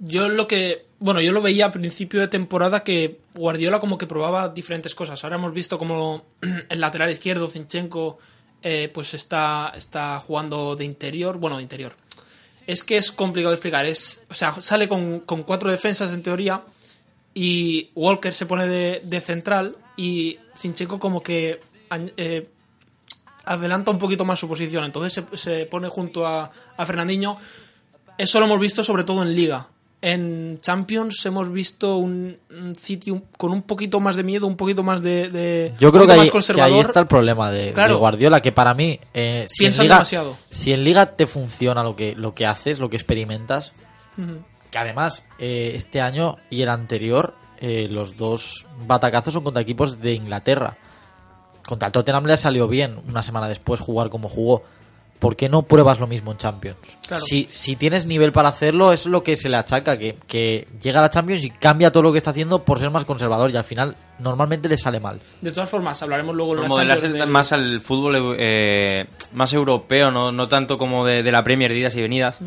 Yo 0.00 0.28
lo 0.28 0.48
que. 0.48 0.86
Bueno, 0.98 1.20
yo 1.20 1.32
lo 1.32 1.40
veía 1.40 1.66
a 1.66 1.72
principio 1.72 2.20
de 2.20 2.28
temporada 2.28 2.82
que 2.82 3.20
Guardiola 3.34 3.78
como 3.78 3.96
que 3.96 4.06
probaba 4.06 4.48
diferentes 4.48 4.94
cosas. 4.94 5.22
Ahora 5.22 5.36
hemos 5.36 5.52
visto 5.52 5.78
como 5.78 6.24
el 6.68 6.80
lateral 6.80 7.10
izquierdo, 7.10 7.48
Zinchenko, 7.48 8.18
eh, 8.62 8.90
pues 8.92 9.14
está, 9.14 9.72
está 9.76 10.18
jugando 10.20 10.76
de 10.76 10.84
interior. 10.84 11.38
Bueno, 11.38 11.56
de 11.58 11.62
interior. 11.62 11.94
Es 12.66 12.84
que 12.84 12.96
es 12.96 13.12
complicado 13.12 13.50
de 13.50 13.56
explicar. 13.56 13.86
Es, 13.86 14.22
o 14.30 14.34
sea, 14.34 14.60
sale 14.60 14.88
con, 14.88 15.20
con 15.20 15.42
cuatro 15.42 15.70
defensas 15.70 16.12
en 16.12 16.22
teoría 16.22 16.62
y 17.34 17.90
Walker 17.94 18.32
se 18.32 18.46
pone 18.46 18.66
de, 18.66 19.00
de 19.04 19.20
central 19.20 19.76
y 19.96 20.38
Zinchenko 20.56 20.98
como 20.98 21.22
que 21.22 21.60
eh, 22.16 22.48
adelanta 23.44 23.90
un 23.90 23.98
poquito 23.98 24.24
más 24.24 24.38
su 24.38 24.48
posición. 24.48 24.84
Entonces 24.84 25.24
se, 25.30 25.36
se 25.36 25.66
pone 25.66 25.88
junto 25.88 26.26
a, 26.26 26.50
a 26.76 26.86
Fernandinho. 26.86 27.36
Eso 28.18 28.38
lo 28.40 28.46
hemos 28.46 28.60
visto 28.60 28.84
sobre 28.84 29.04
todo 29.04 29.22
en 29.22 29.34
Liga. 29.34 29.66
En 30.02 30.56
Champions 30.62 31.26
hemos 31.26 31.52
visto 31.52 31.96
un, 31.96 32.34
un 32.50 32.74
City 32.74 33.12
con 33.36 33.52
un 33.52 33.60
poquito 33.62 34.00
más 34.00 34.16
de 34.16 34.22
miedo, 34.22 34.46
un 34.46 34.56
poquito 34.56 34.82
más 34.82 35.02
de. 35.02 35.28
de- 35.28 35.74
Yo 35.78 35.92
creo 35.92 36.06
que 36.06 36.16
más 36.16 36.30
que 36.54 36.62
ahí 36.62 36.72
está 36.88 37.00
el 37.00 37.06
problema 37.06 37.50
de. 37.50 37.72
Guardiola, 37.98 38.40
que 38.40 38.50
para 38.50 38.72
mí, 38.72 38.98
eh, 39.12 39.44
si, 39.46 39.66
en 39.66 39.72
Liga, 39.72 39.96
demasiado. 39.96 40.36
si 40.50 40.72
en 40.72 40.84
Liga 40.84 41.12
te 41.12 41.26
funciona 41.26 41.82
lo 41.82 41.96
que, 41.96 42.14
lo 42.14 42.32
que 42.32 42.46
haces, 42.46 42.78
lo 42.80 42.88
que 42.88 42.96
experimentas, 42.96 43.74
que 44.70 44.78
además 44.78 45.26
eh, 45.38 45.72
este 45.74 46.00
año 46.00 46.36
y 46.48 46.62
el 46.62 46.70
anterior, 46.70 47.34
eh, 47.58 47.86
los 47.90 48.16
dos 48.16 48.66
batacazos 48.86 49.34
son 49.34 49.44
contra 49.44 49.60
equipos 49.60 50.00
de 50.00 50.12
Inglaterra. 50.14 50.78
Contra 51.70 51.86
el 51.86 51.92
Tottenham 51.92 52.26
le 52.26 52.36
salió 52.36 52.68
bien 52.68 52.96
una 53.08 53.22
semana 53.22 53.48
después 53.48 53.80
jugar 53.80 54.10
como 54.10 54.28
jugó. 54.28 54.62
¿Por 55.18 55.36
qué 55.36 55.50
no 55.50 55.60
pruebas 55.62 56.00
lo 56.00 56.06
mismo 56.06 56.32
en 56.32 56.38
Champions? 56.38 56.78
Claro. 57.06 57.22
Si, 57.22 57.44
si 57.44 57.76
tienes 57.76 58.06
nivel 58.06 58.32
para 58.32 58.48
hacerlo, 58.48 58.90
es 58.90 59.04
lo 59.04 59.22
que 59.22 59.36
se 59.36 59.50
le 59.50 59.58
achaca, 59.58 59.98
que, 59.98 60.16
que 60.26 60.66
llega 60.80 61.00
a 61.00 61.02
la 61.02 61.10
Champions 61.10 61.44
y 61.44 61.50
cambia 61.50 61.92
todo 61.92 62.02
lo 62.04 62.12
que 62.12 62.16
está 62.16 62.30
haciendo 62.30 62.64
por 62.64 62.78
ser 62.78 62.88
más 62.88 63.04
conservador 63.04 63.50
y 63.50 63.56
al 63.58 63.64
final 63.64 63.96
normalmente 64.18 64.66
le 64.70 64.78
sale 64.78 64.98
mal. 64.98 65.20
De 65.42 65.52
todas 65.52 65.68
formas, 65.68 66.02
hablaremos 66.02 66.34
luego 66.34 66.52
en 66.52 66.56
Por 66.60 66.64
la 66.64 66.68
modelarse 66.70 67.02
Champions 67.02 67.24
del- 67.26 67.32
más 67.32 67.52
al 67.52 67.80
fútbol 67.82 68.34
eh, 68.38 69.04
más 69.34 69.52
europeo, 69.52 70.10
no, 70.10 70.32
no 70.32 70.48
tanto 70.48 70.78
como 70.78 71.04
de, 71.04 71.22
de 71.22 71.32
la 71.32 71.44
Premier, 71.44 71.70
de 71.70 71.78
idas 71.80 71.94
y 71.96 72.00
venidas. 72.00 72.38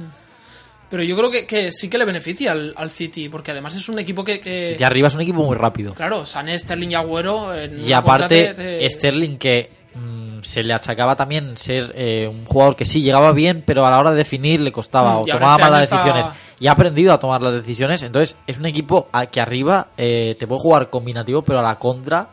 Pero 0.93 1.01
yo 1.01 1.17
creo 1.17 1.31
que, 1.31 1.47
que 1.47 1.71
sí 1.71 1.89
que 1.89 1.97
le 1.97 2.05
beneficia 2.05 2.51
al, 2.51 2.71
al 2.77 2.91
City, 2.91 3.27
porque 3.27 3.49
además 3.49 3.73
es 3.75 3.89
un 3.89 3.97
equipo 3.97 4.23
que... 4.23 4.39
que- 4.39 4.77
arriba 4.85 5.07
es 5.07 5.15
un 5.15 5.21
equipo 5.21 5.41
muy 5.43 5.57
rápido. 5.57 5.91
Claro, 5.95 6.23
Sané, 6.23 6.59
Sterling 6.59 6.89
y 6.91 6.93
Agüero... 6.93 7.51
en 7.55 7.79
Y 7.83 7.91
aparte, 7.93 8.53
te- 8.53 8.87
Sterling 8.91 9.37
que 9.37 9.71
mm, 9.95 10.41
se 10.43 10.61
le 10.61 10.71
achacaba 10.71 11.15
también 11.15 11.57
ser 11.57 11.91
eh, 11.97 12.27
un 12.27 12.45
jugador 12.45 12.75
que 12.75 12.85
sí 12.85 13.01
llegaba 13.01 13.31
bien, 13.31 13.63
pero 13.65 13.87
a 13.87 13.89
la 13.89 13.97
hora 13.97 14.11
de 14.11 14.17
definir 14.17 14.61
le 14.61 14.71
costaba 14.71 15.15
Mm, 15.15 15.17
o 15.17 15.25
tomaba 15.25 15.53
este 15.53 15.61
malas 15.63 15.77
año 15.79 15.81
está- 15.83 15.95
decisiones. 15.95 16.29
Y 16.59 16.67
ha 16.67 16.73
aprendido 16.73 17.11
a 17.11 17.17
tomar 17.17 17.41
las 17.41 17.53
decisiones. 17.55 18.03
Entonces, 18.03 18.37
es 18.45 18.59
un 18.59 18.67
equipo 18.67 19.07
que 19.31 19.41
arriba 19.41 19.87
eh, 19.97 20.35
te 20.37 20.45
puede 20.45 20.61
jugar 20.61 20.91
combinativo, 20.91 21.41
pero 21.41 21.57
a 21.57 21.63
la 21.63 21.79
contra 21.79 22.29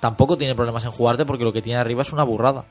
tampoco 0.00 0.36
tiene 0.36 0.56
problemas 0.56 0.84
en 0.84 0.90
jugarte 0.90 1.24
porque 1.24 1.44
lo 1.44 1.52
que 1.52 1.62
tiene 1.62 1.78
arriba 1.78 2.02
es 2.02 2.12
una 2.12 2.24
burrada. 2.24 2.64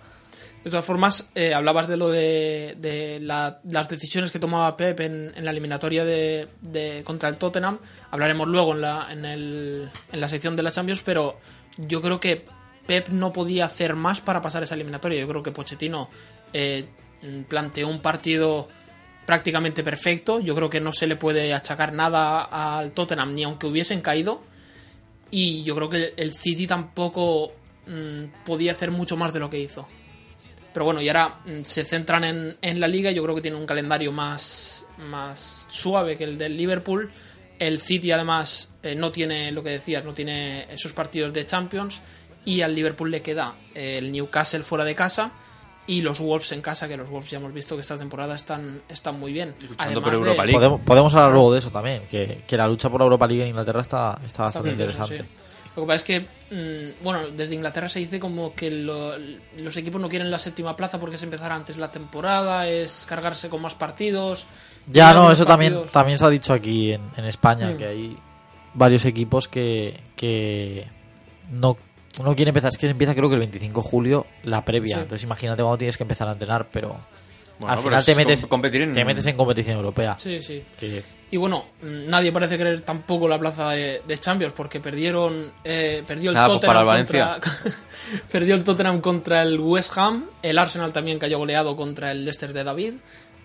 De 0.64 0.70
todas 0.70 0.84
formas, 0.86 1.32
eh, 1.36 1.54
hablabas 1.54 1.88
de 1.88 1.96
lo 1.98 2.10
de, 2.10 2.76
de 2.80 3.20
la- 3.22 3.60
las 3.64 3.88
decisiones 3.88 4.30
que 4.30 4.40
tomaba 4.40 4.76
Pep 4.76 5.00
en, 5.00 5.34
la 5.44 5.52
eliminatoria 5.52 6.04
de, 6.04 6.50
de- 6.62 7.02
contra 7.06 7.30
el 7.30 7.38
Tottenham. 7.38 7.80
Hablaremos 8.12 8.48
luego 8.48 8.74
en 8.74 8.82
la, 8.82 9.08
en, 9.12 9.24
el- 9.26 9.90
en 10.12 10.20
la 10.22 10.28
sección 10.28 10.56
de 10.58 10.64
la 10.64 10.72
Champions, 10.72 11.02
pero 11.04 11.40
yo 11.78 12.02
creo 12.02 12.20
que 12.20 12.46
Pep 12.86 13.08
no 13.10 13.32
podía 13.32 13.66
hacer 13.66 13.96
más 13.96 14.20
para 14.20 14.42
pasar 14.42 14.62
esa 14.64 14.76
eliminatoria. 14.76 15.20
Yo 15.22 15.28
creo 15.30 15.42
que 15.44 15.52
Pochettino 15.54 16.10
eh, 16.52 16.86
planteó 17.48 17.88
un 17.88 18.02
partido 18.02 18.68
prácticamente 19.26 19.82
perfecto. 19.82 20.40
Yo 20.42 20.56
creo 20.56 20.70
que 20.70 20.82
no 20.82 20.92
se 20.92 21.08
le 21.08 21.16
puede 21.16 21.54
achacar 21.54 21.94
nada 21.94 22.42
al 22.44 22.92
Tottenham, 22.92 23.34
ni 23.34 23.44
aunque 23.44 23.66
hubiesen 23.68 24.02
caído. 24.02 24.42
Y 25.32 25.64
yo 25.64 25.74
creo 25.76 25.90
que 25.90 26.14
el 26.18 26.34
City 26.34 26.68
tampoco 26.68 27.54
mm, 27.88 28.44
podía 28.44 28.74
hacer 28.74 28.92
mucho 28.92 29.16
más 29.16 29.32
de 29.32 29.40
lo 29.40 29.50
que 29.50 29.60
hizo. 29.60 29.88
Pero 30.74 30.86
bueno, 30.86 31.02
y 31.02 31.08
ahora 31.08 31.40
mm, 31.46 31.64
se 31.64 31.84
centran 31.84 32.24
en, 32.24 32.58
en 32.62 32.80
la 32.80 32.88
liga. 32.88 33.12
Yo 33.12 33.24
creo 33.24 33.36
que 33.36 33.42
tiene 33.42 33.58
un 33.58 33.66
calendario 33.66 34.12
más, 34.12 34.86
más 34.98 35.66
suave 35.70 36.18
que 36.18 36.24
el 36.26 36.38
del 36.38 36.56
Liverpool. 36.58 37.12
El 37.58 37.80
City 37.82 38.12
además 38.12 38.70
eh, 38.84 38.96
no 38.96 39.12
tiene, 39.12 39.52
lo 39.52 39.64
que 39.64 39.72
decías, 39.72 40.06
no 40.06 40.14
tiene 40.14 40.66
esos 40.72 40.94
partidos 40.94 41.34
de 41.34 41.46
Champions. 41.46 42.02
Y 42.46 42.62
al 42.62 42.74
Liverpool 42.74 43.12
le 43.12 43.22
queda 43.22 43.56
eh, 43.76 43.98
el 43.98 44.12
Newcastle 44.12 44.64
fuera 44.64 44.84
de 44.86 44.96
casa 44.96 45.32
y 45.88 46.02
los 46.02 46.20
Wolves 46.20 46.52
en 46.52 46.62
casa, 46.62 46.88
que 46.88 46.96
los 46.96 47.10
Wolves 47.10 47.32
ya 47.32 47.38
hemos 47.40 47.52
visto 47.52 47.76
que 47.76 47.82
esta 47.82 47.98
temporada 47.98 48.36
están, 48.36 48.82
están 48.88 49.20
muy 49.20 49.34
bien. 49.34 49.56
Además 49.78 50.04
por 50.04 50.12
de- 50.12 50.18
Europa 50.20 50.44
League. 50.46 50.54
Podemos, 50.54 50.82
podemos 50.82 51.14
hablar 51.16 51.32
luego 51.32 51.52
de 51.52 51.60
eso 51.60 51.72
también, 51.72 52.04
que, 52.08 52.44
que 52.48 52.58
la 52.58 52.68
lucha 52.68 52.90
por 52.90 53.02
la 53.02 53.06
Europa 53.06 53.26
League 53.28 53.42
en 53.44 53.50
Inglaterra 53.50 53.82
está, 53.82 54.12
está 54.14 54.26
Está 54.28 54.44
bastante 54.44 54.70
precioso, 54.76 55.14
interesante. 55.14 55.24
sí. 55.36 55.49
Lo 55.76 55.84
que 55.84 55.88
pasa 55.88 55.96
es 55.96 56.04
que, 56.04 56.20
mm, 56.56 57.04
bueno, 57.04 57.30
desde 57.30 57.56
Inglaterra 57.56 57.88
se 57.88 58.00
dice 58.00 58.20
como 58.20 58.54
que 58.54 58.70
lo- 58.72 59.14
los 59.18 59.78
equipos 59.78 60.02
no 60.02 60.10
quieren 60.10 60.30
la 60.32 60.40
séptima 60.40 60.76
plaza 60.76 61.00
porque 61.00 61.16
es 61.16 61.24
empezar 61.24 61.52
antes 61.52 61.78
la 61.78 61.92
temporada, 61.92 62.68
es 62.68 63.06
cargarse 63.08 63.50
con 63.50 63.62
más 63.62 63.76
partidos. 63.76 64.46
Ya, 64.88 65.14
no, 65.14 65.32
eso 65.32 65.46
también, 65.46 65.78
también 65.92 66.18
se 66.18 66.26
ha 66.26 66.30
dicho 66.30 66.52
aquí 66.54 66.92
en, 66.94 67.02
en 67.16 67.26
España, 67.26 67.70
Mm. 67.72 67.78
que 67.78 67.86
hay 67.86 68.18
varios 68.74 69.06
equipos 69.06 69.48
que, 69.48 70.00
que 70.16 70.88
no, 71.52 71.78
no 72.24 72.36
quieren 72.36 72.50
empezar. 72.50 72.70
Es 72.72 72.78
que 72.78 72.88
empieza 72.88 73.14
creo 73.16 73.30
que 73.30 73.36
el 73.36 73.40
25 73.40 73.82
de 73.82 73.88
julio 73.90 74.26
la 74.44 74.66
previa. 74.66 74.96
Sí. 74.96 75.02
Entonces 75.04 75.24
imagínate 75.24 75.62
cuando 75.62 75.78
tienes 75.78 75.96
que 75.98 76.04
empezar 76.04 76.28
a 76.28 76.32
entrenar, 76.34 76.68
pero 76.72 76.98
Bueno, 77.60 77.74
al 77.74 77.78
pero 77.80 77.90
final 77.90 78.06
te 78.06 78.16
metes, 78.16 78.42
com- 78.42 78.50
competir 78.50 78.82
en- 78.84 78.94
te 78.94 79.04
metes 79.06 79.26
en 79.26 79.36
competición 79.36 79.76
europea. 79.76 80.16
Sí, 80.18 80.42
sí. 80.42 80.64
Que- 80.80 81.04
Y 81.32 81.38
bueno, 81.38 81.66
nadie 81.82 82.32
parece 82.32 82.58
querer 82.58 82.82
tampoco 82.82 83.28
la 83.28 83.38
plaza 83.38 83.70
de, 83.72 84.02
de 84.08 84.18
Champions 84.18 84.54
porque 84.56 84.80
perdieron, 84.80 85.52
eh, 85.64 86.02
perdió 86.08 86.32
el 86.32 86.36
Nada, 86.36 86.48
pues 86.48 86.62
Tottenham 86.62 86.86
para 86.86 87.00
el 87.00 87.06
contra, 87.06 87.40
perdió 88.32 88.56
el 88.56 88.64
Tottenham 88.64 89.02
contra 89.02 89.44
el 89.44 89.60
West 89.60 89.98
Ham, 89.98 90.26
el 90.42 90.58
Arsenal 90.58 90.92
también 90.94 91.20
cayó 91.20 91.38
goleado 91.38 91.76
contra 91.76 92.12
el 92.12 92.24
Leicester 92.26 92.54
de 92.54 92.64
David 92.64 92.94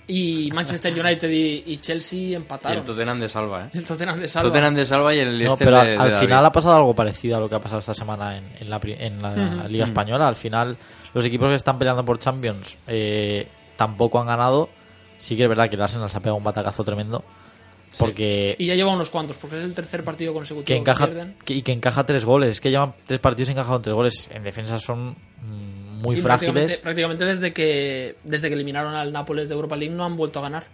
y 0.07 0.51
Manchester 0.53 0.93
United 1.05 1.31
y, 1.31 1.65
y 1.67 1.77
Chelsea 1.79 2.19
Y 2.21 2.35
empataron. 2.35 2.79
el 2.79 2.85
Tottenham 2.85 3.21
de 3.21 3.29
salva, 3.29 3.65
¿eh? 3.67 3.71
El 3.79 3.85
Tottenham 3.85 4.21
de 4.21 4.29
salva. 4.29 4.49
Tottenham 4.49 4.75
de 4.75 4.87
salva 4.87 5.15
y 5.15 5.19
el 5.19 5.33
No, 5.33 5.39
Leicester 5.39 5.67
pero 5.67 5.77
de, 5.77 5.83
al, 5.83 5.87
de 5.89 6.03
al 6.05 6.11
David. 6.13 6.27
final 6.29 6.47
ha 6.47 6.53
pasado 6.53 6.75
algo 6.77 6.95
parecido 6.95 7.37
a 7.37 7.41
lo 7.41 7.49
que 7.49 7.55
ha 7.57 7.61
pasado 7.61 7.81
esta 7.81 7.95
semana 7.95 8.37
en, 8.39 8.45
en 8.61 8.71
la, 8.71 8.81
en. 8.83 9.73
Liga. 9.73 9.85
Española. 9.87 10.29
Al 10.29 10.37
final, 10.37 10.77
los 11.13 11.25
equipos 11.25 11.49
que 11.49 11.57
están 11.57 11.79
peleando 11.79 12.05
por 12.05 12.19
Champions 12.19 12.77
eh, 12.87 13.47
tampoco 13.77 14.21
han 14.21 14.27
ganado. 14.27 14.69
Sí 15.19 15.37
que 15.37 15.45
es 15.45 15.49
verdad 15.49 15.69
que 15.71 15.77
el 15.77 15.83
Arsenal 15.83 16.11
se 16.11 16.17
ha 16.17 16.21
pegado 16.21 16.37
un 16.37 16.45
batacazo 16.45 16.85
tremendo. 16.85 17.25
Porque 17.99 18.57
Y 18.59 18.67
ya 18.67 18.75
lleva 18.75 18.93
unos 18.93 19.09
cuantos 19.11 19.37
porque 19.37 19.57
es 19.59 19.65
el 19.65 19.75
tercer 19.75 20.03
partido 20.03 20.33
consecutivo 20.35 20.67
que 20.67 20.77
encaja 20.77 21.07
pierden. 21.07 21.37
que- 21.45 21.55
y 21.55 21.63
que 21.63 21.71
encaja 21.73 22.05
tres 22.05 22.25
goles. 22.25 22.51
Es 22.51 22.61
que 22.61 22.71
llevan 22.71 22.93
tres 23.07 23.21
partidos 23.21 23.51
encajados 23.51 23.79
en 23.79 23.83
tres 23.85 23.95
goles. 23.95 24.29
En 24.33 24.43
defensa 24.43 24.79
son 24.79 25.11
mm, 25.11 26.01
muy 26.03 26.17
Sí, 26.17 26.21
frágiles. 26.23 26.53
Prácticamente, 26.53 26.79
prácticamente 26.83 27.25
desde 27.25 27.53
que 27.53 28.17
desde 28.25 28.49
que 28.49 28.55
eliminaron 28.55 28.95
al 28.97 29.13
Nápoles 29.13 29.49
de 29.49 29.55
Europa 29.55 29.77
League 29.77 29.95
no 29.95 30.05
han 30.05 30.17
vuelto 30.17 30.41
a 30.41 30.43
ganar. 30.43 30.65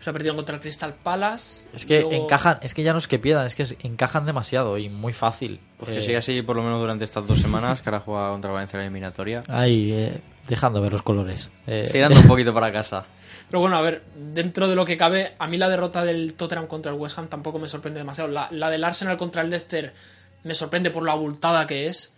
O 0.00 0.02
sea, 0.02 0.12
perdieron 0.14 0.36
contra 0.36 0.54
el 0.54 0.60
Crystal 0.62 0.94
Palace. 0.94 1.66
Es 1.74 1.84
que 1.84 2.00
luego- 2.00 2.24
encajan, 2.24 2.58
es 2.62 2.72
que 2.72 2.82
ya 2.82 2.92
no 2.92 2.98
es 2.98 3.06
que 3.06 3.18
pierdan, 3.18 3.44
es 3.46 3.54
que 3.54 3.66
encajan 3.86 4.24
demasiado 4.24 4.78
y 4.78 4.88
muy 4.88 5.12
fácil. 5.12 5.60
Pues 5.76 5.90
que 5.90 5.98
Eh, 5.98 6.02
siga 6.02 6.18
así 6.20 6.40
por 6.42 6.56
lo 6.56 6.62
menos 6.62 6.80
durante 6.80 7.04
estas 7.04 7.26
dos 7.28 7.38
semanas, 7.38 7.82
que 7.82 7.90
ahora 7.90 8.00
juega 8.00 8.30
contra 8.30 8.50
Valencia 8.50 8.76
en 8.78 8.80
la 8.80 8.84
eliminatoria. 8.86 9.42
Ahí, 9.48 9.92
eh, 9.92 10.20
dejando 10.48 10.80
ver 10.80 10.92
los 10.92 11.02
colores. 11.02 11.50
Eh, 11.66 11.86
Tirando 11.92 12.18
un 12.18 12.26
poquito 12.26 12.54
para 12.54 12.72
casa. 12.72 13.04
Pero 13.50 13.60
bueno, 13.60 13.76
a 13.76 13.82
ver, 13.82 14.02
dentro 14.16 14.68
de 14.68 14.74
lo 14.76 14.84
que 14.86 14.96
cabe, 14.96 15.34
a 15.38 15.46
mí 15.48 15.56
la 15.58 15.68
derrota 15.68 16.04
del 16.04 16.34
Tottenham 16.34 16.66
contra 16.66 16.92
el 16.92 16.98
West 16.98 17.18
Ham 17.18 17.28
tampoco 17.28 17.58
me 17.58 17.68
sorprende 17.68 17.98
demasiado. 18.00 18.30
La, 18.30 18.48
la 18.52 18.70
del 18.70 18.82
Arsenal 18.84 19.16
contra 19.16 19.42
el 19.42 19.50
Leicester 19.50 19.92
me 20.44 20.54
sorprende 20.54 20.90
por 20.90 21.02
lo 21.02 21.10
abultada 21.10 21.66
que 21.66 21.88
es. 21.88 22.14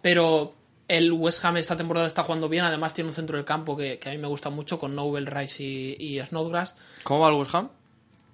Pero 0.00 0.54
el 0.88 1.12
West 1.12 1.44
Ham 1.44 1.56
esta 1.56 1.76
temporada 1.76 2.06
está 2.06 2.22
jugando 2.22 2.48
bien. 2.48 2.64
Además 2.64 2.94
tiene 2.94 3.08
un 3.08 3.14
centro 3.14 3.36
del 3.36 3.44
campo 3.44 3.76
que, 3.76 3.98
que 3.98 4.08
a 4.08 4.12
mí 4.12 4.18
me 4.18 4.28
gusta 4.28 4.50
mucho 4.50 4.78
con 4.78 4.94
Nobel, 4.94 5.26
Rice 5.26 5.62
y, 5.62 5.96
y 5.98 6.20
Snodgrass. 6.24 6.76
¿Cómo 7.02 7.20
va 7.20 7.28
el 7.28 7.34
West 7.34 7.54
Ham? 7.54 7.68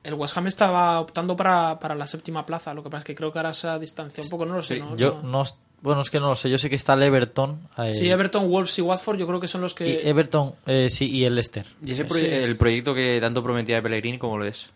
El 0.05 0.15
West 0.15 0.37
Ham 0.37 0.47
estaba 0.49 1.01
optando 1.01 1.37
para, 1.37 1.79
para 1.79 1.95
la 1.95 2.07
séptima 2.07 2.45
plaza. 2.45 2.75
Lo 2.75 2.83
que 2.83 2.91
pasa 2.91 2.99
es 3.01 3.05
que 3.05 3.15
creo 3.15 3.33
que 3.33 3.39
ahora 3.39 3.55
se 3.55 3.69
ha 3.69 3.79
distanciado 3.79 4.27
un 4.27 4.31
poco. 4.31 4.47
No 4.47 4.55
lo 4.57 4.63
sé. 4.63 4.79
¿no? 4.81 4.97
Yo 4.97 5.21
No- 5.23 5.43
no, 5.43 5.45
bueno, 5.81 6.01
es 6.03 6.11
que 6.11 6.21
no 6.21 6.29
lo 6.29 6.35
sé. 6.35 6.51
Yo 6.51 6.59
sé 6.59 6.69
que 6.69 6.77
está 6.77 6.95
el 6.95 7.03
Everton. 7.05 7.61
eh, 7.79 7.95
Sí, 7.95 8.09
Everton, 8.11 8.49
Wolves 8.51 8.79
y 8.79 8.83
Watford 8.83 9.19
yo 9.19 9.27
creo 9.27 9.41
que 9.41 9.49
son 9.49 9.61
los 9.61 9.75
que... 9.75 9.89
y 10.05 10.09
Everton, 10.09 10.55
eh, 10.67 10.89
sí, 10.91 11.09
y 11.09 11.25
el 11.25 11.35
Leicester. 11.35 11.67
¿Y 11.85 11.93
ese 11.93 12.07
Sí. 12.09 12.27
el 12.27 12.57
proyecto 12.57 12.95
que 12.95 13.19
tanto 13.21 13.43
prometía 13.43 13.77
de 13.77 13.83
Pellegrini, 13.83 14.19
cómo 14.19 14.39
lo 14.39 14.45
es? 14.45 14.71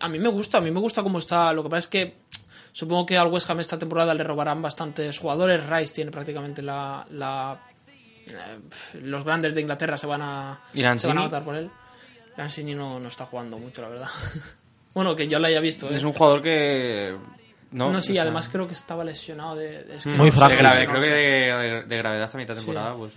A 0.00 0.08
mí 0.08 0.18
me 0.18 0.28
gusta, 0.28 0.58
a 0.58 0.60
mí 0.60 0.70
me 0.70 0.80
gusta 0.80 1.02
cómo 1.02 1.18
está. 1.18 1.52
Lo 1.52 1.62
que 1.62 1.68
pasa 1.68 1.80
es 1.80 1.86
que 1.88 2.14
supongo 2.76 3.06
que 3.06 3.16
al 3.16 3.28
West 3.28 3.48
Ham 3.48 3.60
esta 3.60 3.78
temporada 3.78 4.12
le 4.12 4.22
robarán 4.22 4.60
bastantes 4.60 5.18
jugadores. 5.18 5.66
Rice 5.66 5.94
tiene 5.94 6.10
prácticamente 6.10 6.60
la. 6.60 7.06
la- 7.10 7.58
eh, 8.28 8.58
los 9.02 9.24
grandes 9.24 9.54
de 9.54 9.60
Inglaterra 9.62 9.96
se 9.96 10.06
van 10.06 10.20
a, 10.22 10.60
se 10.74 11.06
van 11.06 11.18
a 11.18 11.22
votar 11.22 11.42
por 11.44 11.56
él. 11.56 11.70
Lanzini 12.36 12.74
no, 12.74 12.98
no 13.00 13.08
está 13.08 13.24
jugando 13.24 13.58
mucho, 13.58 13.80
la 13.82 13.88
verdad. 13.88 14.08
bueno, 14.94 15.14
que 15.16 15.26
yo 15.28 15.38
lo 15.38 15.46
haya 15.46 15.60
visto. 15.60 15.88
¿eh? 15.90 15.96
Es 15.96 16.02
un 16.04 16.12
jugador 16.12 16.42
que... 16.42 17.16
No, 17.70 17.90
No, 17.92 18.00
sí, 18.00 18.12
o 18.12 18.14
sea, 18.14 18.22
además 18.22 18.48
creo 18.50 18.66
que 18.66 18.74
estaba 18.74 19.04
lesionado 19.04 19.56
de. 19.56 19.84
de- 19.84 19.96
es 19.96 20.04
que 20.04 20.10
Muy 20.10 20.30
no 20.30 20.36
frágil. 20.36 20.56
de 20.58 20.62
grave, 20.62 20.86
no 20.86 20.90
creo 20.92 21.02
que 21.02 21.10
de, 21.10 21.82
de 21.84 21.96
gravedad 21.96 22.24
esta 22.24 22.38
mitad 22.38 22.54
de 22.54 22.60
Sí. 22.60 22.66
temporada. 22.66 22.94
Pues, 22.94 23.12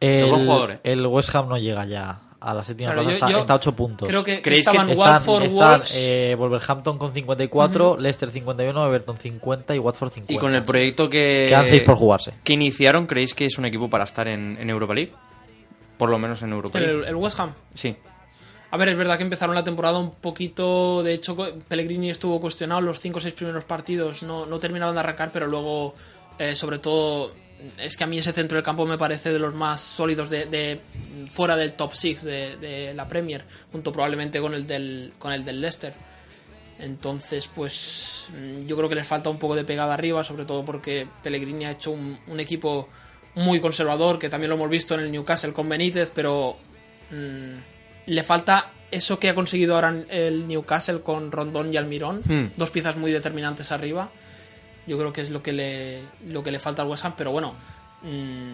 El, 0.00 0.30
jugador, 0.30 0.70
eh. 0.72 0.80
el 0.82 1.06
West 1.06 1.34
Ham 1.34 1.48
no 1.48 1.56
llega 1.58 1.84
ya 1.86 2.18
a 2.44 2.54
la 2.54 2.62
séptima 2.62 2.92
Claro, 2.92 3.02
plaza, 3.08 3.18
yo- 3.18 3.24
está, 3.26 3.30
yo 3.30 3.38
está 3.40 3.52
a 3.52 3.56
8 3.56 3.72
puntos. 3.72 4.08
Creo 4.08 4.24
que, 4.24 4.36
que 4.36 4.42
¿Creéis 4.42 4.66
que 4.66 4.70
estaban 4.70 4.90
están, 4.90 5.12
Watford, 5.14 5.42
están, 5.44 5.70
Wolves. 5.70 5.94
eh, 5.96 6.34
Wolverhampton 6.38 6.98
con 6.98 7.12
54, 7.14 7.96
Leicester 7.98 8.30
51, 8.30 8.86
Everton 8.86 9.16
50 9.16 9.74
y 9.74 9.78
Watford 9.78 10.10
50. 10.12 10.32
y 10.32 10.38
con 10.38 10.54
el 10.54 10.62
proyecto 10.62 11.08
que... 11.08 11.46
Quedan 11.48 11.66
6 11.66 11.82
por 11.84 11.96
jugarse. 11.96 12.34
que 12.42 12.52
iniciaron, 12.54 13.06
¿creéis 13.06 13.34
que 13.34 13.44
es 13.46 13.56
un 13.58 13.64
equipo 13.64 13.88
para 13.88 14.04
estar 14.04 14.26
en, 14.28 14.56
en 14.60 14.68
Europa 14.70 14.94
League? 14.94 15.12
Por 15.98 16.10
lo 16.10 16.18
menos 16.18 16.42
en 16.42 16.50
Europa 16.52 16.80
League. 16.80 16.92
el, 17.00 17.04
el 17.04 17.14
West 17.16 17.38
Ham. 17.38 17.54
Sí. 17.74 17.96
A 18.72 18.76
ver, 18.78 18.88
es 18.88 18.96
verdad 18.96 19.18
que 19.18 19.22
empezaron 19.22 19.54
la 19.54 19.62
temporada 19.62 19.98
un 19.98 20.12
poquito. 20.14 21.02
De 21.02 21.12
hecho, 21.14 21.36
Pellegrini 21.68 22.08
estuvo 22.10 22.40
cuestionado 22.40 22.80
los 22.80 22.98
5 23.00 23.18
o 23.18 23.20
6 23.20 23.34
primeros 23.34 23.64
partidos. 23.64 24.22
No, 24.22 24.46
no 24.46 24.58
terminaban 24.58 24.94
de 24.94 25.00
arrancar, 25.00 25.30
pero 25.30 25.46
luego, 25.46 25.94
eh, 26.38 26.54
sobre 26.56 26.78
todo, 26.78 27.32
es 27.78 27.96
que 27.96 28.04
a 28.04 28.06
mí 28.06 28.18
ese 28.18 28.32
centro 28.32 28.56
del 28.56 28.64
campo 28.64 28.86
me 28.86 28.98
parece 28.98 29.32
de 29.32 29.38
los 29.38 29.54
más 29.54 29.80
sólidos 29.80 30.30
de, 30.30 30.46
de- 30.46 30.80
fuera 31.30 31.56
del 31.56 31.72
top 31.74 31.92
6 31.94 32.22
de, 32.22 32.56
de 32.56 32.94
la 32.94 33.06
Premier, 33.08 33.44
junto 33.70 33.92
probablemente 33.92 34.40
con 34.40 34.54
el 34.54 34.66
del, 34.66 35.12
con 35.18 35.32
el 35.32 35.44
del 35.44 35.60
Leicester. 35.60 35.92
Entonces, 36.78 37.48
pues 37.54 38.26
mm, 38.30 38.66
yo 38.66 38.76
creo 38.76 38.88
que 38.88 38.94
les 38.94 39.06
falta 39.06 39.30
un 39.30 39.38
poco 39.38 39.54
de 39.54 39.64
pegada 39.64 39.94
arriba, 39.94 40.24
sobre 40.24 40.44
todo 40.44 40.64
porque 40.64 41.06
Pellegrini 41.22 41.64
ha 41.66 41.72
hecho 41.72 41.90
un, 41.92 42.18
un 42.26 42.40
equipo 42.40 42.88
muy 43.34 43.60
conservador, 43.60 44.18
que 44.18 44.28
también 44.28 44.50
lo 44.50 44.56
hemos 44.56 44.68
visto 44.70 44.94
en 44.94 45.00
el 45.00 45.10
Newcastle 45.12 45.52
con 45.52 45.68
Benítez, 45.68 46.10
pero 46.14 46.56
mm, 47.10 47.54
le 48.06 48.22
falta 48.22 48.72
eso 48.90 49.18
que 49.18 49.28
ha 49.30 49.34
conseguido 49.34 49.74
ahora 49.74 49.94
el 50.10 50.46
Newcastle 50.46 51.00
con 51.00 51.30
Rondón 51.32 51.72
y 51.72 51.76
Almirón, 51.76 52.20
Hmm. 52.26 52.46
dos 52.56 52.70
piezas 52.70 52.96
muy 52.96 53.10
determinantes 53.12 53.72
arriba. 53.72 54.10
Yo 54.86 54.98
creo 54.98 55.12
que 55.12 55.20
es 55.20 55.30
lo 55.30 55.42
que 55.42 55.52
le, 55.52 56.00
lo 56.26 56.42
que 56.42 56.50
le 56.50 56.58
falta 56.58 56.82
al 56.82 56.88
West 56.88 57.04
Ham, 57.04 57.14
pero 57.16 57.30
bueno, 57.30 57.54
mm, 58.02 58.52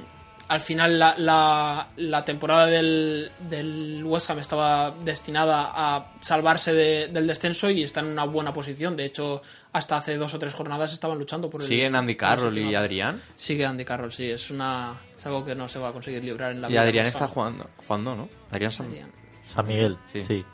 al 0.49 0.61
final 0.63 0.99
la, 0.99 1.15
la, 1.19 1.89
la 1.97 2.25
temporada 2.25 2.67
del, 2.67 3.31
del 3.41 4.03
West 4.05 4.31
Ham 4.31 4.39
estaba 4.39 4.93
destinada 5.03 5.71
a 5.75 6.13
salvarse 6.23 6.73
de- 6.73 7.09
del 7.09 7.27
descenso 7.27 7.69
y 7.71 7.83
está 7.83 8.01
en 8.01 8.07
una 8.07 8.25
buena 8.25 8.53
posición. 8.53 8.97
De 8.97 9.05
hecho, 9.05 9.43
hasta 9.73 9.97
hace 9.99 10.17
dos 10.17 10.33
o 10.35 10.39
tres 10.39 10.55
jornadas 10.55 10.93
estaban 10.93 11.19
luchando 11.19 11.51
por 11.51 11.61
el. 11.63 11.67
¿Siguen 11.69 11.95
Andy 11.97 12.17
Carroll 12.17 12.57
y. 12.57 12.75
Adrián? 12.75 13.21
Sigue 13.37 13.67
Andy 13.67 13.85
Carroll, 13.85 14.13
sí. 14.13 14.31
Es, 14.31 14.51
una, 14.51 14.99
es 15.19 15.27
algo 15.27 15.45
que 15.45 15.55
no 15.55 15.69
se 15.69 15.79
va 15.79 15.89
a 15.89 15.93
conseguir 15.93 16.25
librar 16.25 16.53
en 16.53 16.63
la 16.63 16.69
Y 16.69 16.73
vida. 16.73 16.83
Adrián 16.83 17.07
está 17.07 17.27
jugando, 17.29 17.69
jugando 17.87 18.15
¿no? 18.17 18.29
Adrián 18.51 18.73
San, 18.73 18.87
Adrián. 18.87 19.13
San 19.49 19.67
Miguel, 19.67 19.99
Sí. 20.13 20.25
sí. 20.25 20.45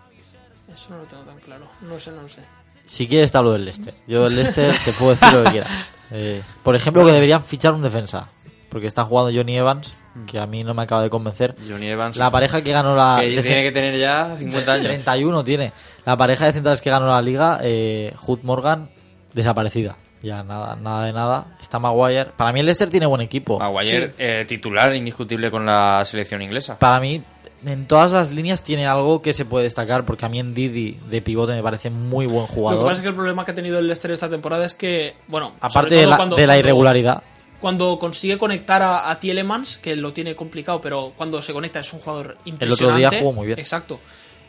Eso 0.72 0.90
no 0.90 0.98
lo 0.98 1.04
tengo 1.04 1.22
tan 1.22 1.38
claro. 1.38 1.68
No 1.82 2.00
sé, 2.00 2.10
no 2.10 2.22
lo 2.22 2.28
sé. 2.28 2.40
Si 2.84 3.06
quieres 3.06 3.32
te 3.32 3.38
hablo 3.38 3.52
del 3.52 3.64
Leicester. 3.64 3.94
Yo 4.06 4.24
del 4.24 4.36
Leicester 4.36 4.74
te 4.84 4.92
puedo 4.92 5.12
decir 5.12 5.32
lo 5.32 5.44
que 5.44 5.50
quieras. 5.50 5.70
Eh, 6.16 6.42
por 6.62 6.76
ejemplo, 6.76 7.04
que 7.04 7.10
deberían 7.10 7.42
fichar 7.42 7.72
un 7.72 7.82
defensa. 7.82 8.28
Porque 8.68 8.86
está 8.86 9.04
jugando 9.04 9.36
Johnny 9.36 9.56
Evans, 9.56 9.98
que 10.30 10.38
a 10.38 10.46
mí 10.46 10.62
no 10.62 10.72
me 10.72 10.82
acaba 10.82 11.02
de 11.02 11.10
convencer. 11.10 11.54
Johnny 11.68 11.88
Evans. 11.88 12.16
La 12.16 12.30
pareja 12.30 12.62
que 12.62 12.70
ganó 12.70 12.94
la... 12.94 13.18
que 13.20 13.42
tiene 13.42 13.64
que 13.64 13.72
tener 13.72 13.98
ya 13.98 14.36
50 14.36 14.72
años. 14.72 14.86
31 14.86 15.42
tiene. 15.42 15.72
La 16.04 16.16
pareja 16.16 16.46
de 16.46 16.52
centrales 16.52 16.80
que 16.80 16.90
ganó 16.90 17.06
la 17.06 17.20
liga, 17.20 17.58
eh, 17.62 18.12
Hood 18.18 18.40
Morgan, 18.42 18.90
desaparecida. 19.32 19.96
Ya 20.22 20.42
nada, 20.42 20.76
nada 20.76 21.06
de 21.06 21.12
nada. 21.12 21.56
Está 21.60 21.78
Maguire. 21.78 22.26
Para 22.36 22.52
mí 22.52 22.60
el 22.60 22.66
Leicester 22.66 22.90
tiene 22.90 23.06
buen 23.06 23.20
equipo. 23.20 23.58
Maguire, 23.58 24.12
eh, 24.18 24.44
titular 24.46 24.94
indiscutible 24.94 25.50
con 25.50 25.66
la 25.66 26.04
selección 26.04 26.42
inglesa. 26.42 26.78
Para 26.78 27.00
mí, 27.00 27.22
en 27.66 27.86
todas 27.86 28.12
las 28.12 28.30
líneas 28.32 28.62
tiene 28.62 28.86
algo 28.86 29.22
que 29.22 29.32
se 29.32 29.44
puede 29.44 29.64
destacar, 29.64 30.04
porque 30.04 30.26
a 30.26 30.28
mí 30.28 30.38
en 30.40 30.54
Didi 30.54 30.98
de 31.08 31.22
pivote 31.22 31.52
me 31.54 31.62
parece 31.62 31.90
muy 31.90 32.26
buen 32.26 32.42
Lo 32.42 32.46
que 32.48 32.54
jugador. 32.54 32.84
pasa 32.84 32.96
es 32.96 33.02
que 33.02 33.08
el 33.08 33.14
problema 33.14 33.44
que 33.44 33.50
ha 33.52 33.54
tenido 33.54 33.78
el 33.78 33.86
Leicester 33.86 34.10
esta 34.12 34.28
temporada 34.28 34.64
es 34.66 34.74
que, 34.74 35.14
bueno, 35.28 35.52
Aparte 35.60 35.94
de 35.94 36.06
la, 36.06 36.16
cuando- 36.16 36.36
de 36.36 36.42
la 36.46 36.52
cuando- 36.54 36.58
irregularidad. 36.60 37.22
Cuando 37.60 37.98
consigue 37.98 38.36
conectar 38.36 38.82
a, 38.82 39.10
a 39.10 39.18
Tielemans, 39.18 39.78
que 39.78 39.96
lo 39.96 40.12
tiene 40.12 40.34
complicado, 40.34 40.80
pero 40.82 41.14
cuando 41.16 41.40
se 41.42 41.54
conecta 41.54 41.80
es 41.80 41.90
un 41.94 42.00
jugador 42.00 42.36
impresionante. 42.44 42.64
El 42.64 42.72
otro 42.72 42.96
día 42.96 43.10
jugó 43.18 43.32
muy 43.32 43.46
bien. 43.46 43.58
Exacto. 43.58 44.00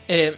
Eh, 0.06 0.36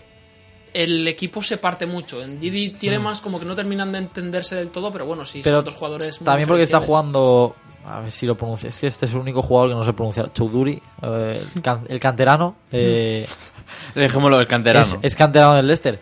el 0.75 1.09
equipo 1.09 1.43
se 1.43 1.57
parte 1.57 1.87
mucho. 1.87 2.23
En 2.23 2.39
Didi 2.39 2.65
y 2.65 2.69
Tielemans 2.69 3.21
como 3.21 3.41
que 3.41 3.47
no 3.47 3.57
terminan 3.57 3.91
de 3.91 3.99
entenderse 3.99 4.55
del 4.55 4.71
todo, 4.71 4.93
pero 4.93 5.07
bueno, 5.07 5.25
sí, 5.27 5.41
Mm. 5.41 5.43
Pero 5.43 5.57
son 5.57 5.65
dos 5.65 5.75
jugadores 5.75 6.21
muy 6.21 6.25
también 6.27 6.47
porque 6.49 6.63
está 6.63 6.81
jugando. 6.81 7.57
A 7.91 8.01
ver 8.01 8.11
si 8.11 8.27
lo 8.27 8.37
pronuncio. 8.37 8.69
Es 8.69 8.79
que 8.79 8.87
este 8.89 9.07
es 9.07 9.13
el 9.13 9.19
único 9.19 9.41
jugador 9.43 9.71
que 9.71 9.77
no 9.77 9.85
sé 9.85 9.93
pronunciar. 9.93 10.33
Choudhury, 10.33 10.83
eh, 11.03 11.41
el, 11.57 11.63
can- 11.63 11.87
el 11.89 11.99
canterano. 12.01 12.57
eh, 12.73 13.27
Dejémoslo, 13.95 14.41
el 14.41 14.47
canterano. 14.47 14.85
Es, 14.85 14.97
es 15.03 15.17
canterano 15.17 15.55
del 15.55 15.67
Leicester. 15.67 15.99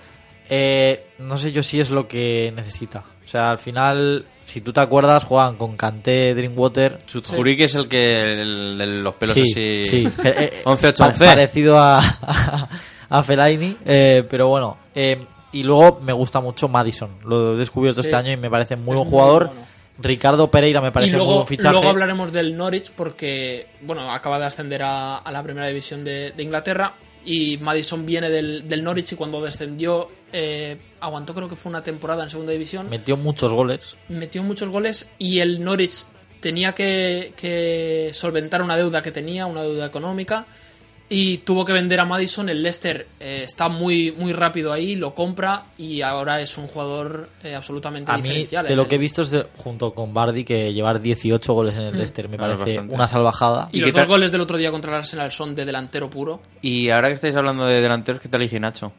Eh, 0.49 1.07
no 1.19 1.37
sé 1.39 1.53
yo 1.53 1.63
si 1.63 1.81
es 1.81 1.91
lo 1.91 2.07
que 2.07 2.53
necesita. 2.55 3.05
O 3.25 3.29
sea, 3.29 3.49
al 3.51 3.59
final, 3.59 4.25
si 4.45 4.61
tú 4.61 4.73
te 4.73 4.81
acuerdas, 4.81 5.25
juegan 5.25 5.57
con 5.57 5.77
Kanté, 5.77 6.35
Drinkwater. 6.35 6.99
Chudhuri, 7.07 7.57
que 7.57 7.65
es 7.65 7.75
el 7.75 7.89
que 7.89 8.41
el, 8.43 8.79
de 8.79 8.87
los 8.87 9.15
pelos 9.17 9.35
Sí, 9.35 9.43
así. 9.43 9.85
sí. 9.87 10.09
Fe- 10.11 10.45
eh, 10.45 10.63
11 10.65 10.87
8 10.89 10.99
pa- 11.05 11.09
11. 11.11 11.25
Parecido 11.25 11.79
a, 11.79 11.99
a 13.09 13.23
Fellaini, 13.23 13.77
eh, 13.85 14.25
pero 14.29 14.49
bueno. 14.49 14.77
eh, 14.95 15.25
y 15.53 15.63
luego 15.63 16.01
me 16.03 16.13
gusta 16.13 16.41
mucho 16.41 16.69
Madison. 16.69 17.11
Lo 17.25 17.55
he 17.55 17.57
descubierto 17.57 18.03
Sí. 18.03 18.09
este 18.09 18.17
año 18.17 18.31
y 18.33 18.37
me 18.37 18.51
parece 18.51 18.77
muy 18.77 18.83
Es 18.95 18.97
buen 18.99 18.99
muy 18.99 19.11
jugador. 19.11 19.47
bueno. 19.47 19.76
Ricardo 19.99 20.51
Pereira 20.51 20.81
me 20.81 20.93
parece 20.93 21.17
luego, 21.17 21.37
buen 21.37 21.47
fichaje. 21.47 21.73
luego 21.73 21.89
hablaremos 21.89 22.33
del 22.33 22.57
Norwich 22.57 22.91
porque, 22.91 23.67
bueno, 23.83 24.13
acaba 24.13 24.39
de 24.39 24.45
ascender 24.45 24.83
a, 24.83 25.17
a 25.17 25.33
la 25.33 25.43
primera 25.43 25.67
división 25.67 26.05
de, 26.05 26.33
de 26.33 26.43
Inglaterra 26.43 26.95
y 27.25 27.59
Madison 27.59 28.07
viene 28.07 28.31
del, 28.31 28.69
del 28.69 28.85
Norwich 28.85 29.13
y 29.13 29.17
cuando 29.17 29.43
descendió 29.43 30.09
eh, 30.33 30.77
aguantó 31.01 31.35
creo 31.35 31.49
que 31.49 31.57
fue 31.57 31.71
una 31.71 31.83
temporada 31.83 32.23
en 32.23 32.31
segunda 32.31 32.53
división. 32.53 32.89
Metió 32.91 33.17
muchos 33.17 33.53
goles. 33.53 33.97
metió 34.09 34.43
muchos 34.43 34.69
goles 34.69 35.11
y 35.19 35.41
el 35.41 35.63
Norwich 35.65 36.05
tenía 36.41 36.73
que, 36.73 37.33
que 37.37 38.11
solventar 38.13 38.63
una 38.63 38.77
deuda 38.77 39.03
que 39.03 39.11
tenía, 39.11 39.47
una 39.47 39.63
deuda 39.63 39.87
económica, 39.87 40.47
y 41.09 41.39
tuvo 41.39 41.65
que 41.65 41.73
vender 41.73 42.01
a 42.01 42.05
Madison. 42.05 42.49
El 42.49 42.63
Leicester 42.63 43.07
eh, 43.21 43.43
está 43.45 43.69
muy, 43.69 44.11
muy 44.13 44.33
rápido 44.33 44.73
ahí, 44.73 44.97
lo 44.97 45.15
compra 45.15 45.67
y 45.79 46.01
ahora 46.03 46.41
es 46.41 46.59
un 46.59 46.67
jugador 46.67 47.29
eh, 47.45 47.55
absolutamente 47.55 48.11
A 48.11 48.17
mí, 48.17 48.23
diferencial. 48.23 48.65
de 48.67 48.73
en 48.73 48.77
lo 48.77 48.83
el- 48.83 48.89
que 48.89 48.95
he 48.97 48.99
visto 48.99 49.23
es 49.23 49.31
de- 49.31 49.47
junto 49.57 49.93
con 49.95 50.13
Bardi, 50.13 50.45
que 50.45 50.73
llevar 50.73 51.01
18 51.01 51.53
goles 51.53 51.77
en 51.77 51.83
el 51.83 51.93
Mm. 51.95 51.97
Leicester 51.97 52.29
me 52.29 52.37
parece 52.37 52.59
bastante. 52.65 52.95
una 52.95 53.07
salvajada. 53.07 53.69
Y 53.73 53.81
los 53.81 53.93
dos 53.93 54.07
goles 54.09 54.33
del 54.33 54.41
otro 54.41 54.57
día 54.57 54.71
contra 54.71 54.91
el 54.93 54.97
Arsenal 54.99 55.31
son 55.31 55.55
de 55.55 55.65
delantero 55.65 56.11
puro. 56.11 56.41
Y 56.63 56.91
ahora 56.91 57.09
que 57.09 57.15
estáis 57.15 57.37
hablando 57.37 57.67
de 57.67 57.81
delanteros, 57.81 58.21
¿qué 58.21 58.29
tal 58.29 58.43
Iginacho? 58.43 58.93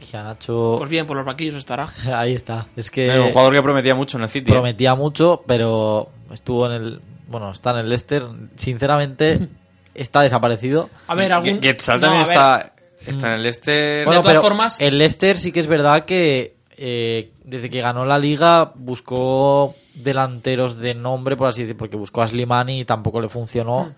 Gianacho- 0.00 0.74
Pues 0.76 0.90
bien, 0.90 1.06
por 1.06 1.16
los 1.16 1.24
banquillos 1.24 1.54
estará. 1.54 1.88
Ahí 2.14 2.34
está. 2.34 2.66
Es 2.76 2.90
que 2.90 3.06
Eh, 3.06 3.20
un 3.20 3.30
jugador 3.30 3.54
que 3.54 3.62
prometía 3.62 3.94
mucho 3.94 4.18
en 4.18 4.24
el 4.24 4.28
City. 4.28 4.50
¿eh? 4.50 4.54
prometía 4.54 4.94
mucho, 4.94 5.42
pero 5.46 6.10
estuvo 6.32 6.66
en 6.66 6.72
el. 6.72 7.00
Bueno, 7.28 7.50
está 7.50 7.70
en 7.70 7.78
el 7.78 7.88
Leicester. 7.88 8.24
Sinceramente, 8.56 9.48
está 9.94 10.22
desaparecido. 10.22 10.90
A 11.06 11.14
ver, 11.14 11.32
algún... 11.32 11.60
Getzal 11.62 12.00
no, 12.00 12.06
también 12.08 12.22
está, 12.22 12.72
está 13.06 13.26
en 13.28 13.32
el 13.40 13.46
este. 13.46 14.04
Bueno, 14.04 14.20
todas 14.22 14.34
pero 14.38 14.42
formas- 14.42 14.80
el 14.80 14.98
Leicester 14.98 15.38
sí 15.38 15.52
que 15.52 15.60
es 15.60 15.66
verdad 15.66 16.04
que 16.04 16.56
eh, 16.76 17.30
desde 17.44 17.70
que 17.70 17.80
ganó 17.80 18.04
la 18.04 18.18
liga 18.18 18.72
buscó 18.74 19.74
delanteros 19.94 20.78
de 20.78 20.94
nombre, 20.94 21.36
por 21.36 21.48
así 21.48 21.62
decir, 21.62 21.76
porque 21.76 21.96
buscó 21.96 22.22
a 22.22 22.28
Slimani 22.28 22.80
y 22.80 22.84
tampoco 22.84 23.20
le 23.20 23.28
funcionó. 23.28 23.84
Hmm. 23.84 23.94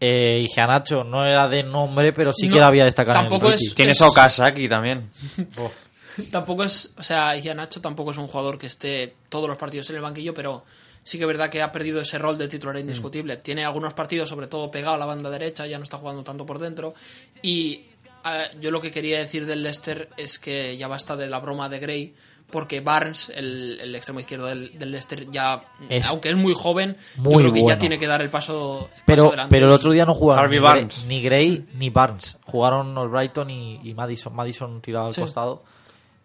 Eh, 0.00 0.42
y 0.44 0.48
Gianacho 0.48 1.02
no 1.02 1.24
era 1.24 1.48
de 1.48 1.64
nombre, 1.64 2.12
pero 2.12 2.32
sí 2.32 2.46
No, 2.46 2.54
que 2.54 2.60
la 2.60 2.68
había 2.68 2.84
destacado. 2.84 3.18
en 3.26 3.44
el 3.46 3.52
es- 3.54 3.74
Tienes 3.74 4.00
a 4.00 4.06
Okazaki 4.08 4.68
también. 4.68 5.10
Tampoco 6.30 6.64
es, 6.64 6.92
o 6.98 7.02
sea, 7.02 7.34
Nacho 7.54 7.80
tampoco 7.80 8.10
es 8.10 8.18
un 8.18 8.26
jugador 8.26 8.58
que 8.58 8.66
esté 8.66 9.14
todos 9.28 9.48
los 9.48 9.56
partidos 9.56 9.88
en 9.90 9.96
el 9.96 10.02
banquillo, 10.02 10.34
pero 10.34 10.64
sí 11.08 11.16
que 11.16 11.24
es 11.24 11.28
verdad 11.28 11.48
que 11.48 11.62
ha 11.62 11.72
perdido 11.72 12.00
ese 12.02 12.18
rol 12.18 12.36
de 12.36 12.48
titular 12.48 12.76
indiscutible. 12.78 13.38
Tiene 13.38 13.64
algunos 13.64 13.94
partidos, 13.94 14.28
sobre 14.28 14.46
todo 14.46 14.70
pegado 14.70 14.94
a 14.96 14.98
la 14.98 15.06
banda 15.06 15.30
derecha, 15.30 15.66
ya 15.66 15.78
no 15.78 15.84
está 15.84 15.96
jugando 15.96 16.22
tanto 16.22 16.44
por 16.44 16.58
dentro. 16.58 16.92
Y 17.40 17.84
eh, 18.26 18.44
yo 18.60 18.70
lo 18.70 18.80
que 18.82 18.90
quería 18.90 19.18
decir 19.18 19.46
del 19.46 19.62
Leicester 19.62 20.10
es 20.18 20.38
que 20.38 20.76
ya 20.76 20.86
basta 20.86 21.16
de 21.16 21.28
la 21.30 21.38
broma 21.40 21.70
de 21.70 21.78
Gray, 21.78 22.14
porque 22.50 22.80
Barnes, 22.80 23.30
el, 23.34 23.78
el 23.80 23.94
extremo 23.94 24.20
izquierdo 24.20 24.46
del, 24.46 24.78
del 24.78 24.90
Leicester, 24.90 25.30
ya, 25.30 25.64
Es 25.88 26.06
aunque 26.08 26.28
es 26.28 26.36
muy 26.36 26.52
joven, 26.54 26.96
muy 27.16 27.32
yo 27.32 27.38
creo 27.40 27.52
que 27.54 27.60
bueno. 27.62 27.74
ya 27.74 27.78
tiene 27.78 27.98
que 27.98 28.06
dar 28.06 28.20
el 28.20 28.28
paso, 28.30 28.80
el 28.82 28.88
paso 28.90 29.02
Pero, 29.06 29.26
adelante. 29.28 29.50
pero 29.50 29.66
el 29.66 29.72
otro 29.72 29.90
día 29.92 30.04
no 30.04 30.14
jugaron 30.14 30.44
Harvey 30.44 30.58
ni, 30.58 30.62
Barnes. 30.64 30.96
Gray, 31.04 31.08
ni 31.08 31.22
Gray 31.22 31.64
ni 31.74 31.90
Barnes. 31.90 32.36
Jugaron 32.44 32.96
el 32.98 33.08
Brighton 33.08 33.48
y, 33.50 33.80
y 33.82 33.94
Madison. 33.94 34.34
Madison 34.34 34.80
tirado 34.82 35.06
al 35.06 35.14
Sí. 35.14 35.20
costado. 35.22 35.62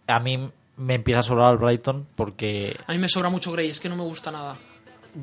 A 0.08 0.20
mí 0.20 0.50
me 0.76 0.96
empieza 0.96 1.20
a 1.20 1.24
sobrar 1.24 1.52
el 1.54 1.58
Brighton 1.60 2.08
porque 2.16 2.76
A 2.88 2.94
mí 2.94 2.98
me 3.00 3.08
sobra 3.10 3.30
mucho 3.30 3.52
Gray, 3.52 3.70
es 3.70 3.80
que 3.80 3.88
no 3.90 3.96
me 3.96 4.04
gusta 4.04 4.32
nada. 4.32 4.58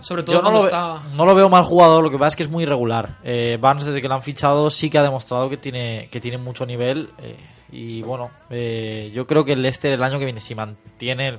Sobre 0.00 0.22
todo 0.22 0.36
yo 0.36 0.42
no 0.42 0.50
lo, 0.50 0.64
está... 0.64 1.00
no 1.16 1.26
lo 1.26 1.34
veo 1.34 1.48
mal 1.48 1.64
jugador, 1.64 2.02
lo 2.04 2.10
que 2.10 2.16
pasa 2.18 2.28
es 2.28 2.36
que 2.36 2.42
es 2.44 2.50
muy 2.50 2.62
irregular. 2.62 3.18
Eh, 3.24 3.58
Barnes, 3.60 3.86
desde 3.86 4.00
que 4.00 4.08
lo 4.08 4.14
han 4.14 4.22
fichado, 4.22 4.70
sí 4.70 4.88
que 4.90 4.98
ha 4.98 5.02
demostrado 5.02 5.50
que 5.50 5.56
tiene, 5.56 6.08
que 6.10 6.20
tiene 6.20 6.38
mucho 6.38 6.64
nivel. 6.66 7.10
eh, 7.18 7.36
y 7.72 8.02
bueno, 8.02 8.30
eh, 8.50 9.10
yo 9.14 9.26
creo 9.26 9.44
que 9.44 9.52
el 9.52 9.62
Leicester 9.62 9.92
el 9.92 10.02
año 10.02 10.18
que 10.18 10.24
viene, 10.24 10.40
si 10.40 10.54
mantiene 10.56 11.38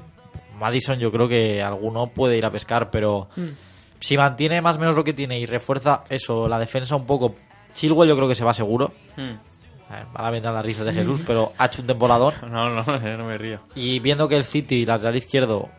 Madison, 0.60 0.98
yo 1.00 1.12
creo 1.12 1.28
que 1.28 1.62
alguno 1.62 2.08
puede 2.08 2.38
ir 2.38 2.46
a 2.46 2.52
pescar, 2.52 2.90
pero 2.92 3.28
Mm. 3.36 3.48
si 4.00 4.18
mantiene 4.18 4.62
más 4.62 4.78
o 4.78 4.80
menos 4.80 4.96
lo 4.96 5.04
que 5.04 5.14
tiene 5.14 5.38
y 5.40 5.46
refuerza 5.46 6.04
eso, 6.10 6.48
la 6.48 6.58
defensa 6.60 6.96
un 6.96 7.06
poco. 7.06 7.36
Chilwell 7.74 8.08
yo 8.10 8.16
creo 8.16 8.28
que 8.28 8.36
se 8.36 8.44
va 8.46 8.54
seguro. 8.54 8.94
Eh, 9.18 9.38
Van 10.14 10.26
a 10.26 10.30
vendrán 10.32 10.54
las 10.54 10.66
risas 10.66 10.86
de 10.86 10.94
Jesús, 10.94 11.20
pero 11.28 11.52
ha 11.58 11.66
hecho 11.66 11.82
un 11.82 11.88
temporador. 11.88 12.34
No, 12.50 12.70
no, 12.70 12.84
no 13.18 13.26
me 13.26 13.34
río. 13.38 13.60
Y 13.76 14.00
viendo 14.00 14.28
que 14.30 14.38
el 14.38 14.44
City, 14.46 14.86
lateral 14.86 15.16
izquierdo. 15.18 15.70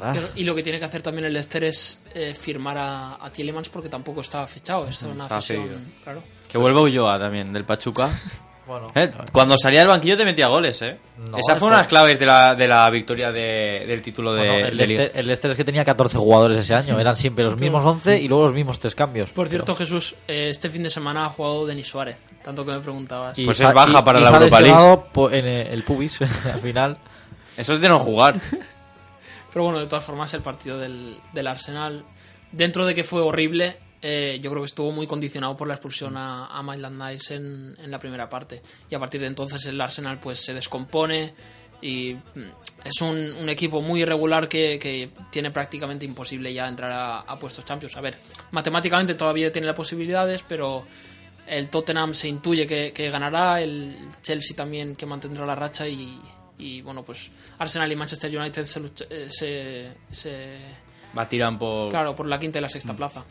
Ah, 0.00 0.14
Y 0.34 0.44
lo 0.44 0.54
que 0.54 0.62
tiene 0.62 0.78
que 0.78 0.84
hacer 0.84 1.02
también 1.02 1.24
el 1.26 1.32
Leicester 1.32 1.64
es 1.64 2.02
eh, 2.14 2.34
firmar 2.34 2.76
a, 2.78 3.24
a 3.24 3.30
Tielemans 3.32 3.68
porque 3.68 3.88
tampoco 3.88 4.20
está 4.20 4.46
fichado. 4.46 4.86
Es 4.88 5.02
una 5.02 5.24
Está 5.24 5.40
cesión, 5.40 5.92
claro. 6.04 6.22
Que 6.50 6.58
vuelva 6.58 6.80
Ulloa 6.82 7.18
también, 7.18 7.52
del 7.52 7.64
Pachuca. 7.64 8.08
Bueno, 8.66 8.88
Eh, 8.96 9.12
Cuando 9.30 9.56
salía 9.56 9.78
del 9.78 9.88
banquillo 9.88 10.16
te 10.16 10.24
metía 10.24 10.48
goles, 10.48 10.82
¿eh? 10.82 10.98
No, 11.30 11.38
Esa 11.38 11.54
fue 11.54 11.68
una 11.68 11.76
de 11.76 11.82
las 11.82 11.88
claves 11.88 12.18
de 12.18 12.26
la, 12.26 12.56
de 12.56 12.66
la 12.66 12.90
victoria 12.90 13.30
de- 13.30 13.84
del 13.86 14.02
título 14.02 14.34
de, 14.34 14.40
Bueno, 14.40 14.54
el, 14.66 14.76
de. 14.76 14.86
Leicester, 14.88 15.12
el 15.20 15.26
Leicester 15.26 15.50
es 15.52 15.56
que 15.56 15.62
tenía 15.62 15.84
14 15.84 16.18
jugadores 16.18 16.56
ese 16.56 16.74
año. 16.74 16.98
Eran 16.98 17.14
siempre 17.14 17.44
los 17.44 17.56
mismos 17.60 17.84
11 17.84 18.18
y 18.20 18.26
luego 18.26 18.46
los 18.46 18.54
mismos 18.54 18.80
tres 18.80 18.96
cambios. 18.96 19.30
Por 19.30 19.46
cierto, 19.46 19.76
Jesús, 19.76 20.16
eh, 20.26 20.48
este 20.50 20.68
fin 20.68 20.82
de 20.82 20.90
semana 20.90 21.26
ha 21.26 21.28
jugado 21.28 21.64
Denis 21.64 21.86
Suárez, 21.86 22.18
tanto 22.42 22.66
que 22.66 22.72
me 22.72 22.80
preguntabas. 22.80 23.38
Y 23.38 23.44
Pues 23.44 23.56
sa- 23.58 23.68
es 23.68 23.72
baja 23.72 24.00
y- 24.00 24.02
para 24.02 24.18
y 24.18 24.22
la 24.24 24.30
Europa 24.30 24.60
League. 24.60 25.38
en 25.38 25.46
el, 25.46 25.66
el 25.68 25.82
pubis 25.84 26.20
al 26.52 26.58
final. 26.60 26.98
Eso 27.56 27.74
es 27.74 27.80
de 27.80 27.88
no 27.88 28.00
jugar. 28.00 28.34
Pero 29.56 29.64
bueno, 29.64 29.80
de 29.80 29.86
todas 29.86 30.04
formas, 30.04 30.34
el 30.34 30.42
partido 30.42 30.78
del, 30.78 31.16
del 31.32 31.46
Arsenal, 31.46 32.04
dentro 32.52 32.84
de 32.84 32.94
que 32.94 33.04
fue 33.04 33.22
horrible, 33.22 33.78
eh, 34.02 34.38
yo 34.42 34.50
creo 34.50 34.62
que 34.62 34.66
estuvo 34.66 34.92
muy 34.92 35.06
condicionado 35.06 35.56
por 35.56 35.66
la 35.66 35.72
expulsión 35.72 36.14
a, 36.18 36.48
a 36.48 36.62
Maitland 36.62 37.02
Niles 37.02 37.30
en, 37.30 37.74
la 37.90 37.98
primera 37.98 38.28
parte. 38.28 38.60
Y 38.90 38.94
a 38.94 38.98
partir 38.98 39.22
de 39.22 39.28
entonces 39.28 39.64
el 39.64 39.80
Arsenal 39.80 40.20
pues 40.20 40.40
se 40.40 40.52
descompone 40.52 41.32
y 41.80 42.12
mm, 42.12 42.40
es 42.84 43.00
un, 43.00 43.16
un 43.16 43.48
equipo 43.48 43.80
muy 43.80 44.02
irregular 44.02 44.46
que, 44.46 44.78
que 44.78 45.08
tiene 45.30 45.50
prácticamente 45.50 46.04
imposible 46.04 46.52
ya 46.52 46.68
entrar 46.68 46.92
a, 46.92 47.20
a 47.20 47.38
puestos 47.38 47.64
Champions. 47.64 47.96
A 47.96 48.02
ver, 48.02 48.18
matemáticamente 48.50 49.14
todavía 49.14 49.50
tiene 49.50 49.68
las 49.68 49.76
posibilidades, 49.76 50.44
pero 50.46 50.84
el 51.46 51.70
Tottenham 51.70 52.12
se 52.12 52.28
intuye 52.28 52.66
que, 52.66 52.92
que 52.92 53.08
ganará, 53.10 53.62
el 53.62 53.96
Chelsea 54.20 54.54
también 54.54 54.96
que 54.96 55.06
mantendrá 55.06 55.46
la 55.46 55.54
racha 55.54 55.88
y, 55.88 56.20
y, 56.58 56.80
bueno, 56.82 57.02
pues 57.04 57.30
Arsenal 57.58 57.90
y 57.92 57.96
Manchester 57.96 58.36
United 58.38 58.64
se, 58.64 58.80
lucha- 58.80 59.06
eh, 59.10 59.28
se, 59.30 59.92
se- 60.10 60.58
Va 61.16 61.28
tiran 61.28 61.58
por... 61.58 61.90
claro, 61.90 62.14
por 62.14 62.26
la 62.26 62.38
quinta 62.38 62.58
y 62.58 62.62
la 62.62 62.68
sexta 62.68 62.94
plaza. 62.94 63.24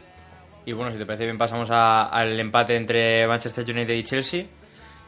Y 0.66 0.72
bueno, 0.74 0.92
si 0.92 0.98
te 0.98 1.06
parece 1.06 1.26
bien, 1.26 1.38
pasamos 1.38 1.70
a- 1.72 2.06
al 2.10 2.40
empate 2.40 2.76
entre 2.76 3.28
Manchester 3.28 3.70
United 3.70 3.94
y 3.94 4.04
Chelsea. 4.04 4.46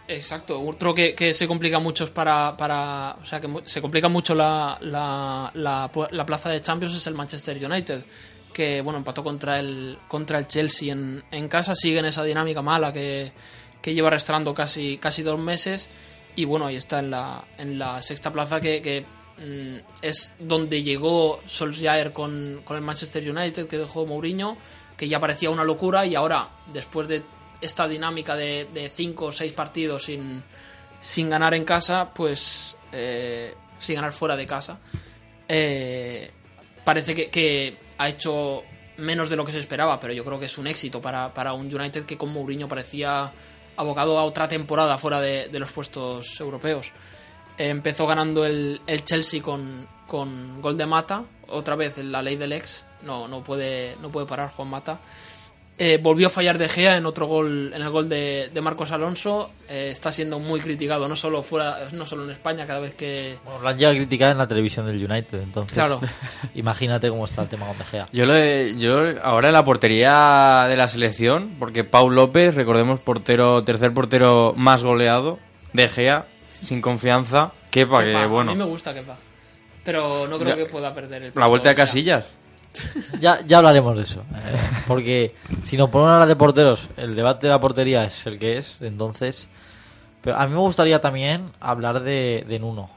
Exacto, 0.08 0.62
otro 0.62 0.94
que, 0.94 1.14
que 1.16 1.34
se 1.34 1.48
complica 1.48 1.80
mucho 1.80 2.14
para, 2.14 2.56
para. 2.56 3.18
O 3.22 3.26
sea, 3.26 3.42
que 3.42 3.50
se 3.66 3.82
complica 3.82 4.08
mucho 4.08 4.34
la, 4.36 4.78
la, 4.82 5.52
la, 5.54 5.92
la 6.12 6.26
plaza 6.26 6.50
de 6.50 6.62
Champions 6.62 6.96
es 6.96 7.06
el 7.08 7.14
Manchester 7.14 7.58
United. 7.64 8.06
Que, 8.54 8.80
bueno, 8.82 9.00
empató 9.00 9.22
contra 9.24 9.60
el, 9.60 9.98
contra 10.08 10.40
el 10.40 10.48
Chelsea 10.48 10.94
en, 10.94 11.24
en 11.30 11.48
casa. 11.50 11.76
Sigue 11.76 12.00
en 12.00 12.06
esa 12.06 12.24
dinámica 12.24 12.62
mala 12.62 12.94
que, 12.94 13.32
que 13.82 13.94
lleva 13.94 14.08
arrastrando 14.08 14.54
casi, 14.54 14.98
casi 14.98 15.24
dos 15.24 15.38
meses. 15.40 15.90
Y 16.38 16.46
bueno, 16.46 16.68
ahí 16.68 16.76
está 16.76 17.00
en 17.00 17.10
la, 17.10 17.44
en 17.58 17.80
la 17.80 18.00
sexta 18.04 18.32
plaza 18.32 18.62
que, 18.62 18.80
que, 18.80 19.02
mm, 19.02 20.04
es 20.04 20.34
donde 20.38 20.84
llegó 20.84 21.42
Solskjaer 21.48 22.14
con, 22.14 22.62
con 22.64 22.78
el 22.78 22.84
Manchester 22.84 23.30
United, 23.30 23.68
que 23.68 23.80
dejó 23.80 24.06
Mourinho, 24.06 24.56
que 24.96 25.08
ya 25.08 25.20
parecía 25.20 25.50
una 25.50 25.64
locura 25.64 26.06
y 26.06 26.14
ahora, 26.14 26.48
después 26.72 27.08
de 27.08 27.24
esta 27.60 27.88
dinámica 27.88 28.36
de, 28.36 28.68
de 28.72 28.88
cinco 28.90 29.26
o 29.26 29.32
seis 29.32 29.52
partidos 29.52 30.04
sin, 30.06 30.44
sin 31.02 31.28
ganar 31.28 31.56
en 31.56 31.66
casa, 31.66 32.14
pues 32.14 32.78
eh, 32.92 33.56
sin 33.80 33.96
ganar 33.96 34.12
fuera 34.12 34.36
de 34.36 34.46
casa, 34.46 34.80
eh, 35.48 36.30
parece 36.84 37.16
que, 37.16 37.32
que 37.32 37.78
ha 37.98 38.10
hecho 38.10 38.62
menos 38.98 39.32
de 39.32 39.38
lo 39.38 39.44
que 39.44 39.52
se 39.52 39.60
esperaba, 39.60 40.00
pero 40.00 40.14
yo 40.14 40.24
creo 40.24 40.40
que 40.40 40.46
es 40.46 40.58
un 40.60 40.68
éxito 40.68 41.02
para, 41.02 41.34
para 41.34 41.54
un 41.54 41.74
United 41.74 42.06
que 42.06 42.16
con 42.16 42.32
Mourinho 42.32 42.68
parecía 42.68 43.34
abocado 43.78 44.18
a 44.18 44.24
otra 44.24 44.48
temporada 44.48 44.98
fuera 44.98 45.22
de, 45.22 45.50
los 45.60 45.72
puestos 45.72 46.40
europeos. 46.40 46.92
Empezó 47.58 48.06
ganando 48.06 48.46
el, 48.46 48.82
el 48.86 49.06
Chelsea 49.06 49.42
con, 49.42 49.88
con 50.06 50.62
gol 50.62 50.78
de 50.78 50.86
Mata, 50.86 51.24
otra 51.48 51.76
vez 51.76 51.98
la 52.00 52.22
ley 52.22 52.36
del 52.36 52.54
ex, 52.54 52.86
no, 53.04 53.28
no, 53.28 53.44
puede, 53.44 53.96
no 54.02 54.12
puede 54.12 54.28
parar 54.28 54.52
Juan 54.52 54.68
Mata. 54.70 55.00
Eh, 55.80 56.00
volvió 56.02 56.26
a 56.26 56.30
fallar 56.32 56.58
De 56.58 56.68
Gea 56.68 56.98
en 56.98 57.06
otro 57.06 57.28
gol, 57.28 57.72
en 57.72 57.80
el 57.84 57.90
gol 57.92 58.10
de, 58.10 58.50
de 58.52 58.62
Marcos 58.62 58.90
Alonso. 58.90 59.52
Eh, 59.70 59.90
está 59.92 60.12
siendo 60.12 60.40
muy 60.40 60.60
criticado, 60.60 61.08
no 61.08 61.16
solo 61.16 61.44
fuera, 61.44 61.90
no 61.92 62.04
solo 62.08 62.24
en 62.24 62.32
España, 62.32 62.66
cada 62.66 62.80
vez 62.80 62.96
que. 62.96 63.38
Bueno, 63.46 63.62
lo 63.62 63.70
han 63.70 63.78
llegado 63.78 63.94
a 63.94 63.98
criticar 63.98 64.32
en 64.32 64.40
la 64.40 64.48
televisión 64.48 64.88
del 64.88 64.96
United, 64.96 65.40
entonces. 65.40 65.78
Claro. 65.78 66.00
imagínate 66.56 67.10
cómo 67.10 67.26
está 67.26 67.44
el 67.44 67.48
tema 67.48 67.68
con 67.68 67.78
De 67.78 67.84
Gea. 67.86 68.08
Yo, 68.12 68.26
le- 68.26 68.76
yo 68.80 68.98
ahora 69.22 69.50
en 69.50 69.54
la 69.54 69.64
portería 69.64 70.66
de 70.68 70.76
la 70.78 70.88
selección, 70.88 71.56
porque 71.60 71.84
Pau 71.84 72.10
López, 72.10 72.56
recordemos, 72.56 73.00
portero, 73.00 73.64
tercer 73.64 73.94
portero 73.94 74.54
más 74.58 74.84
goleado, 74.84 75.38
De 75.74 75.88
Gea, 75.88 76.26
sin 76.64 76.82
confianza, 76.82 77.52
Kepa, 77.70 78.04
Kepa, 78.04 78.22
que 78.22 78.26
bueno, 78.28 78.52
A 78.52 78.56
mí 78.56 78.60
me 78.60 78.66
gusta 78.66 78.96
Kepa. 78.96 79.16
Pero 79.84 80.28
no 80.28 80.40
creo 80.40 80.56
Ya- 80.56 80.64
que 80.64 80.66
pueda 80.66 80.92
perder 80.92 81.22
el 81.22 81.32
la 81.36 81.46
vuelta 81.48 81.70
de 81.70 81.76
sea, 81.76 81.86
Casillas. 81.86 82.26
Ya, 83.20 83.40
ya 83.46 83.58
hablaremos 83.58 83.96
de 83.98 84.04
eso. 84.04 84.22
eh, 84.36 84.60
porque 84.88 85.36
si 85.64 85.78
nos 85.78 85.90
ponemos 85.90 86.12
a 86.12 86.14
hablar 86.16 86.28
de 86.28 86.36
porteros, 86.36 86.90
el 86.98 87.16
debate 87.16 87.48
de 87.48 87.52
la 87.54 87.60
portería 87.60 88.04
es 88.04 88.26
el 88.28 88.38
que 88.40 88.58
es, 88.58 88.78
entonces. 88.82 89.50
Pero 90.22 90.38
a 90.38 90.46
mí 90.48 90.54
me 90.54 90.60
gustaría 90.60 91.00
también 91.00 91.44
hablar 91.60 92.02
de, 92.02 92.46
de 92.48 92.60
Nuno. 92.60 92.90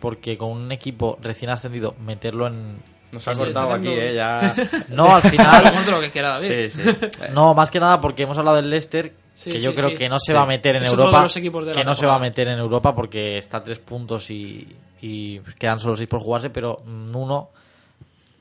Porque 0.00 0.36
con 0.36 0.50
un 0.50 0.72
equipo 0.72 1.18
recién 1.22 1.50
ascendido, 1.50 1.94
meterlo 2.04 2.46
en. 2.48 2.76
Nos 3.12 3.28
ha 3.28 3.32
en- 3.32 3.38
cortado 3.38 3.72
aquí, 3.74 3.88
eh, 3.88 4.14
ya. 4.14 4.54
No, 4.88 5.14
al 5.14 5.22
final. 5.22 5.72
Lo 5.90 6.00
que 6.00 6.10
quiera 6.10 6.30
David. 6.40 6.70
Sí, 6.70 6.82
sí. 6.82 6.96
No, 7.34 7.52
más 7.54 7.70
que 7.70 7.78
nada 7.78 8.00
porque 8.00 8.22
hemos 8.22 8.38
hablado 8.38 8.56
del 8.56 8.70
Leicester, 8.70 9.12
Sí, 9.34 9.50
que 9.50 9.60
yo 9.60 9.70
sí, 9.70 9.76
creo 9.76 9.90
sí. 9.90 9.96
que 9.96 10.08
no 10.08 10.18
se 10.18 10.32
Sí. 10.32 10.32
va 10.32 10.42
a 10.42 10.46
meter 10.46 10.76
en 10.76 10.82
Es 10.84 10.90
Europa. 10.90 11.22
los 11.22 11.36
equipos 11.36 11.64
de 11.64 11.72
la 11.74 11.76
que 11.80 11.84
no 11.84 11.94
se 11.94 12.06
va 12.06 12.14
a 12.16 12.18
meter 12.18 12.48
en 12.48 12.58
Europa 12.58 12.94
porque 12.94 13.38
está 13.38 13.58
a 13.58 13.62
tres 13.64 13.78
puntos 13.78 14.30
y, 14.30 14.66
y 15.02 15.38
quedan 15.58 15.78
solo 15.78 15.96
seis 15.96 16.08
por 16.08 16.20
jugarse, 16.20 16.50
pero 16.50 16.82
Nuno 16.86 17.50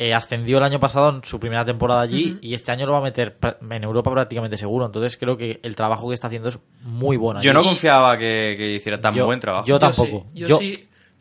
eh, 0.03 0.13
ascendió 0.15 0.57
el 0.57 0.63
año 0.63 0.79
pasado 0.79 1.09
en 1.09 1.23
su 1.23 1.39
primera 1.39 1.63
temporada 1.63 2.01
allí 2.01 2.39
y 2.41 2.55
este 2.55 2.71
año 2.71 2.87
lo 2.87 2.93
va 2.93 2.97
a 2.97 3.01
meter 3.01 3.37
en 3.69 3.83
Europa 3.83 4.09
prácticamente 4.11 4.57
seguro. 4.57 4.85
Entonces 4.87 5.15
creo 5.17 5.37
que 5.37 5.59
el 5.61 5.75
trabajo 5.75 6.07
que 6.09 6.15
está 6.15 6.25
haciendo 6.27 6.49
es 6.49 6.57
muy 6.81 7.17
bueno. 7.17 7.41
Yo 7.41 7.53
no 7.53 7.61
confiaba 7.63 8.17
que, 8.17 8.55
que 8.57 8.73
hiciera 8.73 8.99
tan 8.99 9.13
Yo- 9.13 9.25
buen 9.27 9.39
trabajo. 9.39 9.65
yo 9.67 9.77
tampoco. 9.77 10.25
Yo, 10.33 10.47
Yo- 10.47 10.57
sí, 10.57 10.73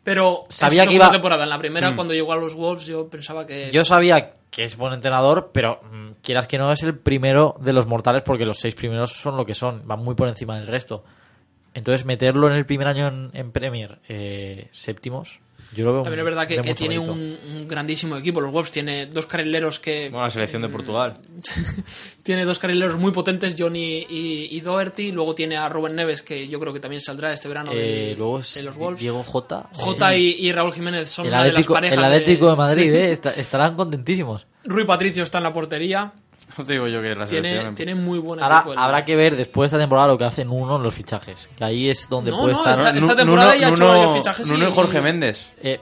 pero 0.03 0.45
sabía 0.49 0.87
que 0.87 0.95
iba- 0.95 1.11
temporada. 1.11 1.43
En 1.43 1.49
la 1.51 1.59
primera, 1.59 1.91
Mm. 1.91 1.95
cuando 1.95 2.13
llegó 2.15 2.33
a 2.33 2.37
los 2.37 2.55
Wolves, 2.55 2.87
yo 2.87 3.07
pensaba 3.07 3.45
que. 3.45 3.69
Yo 3.71 3.85
sabía 3.85 4.31
que 4.49 4.63
es 4.63 4.75
buen 4.75 4.93
entrenador, 4.93 5.51
pero 5.53 5.79
mm, 5.91 6.11
quieras 6.23 6.47
que 6.47 6.57
no 6.57 6.71
es 6.71 6.81
el 6.81 6.97
primero 6.97 7.55
de 7.61 7.73
los 7.73 7.85
mortales 7.85 8.23
porque 8.23 8.45
los 8.47 8.57
seis 8.57 8.73
primeros 8.73 9.11
son 9.11 9.37
lo 9.37 9.45
que 9.45 9.53
son, 9.53 9.83
van 9.85 9.99
muy 10.03 10.15
por 10.15 10.27
encima 10.27 10.57
del 10.57 10.65
resto. 10.67 11.03
Entonces 11.73 12.03
meterlo 12.05 12.47
en 12.47 12.53
el 12.55 12.65
primer 12.65 12.87
año 12.87 13.07
en, 13.07 13.29
en 13.33 13.51
Premier 13.51 13.99
eh, 14.09 14.67
séptimos, 14.73 15.39
yo 15.75 15.85
lo 15.85 15.93
veo 15.93 16.01
También 16.03 16.19
es 16.19 16.25
verdad 16.25 16.47
que, 16.47 16.61
de 16.61 16.73
tiene 16.73 16.99
un, 16.99 17.09
un 17.09 17.67
grandísimo 17.67 18.17
equipo. 18.17 18.41
Los 18.41 18.51
Wolves 18.51 18.71
tiene 18.71 19.05
dos 19.05 19.25
carrileros 19.25 19.79
que. 19.79 20.09
Bueno, 20.09 20.25
la 20.25 20.31
selección 20.31 20.61
de 20.61 20.69
Portugal. 20.69 21.13
tiene 22.23 22.45
dos 22.45 22.59
carrileros 22.59 22.97
muy 22.97 23.11
potentes, 23.11 23.55
Johnny 23.57 24.05
y, 24.09 24.47
y 24.51 24.61
Doherty. 24.61 25.11
Luego 25.11 25.35
tiene 25.35 25.57
a 25.57 25.69
Rubén 25.69 25.95
Neves, 25.95 26.23
que 26.23 26.47
yo 26.47 26.59
creo 26.59 26.73
que 26.73 26.79
también 26.79 27.01
saldrá 27.01 27.33
este 27.33 27.47
verano 27.47 27.71
Eh, 27.73 28.07
del- 28.09 28.17
luego 28.17 28.39
es 28.39 28.53
de 28.55 28.63
los 28.63 28.77
Wolves. 28.77 28.99
Diego 28.99 29.23
J. 29.23 29.69
J 29.73 30.13
eh, 30.13 30.19
y, 30.19 30.47
y 30.47 30.51
Raúl 30.51 30.73
Jiménez 30.73 31.09
son 31.09 31.25
el 31.25 31.31
una 31.31 31.39
de 31.43 31.43
las 31.45 31.51
Atlético, 31.53 31.73
parejas. 31.73 31.97
el 31.97 32.03
Atlético 32.03 32.49
de, 32.49 32.55
Madrid, 32.61 32.91
Sí. 32.91 32.97
eh, 32.97 33.19
estarán 33.37 33.75
contentísimos. 33.75 34.47
Rui 34.65 34.85
Patricio 34.85 35.23
está 35.23 35.39
en 35.39 35.45
la 35.45 35.53
portería. 35.53 36.13
No 36.57 36.65
te 36.65 36.73
digo 36.73 36.87
yo 36.87 37.01
que 37.01 37.15
la 37.15 37.25
Tiene, 37.25 37.49
selección... 37.49 37.75
tiene 37.75 37.95
muy 37.95 38.19
buen 38.19 38.41
Ahora 38.41 38.63
el- 38.67 38.77
habrá 38.77 39.05
que 39.05 39.15
ver 39.15 39.35
después 39.35 39.69
de 39.71 39.75
esta 39.77 39.83
temporada 39.83 40.07
lo 40.09 40.17
que 40.17 40.25
hacen 40.25 40.49
uno 40.49 40.75
en 40.77 40.83
los 40.83 40.93
fichajes. 40.93 41.49
Que 41.55 41.63
ahí 41.63 41.89
es 41.89 42.07
donde 42.09 42.31
No, 42.31 42.39
puede 42.39 42.53
no, 42.53 42.59
estar. 42.59 42.73
esta- 42.73 42.89
esta 42.99 43.15
temporada 43.15 43.51
Nuno- 43.53 43.59
ya 43.61 43.65
ha 43.67 43.69
hecho 43.69 43.77
Nuno- 43.83 43.93
varios 43.99 44.13
fichajes 44.17 44.47
Nuno 44.51 44.65
y- 44.65 44.67
y 44.69 44.71
Jorge 44.73 45.01
Méndez. 45.01 45.51
Eh, 45.61 45.79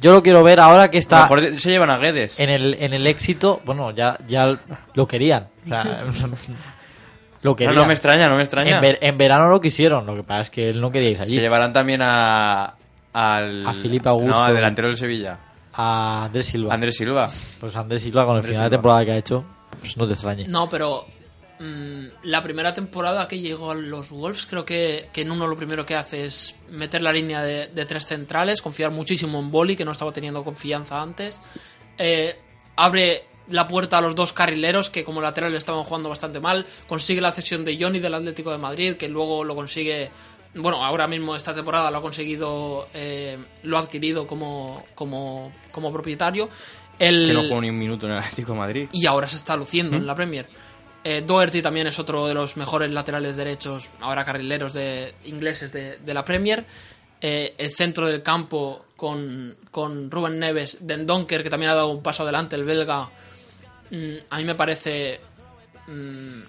yo 0.00 0.12
lo 0.12 0.22
quiero 0.22 0.42
ver 0.44 0.60
ahora 0.60 0.90
que 0.90 0.98
A 0.98 1.00
lo 1.00 1.02
está 1.02 1.22
mejor 1.22 1.58
se 1.58 1.70
llevan 1.70 1.90
a 1.90 1.98
Guedes. 1.98 2.38
en 2.38 2.50
el, 2.50 2.74
en 2.80 2.92
el 2.94 3.06
éxito. 3.06 3.60
Bueno, 3.64 3.90
ya, 3.90 4.16
ya 4.28 4.56
lo 4.94 5.06
querían. 5.08 5.48
O 5.64 5.68
sea, 5.68 6.04
lo 7.42 7.50
No, 7.50 7.56
querían. 7.56 7.74
no 7.74 7.86
me 7.86 7.92
extraña, 7.94 8.28
no 8.28 8.36
me 8.36 8.42
extraña. 8.42 8.76
En, 8.76 8.80
ver- 8.80 8.98
en 9.00 9.16
verano 9.18 9.48
lo 9.48 9.60
quisieron. 9.60 10.06
Lo 10.06 10.14
que 10.14 10.22
pasa 10.22 10.42
es 10.42 10.50
que 10.50 10.68
él 10.70 10.80
no 10.80 10.90
quería 10.90 11.10
ir 11.10 11.20
allí. 11.22 11.34
Se 11.34 11.40
llevarán 11.40 11.72
también 11.72 12.00
a... 12.02 12.74
Al, 13.12 13.66
A 13.66 13.72
Filipe 13.72 14.08
Augusto. 14.10 14.36
No, 14.38 14.44
al 14.44 14.54
delantero 14.54 14.88
del 14.88 14.96
Sevilla. 14.98 15.38
A 15.72 16.24
Andrés 16.26 16.46
Silva. 16.46 16.74
Andrés 16.74 16.96
Silva. 16.96 17.28
Pues 17.60 17.74
Andrés 17.76 18.02
Silva 18.02 18.24
con 18.24 18.32
el 18.34 18.38
Andrés 18.40 18.56
final 18.56 18.70
de 18.70 18.76
temporada 18.76 19.04
que 19.04 19.12
ha 19.12 19.16
hecho, 19.16 19.44
pues 19.86 19.96
no 19.96 20.06
te 20.06 20.14
extrañe. 20.14 20.48
No, 20.48 20.68
pero 20.68 21.06
mm, 21.60 22.06
la 22.24 22.42
primera 22.42 22.74
temporada 22.74 23.28
que 23.28 23.38
llegó 23.38 23.70
a 23.70 23.74
los 23.74 24.10
Wolves, 24.10 24.46
creo 24.46 24.64
que, 24.64 25.08
que 25.12 25.22
en 25.22 25.30
uno 25.30 25.46
lo 25.46 25.56
primero 25.56 25.86
que 25.86 25.94
hace 25.94 26.26
es 26.26 26.56
meter 26.70 27.02
la 27.02 27.12
línea 27.12 27.42
de, 27.42 27.86
tres 27.86 28.06
centrales, 28.06 28.60
confiar 28.60 28.90
muchísimo 28.90 29.38
en 29.38 29.50
Boli, 29.50 29.76
que 29.76 29.84
no 29.84 29.92
estaba 29.92 30.12
teniendo 30.12 30.42
confianza 30.44 31.00
antes. 31.00 31.40
Eh, 31.98 32.36
abre 32.76 33.24
la 33.48 33.68
puerta 33.68 33.98
a 33.98 34.00
los 34.00 34.14
dos 34.14 34.32
carrileros, 34.32 34.90
que 34.90 35.04
como 35.04 35.20
laterales 35.20 35.58
estaban 35.58 35.84
jugando 35.84 36.08
bastante 36.08 36.40
mal. 36.40 36.66
Consigue 36.88 37.20
la 37.20 37.32
cesión 37.32 37.64
de 37.64 37.78
Johnny 37.80 38.00
del 38.00 38.14
Atlético 38.14 38.50
de 38.50 38.58
Madrid, 38.58 38.96
que 38.96 39.08
luego 39.08 39.44
lo 39.44 39.54
consigue. 39.54 40.10
Bueno, 40.54 40.84
ahora 40.84 41.06
mismo 41.06 41.36
esta 41.36 41.54
temporada 41.54 41.90
lo 41.90 41.98
ha 41.98 42.02
conseguido, 42.02 42.88
eh, 42.94 43.38
lo 43.62 43.76
ha 43.76 43.80
adquirido 43.80 44.26
como, 44.26 44.84
como, 44.94 45.52
como 45.70 45.92
propietario. 45.92 46.48
El, 46.98 47.26
Que 47.26 47.32
no 47.32 47.42
jugó 47.42 47.60
ni 47.60 47.70
un 47.70 47.78
minuto 47.78 48.06
en 48.06 48.12
el 48.12 48.18
Atlético 48.18 48.52
de 48.52 48.58
Madrid. 48.58 48.88
y 48.92 49.06
ahora 49.06 49.28
se 49.28 49.36
está 49.36 49.56
luciendo 49.56 49.96
en 49.96 50.06
la 50.06 50.14
Premier. 50.14 50.48
Eh, 51.04 51.22
Doherty 51.24 51.62
también 51.62 51.86
es 51.86 51.98
otro 52.00 52.26
de 52.26 52.34
los 52.34 52.56
mejores 52.56 52.90
laterales 52.90 53.36
derechos, 53.36 53.90
ahora 54.00 54.24
carrileros 54.24 54.72
de 54.72 55.14
ingleses 55.24 55.72
de, 55.72 55.98
de 55.98 56.14
la 56.14 56.24
Premier. 56.24 56.64
Eh, 57.20 57.54
el 57.58 57.70
centro 57.70 58.06
del 58.06 58.22
campo 58.22 58.86
con, 58.96 59.56
con 59.70 60.10
Ruben 60.10 60.38
Neves, 60.38 60.78
Dendonker, 60.80 61.42
que 61.42 61.50
también 61.50 61.70
ha 61.70 61.74
dado 61.74 61.88
un 61.88 62.02
paso 62.02 62.24
adelante, 62.24 62.56
el 62.56 62.64
belga. 62.64 63.08
mm, 63.90 64.16
a 64.30 64.36
mí 64.38 64.44
me 64.44 64.54
parece 64.54 65.20
mm, 65.86 66.42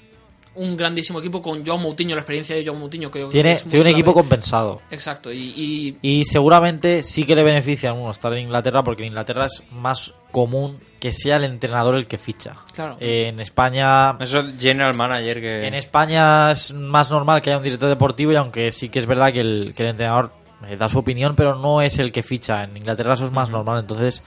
un 0.58 0.76
grandísimo 0.76 1.20
equipo 1.20 1.42
con 1.42 1.66
Joao 1.66 1.78
Moutinho, 1.78 2.16
la 2.16 2.22
experiencia 2.22 2.56
de 2.56 2.66
Joao 2.66 2.78
Moutinho. 2.78 3.10
Creo 3.10 3.30
que 3.30 3.34
Tiene, 3.34 3.54
es 3.54 3.64
tiene 3.64 3.82
un 3.82 3.88
equipo 3.88 4.14
compensado. 4.14 4.82
Exacto, 4.92 5.32
y, 5.32 5.98
y 6.02 6.20
Y 6.20 6.26
seguramente 6.26 7.04
sí 7.04 7.24
que 7.24 7.36
le 7.36 7.44
beneficia 7.44 7.92
a 7.92 7.94
uno 7.94 8.12
estar 8.12 8.34
en 8.34 8.44
Inglaterra 8.44 8.84
porque 8.84 9.04
en 9.04 9.10
Inglaterra 9.10 9.46
es 9.46 9.64
más 9.72 10.14
común 10.32 10.80
que 11.00 11.14
sea 11.14 11.38
el 11.38 11.44
entrenador 11.44 11.96
el 11.96 12.08
que 12.08 12.18
ficha. 12.18 12.58
Claro. 12.74 12.98
Eh, 13.00 13.28
en 13.28 13.40
España 13.40 14.18
Eso 14.20 14.44
general 14.60 14.96
manager 14.96 15.40
que... 15.40 15.68
en 15.68 15.74
España 15.76 16.52
es 16.52 16.74
más 16.74 17.12
normal 17.12 17.42
que 17.42 17.52
haya 17.52 17.58
un 17.58 17.64
director 17.64 17.90
deportivo 17.90 18.32
y 18.32 18.36
aunque 18.36 18.72
sí 18.72 18.90
que 18.90 19.00
es 19.00 19.06
verdad 19.06 19.32
que 19.32 19.42
el, 19.42 19.74
que 19.76 19.84
el 19.84 19.90
entrenador 19.90 20.32
eh, 20.68 20.76
da 20.76 20.90
su 20.90 21.00
opinión, 21.00 21.36
pero 21.36 21.56
no 21.56 21.82
es 21.82 22.00
el 22.00 22.12
que 22.12 22.24
ficha. 22.24 22.64
En 22.64 22.76
Inglaterra 22.76 23.14
eso 23.14 23.26
es 23.26 23.32
más 23.32 23.50
normal, 23.52 23.80
entonces 23.80 24.24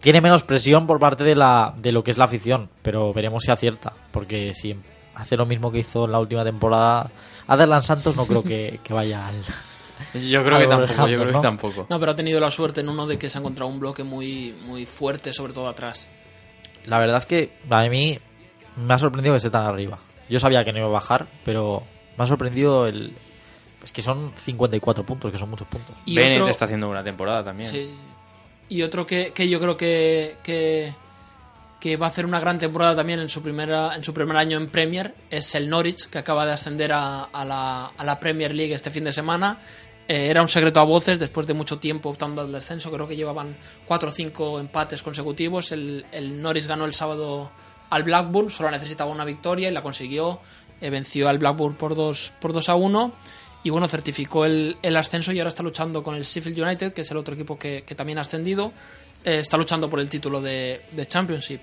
tiene 0.00 0.20
menos 0.20 0.42
presión 0.42 0.86
por 0.86 0.98
parte 0.98 1.24
de 1.24 1.36
la 1.36 1.74
de 1.78 1.92
lo 1.92 2.04
que 2.04 2.10
es 2.10 2.18
la 2.18 2.24
afición, 2.24 2.68
pero 2.82 3.12
veremos 3.14 3.44
si 3.44 3.50
acierta, 3.50 3.92
porque 4.10 4.52
si 4.52 4.76
hace 5.14 5.36
lo 5.36 5.46
mismo 5.46 5.70
que 5.70 5.78
hizo 5.80 6.04
en 6.06 6.12
la 6.12 6.18
última 6.20 6.44
temporada, 6.44 7.10
Aderlan 7.46 7.82
Santos 7.82 8.16
no 8.16 8.26
creo 8.26 8.42
que, 8.42 8.80
que 8.82 8.92
vaya 8.94 9.26
al 9.28 9.42
Yo 10.30 10.42
creo 10.44 10.58
que 10.58 10.66
tampoco, 10.66 11.06
yo 11.08 11.24
que 11.26 11.32
¿no? 11.32 11.40
tampoco. 11.40 11.86
no, 11.88 12.00
pero 12.00 12.12
ha 12.12 12.16
tenido 12.16 12.40
la 12.40 12.50
suerte 12.50 12.80
en 12.80 12.88
uno 12.88 13.06
de 13.06 13.18
que 13.18 13.28
se 13.30 13.38
ha 13.38 13.40
encontrado 13.40 13.70
un 13.70 13.78
bloque 13.80 14.02
muy, 14.04 14.52
muy 14.64 14.86
fuerte, 14.86 15.32
sobre 15.32 15.52
todo 15.52 15.68
atrás. 15.68 16.08
La 16.86 16.98
verdad 16.98 17.18
es 17.18 17.26
que 17.26 17.52
a 17.70 17.84
mí 17.88 18.18
me 18.76 18.94
ha 18.94 18.98
sorprendido 18.98 19.34
que 19.34 19.38
esté 19.38 19.50
tan 19.50 19.64
arriba. 19.66 19.98
Yo 20.28 20.40
sabía 20.40 20.64
que 20.64 20.72
no 20.72 20.78
iba 20.78 20.88
a 20.88 20.92
bajar, 20.92 21.26
pero 21.44 21.82
me 22.16 22.24
ha 22.24 22.26
sorprendido 22.26 22.86
el... 22.86 23.12
Es 23.84 23.92
que 23.92 24.00
son 24.02 24.32
54 24.36 25.04
puntos, 25.04 25.30
que 25.32 25.38
son 25.38 25.50
muchos 25.50 25.66
puntos. 25.68 25.94
Y 26.06 26.14
Bennett 26.14 26.36
otro- 26.38 26.48
está 26.48 26.64
haciendo 26.64 26.88
una 26.88 27.02
temporada 27.04 27.44
también. 27.44 27.68
Sí. 27.68 27.92
Y 28.68 28.82
otro 28.82 29.04
que, 29.06 29.32
que 29.32 29.48
yo 29.48 29.60
creo 29.60 29.76
que, 29.76 30.36
que, 30.42 30.92
que 31.82 31.96
va 31.96 32.06
a 32.06 32.10
hacer 32.10 32.24
una 32.24 32.38
gran 32.38 32.60
temporada 32.60 32.94
también 32.94 33.18
en 33.18 33.28
su, 33.28 33.42
primera, 33.42 33.96
en 33.96 34.04
su 34.04 34.14
primer 34.14 34.36
año 34.36 34.56
en 34.56 34.68
Premier, 34.68 35.16
es 35.28 35.52
el 35.56 35.68
Norwich, 35.68 36.08
que 36.08 36.18
acaba 36.18 36.46
de 36.46 36.52
ascender 36.52 36.92
a, 36.92 37.28
la, 37.44 37.86
a 37.86 38.04
la 38.04 38.20
Premier 38.20 38.54
League 38.54 38.72
este 38.72 38.92
fin 38.92 39.02
de 39.02 39.12
semana. 39.12 39.58
Eh, 40.06 40.28
era 40.28 40.42
un 40.42 40.46
secreto 40.46 40.78
a 40.78 40.84
voces 40.84 41.18
después 41.18 41.48
de 41.48 41.54
mucho 41.54 41.80
tiempo 41.80 42.10
optando 42.10 42.40
al 42.40 42.52
descenso. 42.52 42.92
Creo 42.92 43.08
que 43.08 43.16
llevaban 43.16 43.56
cuatro 43.84 44.10
o 44.10 44.12
cinco 44.12 44.60
empates 44.60 45.02
consecutivos. 45.02 45.72
El, 45.72 46.06
el 46.12 46.40
Norwich 46.40 46.68
ganó 46.68 46.84
el 46.84 46.94
sábado 46.94 47.50
al 47.90 48.04
Blackburn, 48.04 48.48
solo 48.48 48.70
necesitaba 48.70 49.10
una 49.10 49.24
victoria 49.24 49.68
y 49.68 49.72
la 49.72 49.82
consiguió. 49.82 50.38
Eh, 50.80 50.88
venció 50.88 51.28
al 51.28 51.38
Blackburn 51.38 51.74
por 51.74 51.96
2 51.96 52.34
por 52.40 52.52
dos 52.52 52.68
a 52.68 52.76
1 52.76 53.12
y 53.64 53.70
bueno, 53.70 53.88
certificó 53.88 54.44
el, 54.44 54.76
el 54.82 54.96
ascenso 54.96 55.32
y 55.32 55.40
ahora 55.40 55.48
está 55.48 55.64
luchando 55.64 56.04
con 56.04 56.14
el 56.14 56.22
Sheffield 56.22 56.60
United, 56.60 56.92
que 56.92 57.00
es 57.00 57.10
el 57.10 57.16
otro 57.16 57.34
equipo 57.34 57.58
que, 57.58 57.82
que 57.84 57.96
también 57.96 58.18
ha 58.18 58.20
ascendido. 58.20 58.72
Eh, 59.24 59.38
está 59.38 59.56
luchando 59.56 59.88
por 59.88 60.00
el 60.00 60.08
título 60.08 60.40
de, 60.40 60.82
de 60.92 61.06
Championship. 61.06 61.60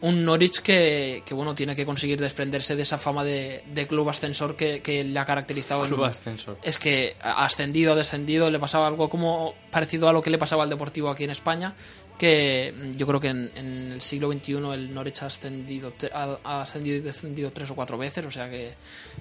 Un 0.00 0.24
Norwich 0.24 0.62
que, 0.62 1.22
que, 1.24 1.32
bueno, 1.32 1.54
tiene 1.54 1.76
que 1.76 1.86
conseguir 1.86 2.20
desprenderse 2.20 2.74
de 2.74 2.82
esa 2.82 2.98
fama 2.98 3.22
de, 3.22 3.62
de 3.72 3.86
club 3.86 4.08
ascensor 4.08 4.56
que, 4.56 4.82
que, 4.82 5.04
le 5.04 5.16
ha 5.16 5.24
caracterizado. 5.24 5.86
Club 5.86 6.00
en, 6.00 6.10
ascensor. 6.10 6.58
Es 6.62 6.76
que 6.78 7.14
ha 7.20 7.44
ascendido, 7.44 7.94
descendido, 7.94 8.50
le 8.50 8.58
pasaba 8.58 8.88
algo 8.88 9.08
como 9.08 9.54
parecido 9.70 10.08
a 10.08 10.12
lo 10.12 10.20
que 10.20 10.30
le 10.30 10.38
pasaba 10.38 10.64
al 10.64 10.70
Deportivo 10.70 11.08
aquí 11.08 11.22
en 11.22 11.30
España, 11.30 11.74
que 12.18 12.74
yo 12.96 13.06
creo 13.06 13.20
que 13.20 13.28
en, 13.28 13.52
en 13.54 13.92
el 13.92 14.00
siglo 14.00 14.32
XXI 14.32 14.54
el 14.72 14.92
Norwich 14.92 15.22
ha 15.22 15.26
ascendido, 15.26 15.92
ha, 16.12 16.38
ha, 16.42 16.62
ascendido 16.62 16.96
y 16.96 17.00
descendido 17.00 17.52
tres 17.52 17.70
o 17.70 17.76
cuatro 17.76 17.96
veces, 17.96 18.26
o 18.26 18.30
sea 18.30 18.50
que 18.50 18.74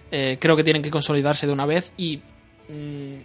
eh, 0.10 0.38
creo 0.40 0.56
que 0.56 0.64
tienen 0.64 0.82
que 0.82 0.90
consolidarse 0.90 1.46
de 1.46 1.54
una 1.54 1.68
vez 1.68 1.92
y 1.98 2.22
mmm, 2.70 3.18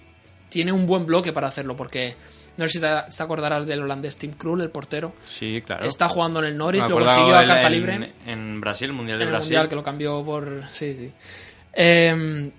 tiene 0.51 0.72
un 0.72 0.87
buen 0.87 1.07
bloque 1.07 1.33
para 1.33 1.49
hacerlo 1.49 1.77
porque 1.77 2.14
no 2.57 2.66
sé 2.66 2.74
si 2.74 2.80
te, 2.80 2.86
te, 2.86 3.22
acordarás 3.22 3.66
del 3.66 3.82
holandés 3.82 4.16
Tim 4.16 4.32
Krul, 4.32 4.61
el 4.61 4.70
portero. 4.70 5.14
Sí, 5.26 5.62
claro. 5.64 5.86
Está 5.86 6.09
jugando 6.09 6.40
en 6.40 6.46
el 6.46 6.57
Norwich, 6.57 6.88
lo 6.88 6.98
consiguió 6.98 7.36
a 7.36 7.46
carta 7.46 7.66
en, 7.66 7.72
libre. 7.72 8.12
En 8.26 8.61
Brasil, 8.61 8.88
el 8.88 8.94
Mundial 8.94 9.18
de 9.18 9.24
en 9.24 9.28
el 9.28 9.32
Brasil. 9.32 9.48
Mundial, 9.48 9.68
que 9.68 9.74
lo 9.76 9.82
cambió 9.82 10.24
por... 10.24 10.64
Sí, 10.70 10.94
sí. 10.94 11.12
Eh, 11.72 12.50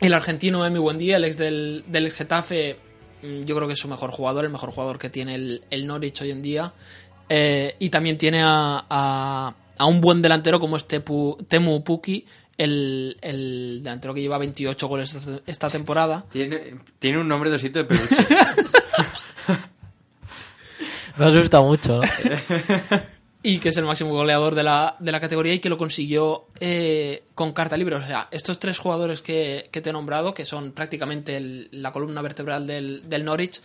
el 0.00 0.14
argentino 0.14 0.64
Emi 0.64 0.78
Buendía, 0.78 1.16
el 1.16 1.24
ex 1.24 1.36
del, 1.36 1.84
del 1.88 2.12
Getafe, 2.12 2.76
mm, 3.22 3.42
yo 3.42 3.56
creo 3.56 3.66
que 3.66 3.74
es 3.74 3.80
su 3.80 3.88
mejor 3.88 4.10
jugador, 4.10 4.44
el 4.44 4.50
mejor 4.50 4.70
jugador 4.70 4.98
que 4.98 5.10
tiene 5.10 5.34
el, 5.34 5.62
el 5.70 5.86
Norwich 5.86 6.22
hoy 6.22 6.30
en 6.30 6.42
día. 6.42 6.72
Eh, 7.28 7.74
y 7.78 7.90
también 7.90 8.16
tiene 8.16 8.42
a, 8.42 8.84
a, 8.88 9.54
a, 9.76 9.86
un 9.86 10.00
buen 10.00 10.22
delantero 10.22 10.58
como 10.58 10.76
es 10.76 10.86
Tepu, 10.86 11.36
Temu 11.48 11.82
Puki, 11.82 12.24
el, 12.56 13.16
el, 13.20 13.80
delantero 13.82 14.14
que 14.14 14.20
lleva 14.20 14.38
28 14.38 14.88
goles 14.88 15.16
esta 15.46 15.68
temporada. 15.68 16.24
Tiene, 16.30 16.76
tiene 16.98 17.18
un 17.18 17.28
nombre 17.28 17.50
de 17.50 17.56
osito 17.56 17.80
de 17.80 17.84
peluche. 17.84 18.16
Me 21.18 21.26
asusta 21.26 21.60
mucho. 21.60 22.00
y 23.42 23.58
que 23.58 23.70
es 23.70 23.76
el 23.76 23.84
máximo 23.84 24.10
goleador 24.10 24.54
de 24.54 24.62
la, 24.62 24.96
de 24.98 25.12
la 25.12 25.20
categoría 25.20 25.54
y 25.54 25.58
que 25.58 25.68
lo 25.68 25.78
consiguió 25.78 26.46
eh, 26.60 27.24
con 27.34 27.52
carta 27.52 27.76
libre. 27.76 27.96
O 27.96 28.06
sea, 28.06 28.28
estos 28.30 28.58
tres 28.58 28.78
jugadores 28.78 29.22
que, 29.22 29.68
que 29.70 29.80
te 29.80 29.90
he 29.90 29.92
nombrado, 29.92 30.34
que 30.34 30.44
son 30.44 30.72
prácticamente 30.72 31.68
la 31.72 31.92
columna 31.92 32.22
vertebral 32.22 32.66
del, 32.66 33.08
del 33.08 33.24
Norwich, 33.24 33.60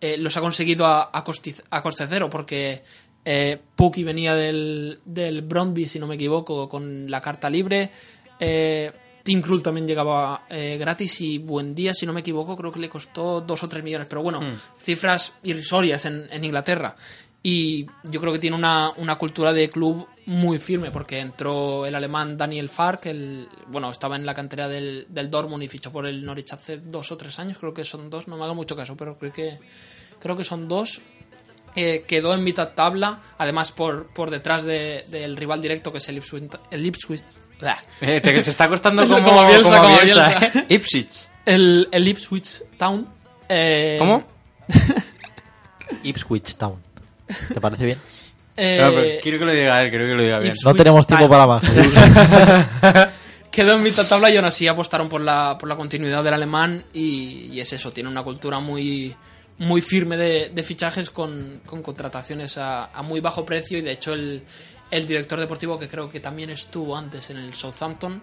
eh, 0.00 0.18
los 0.18 0.36
ha 0.36 0.40
conseguido 0.40 0.86
a, 0.86 1.10
a, 1.12 1.24
coste, 1.24 1.54
a 1.70 1.82
coste 1.82 2.06
cero 2.08 2.28
porque 2.30 2.82
eh, 3.24 3.58
Puki 3.74 4.04
venía 4.04 4.34
del, 4.34 5.00
del 5.04 5.42
Bromby, 5.42 5.88
si 5.88 5.98
no 5.98 6.06
me 6.06 6.14
equivoco, 6.14 6.68
con 6.68 7.10
la 7.10 7.20
carta 7.20 7.50
libre. 7.50 7.90
Eh, 8.38 8.92
Tim 9.26 9.42
Krul 9.42 9.60
también 9.60 9.88
llegaba 9.88 10.46
eh, 10.48 10.76
gratis 10.78 11.20
y 11.20 11.38
buen 11.38 11.74
día, 11.74 11.92
si 11.92 12.06
no 12.06 12.12
me 12.12 12.20
equivoco, 12.20 12.56
creo 12.56 12.70
que 12.70 12.78
le 12.78 12.88
costó 12.88 13.40
dos 13.40 13.60
o 13.64 13.68
tres 13.68 13.82
millones, 13.82 14.06
pero 14.08 14.22
bueno, 14.22 14.40
Hmm. 14.40 14.54
cifras 14.80 15.34
irrisorias 15.42 16.04
en, 16.04 16.28
en, 16.30 16.44
Inglaterra. 16.44 16.94
Y 17.42 17.86
yo 18.04 18.20
creo 18.20 18.32
que 18.32 18.38
tiene 18.38 18.54
una, 18.54 18.92
una, 18.98 19.16
cultura 19.16 19.52
de 19.52 19.68
club 19.68 20.06
muy 20.26 20.58
firme, 20.58 20.92
porque 20.92 21.18
entró 21.18 21.86
el 21.86 21.96
alemán 21.96 22.36
Daniel 22.36 22.68
Fark, 22.68 23.06
el, 23.06 23.48
bueno, 23.66 23.90
estaba 23.90 24.14
en 24.14 24.24
la 24.24 24.34
cantera 24.34 24.68
del, 24.68 25.06
del 25.08 25.28
Dortmund 25.28 25.64
y 25.64 25.68
fichó 25.68 25.90
por 25.90 26.06
el 26.06 26.24
Norwich 26.24 26.52
hace 26.52 26.76
dos 26.78 27.10
o 27.10 27.16
tres 27.16 27.36
años, 27.40 27.58
creo 27.58 27.74
que 27.74 27.84
son 27.84 28.08
dos, 28.08 28.28
no 28.28 28.36
me 28.36 28.44
haga 28.44 28.54
mucho 28.54 28.76
caso, 28.76 28.96
pero 28.96 29.18
creo 29.18 29.32
que, 29.32 29.58
creo 30.20 30.36
que 30.36 30.44
son 30.44 30.68
dos. 30.68 31.00
Eh, 31.78 32.04
quedó 32.08 32.32
en 32.32 32.42
mitad 32.42 32.70
tabla, 32.70 33.20
además 33.36 33.70
por, 33.70 34.06
por 34.06 34.30
detrás 34.30 34.64
del 34.64 35.04
de, 35.10 35.18
de 35.18 35.36
rival 35.36 35.60
directo 35.60 35.92
que 35.92 35.98
es 35.98 36.08
el 36.08 36.16
Ipswich. 36.16 36.50
El 36.70 36.86
Ipswich 36.86 37.22
eh, 38.00 38.20
te, 38.20 38.42
te, 38.42 38.50
está 38.50 38.68
costando 38.68 39.04
como, 39.08 39.22
como 39.22 39.46
Bielsa, 39.46 39.82
como 39.82 39.96
Bielsa, 39.98 40.24
como 40.24 40.40
Bielsa. 40.40 40.60
¿eh? 40.60 40.66
Ipswich. 40.74 41.28
El, 41.44 41.88
el 41.92 42.08
Ipswich 42.08 42.62
Town. 42.78 43.06
Eh, 43.48 43.96
¿Cómo? 43.98 44.24
Ipswich 46.02 46.56
Town. 46.56 46.82
¿Te 47.52 47.60
parece 47.60 47.84
bien? 47.84 47.98
Eh, 48.56 49.20
quiero 49.22 49.38
que 49.38 49.44
lo 49.44 49.52
diga 49.52 49.80
él, 49.82 49.90
creo 49.90 50.06
que 50.06 50.14
lo 50.14 50.22
diga 50.22 50.38
bien. 50.38 50.52
Ipswich 50.52 50.64
no 50.64 50.74
tenemos 50.74 51.06
tiempo 51.06 51.28
para 51.28 51.46
más. 51.46 51.64
Quedó 53.50 53.74
en 53.74 53.82
mitad 53.82 54.06
tabla 54.06 54.30
y 54.30 54.36
aún 54.36 54.44
así 54.44 54.66
apostaron 54.66 55.08
por 55.08 55.20
la, 55.20 55.56
por 55.58 55.68
la 55.68 55.76
continuidad 55.76 56.22
del 56.22 56.34
alemán 56.34 56.84
y, 56.92 57.48
y 57.52 57.60
es 57.60 57.72
eso, 57.72 57.90
tiene 57.90 58.10
una 58.10 58.22
cultura 58.22 58.60
muy 58.60 59.16
muy 59.58 59.80
firme 59.80 60.16
de, 60.16 60.50
de 60.50 60.62
fichajes 60.62 61.10
con, 61.10 61.62
con 61.64 61.82
contrataciones 61.82 62.58
a, 62.58 62.86
a, 62.86 63.02
muy 63.02 63.20
bajo 63.20 63.46
precio 63.46 63.78
y 63.78 63.80
de 63.80 63.92
hecho 63.92 64.12
el, 64.12 64.42
el, 64.90 65.06
director 65.06 65.40
deportivo 65.40 65.78
que 65.78 65.88
creo 65.88 66.08
que 66.08 66.20
también 66.20 66.50
estuvo 66.50 66.96
antes 66.96 67.30
en 67.30 67.38
el 67.38 67.54
Southampton 67.54 68.22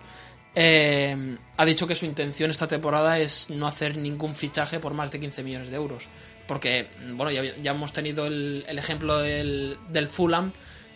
eh, 0.56 1.38
ha 1.58 1.66
dicho 1.66 1.88
que 1.88 1.96
su 1.96 2.06
intención 2.06 2.52
esta 2.52 2.68
temporada 2.68 3.18
es 3.18 3.50
no 3.50 3.66
hacer 3.66 3.98
ningún 3.98 4.36
fichaje 4.36 4.80
por 4.80 4.94
más 4.94 5.10
de 5.12 5.20
15 5.20 5.44
millones 5.44 5.70
de 5.72 5.76
euros. 5.76 6.08
Porque 6.48 6.90
bueno 7.16 7.32
ya, 7.32 7.44
ya 7.58 7.72
hemos 7.72 7.94
tenido 7.94 8.28
el, 8.28 8.66
el 8.68 8.78
ejemplo 8.78 9.18
del, 9.20 9.78
del, 9.90 10.08
Fulham 10.08 10.52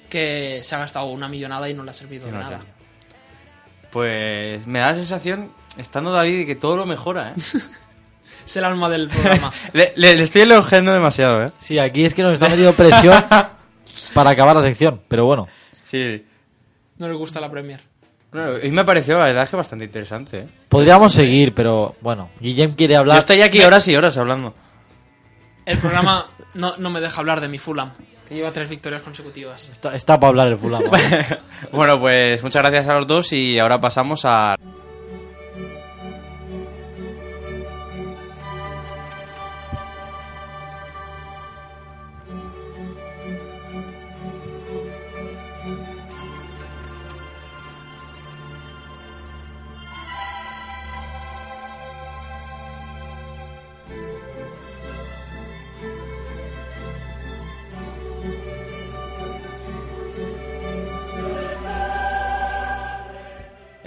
que 0.09 0.59
se 0.61 0.75
ha 0.75 0.79
gastado 0.79 1.07
una 1.07 1.29
millonada 1.29 1.69
y 1.69 1.73
no 1.73 1.83
le 1.83 1.91
ha 1.91 1.93
servido 1.93 2.29
no, 2.29 2.37
de 2.37 2.43
nada. 2.43 2.61
pues 3.91 4.65
me 4.67 4.79
da 4.79 4.91
la 4.91 4.97
sensación 4.97 5.51
estando 5.77 6.11
David 6.11 6.45
que 6.45 6.55
todo 6.55 6.75
lo 6.75 6.85
mejora 6.85 7.31
¿eh? 7.31 7.35
es 8.47 8.55
el 8.55 8.63
alma 8.63 8.89
del 8.89 9.09
programa. 9.09 9.51
le, 9.73 9.93
le, 9.97 10.15
le, 10.15 10.23
estoy 10.23 10.43
elogiando 10.43 10.93
demasiado, 10.93 11.43
¿eh? 11.43 11.51
Sí, 11.59 11.77
aquí 11.77 12.05
es 12.05 12.13
que 12.13 12.23
nos 12.23 12.33
está 12.33 12.47
metiendo 12.47 12.71
presión 12.73 13.23
para 14.13 14.29
acabar 14.29 14.55
la 14.55 14.61
sección, 14.61 15.01
pero 15.07 15.25
bueno. 15.25 15.47
Sí. 15.83 16.25
No 16.97 17.07
le 17.07 17.13
gusta 17.13 17.41
la 17.41 17.51
Premier. 17.51 17.81
Bueno, 18.31 18.57
y 18.63 18.71
me 18.71 18.85
pareció, 18.85 19.19
la 19.19 19.25
verdad, 19.25 19.49
que 19.49 19.55
bastante 19.55 19.85
interesante, 19.85 20.39
¿eh? 20.39 20.47
Podríamos 20.69 21.11
seguir, 21.11 21.53
pero 21.53 21.95
bueno, 21.99 22.29
Guillem 22.39 22.73
quiere 22.73 22.95
hablar. 22.95 23.17
Yo 23.17 23.19
estaría 23.19 23.45
aquí 23.45 23.59
horas 23.61 23.85
y 23.89 23.95
horas 23.95 24.17
hablando. 24.17 24.53
El 25.65 25.77
programa 25.79 26.27
no, 26.55 26.77
no 26.77 26.89
me 26.89 27.01
deja 27.01 27.19
hablar 27.19 27.41
de 27.41 27.49
mi 27.49 27.57
Fulham, 27.57 27.91
que 28.27 28.35
lleva 28.35 28.51
tres 28.53 28.69
victorias 28.69 29.01
consecutivas. 29.01 29.67
Está, 29.69 29.93
está 29.93 30.17
para 30.17 30.29
hablar 30.29 30.47
el 30.47 30.57
Fulham. 30.57 30.83
bueno, 31.73 31.99
pues 31.99 32.41
muchas 32.43 32.61
gracias 32.61 32.87
a 32.87 32.93
los 32.93 33.07
dos 33.07 33.33
y 33.33 33.59
ahora 33.59 33.79
pasamos 33.81 34.23
a... 34.23 34.55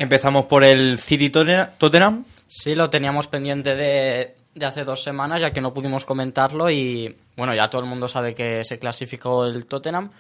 Empezamos 0.01 0.47
por 0.47 0.65
el 0.65 0.99
City 0.99 1.29
Tottenham. 1.29 2.25
Sí, 2.47 2.75
lo 2.75 2.89
teníamos 2.89 3.27
pendiente 3.27 3.75
de, 3.77 4.35
de, 4.55 4.67
hace 4.67 4.83
dos 4.83 5.03
semanas, 5.03 5.43
ya 5.43 5.51
que 5.51 5.61
no 5.61 5.75
pudimos 5.75 6.07
comentarlo 6.07 6.71
y 6.71 7.15
bueno, 7.37 7.55
ya 7.55 7.69
todo 7.69 7.83
el 7.83 7.89
mundo 7.89 8.09
sabe 8.09 8.35
que 8.35 8.65
se 8.65 8.79
clasificó 8.79 9.45
el 9.45 9.67
Tottenham. 9.67 10.11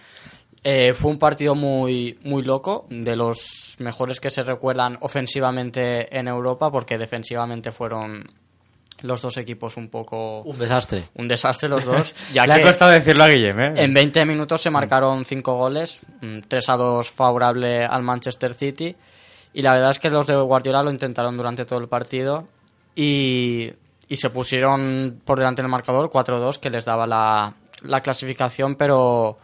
Eh, 0.62 0.93
fue 0.93 1.11
un 1.11 1.18
partido 1.18 1.55
muy, 1.55 2.18
muy 2.24 2.43
loco, 2.43 2.87
de 2.91 3.16
los 3.16 3.76
mejores 3.78 4.20
que 4.20 4.28
se 4.28 4.43
recuerdan 4.43 4.99
ofensivamente 5.01 6.14
en 6.14 6.28
Europa, 6.28 6.70
porque 6.70 6.99
defensivamente 6.99 7.72
fueron 7.72 8.24
los 9.01 9.22
dos 9.22 9.39
equipos 9.39 9.78
un 9.78 9.89
poco... 9.89 10.43
Un 10.43 10.59
desastre. 10.59 11.05
Un 11.14 11.26
desastre 11.26 11.70
los 11.70 11.87
dos. 11.87 12.14
Ya 12.35 12.47
Le 12.47 12.57
que 12.57 12.61
ha 12.61 12.64
costado 12.64 12.91
decirlo 12.91 13.24
a 13.24 13.28
Guillem, 13.28 13.59
¿eh? 13.59 13.72
En 13.76 13.95
20 13.95 14.26
minutos 14.26 14.61
se 14.61 14.68
marcaron 14.68 15.24
5 15.24 15.55
goles, 15.55 16.01
3 16.47 16.68
a 16.68 16.76
2 16.76 17.11
favorable 17.11 17.87
al 17.87 18.03
Manchester 18.03 18.53
City. 18.53 18.95
Y 19.53 19.62
la 19.62 19.72
verdad 19.72 19.90
es 19.90 19.98
que 19.98 20.11
los 20.11 20.26
de 20.26 20.36
Guardiola 20.36 20.82
lo 20.82 20.90
intentaron 20.90 21.36
durante 21.36 21.64
todo 21.64 21.80
el 21.80 21.88
partido 21.88 22.46
y, 22.94 23.70
y 24.09 24.16
se 24.16 24.30
pusieron 24.30 25.20
por 25.24 25.38
delante 25.38 25.62
del 25.62 25.70
marcador 25.70 26.11
4-2 26.11 26.59
que 26.59 26.70
les 26.70 26.84
daba 26.84 27.07
la, 27.07 27.55
la, 27.82 28.01
clasificación, 28.01 28.76
pero 28.76 29.38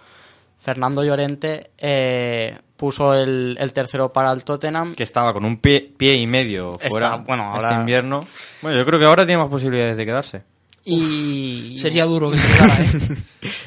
Fernando 0.58 1.02
Llorente 1.02 1.70
eh, 1.78 2.56
puso 2.76 3.14
el, 3.14 3.56
el, 3.58 3.72
tercero 3.72 4.12
para 4.12 4.32
el 4.32 4.44
Tottenham. 4.44 4.94
Que 4.94 5.02
estaba 5.02 5.32
con 5.32 5.44
un 5.44 5.58
pie, 5.58 5.92
pie 5.96 6.16
y 6.16 6.26
medio 6.26 6.78
fuera 6.88 7.06
Está, 7.06 7.16
bueno, 7.18 7.42
ahora... 7.44 7.68
este 7.70 7.80
invierno. 7.80 8.24
Bueno, 8.62 8.78
yo 8.78 8.84
creo 8.84 8.98
que 8.98 9.06
ahora 9.06 9.26
tiene 9.26 9.42
más 9.42 9.50
posibilidades 9.50 9.96
de 9.96 10.06
quedarse. 10.06 10.42
Y 10.84 11.76
sería 11.78 12.04
duro 12.04 12.30
que 12.32 12.36
se 12.36 12.52
quedara, 12.52 12.80
¿eh? 12.80 13.22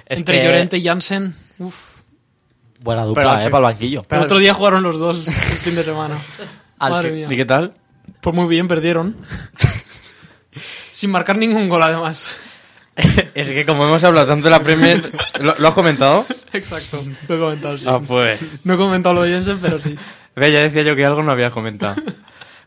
Entre 0.06 0.38
que... 0.40 0.46
Llorente 0.46 0.78
y 0.78 0.84
Jansen, 0.84 1.36
uff. 1.60 1.89
Buena 2.80 3.04
dupla, 3.04 3.24
Pero 3.24 3.36
eh, 3.36 3.42
fin- 3.44 3.52
para 3.52 3.68
el 3.68 3.74
banquillo. 3.74 4.06
El 4.10 4.20
otro 4.20 4.40
día 4.40 4.54
jugaron 4.54 4.84
los 4.84 4.98
dos 4.98 5.28
el 5.28 5.34
fin 5.34 5.76
de 5.76 5.84
semana. 5.84 6.18
Madre 6.80 7.12
mía. 7.12 7.28
¿Y 7.30 7.36
qué 7.36 7.46
tal? 7.46 7.74
Pues 8.22 8.36
muy 8.36 8.48
bien, 8.48 8.68
perdieron. 8.68 9.16
Sin 10.92 11.12
marcar 11.12 11.38
ningún 11.38 11.70
gol, 11.70 11.84
además. 11.84 12.34
Es 13.34 13.48
que 13.48 13.66
como 13.66 13.86
hemos 13.86 14.04
hablado 14.04 14.28
tanto 14.28 14.46
de 14.46 14.50
la 14.52 14.60
Premier... 14.60 15.02
¿Lo, 15.40 15.56
lo 15.58 15.68
has 15.70 15.74
comentado? 15.74 16.26
Exacto, 16.52 17.02
lo 17.30 17.36
he 17.36 17.40
comentado, 17.40 17.78
sí. 17.78 17.86
Ah, 17.88 18.00
pues... 18.06 18.42
No 18.66 18.74
he 18.74 18.78
comentado 18.78 19.16
lo 19.16 19.22
de 19.22 19.32
Jensen, 19.32 19.60
pero 19.62 19.80
sí. 19.80 19.96
Ve, 20.36 20.52
ya 20.52 20.60
decía 20.60 20.82
yo 20.82 20.96
que 20.98 21.06
algo 21.06 21.24
no 21.24 21.32
había 21.32 21.50
comentado. 21.50 21.96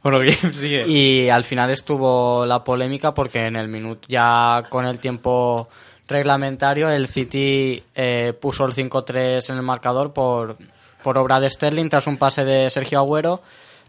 Bueno, 0.02 0.18
bien, 0.20 0.36
sigue. 0.54 0.88
Y 0.88 1.28
al 1.28 1.44
final 1.44 1.70
estuvo 1.70 2.46
la 2.46 2.64
polémica 2.64 3.12
porque 3.12 3.44
en 3.46 3.56
el 3.56 3.68
minuto, 3.68 4.06
ya 4.08 4.62
con 4.70 4.86
el 4.86 4.98
tiempo 5.00 5.68
reglamentario, 6.12 6.88
el 6.90 7.08
City 7.08 7.82
eh, 7.94 8.32
puso 8.40 8.64
el 8.64 8.72
5-3 8.72 9.50
en 9.50 9.56
el 9.56 9.62
marcador 9.62 10.12
por, 10.12 10.56
por 11.02 11.18
obra 11.18 11.40
de 11.40 11.50
Sterling 11.50 11.88
tras 11.88 12.06
un 12.06 12.16
pase 12.16 12.44
de 12.44 12.70
Sergio 12.70 12.98
Agüero, 13.00 13.40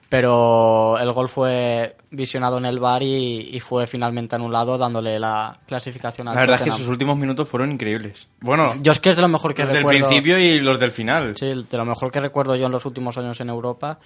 pero 0.09 0.97
el 0.99 1.11
gol 1.11 1.27
fue 1.27 1.95
visionado 2.11 2.57
en 2.59 2.65
el 2.65 2.79
bar 2.79 3.01
y, 3.01 3.49
y 3.51 3.59
fue 3.59 3.87
finalmente 3.87 4.35
anulado 4.35 4.77
dándole 4.77 5.19
la 5.19 5.57
clasificación 5.65 6.27
al 6.27 6.35
La 6.35 6.41
verdad 6.41 6.57
es 6.57 6.61
que 6.63 6.71
sus 6.71 6.87
últimos 6.87 7.17
minutos 7.17 7.49
fueron 7.49 7.71
increíbles. 7.71 8.27
Bueno, 8.39 8.73
Yo 8.81 8.91
es 8.91 8.99
que 8.99 9.09
es 9.09 9.15
de 9.15 9.23
lo 9.23 9.27
mejor 9.27 9.53
que 9.55 9.63
los 9.63 9.69
del 9.71 9.77
recuerdo. 9.79 9.99
principio 10.07 10.37
y 10.37 10.59
los 10.59 10.79
del 10.79 10.91
final. 10.91 11.35
Sí, 11.35 11.47
de 11.47 11.77
lo 11.77 11.85
mejor 11.85 12.11
que 12.11 12.19
recuerdo 12.19 12.55
yo 12.55 12.67
en 12.67 12.71
los 12.71 12.85
últimos 12.85 13.17
años 13.17 13.39
en 13.41 13.49
Europa. 13.49 13.99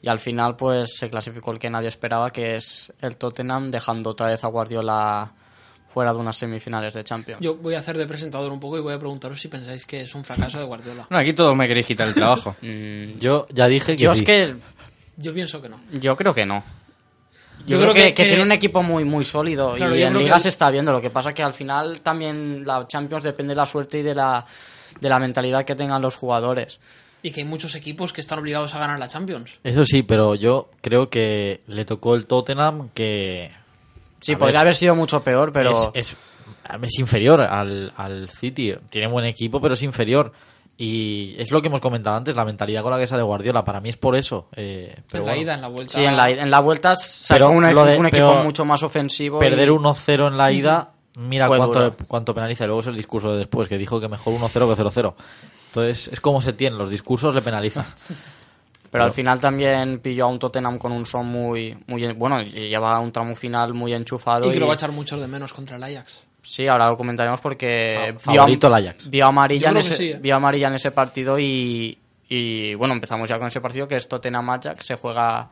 Y 0.00 0.08
al 0.08 0.20
final, 0.20 0.54
pues 0.54 0.96
se 0.96 1.10
clasificó 1.10 1.50
el 1.50 1.58
que 1.58 1.68
nadie 1.68 1.88
esperaba, 1.88 2.30
que 2.30 2.54
es 2.54 2.92
el 3.00 3.16
Tottenham, 3.16 3.72
dejando 3.72 4.10
otra 4.10 4.28
vez 4.28 4.44
a 4.44 4.46
Guardiola 4.48 5.32
fuera 5.88 6.12
de 6.12 6.18
unas 6.18 6.36
semifinales 6.36 6.94
de 6.94 7.02
Champions. 7.02 7.40
Yo 7.40 7.56
voy 7.56 7.74
a 7.74 7.78
hacer 7.80 7.96
de 7.98 8.06
presentador 8.06 8.52
un 8.52 8.60
poco 8.60 8.78
y 8.78 8.80
voy 8.80 8.92
a 8.94 8.98
preguntaros 8.98 9.40
si 9.40 9.48
pensáis 9.48 9.84
que 9.86 10.02
es 10.02 10.14
un 10.14 10.22
fracaso 10.24 10.58
de 10.58 10.64
Guardiola. 10.64 11.06
No, 11.10 11.16
aquí 11.18 11.32
todos 11.32 11.56
me 11.56 11.66
queréis 11.66 11.86
quitar 11.86 12.06
el 12.08 12.14
trabajo. 12.14 12.54
Mm, 12.62 13.18
Yo 13.18 13.46
ya 13.52 13.66
dije 13.68 13.96
que 13.96 14.02
yo 14.04 14.14
sí. 14.14 14.20
es 14.20 14.26
que 14.26 14.54
Yo 15.16 15.32
pienso 15.34 15.60
que 15.60 15.68
no. 15.68 15.80
yo 15.92 16.16
creo 16.16 16.34
que 16.34 16.44
no. 16.46 16.62
Yo, 17.66 17.76
Yo 17.76 17.80
creo, 17.80 17.92
creo 17.92 17.94
que, 17.94 18.00
que- 18.10 18.14
que 18.14 18.22
que- 18.22 18.28
tiene 18.28 18.42
un 18.44 18.52
equipo 18.52 18.82
muy 18.82 19.04
muy 19.04 19.24
sólido 19.24 19.74
Claro, 19.74 19.96
y 19.96 20.02
en 20.02 20.16
Liga 20.16 20.36
que- 20.36 20.42
se 20.42 20.48
está 20.50 20.70
viendo. 20.70 20.92
Lo 20.92 21.00
que 21.00 21.10
pasa 21.10 21.32
que 21.32 21.42
al 21.42 21.54
final 21.54 22.00
también 22.02 22.64
la 22.64 22.86
Champions 22.86 23.24
depende 23.24 23.52
de 23.52 23.56
la 23.56 23.66
suerte 23.66 23.98
y 23.98 24.02
de 24.02 24.14
la, 24.14 24.44
de 25.00 25.08
la 25.08 25.18
mentalidad 25.18 25.64
que 25.64 25.74
tengan 25.74 26.00
los 26.02 26.14
jugadores. 26.16 26.78
Y 27.22 27.32
que 27.32 27.40
hay 27.40 27.46
muchos 27.46 27.74
equipos 27.74 28.12
que 28.12 28.20
están 28.20 28.38
obligados 28.38 28.74
a 28.76 28.78
ganar 28.78 28.98
la 29.00 29.08
Champions. 29.08 29.58
Eso 29.64 29.84
sí, 29.84 30.04
pero 30.04 30.36
yo 30.36 30.70
creo 30.80 31.10
que 31.10 31.62
le 31.66 31.84
tocó 31.84 32.14
el 32.14 32.26
Tottenham 32.26 32.90
que... 32.94 33.50
Sí, 34.20 34.32
a 34.34 34.38
podría 34.38 34.60
ver, 34.60 34.66
haber 34.68 34.74
sido 34.74 34.94
mucho 34.94 35.22
peor, 35.22 35.52
pero... 35.52 35.70
Es, 35.70 35.90
es, 35.94 36.16
es 36.82 36.98
inferior 36.98 37.40
al, 37.40 37.92
al 37.96 38.28
City. 38.28 38.74
Tiene 38.90 39.08
buen 39.08 39.24
equipo, 39.24 39.60
pero 39.60 39.74
es 39.74 39.82
inferior. 39.82 40.32
Y 40.80 41.34
es 41.38 41.50
lo 41.50 41.60
que 41.60 41.66
hemos 41.66 41.80
comentado 41.80 42.16
antes, 42.16 42.36
la 42.36 42.44
mentalidad 42.44 42.82
con 42.82 42.92
la 42.92 42.98
que 42.98 43.06
sale 43.08 43.22
Guardiola. 43.22 43.64
Para 43.64 43.80
mí 43.80 43.88
es 43.88 43.96
por 43.96 44.14
eso. 44.14 44.48
eh, 44.54 44.94
pero 45.10 45.24
en 45.24 45.26
la 45.26 45.32
bueno. 45.32 45.42
ida, 45.42 45.54
en 45.54 45.60
la 45.60 45.68
vuelta. 45.68 45.92
Sí, 45.92 46.04
en 46.04 46.16
la, 46.16 46.30
en 46.30 46.50
la 46.50 46.60
vuelta 46.60 46.94
sacó 46.94 47.34
Pero 47.34 47.48
un, 47.50 47.74
lo 47.74 47.84
de- 47.84 47.96
un 47.98 48.06
equipo 48.06 48.34
mucho 48.44 48.64
más 48.64 48.82
ofensivo. 48.84 49.40
Perder 49.40 49.68
y- 49.68 49.72
1-0 49.72 50.28
en 50.28 50.36
la 50.38 50.52
ida, 50.52 50.92
mira 51.16 51.48
cuánto, 51.48 52.32
penaliza. 52.34 52.62
Y 52.64 52.66
luego 52.68 52.80
es 52.82 52.86
el 52.86 52.94
discurso 52.94 53.32
de 53.32 53.38
después, 53.38 53.66
que 53.68 53.76
dijo 53.76 54.00
que 54.00 54.06
mejor 54.08 54.34
1-0 54.34 54.52
que 54.76 54.82
0-0. 54.82 55.14
Entonces, 55.70 56.08
es 56.12 56.20
como 56.20 56.40
se 56.40 56.52
tienen, 56.52 56.78
los 56.78 56.90
discursos 56.90 57.34
le 57.34 57.42
penalizan. 57.42 57.84
Pero 58.90 59.04
al 59.04 59.12
final 59.12 59.38
también 59.38 59.98
pilló 59.98 60.24
a 60.24 60.28
un 60.28 60.38
Tottenham 60.38 60.78
con 60.78 60.92
un 60.92 61.04
son 61.04 61.26
muy, 61.26 61.76
muy 61.86 62.10
bueno, 62.12 62.40
y 62.40 62.68
lleva 62.68 62.98
un 63.00 63.12
tramo 63.12 63.34
final 63.34 63.74
muy 63.74 63.92
enchufado. 63.92 64.48
Y 64.48 64.52
que 64.52 64.60
lo 64.60 64.66
va 64.66 64.72
a 64.72 64.76
echar 64.76 64.92
mucho 64.92 65.18
de 65.18 65.26
menos 65.26 65.52
contra 65.52 65.76
el 65.76 65.82
Ajax. 65.82 66.24
Sí, 66.42 66.66
ahora 66.66 66.88
lo 66.88 66.96
comentaremos 66.96 67.40
porque 67.40 68.08
el 68.08 68.16
Ajax. 68.16 69.10
vio 69.10 69.26
amarilla, 69.26 69.70
en 69.70 69.76
ese, 69.76 69.96
sí, 69.96 70.10
¿eh? 70.10 70.18
vio 70.20 70.36
amarilla 70.36 70.68
en 70.68 70.74
ese 70.74 70.90
partido 70.90 71.38
y, 71.38 71.98
y, 72.28 72.74
bueno, 72.74 72.94
empezamos 72.94 73.28
ya 73.28 73.38
con 73.38 73.48
ese 73.48 73.60
partido 73.60 73.86
que 73.86 73.96
es 73.96 74.08
Tottenham 74.08 74.48
Ajax, 74.48 74.86
se 74.86 74.96
juega 74.96 75.50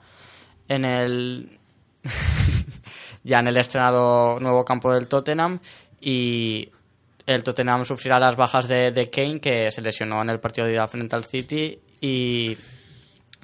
en 0.68 0.84
el 0.84 1.58
ya 3.24 3.40
en 3.40 3.48
el 3.48 3.56
estrenado 3.58 4.40
nuevo 4.40 4.64
campo 4.64 4.92
del 4.92 5.08
Tottenham 5.08 5.58
y 6.00 6.70
el 7.26 7.42
Tottenham 7.42 7.84
sufrirá 7.84 8.18
las 8.18 8.36
bajas 8.36 8.68
de, 8.68 8.92
de 8.92 9.10
Kane 9.10 9.40
que 9.40 9.70
se 9.70 9.82
lesionó 9.82 10.22
en 10.22 10.30
el 10.30 10.40
partido 10.40 10.66
de 10.66 10.74
ida 10.74 10.86
frente 10.86 11.16
al 11.16 11.24
City 11.24 11.78
y 12.00 12.56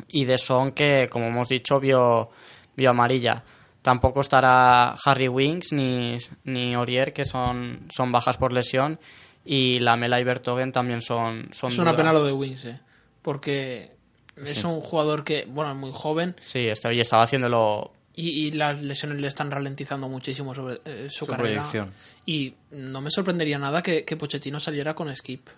y 0.09 0.25
de 0.25 0.39
Son 0.39 0.73
que, 0.73 1.09
como 1.11 1.27
hemos 1.27 1.49
dicho, 1.49 1.79
vio, 1.81 2.31
vio 2.77 2.91
amarilla. 2.91 3.43
Tampoco 3.83 4.21
estará 4.21 4.95
Harry 5.05 5.29
Winks 5.29 5.73
ni, 5.73 6.17
ni 6.45 6.77
Orier, 6.77 7.13
que 7.13 7.25
son, 7.25 7.87
son 7.91 8.13
bajas 8.13 8.37
por 8.37 8.53
lesión, 8.53 8.99
y 9.45 9.81
Lamela 9.81 10.21
y 10.21 10.25
Bertogen 10.25 10.71
también 10.71 11.01
son, 11.01 11.49
son 11.53 11.71
Es 11.71 11.79
una 11.79 11.97
pena 11.97 12.13
lo 12.13 12.25
de 12.25 12.33
Wings, 12.33 12.65
eh. 12.67 12.81
Porque 13.23 13.91
es 14.37 14.63
un 14.65 14.81
jugador 14.81 15.25
que, 15.25 15.47
bueno, 15.49 15.73
es 15.73 15.77
muy 15.77 15.91
joven 15.93 16.37
Sí, 16.41 16.67
está, 16.69 16.93
y 16.93 17.01
estaba 17.01 17.25
haciéndolo... 17.25 17.93
y, 18.15 18.29
y 18.47 18.51
las 18.53 18.81
lesiones 18.83 19.21
le 19.21 19.27
están 19.27 19.51
ralentizando 19.51 20.09
muchísimo 20.09 20.55
sobre 20.55 20.77
eh, 20.85 21.09
su, 21.11 21.25
Su 21.25 21.27
carrera. 21.27 21.63
proyección. 21.63 21.93
Y 22.25 22.55
no 22.71 23.01
me 23.01 23.11
sorprendería 23.11 23.59
nada 23.59 23.83
que, 23.83 24.05
que 24.05 24.17
Pochettino 24.17 24.61
saliera 24.61 24.95
con 24.95 25.15
Skip 25.15 25.49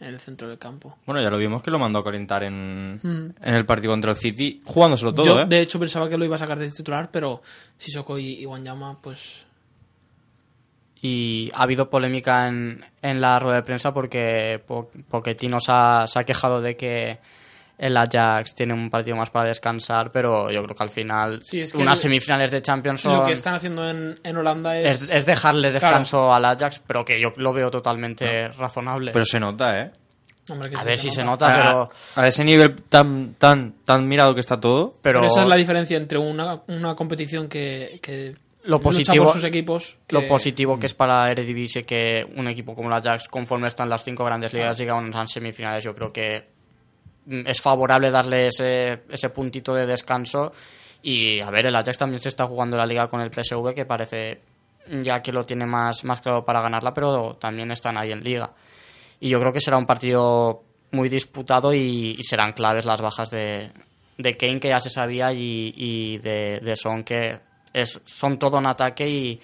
el 0.00 0.18
centro 0.18 0.48
del 0.48 0.58
campo. 0.58 0.96
Bueno, 1.06 1.20
ya 1.20 1.28
lo 1.30 1.36
vimos 1.38 1.62
que 1.62 1.70
lo 1.70 1.78
mandó 1.78 1.98
a 1.98 2.04
calentar 2.04 2.42
en, 2.42 2.96
Mm. 3.02 3.34
en 3.42 3.54
el 3.54 3.66
partido 3.66 3.92
contra 3.92 4.10
el 4.12 4.16
City, 4.16 4.60
jugándoselo 4.64 5.14
todo, 5.14 5.26
Yo, 5.26 5.40
¿eh? 5.40 5.46
de 5.46 5.60
hecho, 5.60 5.78
pensaba 5.78 6.08
que 6.08 6.16
lo 6.16 6.24
iba 6.24 6.36
a 6.36 6.38
sacar 6.38 6.58
de 6.58 6.70
titular, 6.70 7.10
pero 7.10 7.42
Sissoko 7.78 8.18
y, 8.18 8.40
y 8.40 8.46
Wanyama, 8.46 8.98
pues... 9.00 9.46
Y 11.02 11.50
ha 11.54 11.62
habido 11.62 11.88
polémica 11.88 12.46
en, 12.48 12.84
en 13.00 13.20
la 13.22 13.38
rueda 13.38 13.56
de 13.56 13.62
prensa 13.62 13.92
porque 13.94 14.62
Po- 14.66 14.90
Pochettino 15.08 15.58
se 15.58 15.72
ha, 15.72 16.04
se 16.06 16.18
ha 16.18 16.24
quejado 16.24 16.60
de 16.60 16.76
que 16.76 17.18
el 17.80 17.96
Ajax 17.96 18.54
tiene 18.54 18.74
un 18.74 18.90
partido 18.90 19.16
más 19.16 19.30
para 19.30 19.48
descansar, 19.48 20.10
pero 20.12 20.50
yo 20.50 20.62
creo 20.62 20.76
que 20.76 20.82
al 20.82 20.90
final 20.90 21.40
Sí, 21.42 21.62
es 21.62 21.72
que 21.72 21.78
unas 21.78 21.98
el- 21.98 22.02
semifinales 22.02 22.50
de 22.50 22.60
Champions 22.60 23.00
son... 23.00 23.16
Lo 23.16 23.24
que 23.24 23.32
están 23.32 23.54
haciendo 23.54 23.88
en, 23.88 24.18
en 24.22 24.36
Holanda 24.36 24.76
es... 24.78 25.02
es, 25.02 25.14
es 25.14 25.26
dejarle 25.26 25.70
Claro. 25.70 25.74
descanso 25.74 26.32
al 26.32 26.44
Ajax, 26.44 26.80
pero 26.86 27.04
que 27.04 27.18
yo 27.20 27.32
lo 27.36 27.52
veo 27.54 27.70
totalmente 27.70 28.48
razonable. 28.48 29.12
Pero 29.12 29.24
se 29.24 29.40
nota, 29.40 29.80
¿eh? 29.80 29.90
Hombre, 30.50 30.70
a 30.76 30.80
sí 30.82 30.86
ver 30.88 30.98
si 30.98 31.10
se 31.10 31.22
nota, 31.24 31.46
pero, 31.46 31.88
A, 32.16 32.26
ese 32.26 32.44
nivel 32.44 32.74
tan, 32.88 33.34
tan, 33.34 33.74
tan 33.84 34.08
mirado 34.08 34.34
que 34.34 34.40
está 34.40 34.58
todo. 34.60 34.96
pero, 35.00 35.20
Pero 35.20 35.30
esa 35.32 35.42
es 35.42 35.48
la 35.48 35.56
diferencia 35.56 35.96
entre 35.96 36.18
una, 36.18 36.62
una 36.68 36.94
competición 36.96 37.48
que, 37.48 38.00
que 38.02 38.34
Lo 38.64 38.76
lucha 38.78 38.82
positivo- 38.88 39.24
por 39.24 39.32
sus 39.34 39.44
equipos. 39.44 39.96
lo 40.08 40.20
que- 40.20 40.26
positivo 40.26 40.78
que 40.78 40.86
es 40.86 40.94
para 40.94 41.28
Eredivisie 41.30 41.84
que 41.84 42.26
un 42.36 42.48
equipo 42.48 42.74
como 42.74 42.88
el 42.88 42.94
Ajax, 42.94 43.28
conforme 43.28 43.68
están 43.68 43.88
las 43.88 44.02
cinco 44.02 44.24
grandes 44.24 44.52
ligas, 44.52 44.76
llega 44.76 44.92
a 44.94 44.96
unas 44.96 45.30
semifinales, 45.30 45.84
yo 45.84 45.94
creo 45.94 46.12
que 46.12 46.40
mm, 46.40 46.59
es 47.28 47.60
favorable 47.60 48.10
darle 48.10 48.48
ese, 48.48 49.02
ese 49.08 49.30
puntito 49.30 49.74
de 49.74 49.86
descanso. 49.86 50.52
Y 51.02 51.40
a 51.40 51.50
ver, 51.50 51.66
el 51.66 51.76
Ajax 51.76 51.98
también 51.98 52.20
se 52.20 52.28
está 52.28 52.46
jugando 52.46 52.76
la 52.76 52.86
liga 52.86 53.08
con 53.08 53.20
el 53.20 53.30
PSV, 53.30 53.74
que 53.74 53.84
parece 53.86 54.40
ya 55.02 55.22
que 55.22 55.32
lo 55.32 55.44
tiene 55.44 55.66
más, 55.66 56.04
más 56.04 56.20
claro 56.20 56.44
para 56.44 56.60
ganarla, 56.60 56.92
pero 56.92 57.36
también 57.36 57.70
están 57.70 57.96
ahí 57.96 58.12
en 58.12 58.22
liga. 58.22 58.52
Y 59.20 59.28
yo 59.28 59.40
creo 59.40 59.52
que 59.52 59.60
será 59.60 59.76
un 59.76 59.86
partido 59.86 60.62
muy 60.92 61.08
disputado 61.08 61.72
y, 61.72 62.16
y 62.18 62.24
serán 62.24 62.52
claves 62.52 62.84
las 62.84 63.00
bajas 63.00 63.30
de, 63.30 63.70
de 64.18 64.36
Kane, 64.36 64.60
que 64.60 64.68
ya 64.68 64.80
se 64.80 64.90
sabía, 64.90 65.32
y, 65.32 65.72
y 65.76 66.18
de, 66.18 66.60
de 66.62 66.76
Son, 66.76 67.04
que 67.04 67.38
es, 67.72 68.00
son 68.04 68.38
todo 68.38 68.58
en 68.58 68.66
ataque 68.66 69.08
y, 69.08 69.40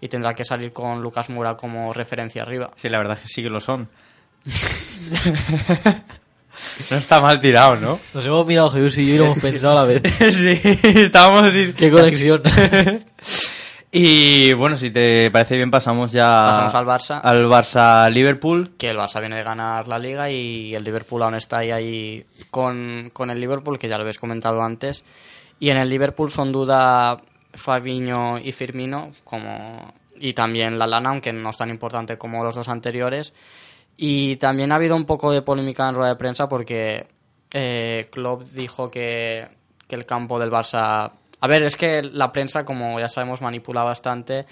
y 0.00 0.08
tendrá 0.08 0.34
que 0.34 0.44
salir 0.44 0.72
con 0.72 1.00
Lucas 1.00 1.30
Moura 1.30 1.56
como 1.56 1.92
referencia 1.92 2.42
arriba. 2.42 2.70
Sí, 2.76 2.88
la 2.88 2.98
verdad 2.98 3.16
es 3.16 3.22
que 3.22 3.28
sí 3.28 3.42
que 3.42 3.50
lo 3.50 3.60
son. 3.60 3.88
no 6.90 6.96
está 6.96 7.20
mal 7.20 7.40
tirado, 7.40 7.76
¿no? 7.76 7.98
Nos 8.14 8.26
hemos 8.26 8.46
mirado 8.46 8.70
Jesús 8.70 8.98
y 8.98 9.08
yo 9.08 9.14
y 9.14 9.18
lo 9.18 9.24
hemos 9.24 9.38
pensado 9.38 9.78
a 9.78 9.82
la 9.82 9.84
vez. 9.84 10.02
sí, 10.34 10.60
estábamos... 11.00 11.50
Qué 11.76 11.90
conexión. 11.90 12.42
y 13.92 14.52
bueno, 14.52 14.76
si 14.76 14.90
te 14.90 15.30
parece 15.30 15.56
bien, 15.56 15.70
pasamos 15.70 16.12
ya 16.12 16.28
Pasamos 16.30 16.74
al 16.74 16.86
Barça. 16.86 17.20
al 17.22 17.46
Barça-Liverpool. 17.46 18.76
Que 18.78 18.90
el 18.90 18.96
Barça 18.96 19.20
viene 19.20 19.36
de 19.36 19.42
ganar 19.42 19.88
la 19.88 19.98
liga 19.98 20.30
y 20.30 20.74
el 20.74 20.84
Liverpool 20.84 21.22
aún 21.22 21.34
está 21.34 21.58
ahí, 21.58 21.70
ahí 21.70 22.26
con, 22.50 23.10
con 23.12 23.30
el 23.30 23.40
Liverpool, 23.40 23.78
que 23.78 23.88
ya 23.88 23.96
lo 23.96 24.02
habéis 24.02 24.18
comentado 24.18 24.62
antes. 24.62 25.04
Y 25.60 25.70
en 25.70 25.78
el 25.78 25.88
Liverpool 25.88 26.30
son 26.30 26.52
duda 26.52 27.16
Fabinho 27.54 28.38
y 28.38 28.52
Firmino, 28.52 29.12
como 29.24 29.92
y 30.20 30.32
también 30.32 30.78
la 30.78 30.86
Lana, 30.86 31.10
aunque 31.10 31.32
no 31.32 31.50
es 31.50 31.56
tan 31.56 31.70
importante 31.70 32.16
como 32.16 32.44
los 32.44 32.54
dos 32.54 32.68
anteriores. 32.68 33.32
Y 34.00 34.36
también 34.36 34.70
ha 34.70 34.76
habido 34.76 34.94
un 34.94 35.04
poco 35.04 35.32
de 35.32 35.42
polémica 35.42 35.88
en 35.88 35.96
rueda 35.96 36.10
de 36.10 36.16
prensa 36.16 36.48
porque 36.48 37.08
eh, 37.52 38.08
Klopp 38.12 38.42
dijo 38.42 38.88
que, 38.88 39.48
que 39.88 39.96
el 39.96 40.06
campo 40.06 40.38
del 40.38 40.52
Barça... 40.52 41.10
A 41.40 41.46
ver, 41.48 41.64
es 41.64 41.76
que 41.76 42.04
la 42.04 42.30
prensa, 42.30 42.64
como 42.64 43.00
ya 43.00 43.08
sabemos, 43.08 43.42
manipula 43.42 43.82
bastante 43.82 44.46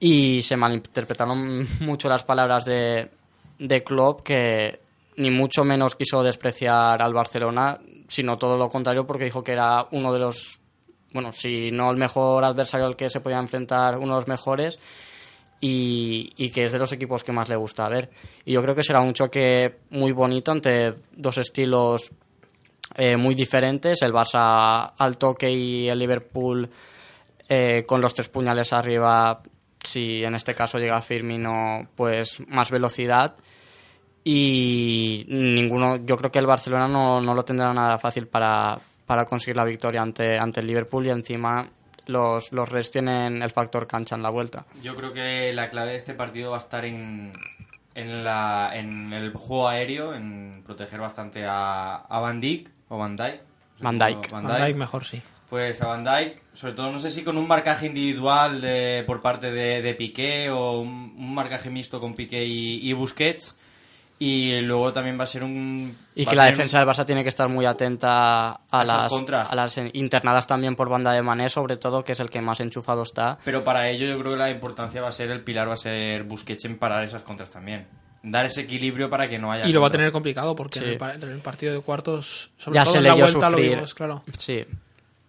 y 0.00 0.40
se 0.40 0.56
malinterpretaron 0.56 1.68
mucho 1.80 2.08
las 2.08 2.24
palabras 2.24 2.64
de, 2.64 3.10
de 3.58 3.84
Klopp 3.84 4.22
que 4.22 4.80
ni 5.16 5.30
mucho 5.30 5.64
menos 5.64 5.94
quiso 5.94 6.22
despreciar 6.22 7.02
al 7.02 7.12
Barcelona, 7.12 7.78
sino 8.08 8.38
todo 8.38 8.56
lo 8.56 8.70
contrario 8.70 9.06
porque 9.06 9.24
dijo 9.24 9.44
que 9.44 9.52
era 9.52 9.86
uno 9.90 10.14
de 10.14 10.20
los, 10.20 10.60
bueno, 11.12 11.30
si 11.30 11.70
no 11.72 11.90
el 11.90 11.98
mejor 11.98 12.42
adversario 12.42 12.86
al 12.86 12.96
que 12.96 13.10
se 13.10 13.20
podía 13.20 13.38
enfrentar, 13.38 13.98
uno 13.98 14.14
de 14.14 14.20
los 14.20 14.28
mejores 14.28 14.78
y, 15.60 16.32
y 16.36 16.50
que 16.50 16.64
es 16.64 16.72
de 16.72 16.78
los 16.78 16.92
equipos 16.92 17.24
que 17.24 17.32
más 17.32 17.48
le 17.48 17.56
gusta 17.56 17.88
ver. 17.88 18.10
Y 18.44 18.52
yo 18.52 18.62
creo 18.62 18.74
que 18.74 18.82
será 18.82 19.00
un 19.00 19.14
choque 19.14 19.78
muy 19.90 20.12
bonito 20.12 20.52
entre 20.52 20.94
dos 21.16 21.38
estilos 21.38 22.12
eh, 22.94 23.16
muy 23.16 23.34
diferentes, 23.34 24.00
el 24.02 24.12
Barça 24.12 24.92
al 24.96 25.18
toque 25.18 25.50
y 25.50 25.88
el 25.88 25.98
Liverpool 25.98 26.68
eh, 27.48 27.84
con 27.86 28.00
los 28.00 28.14
tres 28.14 28.28
puñales 28.28 28.72
arriba, 28.72 29.42
si 29.82 30.24
en 30.24 30.34
este 30.34 30.54
caso 30.54 30.78
llega 30.78 31.00
Firmino, 31.00 31.88
pues 31.94 32.42
más 32.48 32.70
velocidad. 32.70 33.36
Y 34.24 35.24
ninguno, 35.28 35.96
yo 36.04 36.16
creo 36.16 36.30
que 36.30 36.38
el 36.38 36.46
Barcelona 36.46 36.88
no, 36.88 37.20
no 37.20 37.34
lo 37.34 37.44
tendrá 37.44 37.72
nada 37.72 37.98
fácil 37.98 38.26
para, 38.26 38.78
para 39.06 39.24
conseguir 39.24 39.56
la 39.56 39.64
victoria 39.64 40.02
ante, 40.02 40.38
ante 40.38 40.60
el 40.60 40.66
Liverpool 40.66 41.06
y 41.06 41.10
encima 41.10 41.68
los, 42.08 42.52
los 42.52 42.68
Reds 42.68 42.90
tienen 42.90 43.42
el 43.42 43.50
factor 43.50 43.86
cancha 43.86 44.16
en 44.16 44.22
la 44.22 44.30
vuelta. 44.30 44.64
Yo 44.82 44.96
creo 44.96 45.12
que 45.12 45.52
la 45.52 45.70
clave 45.70 45.92
de 45.92 45.96
este 45.96 46.14
partido 46.14 46.50
va 46.50 46.56
a 46.56 46.60
estar 46.60 46.84
en, 46.84 47.32
en, 47.94 48.24
la, 48.24 48.70
en 48.74 49.12
el 49.12 49.32
juego 49.32 49.68
aéreo, 49.68 50.14
en 50.14 50.62
proteger 50.64 51.00
bastante 51.00 51.44
a, 51.46 51.96
a 51.96 52.18
Van 52.18 52.40
Dijk 52.40 52.70
o 52.88 52.98
Van 52.98 53.14
Dijk. 53.14 53.42
Van 53.80 53.98
Dijk. 53.98 54.30
Van 54.30 54.46
Dijk 54.46 54.76
mejor, 54.76 55.04
sí. 55.04 55.22
Pues 55.48 55.80
a 55.80 55.86
Van 55.86 56.04
Dijk, 56.04 56.42
sobre 56.52 56.74
todo 56.74 56.90
no 56.90 56.98
sé 56.98 57.10
si 57.10 57.22
con 57.22 57.38
un 57.38 57.46
marcaje 57.46 57.86
individual 57.86 58.60
de, 58.60 59.04
por 59.06 59.22
parte 59.22 59.50
de, 59.50 59.80
de 59.80 59.94
Piqué 59.94 60.50
o 60.50 60.80
un, 60.80 61.14
un 61.16 61.34
marcaje 61.34 61.70
mixto 61.70 62.00
con 62.00 62.14
Piqué 62.14 62.44
y, 62.44 62.80
y 62.82 62.92
Busquets. 62.92 63.56
Y 64.20 64.60
luego 64.62 64.92
también 64.92 65.16
va 65.18 65.22
a 65.22 65.26
ser 65.28 65.44
un... 65.44 65.96
Y 66.16 66.26
que 66.26 66.34
la 66.34 66.46
defensa 66.46 66.80
del 66.80 66.88
Barça 66.88 67.06
tiene 67.06 67.22
que 67.22 67.28
estar 67.28 67.48
muy 67.48 67.64
atenta 67.66 68.48
a, 68.68 68.84
las, 68.84 69.08
contras. 69.12 69.48
a 69.50 69.54
las 69.54 69.78
internadas 69.92 70.44
también 70.46 70.74
por 70.74 70.88
banda 70.88 71.12
de 71.12 71.22
Mané, 71.22 71.48
sobre 71.48 71.76
todo, 71.76 72.02
que 72.02 72.12
es 72.12 72.20
el 72.20 72.28
que 72.28 72.40
más 72.40 72.58
enchufado 72.58 73.02
está. 73.04 73.38
Pero 73.44 73.62
para 73.62 73.88
ello 73.88 74.06
yo 74.08 74.18
creo 74.18 74.32
que 74.32 74.38
la 74.38 74.50
importancia 74.50 75.00
va 75.00 75.08
a 75.08 75.12
ser, 75.12 75.30
el 75.30 75.44
pilar 75.44 75.68
va 75.68 75.74
a 75.74 75.76
ser 75.76 76.24
Busquets 76.24 76.64
en 76.64 76.78
parar 76.78 77.04
esas 77.04 77.22
contras 77.22 77.50
también. 77.52 77.86
Dar 78.24 78.44
ese 78.46 78.62
equilibrio 78.62 79.08
para 79.08 79.28
que 79.28 79.38
no 79.38 79.52
haya... 79.52 79.68
Y 79.68 79.72
lo 79.72 79.80
va 79.80 79.86
a 79.86 79.90
tener 79.92 80.10
complicado 80.10 80.56
porque 80.56 80.80
en, 80.80 80.84
el, 80.86 80.98
pa- 80.98 81.14
en 81.14 81.22
el 81.22 81.38
partido 81.38 81.72
de 81.72 81.80
cuartos, 81.80 82.50
sobre 82.58 82.74
Ya 82.74 82.82
todo 82.82 82.92
se 82.94 82.98
en 82.98 83.04
le 83.04 83.08
la 83.10 83.14
dio 83.14 83.24
vuelta, 83.24 83.50
lo 83.50 83.56
sufrir. 83.56 83.70
vimos, 83.70 83.94
claro. 83.94 84.24
Sí. 84.36 84.64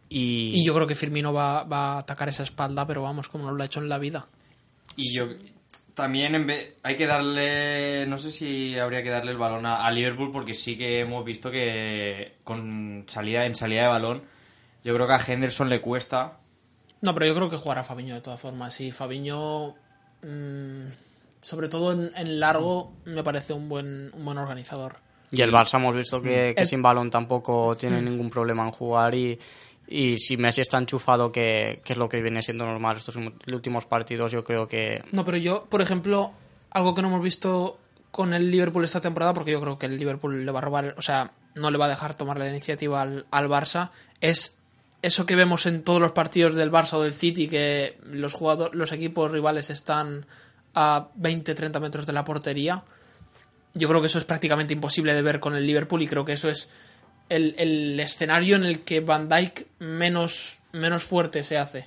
Y, 0.10 0.54
Y 0.62 0.66
yo 0.66 0.74
creo 0.74 0.88
que 0.88 0.96
Firmino 0.96 1.32
va, 1.32 1.64
va 1.64 1.94
a 1.94 1.98
atacar 2.00 2.28
esa 2.30 2.42
espalda, 2.42 2.88
pero 2.88 3.04
vamos, 3.04 3.30
como 3.30 3.46
no 3.46 3.52
lo 3.52 3.62
ha 3.62 3.68
hecho 3.68 3.80
en 3.80 3.88
la 3.90 4.00
vida. 4.00 4.26
Y 4.96 5.14
yo 5.16 5.28
también 6.00 6.34
en 6.36 6.48
vez, 6.48 6.74
hay 6.84 6.96
que 6.96 7.06
darle, 7.06 8.06
no 8.08 8.18
sé 8.18 8.32
si 8.32 8.78
habría 8.80 9.04
que 9.04 9.10
darle 9.10 9.32
el 9.32 9.38
balón 9.38 9.66
a, 9.66 9.86
a 9.86 9.92
Liverpool 9.92 10.32
porque 10.32 10.54
sí 10.56 10.78
que 10.78 11.00
hemos 11.02 11.24
visto 11.24 11.52
que 11.52 12.34
con 12.44 13.06
salida 13.08 13.46
en 13.46 13.54
salida 13.56 13.84
de 13.84 13.88
balón, 13.90 14.24
yo 14.84 14.94
creo 14.96 15.06
que 15.08 15.14
a 15.14 15.22
Henderson 15.28 15.70
le 15.70 15.82
cuesta. 15.82 16.38
No, 17.02 17.14
pero 17.14 17.28
yo 17.28 17.36
creo 17.36 17.50
que 17.50 17.58
jugará 17.58 17.84
Fabiño 17.84 18.16
de 18.16 18.22
todas 18.22 18.40
formas. 18.42 18.80
Y 18.82 18.92
Fabiño, 18.92 19.76
mm, 20.24 20.86
sobre 21.42 21.70
todo 21.70 21.92
en, 21.94 22.12
en 22.16 22.40
largo, 22.40 22.94
me 23.06 23.24
parece 23.24 23.54
un 23.54 23.70
buen, 23.70 24.12
un 24.14 24.26
buen 24.26 24.38
organizador. 24.38 24.98
y 25.32 25.42
el 25.42 25.52
Barça 25.52 25.76
hemos 25.78 25.96
visto 25.96 26.22
que, 26.22 26.54
que 26.56 26.64
El- 26.64 26.68
sin 26.68 26.82
balón 26.82 27.10
tampoco 27.12 27.78
tiene 27.78 28.02
Mm. 28.02 28.06
ningún 28.06 28.30
problema 28.32 28.64
en 28.66 28.72
jugar. 28.72 29.14
Y, 29.14 29.38
y 29.90 30.20
si 30.20 30.38
Messi 30.38 30.62
está 30.62 30.78
enchufado, 30.78 31.32
que, 31.32 31.82
que 31.84 31.94
es 31.94 32.00
lo 32.00 32.08
que 32.08 32.22
viene 32.22 32.44
siendo 32.44 32.66
normal 32.66 32.98
estos 32.98 33.18
últimos 33.52 33.86
partidos, 33.86 34.32
yo 34.32 34.44
creo 34.44 34.68
que 34.68 35.04
No, 35.12 35.26
pero 35.26 35.38
yo, 35.38 35.66
por 35.66 35.82
ejemplo, 35.82 36.32
algo 36.70 36.94
que 36.94 37.02
no 37.02 37.08
hemos 37.08 37.24
visto 37.24 37.80
con 38.12 38.34
el 38.34 38.52
Liverpool 38.52 38.84
esta 38.84 39.02
temporada, 39.02 39.34
porque 39.34 39.52
yo 39.52 39.60
creo 39.60 39.80
que 39.80 39.88
el 39.88 39.98
Liverpool 39.98 40.46
le 40.46 40.52
va 40.52 40.60
a 40.60 40.62
robar, 40.62 40.94
o 40.98 41.02
sea, 41.02 41.32
no 41.56 41.72
le 41.72 41.80
va 41.80 41.86
a 41.86 41.90
dejar 41.90 42.16
tomar 42.16 42.38
la 42.38 42.48
iniciativa 42.48 43.02
al, 43.02 43.26
al 43.32 43.50
Barça, 43.50 43.90
es 44.22 44.58
eso 45.02 45.26
que 45.26 45.36
vemos 45.36 45.66
en 45.66 45.84
todos 45.84 46.00
los 46.00 46.12
partidos 46.12 46.56
del 46.56 46.72
Barça 46.72 46.94
o 46.94 47.02
del 47.02 47.14
City, 47.14 47.48
que 47.48 47.98
los 48.04 48.34
jugadores, 48.34 48.76
los 48.76 48.92
equipos 48.92 49.32
rivales 49.32 49.72
están 49.72 50.28
a 50.76 51.08
20-30 51.20 51.80
metros 51.80 52.06
de 52.06 52.14
la 52.14 52.24
portería. 52.24 52.84
Yo 53.74 53.88
creo 53.88 54.02
que 54.02 54.08
eso 54.08 54.20
es 54.20 54.26
prácticamente 54.26 54.74
imposible 54.74 55.14
de 55.14 55.22
ver 55.22 55.40
con 55.40 55.56
el 55.56 55.66
Liverpool 55.66 56.02
y 56.02 56.08
creo 56.08 56.26
que 56.26 56.34
eso 56.34 56.50
es 56.50 56.70
el, 57.30 57.56
el 57.58 58.00
escenario 58.00 58.56
en 58.56 58.66
el 58.66 58.82
que 58.82 59.00
Van 59.00 59.30
Dijk 59.30 59.66
menos, 59.80 60.60
menos 60.74 61.04
fuerte 61.04 61.44
se 61.44 61.58
hace. 61.58 61.86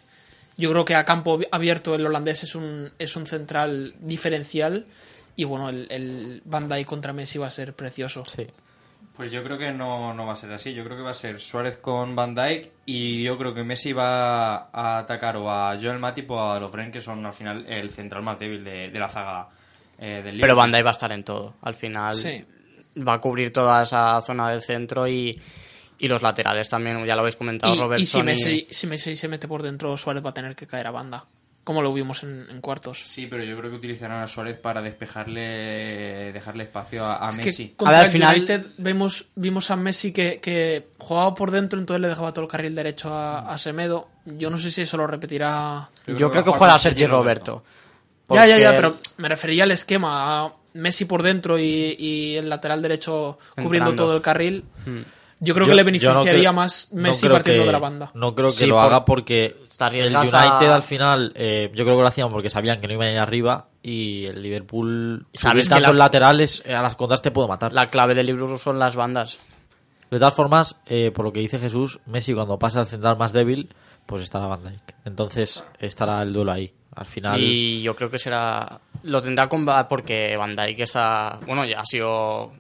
Yo 0.57 0.71
creo 0.71 0.85
que 0.85 0.95
a 0.95 1.05
campo 1.05 1.41
abierto 1.51 1.95
el 1.95 2.07
holandés 2.07 2.45
es 2.45 2.55
un, 2.55 2.91
es 2.99 3.17
un 3.17 3.27
central 3.27 3.95
diferencial 4.01 4.87
y 5.35 5.45
bueno, 5.45 5.69
el, 5.71 5.87
el 5.91 6.43
Van 6.45 6.69
Dijk 6.69 6.87
contra 6.87 7.13
Messi 7.13 7.39
va 7.39 7.47
a 7.47 7.51
ser 7.51 7.75
precioso. 7.75 8.23
Pues 9.17 9.31
yo 9.31 9.43
creo 9.43 9.59
que 9.59 9.73
no, 9.73 10.15
no 10.15 10.27
va 10.27 10.35
a 10.35 10.37
ser 10.37 10.53
así. 10.53 10.73
Yo 10.73 10.85
creo 10.85 10.97
que 10.97 11.03
va 11.03 11.11
a 11.11 11.15
ser 11.15 11.41
Suárez 11.41 11.77
con 11.79 12.15
Van 12.15 12.35
Dijk 12.35 12.71
y 12.87 13.23
yo 13.23 13.37
creo 13.37 13.55
que 13.55 13.63
Messi 13.63 13.93
va 13.93 14.69
a 14.73 14.99
atacar 14.99 15.37
o 15.37 15.51
a 15.51 15.77
Joel 15.81 15.99
Matip 15.99 16.31
o 16.31 16.53
a 16.53 16.61
Lovren, 16.61 16.91
que 16.93 17.01
son 17.01 17.25
al 17.27 17.35
final 17.35 17.65
el 17.69 17.91
central 17.91 18.23
más 18.23 18.39
débil 18.39 18.63
de, 18.65 18.91
de 18.91 18.99
la 18.99 19.09
zaga 19.09 19.49
eh, 19.99 20.07
del 20.07 20.23
Pero 20.23 20.33
Liverpool. 20.33 20.57
Van 20.57 20.73
Dijk 20.73 20.85
va 20.85 20.91
a 20.91 20.93
estar 20.93 21.13
en 21.13 21.25
todo. 21.25 21.55
Al 21.63 21.75
final 21.75 22.15
Sí. 22.15 22.45
Va 22.97 23.15
a 23.15 23.21
cubrir 23.21 23.53
toda 23.53 23.83
esa 23.83 24.21
zona 24.21 24.51
del 24.51 24.63
centro 24.63 25.07
y, 25.09 25.41
y 25.99 26.09
los 26.09 26.23
laterales 26.23 26.69
también, 26.69 27.05
ya 27.07 27.15
lo 27.15 27.21
habéis 27.23 27.37
comentado, 27.37 27.75
Y, 27.97 28.03
y 28.03 28.07
si, 28.07 28.23
Messi, 28.23 28.67
si 28.71 28.87
Messi 28.87 29.17
se 29.17 29.29
mete 29.29 29.49
por 29.49 29.63
dentro, 29.63 29.97
Suárez 29.97 30.25
va 30.25 30.31
a 30.31 30.35
tener 30.35 30.55
que 30.57 30.67
caer 30.67 30.87
a 30.87 30.91
banda, 30.91 31.25
como 31.65 31.81
lo 31.81 31.93
vimos 31.95 32.23
en, 32.25 32.47
en 32.51 32.61
cuartos. 32.61 32.99
Sí, 33.05 33.27
pero 33.29 33.45
yo 33.45 33.57
creo 33.57 33.71
que 33.71 33.77
utilizarán 33.77 34.21
a 34.21 34.27
Suárez 34.27 34.59
para 34.59 34.83
despejarle, 34.83 36.33
dejarle 36.33 36.65
espacio 36.65 37.05
a, 37.05 37.27
a 37.27 37.31
Es 37.31 37.37
Messi. 37.39 37.69
que 37.69 37.77
contra 37.77 38.01
al 38.01 38.05
el 38.07 38.11
final- 38.11 38.37
United 38.37 38.67
vemos, 38.79 39.27
vimos 39.37 39.71
a 39.71 39.77
Messi 39.77 40.13
que, 40.13 40.41
que 40.41 40.89
jugaba 40.99 41.35
por 41.35 41.51
dentro, 41.51 41.79
entonces 41.79 42.01
le 42.01 42.09
dejaba 42.09 42.33
todo 42.33 42.45
el 42.45 42.51
carril 42.51 42.75
derecho 42.75 43.13
a, 43.13 43.51
a 43.53 43.59
Semedo. 43.59 44.09
Yo 44.25 44.51
no 44.51 44.59
sé 44.59 44.71
si 44.71 44.83
eso 44.83 44.97
lo 44.97 45.07
repetirá. 45.07 45.89
Yo, 46.07 46.31
creo 46.31 46.45
que 46.45 46.51
juega 46.51 46.75
a 46.75 46.79
Sergi 46.79 47.07
Roberto. 47.07 47.65
Ya, 48.35 48.47
ya, 48.47 48.59
ya, 48.59 48.71
Porque 48.73 48.77
pero 48.77 48.97
me 49.19 49.29
refería 49.29 49.65
al 49.65 49.71
esquema. 49.73 50.45
A 50.47 50.53
Messi 50.75 51.05
por 51.05 51.23
dentro 51.23 51.59
y, 51.59 51.97
y 51.99 52.37
el 52.37 52.49
lateral 52.49 52.81
derecho 52.81 53.39
cubriendo 53.55 53.91
Entrando. 53.91 54.05
todo 54.05 54.17
el 54.17 54.23
carril. 54.23 54.65
Hmm. 54.87 55.01
Yo 55.41 55.55
creo 55.55 55.67
Yo- 55.67 55.71
que 55.73 55.75
le 55.77 55.83
no 55.83 55.87
beneficiaría 55.87 56.33
creo- 56.41 56.53
más 56.53 56.89
no 56.93 57.03
Messi 57.03 57.23
creo 57.23 57.33
partiendo 57.35 57.63
que- 57.63 57.67
de 57.67 57.73
la 57.73 57.79
banda. 57.79 58.11
No 58.15 58.35
creo 58.35 58.47
que 58.49 58.55
Sí, 58.55 58.67
lo 58.67 58.77
por- 58.77 58.85
haga 58.85 59.05
porque 59.05 59.57
el 59.91 60.17
United 60.17 60.35
a- 60.35 60.75
al 60.77 60.83
final, 60.83 61.33
eh, 61.35 61.71
yo 61.75 61.85
creo 61.85 61.97
que 61.97 62.03
lo 62.03 62.07
hacían 62.09 62.29
porque 62.31 62.49
sabían 62.49 62.81
que 62.81 62.87
no 62.87 62.95
iban 62.95 63.09
a 63.09 63.13
ir 63.13 63.19
arriba 63.19 63.67
y 63.83 64.27
el 64.27 64.41
Liverpool, 64.41 65.27
Sabes 65.35 65.69
que 65.69 65.81
las- 65.81 65.97
laterales, 65.97 66.63
eh, 66.65 66.75
a 66.75 66.81
las 66.83 66.95
contras 66.95 67.21
te 67.21 67.33
puedo 67.33 67.49
matar. 67.49 67.73
La 67.73 67.91
clave 67.91 68.15
del 68.15 68.27
libro 68.27 68.57
son 68.57 68.79
las 68.79 68.95
bandas. 68.95 69.39
De 70.11 70.19
todas 70.19 70.35
formas, 70.35 70.77
eh, 70.87 71.11
por 71.13 71.25
lo 71.25 71.33
que 71.33 71.41
dice 71.41 71.59
Jesús, 71.59 71.99
Messi 72.07 72.33
cuando 72.35 72.59
pasa 72.59 72.81
al 72.81 72.87
central 72.87 73.17
más 73.19 73.33
débil, 73.33 73.75
pues 74.07 74.23
estará 74.23 74.47
Van 74.47 74.63
Dijk. 74.63 74.95
Entonces 75.05 75.65
estará 75.79 76.23
el 76.23 76.33
duelo 76.33 76.53
ahí. 76.53 76.73
Al 76.95 77.07
final, 77.07 77.41
Y 77.41 77.81
yo 77.83 77.97
creo 77.97 78.11
que 78.11 78.19
será. 78.19 78.79
Lo 79.05 79.23
tendrá 79.23 79.49
con 79.49 79.67
Va- 79.67 79.89
porque 79.89 80.37
Van 80.37 80.55
Dijk 80.55 80.81
está. 80.81 81.39
Bueno, 81.47 81.65
ya 81.65 81.81
ha 81.81 81.87
sido 81.87 82.53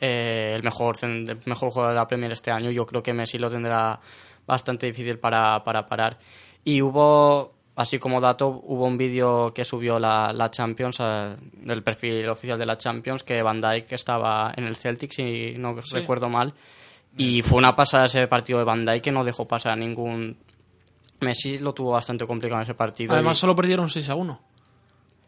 eh, 0.00 0.52
el 0.56 0.62
mejor, 0.64 0.96
el 1.02 1.38
mejor 1.46 1.70
jugador 1.70 1.90
de 1.92 2.00
la 2.00 2.06
Premier 2.08 2.32
este 2.32 2.50
año. 2.50 2.70
Yo 2.72 2.84
creo 2.84 3.02
que 3.02 3.12
Messi 3.12 3.38
lo 3.38 3.48
tendrá 3.48 3.98
bastante 4.46 4.86
difícil 4.86 5.18
para, 5.18 5.62
para 5.62 5.86
parar. 5.86 6.18
Y 6.64 6.82
hubo, 6.82 7.52
así 7.76 7.98
como 8.00 8.20
dato, 8.20 8.48
hubo 8.64 8.86
un 8.86 8.98
vídeo 8.98 9.54
que 9.54 9.64
subió 9.64 10.00
la, 10.00 10.32
la 10.32 10.50
Champions, 10.50 10.96
eh, 11.00 11.36
del 11.62 11.82
perfil 11.84 12.28
oficial 12.28 12.58
de 12.58 12.66
la 12.66 12.76
Champions, 12.76 13.22
que 13.22 13.40
Van 13.40 13.60
Dijk 13.60 13.92
estaba 13.92 14.52
en 14.56 14.64
el 14.66 14.74
Celtic, 14.74 15.12
si 15.12 15.54
no 15.58 15.80
Sí. 15.82 15.94
recuerdo 15.94 16.28
mal. 16.28 16.52
Y 17.16 17.42
fue 17.42 17.58
una 17.58 17.74
pasada 17.76 18.06
ese 18.06 18.26
partido 18.26 18.58
de 18.58 18.64
Van 18.64 18.84
Dijk 18.84 19.00
que 19.04 19.12
no 19.12 19.22
dejó 19.22 19.46
pasar 19.46 19.72
a 19.72 19.76
ningún. 19.76 20.36
Messi 21.20 21.58
lo 21.58 21.72
tuvo 21.74 21.92
bastante 21.92 22.26
complicado 22.26 22.60
en 22.60 22.64
ese 22.64 22.74
partido. 22.74 23.12
Además, 23.14 23.38
y- 23.38 23.40
solo 23.40 23.54
perdieron 23.56 23.88
6 23.88 24.08
a 24.10 24.14
1. 24.14 24.40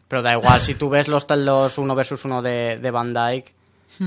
pero 0.07 0.21
da 0.21 0.33
igual, 0.33 0.59
si 0.61 0.75
tú 0.75 0.89
ves 0.89 1.07
los, 1.07 1.25
los 1.29 1.77
uno 1.77 1.95
versus 1.95 2.25
uno 2.25 2.41
de, 2.41 2.77
de 2.79 2.91
Van 2.91 3.13
Dyke, 3.13 3.53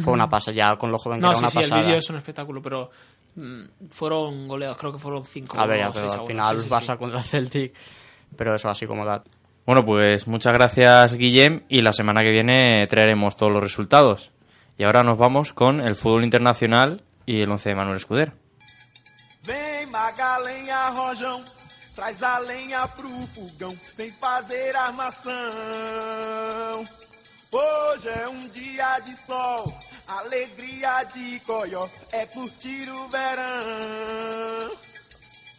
fue 0.02 0.12
una 0.12 0.28
pasada, 0.28 0.56
ya 0.56 0.76
con 0.76 0.90
lo 0.92 0.98
joven 0.98 1.18
que 1.18 1.22
No, 1.24 1.30
era 1.30 1.36
sí, 1.38 1.42
una 1.44 1.50
sí, 1.50 1.59
el 1.59 1.64
pasada. 1.70 1.82
vídeo 1.82 1.96
es 1.98 2.10
un 2.10 2.16
espectáculo, 2.16 2.62
pero 2.62 2.90
mm, 3.36 3.62
fueron 3.90 4.46
goleados, 4.48 4.76
creo 4.78 4.92
que 4.92 4.98
fueron 4.98 5.24
5 5.24 5.59
A 5.60 5.66
ver, 5.66 5.80
ya, 5.80 5.90
pero 5.92 6.12
al 6.12 6.26
final 6.26 6.62
Barça 6.68 6.96
contra 6.96 7.18
el 7.18 7.24
Celtic, 7.24 7.74
pero 8.36 8.54
eso 8.54 8.68
así 8.68 8.86
como 8.86 9.04
da. 9.04 9.22
Bueno, 9.66 9.84
pues 9.84 10.26
muchas 10.26 10.52
gracias, 10.52 11.14
Guillem, 11.14 11.62
y 11.68 11.82
la 11.82 11.92
semana 11.92 12.20
que 12.20 12.30
viene 12.30 12.84
traeremos 12.88 13.36
todos 13.36 13.52
los 13.52 13.62
resultados. 13.62 14.30
Y 14.78 14.84
ahora 14.84 15.04
nos 15.04 15.18
vamos 15.18 15.52
con 15.52 15.80
el 15.80 15.94
fútbol 15.94 16.24
internacional 16.24 17.02
y 17.26 17.42
el 17.42 17.50
11 17.50 17.68
de 17.68 17.74
Manuel 17.76 17.96
Escudero. 17.98 18.32
Rojão, 19.92 21.42
traz 21.94 22.23
a 22.23 22.39
lenha 22.39 22.89
pro 22.89 23.09
fogão, 23.28 23.78
vem 23.97 24.10
fazer 24.10 24.74
armação. 24.74 25.32
Hoje 27.51 28.09
é 28.09 28.28
um 28.28 28.48
dia 28.48 28.98
de 29.01 29.14
sol, 29.14 29.73
alegria 30.09 31.05
de 31.05 31.40
coió, 31.40 31.86
é 32.12 32.24
curtir 32.27 32.89
o 32.89 33.09
verão. 33.09 34.70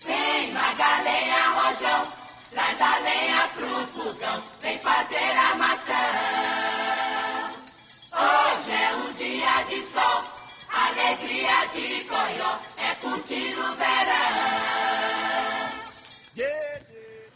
Vem, 0.03 0.51
Magalenha 0.51 1.49
Rojão, 1.51 2.03
traz 2.51 2.81
a 2.81 2.97
lenha 2.99 3.47
pro 3.55 3.88
fogão, 3.88 4.43
vem 4.60 4.80
fazer 4.80 5.38
armação. 5.51 5.95
Hoje 8.11 8.72
é 8.72 8.95
um 8.95 9.14
dia 9.14 9.64
de 9.69 9.84
sol, 9.84 10.23
alegria 10.69 11.65
de 11.73 12.03
coió, 12.05 12.57
é 12.77 12.95
curtir 12.95 13.55
o 13.60 13.76
verão. 13.76 15.22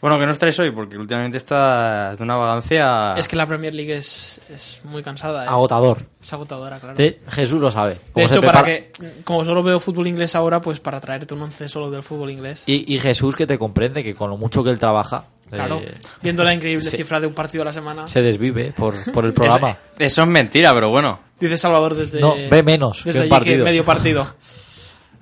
Bueno, 0.00 0.16
que 0.18 0.26
no 0.26 0.32
estáis 0.32 0.56
hoy, 0.60 0.70
porque 0.70 0.96
últimamente 0.96 1.38
está 1.38 2.14
de 2.14 2.22
una 2.22 2.36
vagancia... 2.36 3.14
Es 3.16 3.26
que 3.26 3.34
la 3.34 3.46
Premier 3.46 3.74
League 3.74 3.94
es, 3.96 4.40
es 4.48 4.80
muy 4.84 5.02
cansada. 5.02 5.44
¿eh? 5.44 5.48
Agotador. 5.48 6.06
Es 6.20 6.32
agotadora, 6.32 6.78
claro. 6.78 6.94
Sí, 6.96 7.16
Jesús 7.28 7.60
lo 7.60 7.68
sabe. 7.70 7.98
De 8.14 8.22
hecho, 8.24 8.40
para 8.40 8.62
que, 8.62 8.92
como 9.24 9.44
solo 9.44 9.62
veo 9.64 9.80
fútbol 9.80 10.06
inglés 10.06 10.36
ahora, 10.36 10.60
pues 10.60 10.78
para 10.78 11.00
traerte 11.00 11.34
un 11.34 11.42
once 11.42 11.68
solo 11.68 11.90
del 11.90 12.04
fútbol 12.04 12.30
inglés. 12.30 12.62
Y, 12.66 12.94
y 12.94 12.98
Jesús 13.00 13.34
que 13.34 13.44
te 13.46 13.58
comprende 13.58 14.04
que 14.04 14.14
con 14.14 14.30
lo 14.30 14.36
mucho 14.36 14.62
que 14.62 14.70
él 14.70 14.78
trabaja, 14.78 15.24
Claro, 15.50 15.78
eh, 15.78 15.90
viendo 16.22 16.44
la 16.44 16.52
increíble 16.54 16.84
se- 16.84 16.96
cifra 16.98 17.18
de 17.20 17.26
un 17.26 17.32
partido 17.34 17.62
a 17.62 17.64
la 17.64 17.72
semana. 17.72 18.06
se 18.06 18.20
desvive 18.22 18.72
por, 18.76 18.94
por 19.12 19.24
el 19.24 19.32
programa. 19.32 19.76
Eso 19.98 20.22
es 20.22 20.28
mentira, 20.28 20.72
pero 20.74 20.90
bueno. 20.90 21.18
Dice 21.40 21.56
Salvador 21.58 21.94
desde. 21.94 22.20
No, 22.20 22.34
ve 22.50 22.62
menos 22.62 23.02
Desde 23.02 23.12
que 23.12 23.18
un 23.18 23.22
allí 23.22 23.30
partido. 23.30 23.64
medio 23.64 23.84
partido. 23.84 24.26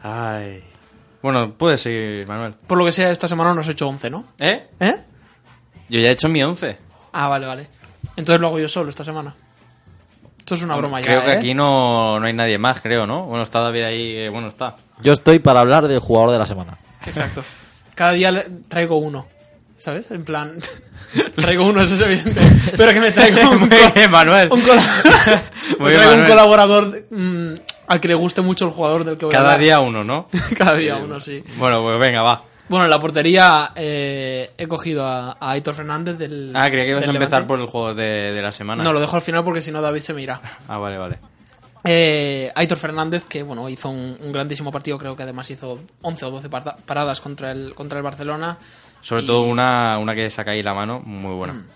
Ay. 0.03 0.65
Bueno, 1.27 1.55
puedes 1.59 1.81
seguir, 1.81 2.24
Manuel. 2.28 2.55
Por 2.69 2.78
lo 2.78 2.85
que 2.85 2.93
sea, 2.93 3.11
esta 3.11 3.27
semana 3.27 3.53
no 3.53 3.61
has 3.61 3.66
hecho 3.69 3.89
11, 3.89 4.11
¿no? 4.11 4.27
¿Eh? 4.39 4.69
¿Eh? 4.78 4.94
Yo 5.89 5.98
ya 5.98 6.09
he 6.11 6.12
hecho 6.12 6.28
mi 6.28 6.40
11. 6.40 6.78
Ah, 7.15 7.27
vale, 7.27 7.47
vale. 7.47 7.69
Entonces 8.16 8.40
lo 8.40 8.47
hago 8.47 8.61
yo 8.61 8.69
solo 8.69 8.90
esta 8.90 9.03
semana. 9.03 9.35
Esto 10.39 10.55
es 10.55 10.62
una 10.62 10.77
broma 10.77 11.01
Creo 11.03 11.19
ya, 11.19 11.27
que 11.27 11.32
¿eh? 11.32 11.39
aquí 11.39 11.53
no, 11.53 12.20
no 12.20 12.27
hay 12.28 12.32
nadie 12.32 12.59
más, 12.59 12.81
creo, 12.81 13.09
¿no? 13.09 13.24
Bueno, 13.24 13.43
está 13.43 13.59
David 13.59 13.82
ahí, 13.82 14.16
eh, 14.19 14.28
bueno, 14.28 14.47
está. 14.47 14.77
Yo 15.03 15.12
estoy 15.15 15.40
para 15.40 15.59
hablar 15.59 15.89
del 15.89 15.98
jugador 15.98 16.31
de 16.31 16.39
la 16.39 16.47
semana. 16.47 16.78
Exacto. 17.05 17.43
Cada 17.97 18.12
día 18.12 18.31
le- 18.31 18.44
traigo 18.69 18.97
uno. 18.98 19.27
¿Sabes? 19.77 20.09
En 20.12 20.23
plan. 20.24 20.61
traigo 21.35 21.66
uno, 21.66 21.82
eso 21.82 21.97
es 21.97 22.01
evidente. 22.03 22.40
Pero 22.77 22.93
que 22.93 23.01
me 23.01 23.11
traigo 23.11 23.51
un. 23.51 23.59
Muy 23.62 23.69
bien, 23.97 24.11
Manuel. 24.12 24.48
un 24.53 24.61
Muy 25.81 25.90
bien, 25.90 26.20
un 26.20 26.27
colaborador 26.28 27.05
mm, 27.11 27.55
al 27.89 28.01
que 28.01 28.09
le 28.09 28.15
guste 28.15 28.41
mucho 28.43 28.65
el 28.67 28.71
jugador 28.73 29.05
del 29.05 29.17
que 29.19 29.27
voy 29.27 29.35
a 29.35 29.39
Cada 29.39 29.53
hablar. 29.55 29.65
día 29.65 29.81
uno, 29.81 30.05
¿no? 30.05 30.29
Cada 30.59 30.75
día 30.75 30.97
uno, 30.97 31.21
sí. 31.21 31.43
Bueno, 31.57 31.83
pues 31.83 31.99
venga, 31.99 32.23
va. 32.23 32.43
Bueno, 32.69 32.85
en 32.87 32.91
la 32.91 32.99
portería 32.99 33.71
eh, 33.77 34.51
he 34.59 34.67
cogido 34.67 35.05
a, 35.07 35.33
a 35.39 35.51
Aitor 35.53 35.75
Fernández 35.75 36.19
del. 36.19 36.53
Ah, 36.55 36.67
creía 36.69 36.85
que 36.85 36.91
ibas 36.91 37.07
a 37.07 37.11
empezar 37.11 37.43
Levante. 37.43 37.47
por 37.49 37.61
el 37.61 37.67
juego 37.67 37.95
de, 37.95 38.33
de 38.33 38.43
la 38.43 38.51
semana. 38.53 38.83
No, 38.83 38.93
lo 38.93 38.99
dejo 39.01 39.15
al 39.17 39.23
final 39.23 39.45
porque 39.45 39.61
si 39.63 39.71
no 39.71 39.81
David 39.81 40.01
se 40.01 40.13
me 40.15 40.23
irá. 40.23 40.41
Ah, 40.69 40.79
vale, 40.79 40.99
vale. 40.99 41.19
Eh, 41.89 42.51
Aitor 42.57 42.79
Fernández, 42.79 43.23
que 43.29 43.45
bueno, 43.45 43.69
hizo 43.69 43.89
un, 43.89 44.19
un 44.21 44.33
grandísimo 44.33 44.73
partido, 44.73 44.99
creo 44.99 45.15
que 45.15 45.23
además 45.23 45.49
hizo 45.51 45.81
11 46.03 46.25
o 46.25 46.31
12 46.33 46.49
parta- 46.51 46.77
paradas 46.85 47.21
contra 47.21 47.53
el, 47.53 47.75
contra 47.77 47.99
el 47.99 48.03
Barcelona. 48.03 48.59
Sobre 49.01 49.23
Y- 49.23 49.27
todo 49.27 49.43
una, 49.43 49.97
una 49.99 50.13
que 50.17 50.29
saca 50.31 50.51
ahí 50.51 50.65
la 50.65 50.75
mano, 50.75 50.99
muy 50.99 51.35
buena. 51.37 51.53
Mm. 51.55 51.67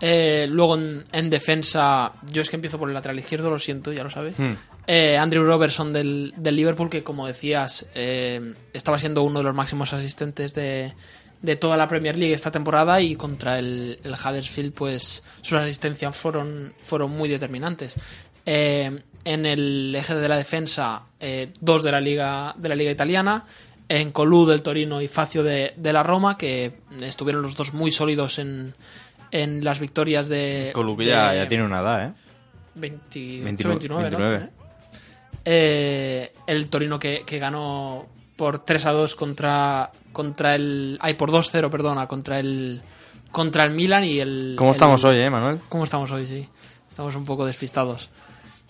Eh, 0.00 0.46
luego 0.50 0.74
en, 0.74 1.04
en 1.12 1.30
defensa, 1.30 2.10
yo 2.32 2.42
es 2.42 2.50
que 2.50 2.56
empiezo 2.56 2.76
por 2.78 2.88
el 2.88 2.94
lateral 2.94 3.16
izquierdo, 3.20 3.50
lo 3.50 3.60
siento, 3.60 3.92
ya 3.92 4.02
lo 4.02 4.10
sabes. 4.10 4.36
Hmm. 4.40 4.54
Eh, 4.86 5.16
Andrew 5.16 5.44
Robertson 5.44 5.92
del, 5.92 6.34
del 6.36 6.56
Liverpool, 6.56 6.90
que 6.90 7.04
como 7.04 7.26
decías, 7.26 7.86
eh, 7.94 8.54
estaba 8.72 8.98
siendo 8.98 9.22
uno 9.22 9.38
de 9.38 9.44
los 9.44 9.54
máximos 9.54 9.92
asistentes 9.92 10.54
de, 10.54 10.92
de 11.40 11.56
toda 11.56 11.76
la 11.76 11.86
Premier 11.88 12.18
League 12.18 12.34
esta 12.34 12.50
temporada 12.50 13.00
y 13.00 13.14
contra 13.16 13.58
el, 13.58 13.98
el 14.02 14.12
Huddersfield, 14.12 14.72
pues 14.72 15.22
sus 15.40 15.58
asistencias 15.58 16.16
fueron, 16.16 16.74
fueron 16.82 17.10
muy 17.10 17.28
determinantes. 17.28 17.94
Eh, 18.44 19.02
en 19.24 19.46
el 19.46 19.94
eje 19.94 20.14
de 20.16 20.28
la 20.28 20.36
defensa, 20.36 21.02
eh, 21.20 21.52
dos 21.60 21.84
de 21.84 21.92
la 21.92 22.00
liga 22.00 22.54
de 22.56 22.68
la 22.68 22.74
liga 22.74 22.90
italiana, 22.90 23.44
en 23.88 24.10
Colú 24.10 24.46
del 24.46 24.62
Torino 24.62 25.00
y 25.00 25.06
Facio 25.06 25.44
de, 25.44 25.74
de 25.76 25.92
la 25.92 26.02
Roma, 26.02 26.36
que 26.36 26.72
estuvieron 27.00 27.42
los 27.42 27.54
dos 27.54 27.72
muy 27.72 27.92
sólidos 27.92 28.40
en, 28.40 28.74
en 29.30 29.64
las 29.64 29.78
victorias 29.78 30.28
de. 30.28 30.70
Colu, 30.74 30.96
que 30.96 31.06
ya 31.06 31.46
tiene 31.46 31.64
una 31.64 31.80
edad, 31.80 32.06
¿eh? 32.06 32.12
28, 32.74 33.44
29, 33.44 34.10
29, 34.10 34.40
¿no? 34.40 34.61
29. 35.44 35.44
Eh, 35.44 36.32
el 36.46 36.68
Torino 36.68 36.98
que, 36.98 37.22
que 37.26 37.38
ganó 37.38 38.06
por 38.36 38.64
3 38.64 38.86
a 38.86 38.92
2 38.92 39.14
contra 39.14 39.90
contra 40.12 40.54
el 40.54 40.98
ay 41.00 41.14
por 41.14 41.30
2-0, 41.30 41.70
perdona, 41.70 42.06
contra 42.06 42.38
el 42.38 42.82
contra 43.30 43.64
el 43.64 43.70
Milan 43.70 44.04
y 44.04 44.20
el 44.20 44.54
¿Cómo 44.58 44.70
el- 44.70 44.76
estamos 44.76 45.02
hoy, 45.04 45.18
eh, 45.18 45.30
Manuel? 45.30 45.60
¿Cómo 45.68 45.84
estamos 45.84 46.10
hoy? 46.12 46.26
Sí. 46.26 46.46
Estamos 46.88 47.14
un 47.16 47.24
poco 47.24 47.46
despistados. 47.46 48.10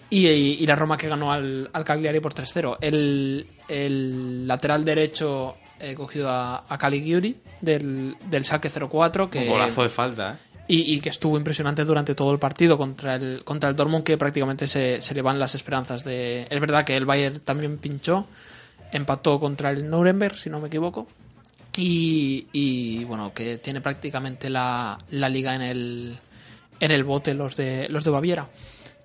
Y, 0.09 0.29
y- 0.29 0.53
y 0.61 0.67
la 0.67 0.77
Roma 0.77 0.97
que 0.97 1.09
ganó 1.09 1.33
al, 1.33 1.69
al 1.73 1.85
Cagliari 1.85 2.21
por 2.21 2.33
3-0. 2.35 2.77
El, 2.81 3.47
el 3.67 4.47
lateral 4.47 4.85
derecho 4.85 5.57
he 5.81 5.95
cogido 5.95 6.31
a, 6.31 6.65
a 6.69 6.79
Caligiuri 6.79 7.41
del, 7.61 8.15
del 8.31 8.45
Schalke 8.45 8.71
04 8.71 9.29
que 9.31 9.41
Un 9.41 9.47
golazo 9.49 9.83
de 9.83 9.89
falta, 9.89 10.33
¿eh? 10.35 10.37
Y, 10.69 10.95
y 10.95 11.01
que 11.01 11.09
estuvo 11.09 11.37
impresionante 11.37 11.85
durante 11.85 12.15
todo 12.15 12.33
el 12.33 12.39
partido 12.39 12.79
contra 12.79 13.17
el, 13.17 13.43
contra 13.45 13.69
el 13.69 13.77
Dortmund, 13.77 14.05
que 14.05 14.17
prácticamente 14.17 14.67
se, 14.67 15.01
se 15.01 15.15
le 15.15 15.23
van 15.23 15.39
las 15.39 15.55
esperanzas 15.55 16.05
de... 16.05 16.47
Es 16.49 16.61
verdad 16.61 16.85
que 16.85 16.97
el 16.97 17.05
Bayern 17.05 17.41
también 17.41 17.79
pinchó, 17.79 18.27
empató 18.93 19.39
contra 19.39 19.71
el 19.71 19.89
Nuremberg, 19.91 20.37
si 20.37 20.51
no 20.51 20.61
me 20.61 20.69
equivoco, 20.69 21.09
y, 21.77 22.47
y, 22.53 23.05
bueno, 23.05 23.33
que 23.35 23.59
tiene 23.59 23.81
prácticamente 23.81 24.51
la, 24.51 24.99
la 25.11 25.29
liga 25.29 25.55
en 25.55 25.63
el, 25.63 26.19
en 26.81 26.91
el 26.91 27.05
bote 27.05 27.35
los 27.35 27.57
de, 27.57 27.89
los 27.89 28.05
de 28.05 28.11
Baviera. 28.11 28.49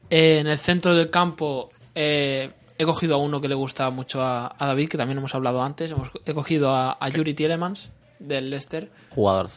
Eh, 0.10 0.40
en 0.40 0.48
el 0.48 0.58
centro 0.58 0.94
del 0.94 1.10
campo 1.10 1.70
eh, 1.96 2.52
he 2.78 2.86
cogido 2.86 3.16
a 3.16 3.18
uno 3.18 3.42
que 3.42 3.48
le 3.48 3.56
gusta 3.56 3.90
mucho 3.90 4.22
a, 4.22 4.56
a 4.58 4.68
David, 4.68 4.90
que 4.90 4.98
también 4.98 5.18
hemos 5.18 5.34
hablado 5.34 5.64
antes, 5.64 5.92
hemos, 5.92 6.12
he 6.26 6.34
cogido 6.34 6.74
a, 6.76 6.98
a 7.00 7.10
Yuri 7.10 7.34
Tielemans 7.34 7.90
del 8.20 8.50
Leicester. 8.50 8.92
Jugador. 9.10 9.50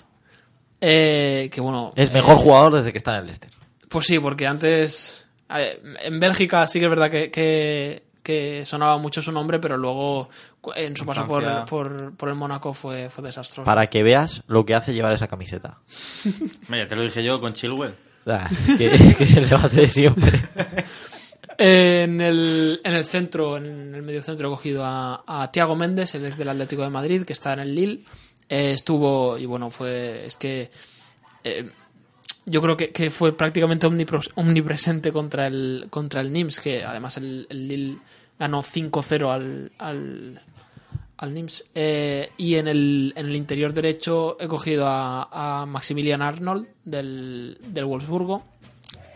Eh, 0.81 1.51
que 1.53 1.61
bueno. 1.61 1.91
Es 1.95 2.13
mejor 2.13 2.35
eh, 2.35 2.39
jugador 2.39 2.75
desde 2.75 2.93
que 2.93 2.99
está 2.99 3.13
en 3.13 3.19
el 3.19 3.25
Leicester. 3.27 3.51
Pues 3.89 4.07
sí, 4.07 4.19
porque 4.19 4.47
antes. 4.47 5.27
En 5.49 6.21
Bélgica 6.21 6.65
sí 6.67 6.79
que 6.79 6.85
es 6.85 6.91
verdad 6.91 7.11
que, 7.11 7.29
que, 7.31 8.05
que 8.23 8.65
sonaba 8.65 8.99
mucho 8.99 9.21
su 9.21 9.33
nombre, 9.33 9.59
pero 9.59 9.77
luego 9.77 10.29
en 10.77 10.97
su 10.97 11.05
paso 11.05 11.27
por, 11.27 11.65
por, 11.65 12.17
por 12.17 12.29
el 12.29 12.37
Mónaco 12.37 12.73
fue, 12.73 13.11
fue 13.11 13.25
desastroso. 13.25 13.65
Para 13.65 13.89
que 13.89 14.05
veas 14.05 14.45
lo 14.47 14.65
que 14.65 14.77
hace 14.77 14.95
llevar 14.95 15.13
esa 15.13 15.27
camiseta. 15.27 15.79
Vaya, 16.69 16.87
te 16.87 16.95
lo 16.95 17.03
dije 17.03 17.25
yo 17.25 17.41
con 17.41 17.53
Chilwell. 17.53 17.95
Ah, 18.27 18.47
es, 18.49 18.79
que, 18.79 18.95
es 18.95 19.15
que 19.17 19.25
es 19.25 19.37
el 19.37 19.49
debate 19.49 19.77
de 19.77 19.89
siempre. 19.89 20.41
En 21.63 22.23
el, 22.23 22.81
en 22.83 22.95
el 22.95 23.05
centro, 23.05 23.59
en 23.59 23.93
el 23.93 24.03
medio 24.03 24.23
centro, 24.23 24.49
he 24.49 24.51
cogido 24.51 24.83
a, 24.83 25.23
a 25.27 25.53
Tiago 25.53 25.77
Méndez, 25.77 26.15
el 26.15 26.25
ex 26.25 26.39
del 26.39 26.49
Atlético 26.49 26.81
de 26.81 26.89
Madrid, 26.89 27.25
que 27.25 27.35
está 27.35 27.53
en 27.53 27.59
el 27.59 27.75
Lille. 27.75 28.01
Eh, 28.51 28.73
estuvo, 28.73 29.39
y 29.39 29.47
bueno, 29.47 29.71
fue. 29.71 30.27
Es 30.27 30.37
que. 30.37 30.71
eh, 31.45 31.71
yo 32.47 32.61
creo 32.61 32.77
que, 32.77 32.91
que 32.91 33.11
fue 33.11 33.37
prácticamente 33.37 33.87
omnipresente 34.35 35.13
contra 35.13 35.47
el, 35.47 35.87
contra 35.91 36.21
el 36.21 36.33
Nims, 36.33 36.59
que 36.59 36.85
además 36.85 37.17
el, 37.17 37.47
el 37.49 37.69
Lille 37.69 37.99
ganó 38.39 38.63
5-0 38.63 39.31
al, 39.31 40.41
al, 41.17 41.35
Nims. 41.35 41.65
Eh, 41.75 42.31
y 42.39 42.57
en 42.57 42.67
el, 42.67 43.13
en 43.15 43.27
el 43.27 43.37
interior 43.37 43.73
derecho 43.73 44.37
he 44.41 44.49
cogido 44.49 44.87
a, 44.87 45.61
a 45.63 45.67
Maximilian 45.67 46.23
Arnold 46.23 46.67
del, 46.85 47.59
del 47.69 47.85
Wolfsburgo. 47.85 48.43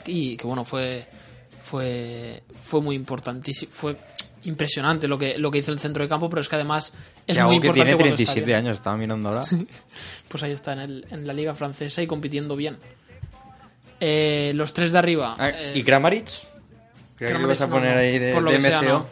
Y 0.07 0.37
que 0.37 0.47
bueno, 0.47 0.65
fue, 0.65 1.07
fue, 1.63 2.43
fue 2.61 2.83
muy 2.83 2.95
importantísimo. 2.95 3.73
Fue 3.73 3.97
impresionante 4.45 5.09
lo 5.09 5.19
que, 5.19 5.39
lo 5.39 5.51
que 5.51 5.59
hizo 5.59 5.73
el 5.73 5.81
centro 5.81 6.03
de 6.05 6.09
campo, 6.09 6.29
pero 6.29 6.43
es 6.43 6.49
que 6.49 6.57
además 6.57 6.93
es 7.27 7.41
muy 7.41 7.61
que 7.61 7.69
importante. 7.69 7.73
tiene 7.75 7.97
cuando 7.97 8.15
está 8.15 8.33
37 8.33 8.45
bien. 8.47 8.59
años, 8.59 8.77
estaba 8.79 8.97
mirando 8.97 9.29
ahora. 9.29 9.43
Pues 10.29 10.43
ahí 10.43 10.53
está, 10.53 10.73
en, 10.73 10.79
el, 10.81 11.07
en 11.11 11.27
la 11.27 11.33
liga 11.33 11.55
francesa 11.55 12.03
y 12.03 12.07
compitiendo 12.07 12.57
bien. 12.57 12.79
Eh, 14.01 14.53
los 14.55 14.73
tres 14.75 14.93
de 14.93 14.99
arriba. 14.99 15.37
eh, 15.41 15.73
¿Y 15.77 15.83
Kramaric? 15.85 16.27
Creo 16.27 16.49
que 17.17 17.25
Kramaric 17.27 17.45
ibas 17.47 17.61
a 17.61 17.67
no, 17.67 17.73
poner 17.73 17.95
no. 17.95 18.01
ahí 18.01 18.19
de, 18.19 18.33
Por 18.33 18.43
lo 18.43 18.51
de 18.51 18.57
que 18.57 18.63
sea, 18.63 18.83
MCO. 18.83 18.89
no. 18.93 19.07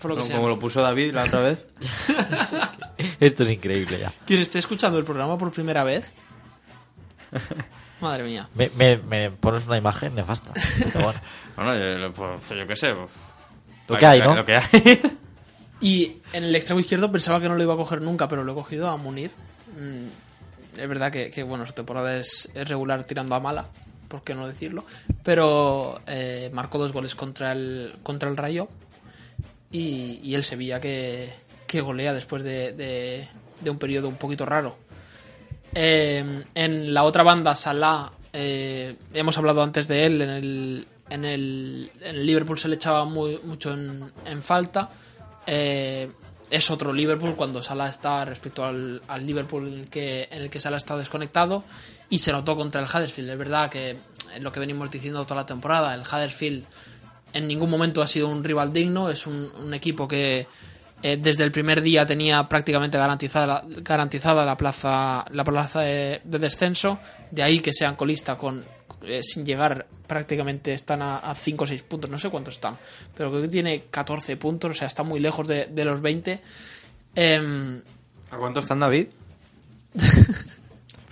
Por 0.00 0.10
lo 0.10 0.16
que 0.16 0.20
Como- 0.20 0.24
sea. 0.28 0.36
Como 0.36 0.48
lo 0.48 0.58
puso 0.58 0.82
David 0.82 1.14
la 1.14 1.24
otra 1.24 1.40
vez. 1.40 1.64
Esto 3.20 3.42
es 3.44 3.50
increíble 3.50 3.98
ya. 3.98 4.12
¿Quién 4.26 4.40
esté 4.40 4.58
escuchando 4.58 4.98
el 4.98 5.04
programa 5.04 5.38
por 5.38 5.50
primera 5.50 5.82
vez? 5.84 6.14
Madre 8.00 8.24
mía. 8.24 8.48
Me, 8.54 8.70
me- 8.76 8.98
me 8.98 9.30
pones 9.30 9.66
una 9.66 9.78
imagen 9.78 10.14
nefasta. 10.14 10.52
Bueno. 10.94 11.14
Bueno, 11.56 11.74
yo, 12.08 12.12
pues, 12.12 12.48
yo 12.50 12.66
qué 12.66 12.76
sé. 12.76 12.92
pues, 12.94 13.10
Lo 13.88 13.96
que 13.96 14.06
hay, 14.06 14.20
¿no? 14.20 14.34
Lo 14.34 14.44
que 14.44 14.54
hay. 14.56 14.62
Y 15.80 16.16
en 16.32 16.44
el 16.44 16.56
extremo 16.56 16.80
izquierdo 16.80 17.12
pensaba 17.12 17.40
que 17.40 17.48
no 17.48 17.56
lo 17.56 17.62
iba 17.62 17.74
a 17.74 17.76
coger 17.76 18.00
nunca, 18.00 18.28
pero 18.28 18.44
lo 18.44 18.52
he 18.52 18.54
cogido 18.54 18.88
a 18.88 18.96
Munir. 18.96 19.30
Mm, 19.78 20.78
es 20.80 20.88
verdad 20.88 21.12
que, 21.12 21.42
bueno, 21.42 21.66
su 21.66 21.72
temporada 21.72 22.16
es, 22.16 22.48
regular 22.54 23.04
tirando 23.04 23.34
a 23.34 23.40
mala, 23.40 23.68
por 24.08 24.22
qué 24.24 24.34
no 24.34 24.46
decirlo. 24.46 24.86
Pero 25.22 26.00
eh, 26.06 26.50
marcó 26.52 26.78
dos 26.78 26.92
goles 26.92 27.14
contra 27.14 27.52
el, 27.52 27.94
contra 28.02 28.28
el 28.30 28.36
Rayo 28.38 28.68
y, 29.70 30.20
y 30.22 30.34
el 30.34 30.44
Sevilla 30.44 30.80
que, 30.80 31.30
que 31.66 31.80
golea 31.82 32.12
después 32.14 32.42
de, 32.42 32.72
de- 32.72 33.28
un 33.70 33.78
periodo 33.78 34.08
un 34.08 34.16
poquito 34.16 34.46
raro. 34.46 34.78
Eh, 35.74 36.42
en 36.54 36.94
la 36.94 37.04
otra 37.04 37.22
banda, 37.22 37.54
Salah, 37.54 38.12
eh, 38.32 38.96
hemos 39.12 39.36
hablado 39.36 39.62
antes 39.62 39.88
de 39.88 40.06
él, 40.06 40.22
en 40.22 40.30
el, 40.30 40.86
en 41.10 41.24
el, 41.26 41.90
en 42.00 42.16
el 42.16 42.26
Liverpool 42.26 42.58
se 42.58 42.68
le 42.68 42.76
echaba 42.76 43.04
muy, 43.04 43.38
mucho 43.44 43.74
en 43.74 44.42
falta. 44.42 44.88
Eh, 45.46 46.10
es 46.50 46.70
otro 46.70 46.92
Liverpool 46.92 47.34
cuando 47.34 47.62
Salah 47.62 47.88
está 47.88 48.24
respecto 48.24 48.64
al, 48.64 49.02
al 49.08 49.26
Liverpool 49.26 49.66
en 49.66 49.80
el, 49.80 49.88
que, 49.88 50.28
en 50.30 50.42
el 50.42 50.50
que 50.50 50.60
Salah 50.60 50.76
está 50.76 50.96
desconectado 50.96 51.64
y 52.08 52.20
se 52.20 52.32
notó 52.32 52.54
contra 52.54 52.80
el 52.80 52.86
Huddersfield. 52.86 53.30
Es 53.30 53.38
verdad 53.38 53.70
que 53.70 53.96
es 54.34 54.42
lo 54.42 54.52
que 54.52 54.60
venimos 54.60 54.90
diciendo 54.90 55.24
toda 55.24 55.40
la 55.40 55.46
temporada, 55.46 55.94
el 55.94 56.02
Huddersfield 56.02 56.64
en 57.32 57.48
ningún 57.48 57.68
momento 57.68 58.00
ha 58.00 58.06
sido 58.06 58.28
un 58.28 58.44
rival 58.44 58.72
digno, 58.72 59.10
es 59.10 59.26
un, 59.26 59.50
un 59.56 59.74
equipo 59.74 60.06
que 60.06 60.46
eh, 61.02 61.18
desde 61.20 61.44
el 61.44 61.50
primer 61.50 61.82
día 61.82 62.06
tenía 62.06 62.48
prácticamente 62.48 62.96
garantizada 62.96 63.46
la, 63.46 63.64
garantizada 63.82 64.46
la 64.46 64.56
plaza 64.56 65.24
la 65.30 65.44
plaza 65.44 65.80
de, 65.80 66.20
de 66.24 66.38
descenso 66.38 66.98
de 67.30 67.42
ahí 67.42 67.60
que 67.60 67.72
sean 67.74 67.96
colista 67.96 68.36
con 68.36 68.64
eh, 69.02 69.22
sin 69.22 69.44
llegar 69.44 69.86
prácticamente 70.06 70.72
están 70.72 71.02
a 71.02 71.34
5 71.34 71.64
o 71.64 71.66
6 71.66 71.82
puntos 71.82 72.08
no 72.10 72.18
sé 72.18 72.30
cuántos 72.30 72.54
están 72.54 72.76
pero 73.16 73.30
creo 73.30 73.42
que 73.42 73.48
tiene 73.48 73.84
14 73.90 74.36
puntos 74.36 74.70
o 74.70 74.74
sea 74.74 74.86
está 74.86 75.02
muy 75.02 75.20
lejos 75.20 75.46
de, 75.48 75.66
de 75.66 75.84
los 75.84 76.00
20 76.00 76.40
Em, 77.18 77.80
¿A 78.30 78.36
cuánto 78.36 78.60
están, 78.60 78.78
David? 78.80 79.06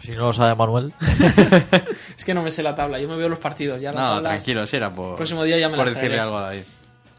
Si 0.02 0.12
no 0.12 0.26
lo 0.26 0.32
sabe 0.34 0.54
Manuel. 0.54 0.92
es 2.18 2.24
que 2.26 2.34
no 2.34 2.42
me 2.42 2.50
sé 2.50 2.62
la 2.62 2.74
tabla 2.74 3.00
yo 3.00 3.08
me 3.08 3.16
veo 3.16 3.30
los 3.30 3.38
partidos 3.38 3.80
ya 3.80 3.90
No, 3.90 3.98
tablas- 3.98 4.22
tranquilo, 4.34 4.66
si 4.66 4.76
era 4.76 4.94
por, 4.94 5.16
próximo 5.16 5.44
día 5.44 5.58
ya 5.58 5.70
me 5.70 5.76
por 5.76 5.86
las 5.86 5.94
decirle 5.94 6.18
algo 6.20 6.36
a 6.36 6.42
David. 6.42 6.62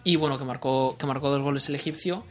y 0.03 0.15
bueno 0.17 0.37
que 0.37 0.43
marcó 0.43 0.95
que 0.97 1.07
marcó 1.07 1.31
dos 1.31 1.41
goles 1.41 1.67
el 1.69 1.75
egipcio 1.75 2.25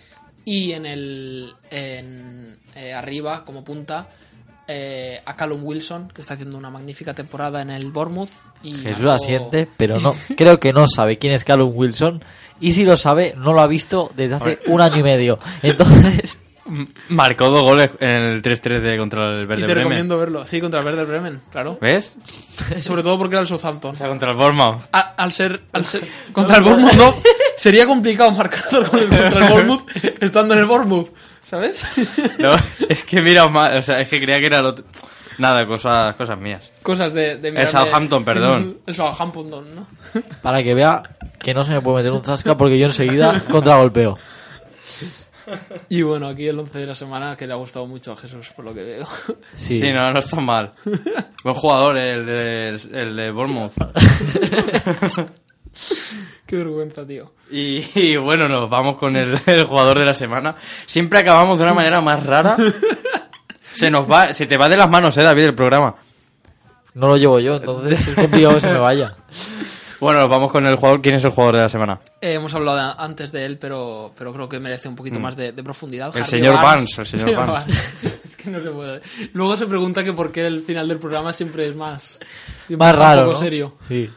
y 0.44 0.70
en 0.72 0.86
el 0.86 1.54
en, 1.70 2.56
eh, 2.76 2.94
arriba 2.94 3.44
como 3.44 3.64
punta 3.64 4.08
eh, 4.68 5.20
a 5.26 5.36
Callum 5.36 5.60
Wilson 5.64 6.08
que 6.14 6.20
está 6.20 6.34
haciendo 6.34 6.56
una 6.56 6.70
magnífica 6.70 7.14
temporada 7.14 7.62
en 7.62 7.70
el 7.70 7.90
Bournemouth 7.90 8.30
y 8.62 8.72
Jesús 8.76 9.02
marcó- 9.04 9.12
asiente, 9.12 9.68
pero 9.76 10.00
no, 10.00 10.14
creo 10.36 10.58
que 10.60 10.72
no 10.72 10.86
sabe 10.88 11.18
quién 11.18 11.32
es 11.34 11.44
Callum 11.44 11.72
Wilson. 11.74 12.22
Y 12.60 12.72
si 12.72 12.84
lo 12.84 12.96
sabe, 12.96 13.34
no 13.36 13.52
lo 13.52 13.60
ha 13.60 13.66
visto 13.66 14.10
desde 14.16 14.36
hace 14.36 14.58
un 14.66 14.80
año 14.80 14.98
y 14.98 15.02
medio. 15.02 15.38
Entonces, 15.62 16.38
Marcó 17.10 17.50
dos 17.50 17.62
goles 17.62 17.90
en 18.00 18.16
el 18.16 18.40
3-3 18.40 18.80
de 18.80 18.96
contra 18.96 19.38
el 19.38 19.46
Verde 19.46 19.62
te 19.62 19.66
Bremen. 19.66 19.76
recomiendo 19.84 20.18
verlo 20.18 20.46
sí 20.46 20.62
contra 20.62 20.80
el 20.80 20.86
Werder 20.86 21.04
Bremen 21.04 21.42
claro 21.52 21.76
¿Ves? 21.78 22.16
sobre 22.80 23.02
todo 23.02 23.18
porque 23.18 23.34
era 23.34 23.42
el 23.42 23.46
Southampton 23.46 23.94
O 23.94 23.98
sea, 23.98 24.08
contra 24.08 24.30
el 24.30 24.36
Bournemouth. 24.38 24.80
A- 24.90 25.14
al 25.14 25.30
ser 25.30 25.60
al 25.72 25.84
ser 25.84 26.06
contra 26.32 26.56
el 26.56 26.62
Bournemouth 26.64 26.94
no 26.94 27.14
sería 27.58 27.86
complicado 27.86 28.30
marcar 28.32 28.64
con 28.88 28.98
el, 28.98 29.08
contra 29.08 29.46
el 29.46 29.52
Bournemouth 29.52 29.90
estando 30.22 30.54
en 30.54 30.60
el 30.60 30.66
Bournemouth 30.66 31.10
¿sabes? 31.54 31.84
No, 32.38 32.56
es 32.88 33.04
que 33.04 33.20
mira, 33.22 33.48
ma- 33.48 33.70
o 33.76 33.82
sea, 33.82 34.00
es 34.00 34.08
que 34.08 34.20
creía 34.20 34.40
que 34.40 34.46
era 34.46 34.58
el 34.58 34.66
otro. 34.66 34.84
Nada, 35.38 35.66
cosas, 35.66 36.14
cosas 36.16 36.38
mías. 36.38 36.72
cosas 36.82 37.12
de, 37.12 37.36
de 37.38 37.48
El 37.48 37.68
Southampton, 37.68 38.24
perdón. 38.30 38.78
el 38.86 38.94
Southampton 38.94 39.50
¿no? 39.74 39.86
para 40.42 40.62
que 40.62 40.74
vea 40.74 41.02
que 41.40 41.54
no 41.54 41.62
se 41.64 41.72
me 41.72 41.80
puede 41.80 41.98
meter 41.98 42.12
un 42.12 42.24
zasca 42.24 42.56
porque 42.56 42.78
yo 42.78 42.86
enseguida 42.86 43.40
contragolpeo. 43.50 44.18
Y 45.90 46.00
bueno, 46.02 46.28
aquí 46.28 46.46
el 46.46 46.58
11 46.58 46.78
de 46.78 46.86
la 46.86 46.94
semana 46.94 47.36
que 47.36 47.46
le 47.46 47.52
ha 47.52 47.56
gustado 47.56 47.86
mucho 47.86 48.12
a 48.12 48.16
Jesús, 48.16 48.48
por 48.56 48.64
lo 48.64 48.72
que 48.72 48.82
veo. 48.82 49.06
Sí. 49.56 49.78
Sí, 49.80 49.92
no, 49.92 50.10
no 50.12 50.18
está 50.20 50.40
mal. 50.40 50.72
Buen 51.42 51.54
jugador, 51.56 51.98
el 51.98 52.24
de, 52.26 52.68
el 52.92 53.14
de 53.16 53.30
Bournemouth. 53.30 53.72
Qué 56.46 56.56
vergüenza, 56.56 57.06
tío. 57.06 57.32
Y, 57.50 57.84
y 57.98 58.16
bueno, 58.16 58.48
nos 58.48 58.68
vamos 58.70 58.96
con 58.96 59.16
el, 59.16 59.38
el 59.46 59.64
jugador 59.64 59.98
de 59.98 60.04
la 60.04 60.14
semana. 60.14 60.54
Siempre 60.86 61.18
acabamos 61.20 61.58
de 61.58 61.64
una 61.64 61.74
manera 61.74 62.00
más 62.00 62.24
rara. 62.24 62.56
Se 63.72 63.90
nos 63.90 64.08
va, 64.08 64.32
se 64.32 64.46
te 64.46 64.56
va 64.56 64.68
de 64.68 64.76
las 64.76 64.88
manos, 64.88 65.16
eh, 65.16 65.22
David, 65.22 65.46
el 65.46 65.54
programa. 65.54 65.96
No 66.94 67.08
lo 67.08 67.16
llevo 67.16 67.40
yo, 67.40 67.56
entonces 67.56 68.06
es 68.06 68.14
complicado 68.14 68.54
que 68.54 68.60
se 68.60 68.70
me 68.70 68.78
vaya. 68.78 69.16
Bueno, 69.98 70.20
nos 70.20 70.28
vamos 70.28 70.52
con 70.52 70.64
el 70.64 70.76
jugador. 70.76 71.02
¿Quién 71.02 71.16
es 71.16 71.24
el 71.24 71.30
jugador 71.32 71.56
de 71.56 71.62
la 71.62 71.68
semana? 71.68 71.98
Eh, 72.20 72.34
hemos 72.34 72.54
hablado 72.54 72.76
de- 72.76 72.94
antes 73.02 73.32
de 73.32 73.44
él, 73.44 73.58
pero, 73.58 74.12
pero 74.16 74.32
creo 74.32 74.48
que 74.48 74.60
merece 74.60 74.86
un 74.88 74.94
poquito 74.94 75.18
Mm. 75.18 75.22
más 75.22 75.36
de, 75.36 75.50
de 75.50 75.64
profundidad. 75.64 76.16
El 76.16 76.24
señor 76.24 76.54
Barnes, 76.54 76.96
el 77.00 77.06
señor 77.06 77.34
Barnes. 77.48 77.76
es 78.24 78.36
que 78.36 78.48
no 78.50 78.60
se 78.60 78.70
puede. 78.70 79.00
Luego 79.32 79.56
se 79.56 79.66
pregunta 79.66 80.04
que 80.04 80.12
por 80.12 80.30
qué 80.30 80.46
el 80.46 80.60
final 80.60 80.86
del 80.86 80.98
programa 81.00 81.32
siempre 81.32 81.66
es 81.66 81.74
más... 81.74 82.20
Más 82.68 82.94
un 82.94 83.00
raro, 83.00 83.20
poco 83.22 83.32
¿no? 83.32 83.38
serio. 83.38 83.74
Sí. 83.88 84.08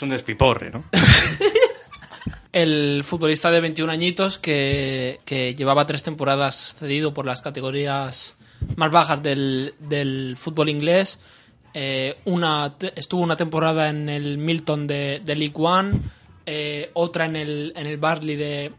Es 0.00 0.02
un 0.04 0.08
despiporre, 0.08 0.70
¿no? 0.70 0.84
El 2.52 3.04
futbolista 3.04 3.50
de 3.50 3.60
21 3.60 3.92
añitos 3.92 4.38
que, 4.38 5.18
llevaba 5.58 5.86
tres 5.86 6.02
temporadas 6.02 6.74
cedido 6.78 7.12
por 7.12 7.26
las 7.26 7.42
categorías 7.42 8.34
más 8.76 8.90
bajas 8.90 9.22
del, 9.22 10.36
fútbol 10.38 10.70
inglés. 10.70 11.18
Eh, 11.74 12.16
una 12.24 12.76
estuvo 12.96 13.20
una 13.20 13.36
temporada 13.36 13.90
en 13.90 14.08
el 14.08 14.38
Milton 14.38 14.86
de, 14.86 15.20
League 15.26 15.52
One, 15.54 15.90
eh, 16.46 16.90
otra 16.94 17.26
en 17.26 17.36
el, 17.36 17.74
en 17.76 17.86
el 17.86 17.98
Barley 17.98 18.36
de, 18.36 18.72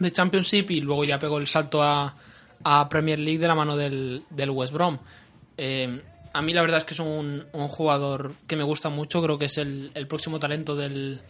de 0.00 0.10
Championship 0.10 0.68
y 0.72 0.80
luego 0.80 1.04
ya 1.04 1.20
pegó 1.20 1.38
el 1.38 1.46
salto 1.46 1.80
a, 1.80 2.12
Premier 2.90 3.20
League 3.20 3.38
de 3.38 3.46
la 3.46 3.54
mano 3.54 3.76
del, 3.76 4.24
del 4.30 4.50
West 4.50 4.72
Brom. 4.72 4.98
Eh, 5.56 6.02
a 6.32 6.42
mí 6.42 6.52
la 6.52 6.60
verdad 6.62 6.78
es 6.78 6.84
que 6.84 6.94
es 6.94 7.00
un, 7.00 7.46
un 7.52 7.68
jugador 7.68 8.34
que 8.46 8.56
me 8.56 8.62
gusta 8.64 8.88
mucho, 8.88 9.22
creo 9.22 9.38
que 9.38 9.46
es 9.46 9.58
el, 9.58 9.90
el 9.94 10.06
próximo 10.06 10.38
talento 10.38 10.76
del, 10.76 11.20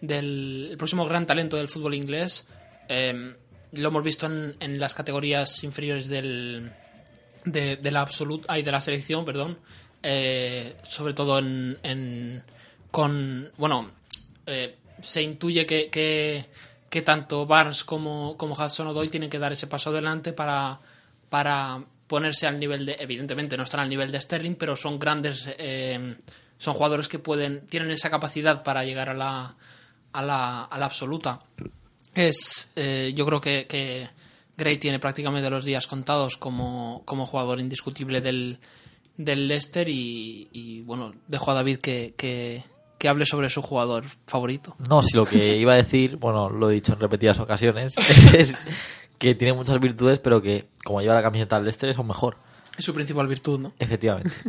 del 0.00 0.68
el 0.72 0.76
próximo 0.76 1.06
gran 1.06 1.26
talento 1.26 1.56
del 1.56 1.68
fútbol 1.68 1.94
inglés. 1.94 2.46
Eh, 2.88 3.36
lo 3.72 3.88
hemos 3.88 4.02
visto 4.02 4.26
en, 4.26 4.54
en 4.60 4.78
las 4.78 4.92
categorías 4.94 5.64
inferiores 5.64 6.08
del, 6.08 6.70
de, 7.44 7.78
la 7.90 8.00
absoluta 8.02 8.52
ay, 8.52 8.62
de 8.62 8.72
la 8.72 8.80
selección, 8.80 9.24
perdón. 9.24 9.58
Eh, 10.02 10.76
sobre 10.88 11.14
todo 11.14 11.38
en, 11.38 11.78
en- 11.84 12.42
con 12.90 13.50
bueno 13.56 13.90
eh, 14.46 14.76
se 15.00 15.22
intuye 15.22 15.64
que, 15.64 15.88
que, 15.90 17.02
tanto 17.02 17.46
Barnes 17.46 17.84
como, 17.84 18.36
como 18.36 18.54
Hudson 18.54 18.88
Odoi 18.88 19.08
tienen 19.08 19.30
que 19.30 19.38
dar 19.38 19.52
ese 19.52 19.66
paso 19.68 19.90
adelante 19.90 20.32
para, 20.32 20.78
para 21.30 21.80
ponerse 22.12 22.46
al 22.46 22.60
nivel 22.60 22.84
de 22.84 22.94
evidentemente 23.00 23.56
no 23.56 23.62
están 23.62 23.80
al 23.80 23.88
nivel 23.88 24.12
de 24.12 24.20
Sterling 24.20 24.56
pero 24.56 24.76
son 24.76 24.98
grandes 24.98 25.48
eh, 25.56 26.14
son 26.58 26.74
jugadores 26.74 27.08
que 27.08 27.18
pueden 27.18 27.66
tienen 27.68 27.90
esa 27.90 28.10
capacidad 28.10 28.62
para 28.62 28.84
llegar 28.84 29.08
a 29.08 29.14
la 29.14 29.56
a 30.12 30.22
la, 30.22 30.64
a 30.64 30.78
la 30.78 30.84
absoluta. 30.84 31.40
Es 32.14 32.70
eh, 32.76 33.14
yo 33.16 33.24
creo 33.24 33.40
que, 33.40 33.66
que 33.66 34.10
Gray 34.58 34.76
tiene 34.76 34.98
prácticamente 34.98 35.48
los 35.48 35.64
días 35.64 35.86
contados 35.86 36.36
como, 36.36 37.00
como 37.06 37.24
jugador 37.24 37.60
indiscutible 37.60 38.20
del, 38.20 38.58
del 39.16 39.48
Leicester 39.48 39.88
y, 39.88 40.50
y, 40.52 40.82
bueno 40.82 41.14
dejo 41.28 41.50
a 41.50 41.54
David 41.54 41.78
que, 41.78 42.12
que, 42.14 42.62
que 42.98 43.08
hable 43.08 43.24
sobre 43.24 43.48
su 43.48 43.62
jugador 43.62 44.04
favorito. 44.26 44.76
No, 44.86 45.00
si 45.00 45.16
lo 45.16 45.24
que 45.24 45.56
iba 45.56 45.72
a 45.72 45.76
decir, 45.76 46.16
bueno, 46.16 46.50
lo 46.50 46.70
he 46.70 46.74
dicho 46.74 46.92
en 46.92 47.00
repetidas 47.00 47.40
ocasiones, 47.40 47.94
es 48.34 48.54
que 49.22 49.36
tiene 49.36 49.52
muchas 49.52 49.78
virtudes, 49.78 50.18
pero 50.18 50.42
que 50.42 50.66
como 50.82 51.00
lleva 51.00 51.14
la 51.14 51.22
camiseta 51.22 51.54
del 51.54 51.66
Leicester 51.66 51.90
es 51.90 51.96
aún 51.96 52.08
mejor. 52.08 52.38
es 52.76 52.84
su 52.84 52.92
principal 52.92 53.28
virtud 53.28 53.60
no 53.60 53.72
Efectivamente. 53.78 54.32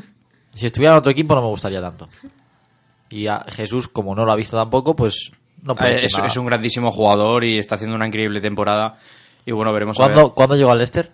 Si 0.55 0.67
estuviera 0.67 0.93
en 0.93 0.99
otro 0.99 1.11
equipo 1.11 1.33
no 1.33 1.41
me 1.41 1.47
gustaría 1.47 1.81
tanto. 1.81 2.07
Y 3.09 3.25
a 3.25 3.43
Jesús, 3.49 3.87
como 3.87 4.13
no 4.13 4.23
lo 4.23 4.31
ha 4.31 4.35
visto 4.35 4.55
tampoco, 4.55 4.95
pues 4.95 5.31
no 5.63 5.73
puede 5.73 5.95
Eh, 5.95 6.05
es, 6.05 6.13
nada. 6.13 6.27
es 6.27 6.37
un 6.37 6.45
grandísimo 6.45 6.91
jugador 6.91 7.43
y 7.43 7.57
está 7.57 7.73
haciendo 7.73 7.95
una 7.95 8.05
increíble 8.05 8.39
temporada. 8.39 8.97
Y 9.47 9.51
bueno, 9.51 9.73
veremos 9.73 9.99
a 9.99 10.05
ver. 10.07 10.13
¿Cuándo, 10.13 10.33
¿Cuándo 10.35 10.55
llegó 10.55 10.71
al 10.71 10.77
Leicester? 10.77 11.11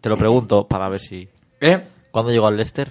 Te 0.00 0.08
lo 0.08 0.16
pregunto 0.16 0.66
para 0.66 0.88
ver 0.88 0.98
si... 0.98 1.28
¿Eh? 1.60 1.80
¿Cuándo 2.10 2.32
llegó 2.32 2.48
al 2.48 2.56
Leicester? 2.56 2.90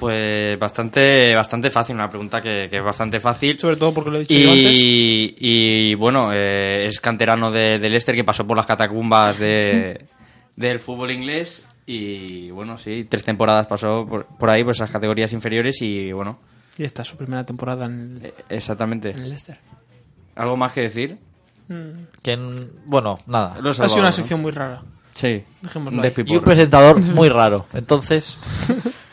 Pues 0.00 0.58
bastante, 0.58 1.34
bastante 1.34 1.70
fácil, 1.70 1.94
una 1.94 2.08
pregunta 2.08 2.40
que, 2.40 2.68
que 2.70 2.78
es 2.78 2.82
bastante 2.84 3.20
fácil. 3.20 3.58
sobre 3.58 3.76
todo 3.76 3.92
porque 3.92 4.10
lo 4.10 4.16
he 4.16 4.20
dicho 4.20 4.34
yo 4.34 4.50
antes 4.50 4.72
Y, 4.72 5.34
y 5.38 5.94
bueno, 5.94 6.32
eh, 6.32 6.86
es 6.86 6.98
canterano 7.00 7.50
de, 7.50 7.78
del 7.78 7.92
Leicester 7.92 8.14
que 8.14 8.24
pasó 8.24 8.46
por 8.46 8.56
las 8.56 8.64
catacumbas 8.66 9.38
de, 9.38 10.06
del 10.56 10.80
fútbol 10.80 11.10
inglés. 11.10 11.66
Y 11.86 12.50
bueno, 12.50 12.78
sí, 12.78 13.04
tres 13.08 13.24
temporadas 13.24 13.66
pasó 13.66 14.06
por, 14.06 14.24
por 14.26 14.48
ahí, 14.48 14.64
por 14.64 14.72
esas 14.74 14.90
categorías 14.90 15.32
inferiores. 15.32 15.82
Y 15.82 16.12
bueno, 16.12 16.38
y 16.78 16.84
esta 16.84 17.02
es 17.02 17.08
su 17.08 17.16
primera 17.16 17.44
temporada 17.44 17.84
en 17.86 18.20
el, 18.24 18.32
exactamente. 18.48 19.10
en 19.10 19.18
el 19.18 19.28
Leicester 19.28 19.58
¿Algo 20.36 20.56
más 20.56 20.72
que 20.72 20.82
decir? 20.82 21.18
Mm. 21.68 22.04
Que, 22.22 22.32
en- 22.32 22.70
bueno, 22.86 23.18
nada. 23.26 23.54
Ha 23.58 23.72
sido 23.88 23.96
una 23.96 24.04
¿no? 24.06 24.12
sección 24.12 24.40
muy 24.40 24.52
rara 24.52 24.82
Sí. 25.14 25.42
Dejémoslo 25.60 26.00
Un. 26.00 26.12
Y 26.26 26.36
un 26.36 26.44
presentador 26.44 26.98
muy 27.14 27.28
raro. 27.28 27.66
Entonces, 27.74 28.38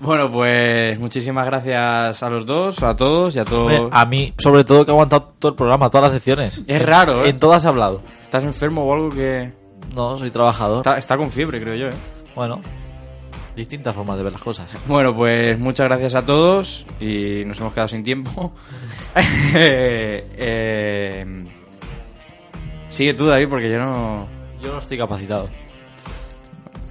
Bueno, 0.00 0.30
pues 0.30 0.98
muchísimas 0.98 1.44
gracias 1.46 2.22
a 2.22 2.30
los 2.30 2.46
dos, 2.46 2.82
a 2.82 2.94
todos 2.94 3.34
y 3.34 3.40
a 3.40 3.44
todos. 3.44 3.88
a 3.90 4.06
mí, 4.06 4.32
sobre 4.38 4.64
todo, 4.64 4.84
que 4.84 4.92
ha 4.92 4.94
aguantado 4.94 5.32
todo 5.38 5.50
el 5.50 5.56
programa, 5.56 5.90
todas 5.90 6.04
las 6.04 6.12
secciones. 6.12 6.62
Es 6.66 6.82
raro, 6.82 7.24
¿eh? 7.24 7.30
En 7.30 7.38
todas 7.38 7.64
he 7.64 7.68
hablado. 7.68 8.02
¿Estás 8.22 8.44
enfermo 8.44 8.84
o 8.84 8.94
algo 8.94 9.10
que...? 9.10 9.52
No, 9.94 10.16
soy 10.16 10.30
trabajador. 10.30 10.78
Está, 10.78 10.98
está 10.98 11.16
con 11.16 11.30
fiebre, 11.30 11.60
creo 11.60 11.74
yo, 11.74 11.88
¿eh? 11.88 11.98
Bueno, 12.36 12.60
distintas 13.56 13.94
formas 13.94 14.16
de 14.18 14.22
ver 14.22 14.32
las 14.32 14.42
cosas. 14.42 14.70
Bueno, 14.86 15.16
pues 15.16 15.58
muchas 15.58 15.88
gracias 15.88 16.14
a 16.14 16.24
todos 16.24 16.86
y 17.00 17.42
nos 17.44 17.58
hemos 17.58 17.72
quedado 17.72 17.88
sin 17.88 18.02
tiempo. 18.02 18.52
Eh, 20.40 21.44
sigue 22.88 23.14
tú, 23.14 23.26
David, 23.26 23.48
porque 23.48 23.70
yo 23.70 23.80
no... 23.80 24.28
Yo 24.62 24.72
no 24.72 24.78
estoy 24.78 24.98
capacitado. 24.98 25.48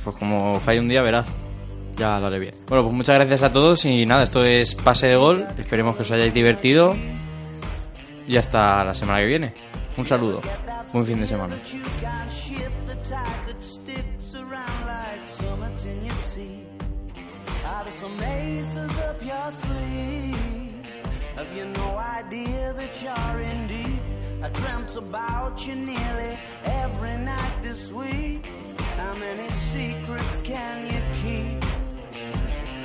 Pues 0.04 0.16
como 0.18 0.60
falle 0.60 0.80
un 0.80 0.88
día, 0.88 1.02
verás. 1.02 1.28
Ya 1.98 2.20
lo 2.20 2.28
haré 2.28 2.40
bien. 2.40 2.56
Bueno, 2.68 2.84
pues 2.84 2.96
muchas 2.96 3.16
gracias 3.16 3.42
a 3.42 3.52
todos 3.52 3.84
y 3.86 4.06
nada, 4.06 4.24
esto 4.24 4.44
es 4.46 4.76
Pase 4.76 5.08
de 5.08 5.16
Gol. 5.16 5.48
Esperemos 5.58 5.96
que 5.96 6.04
os 6.04 6.12
hayáis 6.12 6.34
divertido 6.34 6.96
y 8.28 8.38
hasta 8.38 8.84
la 8.84 8.94
semana 8.94 9.20
que 9.20 9.26
viene. 9.26 9.54
Un 9.98 10.06
saludo. 10.06 10.42
Buen 10.94 11.06
fin 11.06 11.20
de 11.20 11.28
semana. 11.28 11.56
I 24.40 24.50
dreamt 24.50 24.96
about 24.96 25.66
you 25.66 25.74
nearly 25.74 26.38
every 26.64 27.18
night 27.18 27.64
this 27.64 27.92
week. 27.92 28.46
How 28.96 29.16
many 29.16 29.52
secrets 29.74 30.42
can 30.44 30.86
you 30.94 31.02
keep? 31.22 31.67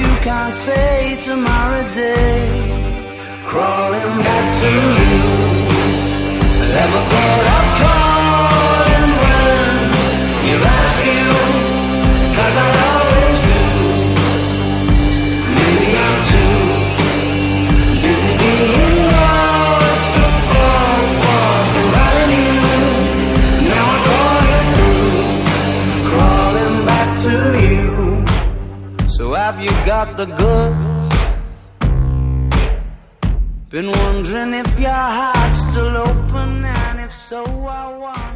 You 0.00 0.08
can't 0.26 0.54
say 0.54 1.18
tomorrow 1.24 1.84
day. 1.92 2.40
Crawling 3.50 4.16
back 4.26 4.46
to 4.62 4.70
you. 5.02 5.24
Never 6.76 7.00
thought 7.10 7.44
I'd 7.56 7.70
calling 7.80 8.15
got 29.96 30.14
the 30.18 30.26
goods? 30.42 31.06
Been 33.70 33.90
wondering 34.02 34.52
if 34.62 34.78
your 34.78 35.06
heart's 35.18 35.60
still 35.60 35.96
open, 36.08 36.50
and 36.64 37.00
if 37.06 37.12
so, 37.28 37.40
I 37.80 37.84
wanna 38.02 38.35